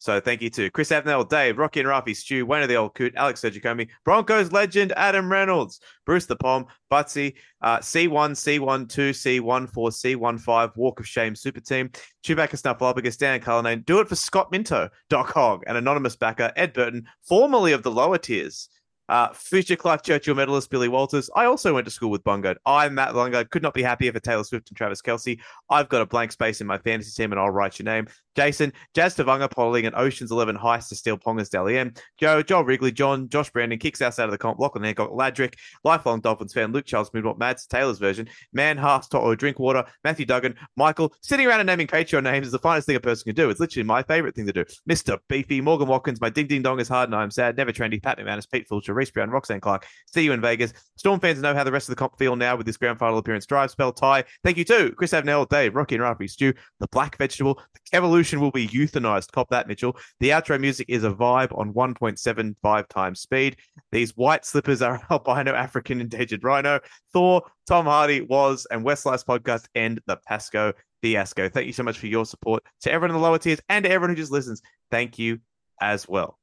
So 0.02 0.20
thank 0.20 0.42
you 0.42 0.50
to 0.50 0.72
Chris 0.72 0.90
Avenel, 0.90 1.30
Dave, 1.30 1.60
Rocky 1.60 1.80
and 1.80 1.88
Rafi, 1.88 2.16
Stu, 2.16 2.44
Wayne 2.44 2.64
of 2.64 2.70
the 2.70 2.76
Old 2.76 2.96
Coot, 2.96 3.14
Alex 3.16 3.42
Sergicomi, 3.42 3.88
Broncos 4.04 4.52
legend 4.52 4.94
Adam 4.98 5.32
Reynolds, 5.32 5.80
Bruce 6.08 6.26
the 6.26 6.36
Pom, 6.36 6.66
Butsy, 6.92 7.36
uh, 7.62 7.78
C1, 7.78 8.32
C12, 8.32 8.88
C14, 8.88 10.18
C15, 10.18 10.76
Walk 10.76 11.00
of 11.00 11.08
Shame 11.08 11.36
Super 11.36 11.60
Team, 11.60 11.92
Chewbacca 12.24 12.60
Snuffleupagus, 12.60 13.16
Dan 13.16 13.42
Cullinane, 13.42 13.82
do 13.82 14.00
it 14.00 14.10
for 14.10 14.16
Scott 14.16 14.52
Minto, 14.52 14.90
Doc 15.08 15.30
Hogg, 15.34 15.64
an 15.68 15.76
anonymous 15.76 16.16
backer, 16.16 16.52
Ed 16.56 16.74
Burton, 16.74 17.06
formerly 17.22 17.74
of 17.74 17.84
the 17.84 17.92
lower 17.92 18.18
tiers. 18.18 18.70
Uh, 19.12 19.28
future 19.34 19.76
Clive 19.76 20.02
Churchill 20.02 20.36
medalist 20.36 20.70
Billy 20.70 20.88
Walters. 20.88 21.30
I 21.36 21.44
also 21.44 21.74
went 21.74 21.84
to 21.84 21.92
school 21.92 22.10
with 22.10 22.24
Bongo. 22.24 22.56
I'm 22.66 22.96
Matt 22.96 23.14
Longo. 23.14 23.44
Could 23.44 23.62
not 23.62 23.74
be 23.74 23.84
happier 23.84 24.14
for 24.14 24.22
Taylor 24.22 24.46
Swift 24.46 24.70
and 24.70 24.78
Travis 24.78 25.02
Kelce. 25.02 25.38
I've 25.70 25.90
got 25.90 26.02
a 26.02 26.06
blank 26.06 26.32
space 26.32 26.62
in 26.62 26.66
my 26.66 26.78
fantasy 26.78 27.12
team, 27.12 27.34
and 27.34 27.40
I'll 27.40 27.50
write 27.50 27.78
your 27.78 27.84
name. 27.84 28.08
Jason, 28.36 28.72
Jazz 28.94 29.16
Tevaga 29.16 29.50
polling 29.50 29.86
an 29.86 29.94
Ocean's 29.96 30.32
Eleven 30.32 30.58
heist 30.58 30.90
to 30.90 30.96
steal 30.96 31.18
Ponga's 31.18 31.50
Dally 31.50 31.78
M. 31.78 31.94
Joe, 32.18 32.42
Joel 32.42 32.64
Wrigley, 32.64 32.92
John, 32.92 33.28
Josh 33.30 33.50
Brandon 33.50 33.80
kicks 33.80 34.02
us 34.02 34.20
out 34.20 34.26
of 34.26 34.32
the 34.32 34.38
comp. 34.38 34.60
Lachlan 34.60 34.84
Hancock, 34.84 35.12
Ladrick, 35.12 35.56
lifelong 35.84 36.22
Dolphins 36.22 36.54
fan, 36.54 36.72
Luke 36.72 36.86
Charles 36.86 37.10
Midwalt, 37.12 37.38
Mads, 37.38 37.68
Taylor's 37.68 38.00
version, 38.00 38.28
Man, 38.54 38.78
Haas, 38.78 39.08
Toto, 39.08 39.36
Drinkwater, 39.36 39.84
Matthew 40.04 40.26
Duggan, 40.26 40.56
Michael, 40.78 41.14
sitting 41.22 41.48
around 41.48 41.60
and 41.60 41.68
naming 41.68 41.88
Patreon 41.88 42.24
names 42.24 42.48
is 42.48 42.52
the 42.52 42.60
finest 42.60 42.88
thing 42.88 42.96
a 42.96 43.00
person 43.00 43.26
can 43.26 43.36
do. 43.36 43.50
It's 43.50 43.60
literally 43.60 43.86
my 43.86 44.04
favorite 44.04 44.36
thing 44.36 44.46
to 44.46 44.54
do. 44.54 44.66
Mr. 44.90 45.18
Beefy, 45.28 45.62
Morgan 45.62 45.88
Watkins, 45.88 46.22
my 46.22 46.30
ding 46.30 46.48
ding 46.48 46.62
dong 46.62 46.80
is 46.80 46.88
hard 46.88 47.10
and 47.10 47.16
I'm 47.16 47.32
sad. 47.32 47.58
Never 47.58 47.72
trendy, 47.72 48.02
Pat 48.02 48.18
McManus, 48.18 48.50
Pete 48.50 48.68
Fulcher, 48.68 48.94
Reese 48.94 49.12
Brown, 49.12 49.30
Roxanne 49.30 49.62
Clark. 49.62 49.86
See 50.14 50.24
you 50.24 50.32
in 50.32 50.42
Vegas. 50.42 50.74
Storm 50.96 51.20
fans 51.20 51.42
know 51.42 51.54
how 51.54 51.64
the 51.64 51.72
rest 51.72 51.90
of 51.90 51.94
the 51.96 52.00
comp 52.00 52.18
feel 52.18 52.36
now 52.36 52.56
with 52.56 52.66
this 52.66 52.78
grand 52.78 53.00
final 53.00 53.18
appearance. 53.18 53.46
Drive 53.46 53.72
spell 53.72 53.92
tie. 53.92 54.24
Thank 54.44 54.58
you 54.58 54.66
too. 54.66 54.94
Chris 54.98 55.12
Avenel, 55.12 55.50
Dave, 55.50 55.76
Rocky 55.76 55.96
and 55.96 56.04
Rafi, 56.04 56.30
Stu, 56.30 56.54
the 56.80 56.88
black 56.92 57.18
vegetable. 57.18 57.62
The 57.92 57.98
evolution 57.98 58.21
will 58.40 58.52
be 58.52 58.68
euthanized. 58.68 59.32
Cop 59.32 59.50
that, 59.50 59.68
Mitchell. 59.68 59.98
The 60.20 60.30
outro 60.30 60.60
music 60.60 60.86
is 60.90 61.04
a 61.04 61.12
vibe 61.12 61.58
on 61.58 61.74
1.75 61.74 62.88
times 62.88 63.20
speed. 63.22 63.58
These 63.92 64.16
white 64.16 64.46
slippers 64.46 64.82
are 64.82 65.02
albino 65.12 65.54
African 65.54 66.02
endangered 66.02 66.44
rhino. 66.44 66.80
Thor, 67.14 67.44
Tom 67.68 67.86
Hardy 67.86 68.22
was, 68.22 68.66
and 68.72 68.84
Westlife's 68.84 69.24
podcast 69.24 69.66
end 69.76 70.02
the 70.08 70.18
Pasco 70.28 70.74
fiasco. 71.02 71.50
Thank 71.50 71.68
you 71.68 71.74
so 71.74 71.84
much 71.84 71.98
for 71.98 72.08
your 72.08 72.26
support 72.26 72.64
to 72.82 72.92
everyone 72.92 73.16
in 73.16 73.22
the 73.22 73.28
lower 73.28 73.40
tiers 73.40 73.60
and 73.70 73.86
to 73.86 73.92
everyone 73.92 74.10
who 74.16 74.22
just 74.22 74.32
listens. 74.32 74.62
Thank 74.92 75.18
you 75.18 75.40
as 75.80 76.08
well. 76.08 76.38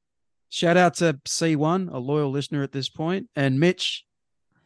Shout 0.51 0.77
out 0.77 0.95
to 0.95 1.19
C1, 1.27 1.93
a 1.93 1.99
loyal 1.99 2.31
listener 2.31 2.63
at 2.63 2.73
this. 2.73 2.91
And 3.37 3.61
Mitch, 3.61 4.05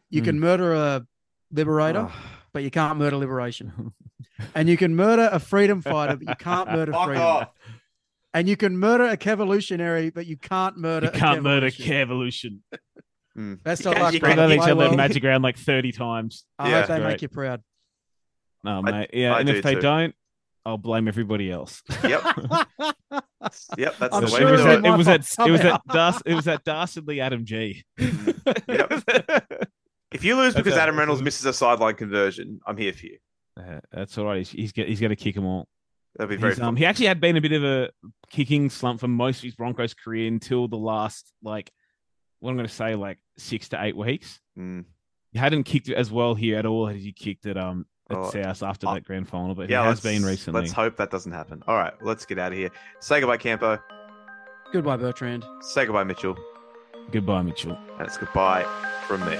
you 0.09 0.21
Hmm. 0.21 0.25
can 0.25 0.39
murder 0.39 0.73
a 0.73 1.05
liberator, 1.51 2.07
Oh, 2.09 2.15
but 2.53 2.63
you 2.63 2.71
can't 2.71 2.97
murder 2.99 3.17
liberation. 3.17 3.93
and 4.55 4.69
you 4.69 4.77
can 4.77 4.95
murder 4.95 5.29
a 5.31 5.39
freedom 5.39 5.81
fighter, 5.81 6.15
but 6.17 6.27
you 6.27 6.35
can't 6.35 6.69
murder 6.71 6.91
Fuck 6.91 7.05
freedom. 7.07 7.23
off. 7.23 7.49
And 8.35 8.47
you 8.49 8.57
can 8.57 8.77
murder 8.77 9.05
a 9.05 9.17
Kevolutionary, 9.17 10.09
but 10.09 10.25
you 10.25 10.37
can't 10.37 10.77
murder 10.77 11.07
You 11.13 11.19
can't 11.19 11.43
murder 11.43 11.67
Kevolution. 11.69 12.59
Kevolution. 12.65 12.79
Hmm. 13.35 13.53
Best 13.55 13.83
You 13.85 13.91
of 13.91 13.95
can't- 13.95 14.03
luck, 14.05 14.13
you 14.13 14.19
They've 14.19 14.27
can't- 14.29 14.37
brother. 14.37 14.55
done 14.55 14.63
each 14.63 14.71
other 14.71 14.75
well. 14.75 14.95
magic 14.95 15.23
round 15.23 15.43
like 15.43 15.57
thirty 15.57 15.91
times. 15.91 16.45
I 16.59 16.69
Yeah. 16.69 16.79
hope 16.79 16.87
they 16.89 16.97
Great. 16.99 17.07
make 17.07 17.21
you 17.23 17.27
proud. 17.29 17.61
No, 18.63 18.81
I- 18.85 18.91
mate. 18.91 19.09
Yeah, 19.13 19.35
I 19.35 19.39
and 19.41 19.49
if 19.49 19.63
they 19.63 19.75
too. 19.75 19.81
don't, 19.81 20.15
I'll 20.65 20.77
blame 20.77 21.07
everybody 21.07 21.51
else. 21.51 21.81
Yep. 22.03 22.23
Yep. 23.77 23.95
That's 23.99 24.15
I'm 24.15 24.25
the 24.25 24.31
way 24.31 24.39
sure 24.39 24.47
it 24.53 24.57
to 24.57 24.63
was 24.63 24.63
do 24.63 24.69
it. 24.69 24.85
it 24.85 24.97
was 24.97 25.07
at 25.09 25.25
Somehow. 25.25 25.49
it 25.49 25.51
was 25.51 25.61
at 25.65 25.81
Dars, 25.87 26.21
it 26.25 26.33
was 26.33 26.47
at 26.47 26.63
Dastardly 26.63 27.19
Adam 27.19 27.45
G. 27.45 27.83
If 30.13 30.23
you 30.23 30.35
lose 30.35 30.53
That's 30.53 30.63
because 30.63 30.77
a- 30.77 30.81
Adam 30.81 30.97
Reynolds 30.97 31.21
a- 31.21 31.23
misses 31.23 31.45
a 31.45 31.53
sideline 31.53 31.95
conversion, 31.95 32.59
I'm 32.67 32.77
here 32.77 32.93
for 32.93 33.05
you. 33.07 33.17
Uh, 33.59 33.79
that's 33.91 34.17
all 34.17 34.25
right. 34.25 34.37
He's 34.39 34.49
he's, 34.51 34.71
get, 34.71 34.87
he's 34.87 34.99
going 34.99 35.09
to 35.09 35.15
kick 35.15 35.35
them 35.35 35.45
all. 35.45 35.67
That'd 36.15 36.29
be 36.29 36.35
very 36.35 36.53
He's, 36.53 36.61
um, 36.61 36.75
he 36.75 36.85
actually 36.85 37.07
had 37.07 37.19
been 37.19 37.37
a 37.37 37.41
bit 37.41 37.51
of 37.53 37.63
a 37.63 37.89
kicking 38.29 38.69
slump 38.69 38.99
for 38.99 39.07
most 39.07 39.37
of 39.37 39.43
his 39.43 39.55
Broncos 39.55 39.93
career 39.93 40.27
until 40.27 40.67
the 40.67 40.77
last 40.77 41.31
like 41.43 41.71
what 42.39 42.51
I'm 42.51 42.55
going 42.57 42.67
to 42.67 42.73
say 42.73 42.95
like 42.95 43.17
six 43.37 43.69
to 43.69 43.83
eight 43.83 43.95
weeks. 43.97 44.39
Mm. 44.57 44.85
He 45.31 45.39
hadn't 45.39 45.63
kicked 45.63 45.89
it 45.89 45.95
as 45.95 46.11
well 46.11 46.35
here 46.35 46.57
at 46.59 46.65
all 46.67 46.87
as 46.87 47.01
he 47.01 47.11
kicked 47.13 47.45
it 47.47 47.57
um 47.57 47.85
at 48.11 48.17
Oh, 48.17 48.29
South 48.29 48.61
after 48.63 48.87
oh, 48.87 48.93
that 48.95 49.03
grand 49.05 49.27
final, 49.27 49.55
but 49.55 49.69
Yeah, 49.69 49.81
he 49.81 49.87
has 49.87 50.03
let's- 50.05 50.17
been 50.19 50.23
recently. 50.27 50.61
Let's 50.61 50.73
hope 50.73 50.97
that 50.97 51.09
doesn't 51.09 51.31
happen. 51.31 51.63
All 51.67 51.77
right, 51.77 51.93
let's 52.01 52.25
get 52.25 52.37
out 52.37 52.51
of 52.51 52.57
here. 52.57 52.69
Say 52.99 53.19
goodbye, 53.19 53.37
Campo. 53.37 53.79
Goodbye, 54.71 54.97
Bertrand. 54.97 55.45
Say 55.61 55.85
goodbye, 55.85 56.03
Mitchell. 56.03 56.35
Goodbye, 57.11 57.41
Mitchell. 57.43 57.77
And 57.97 58.07
it's 58.07 58.17
goodbye 58.17 58.63
from 59.07 59.21
me. 59.25 59.37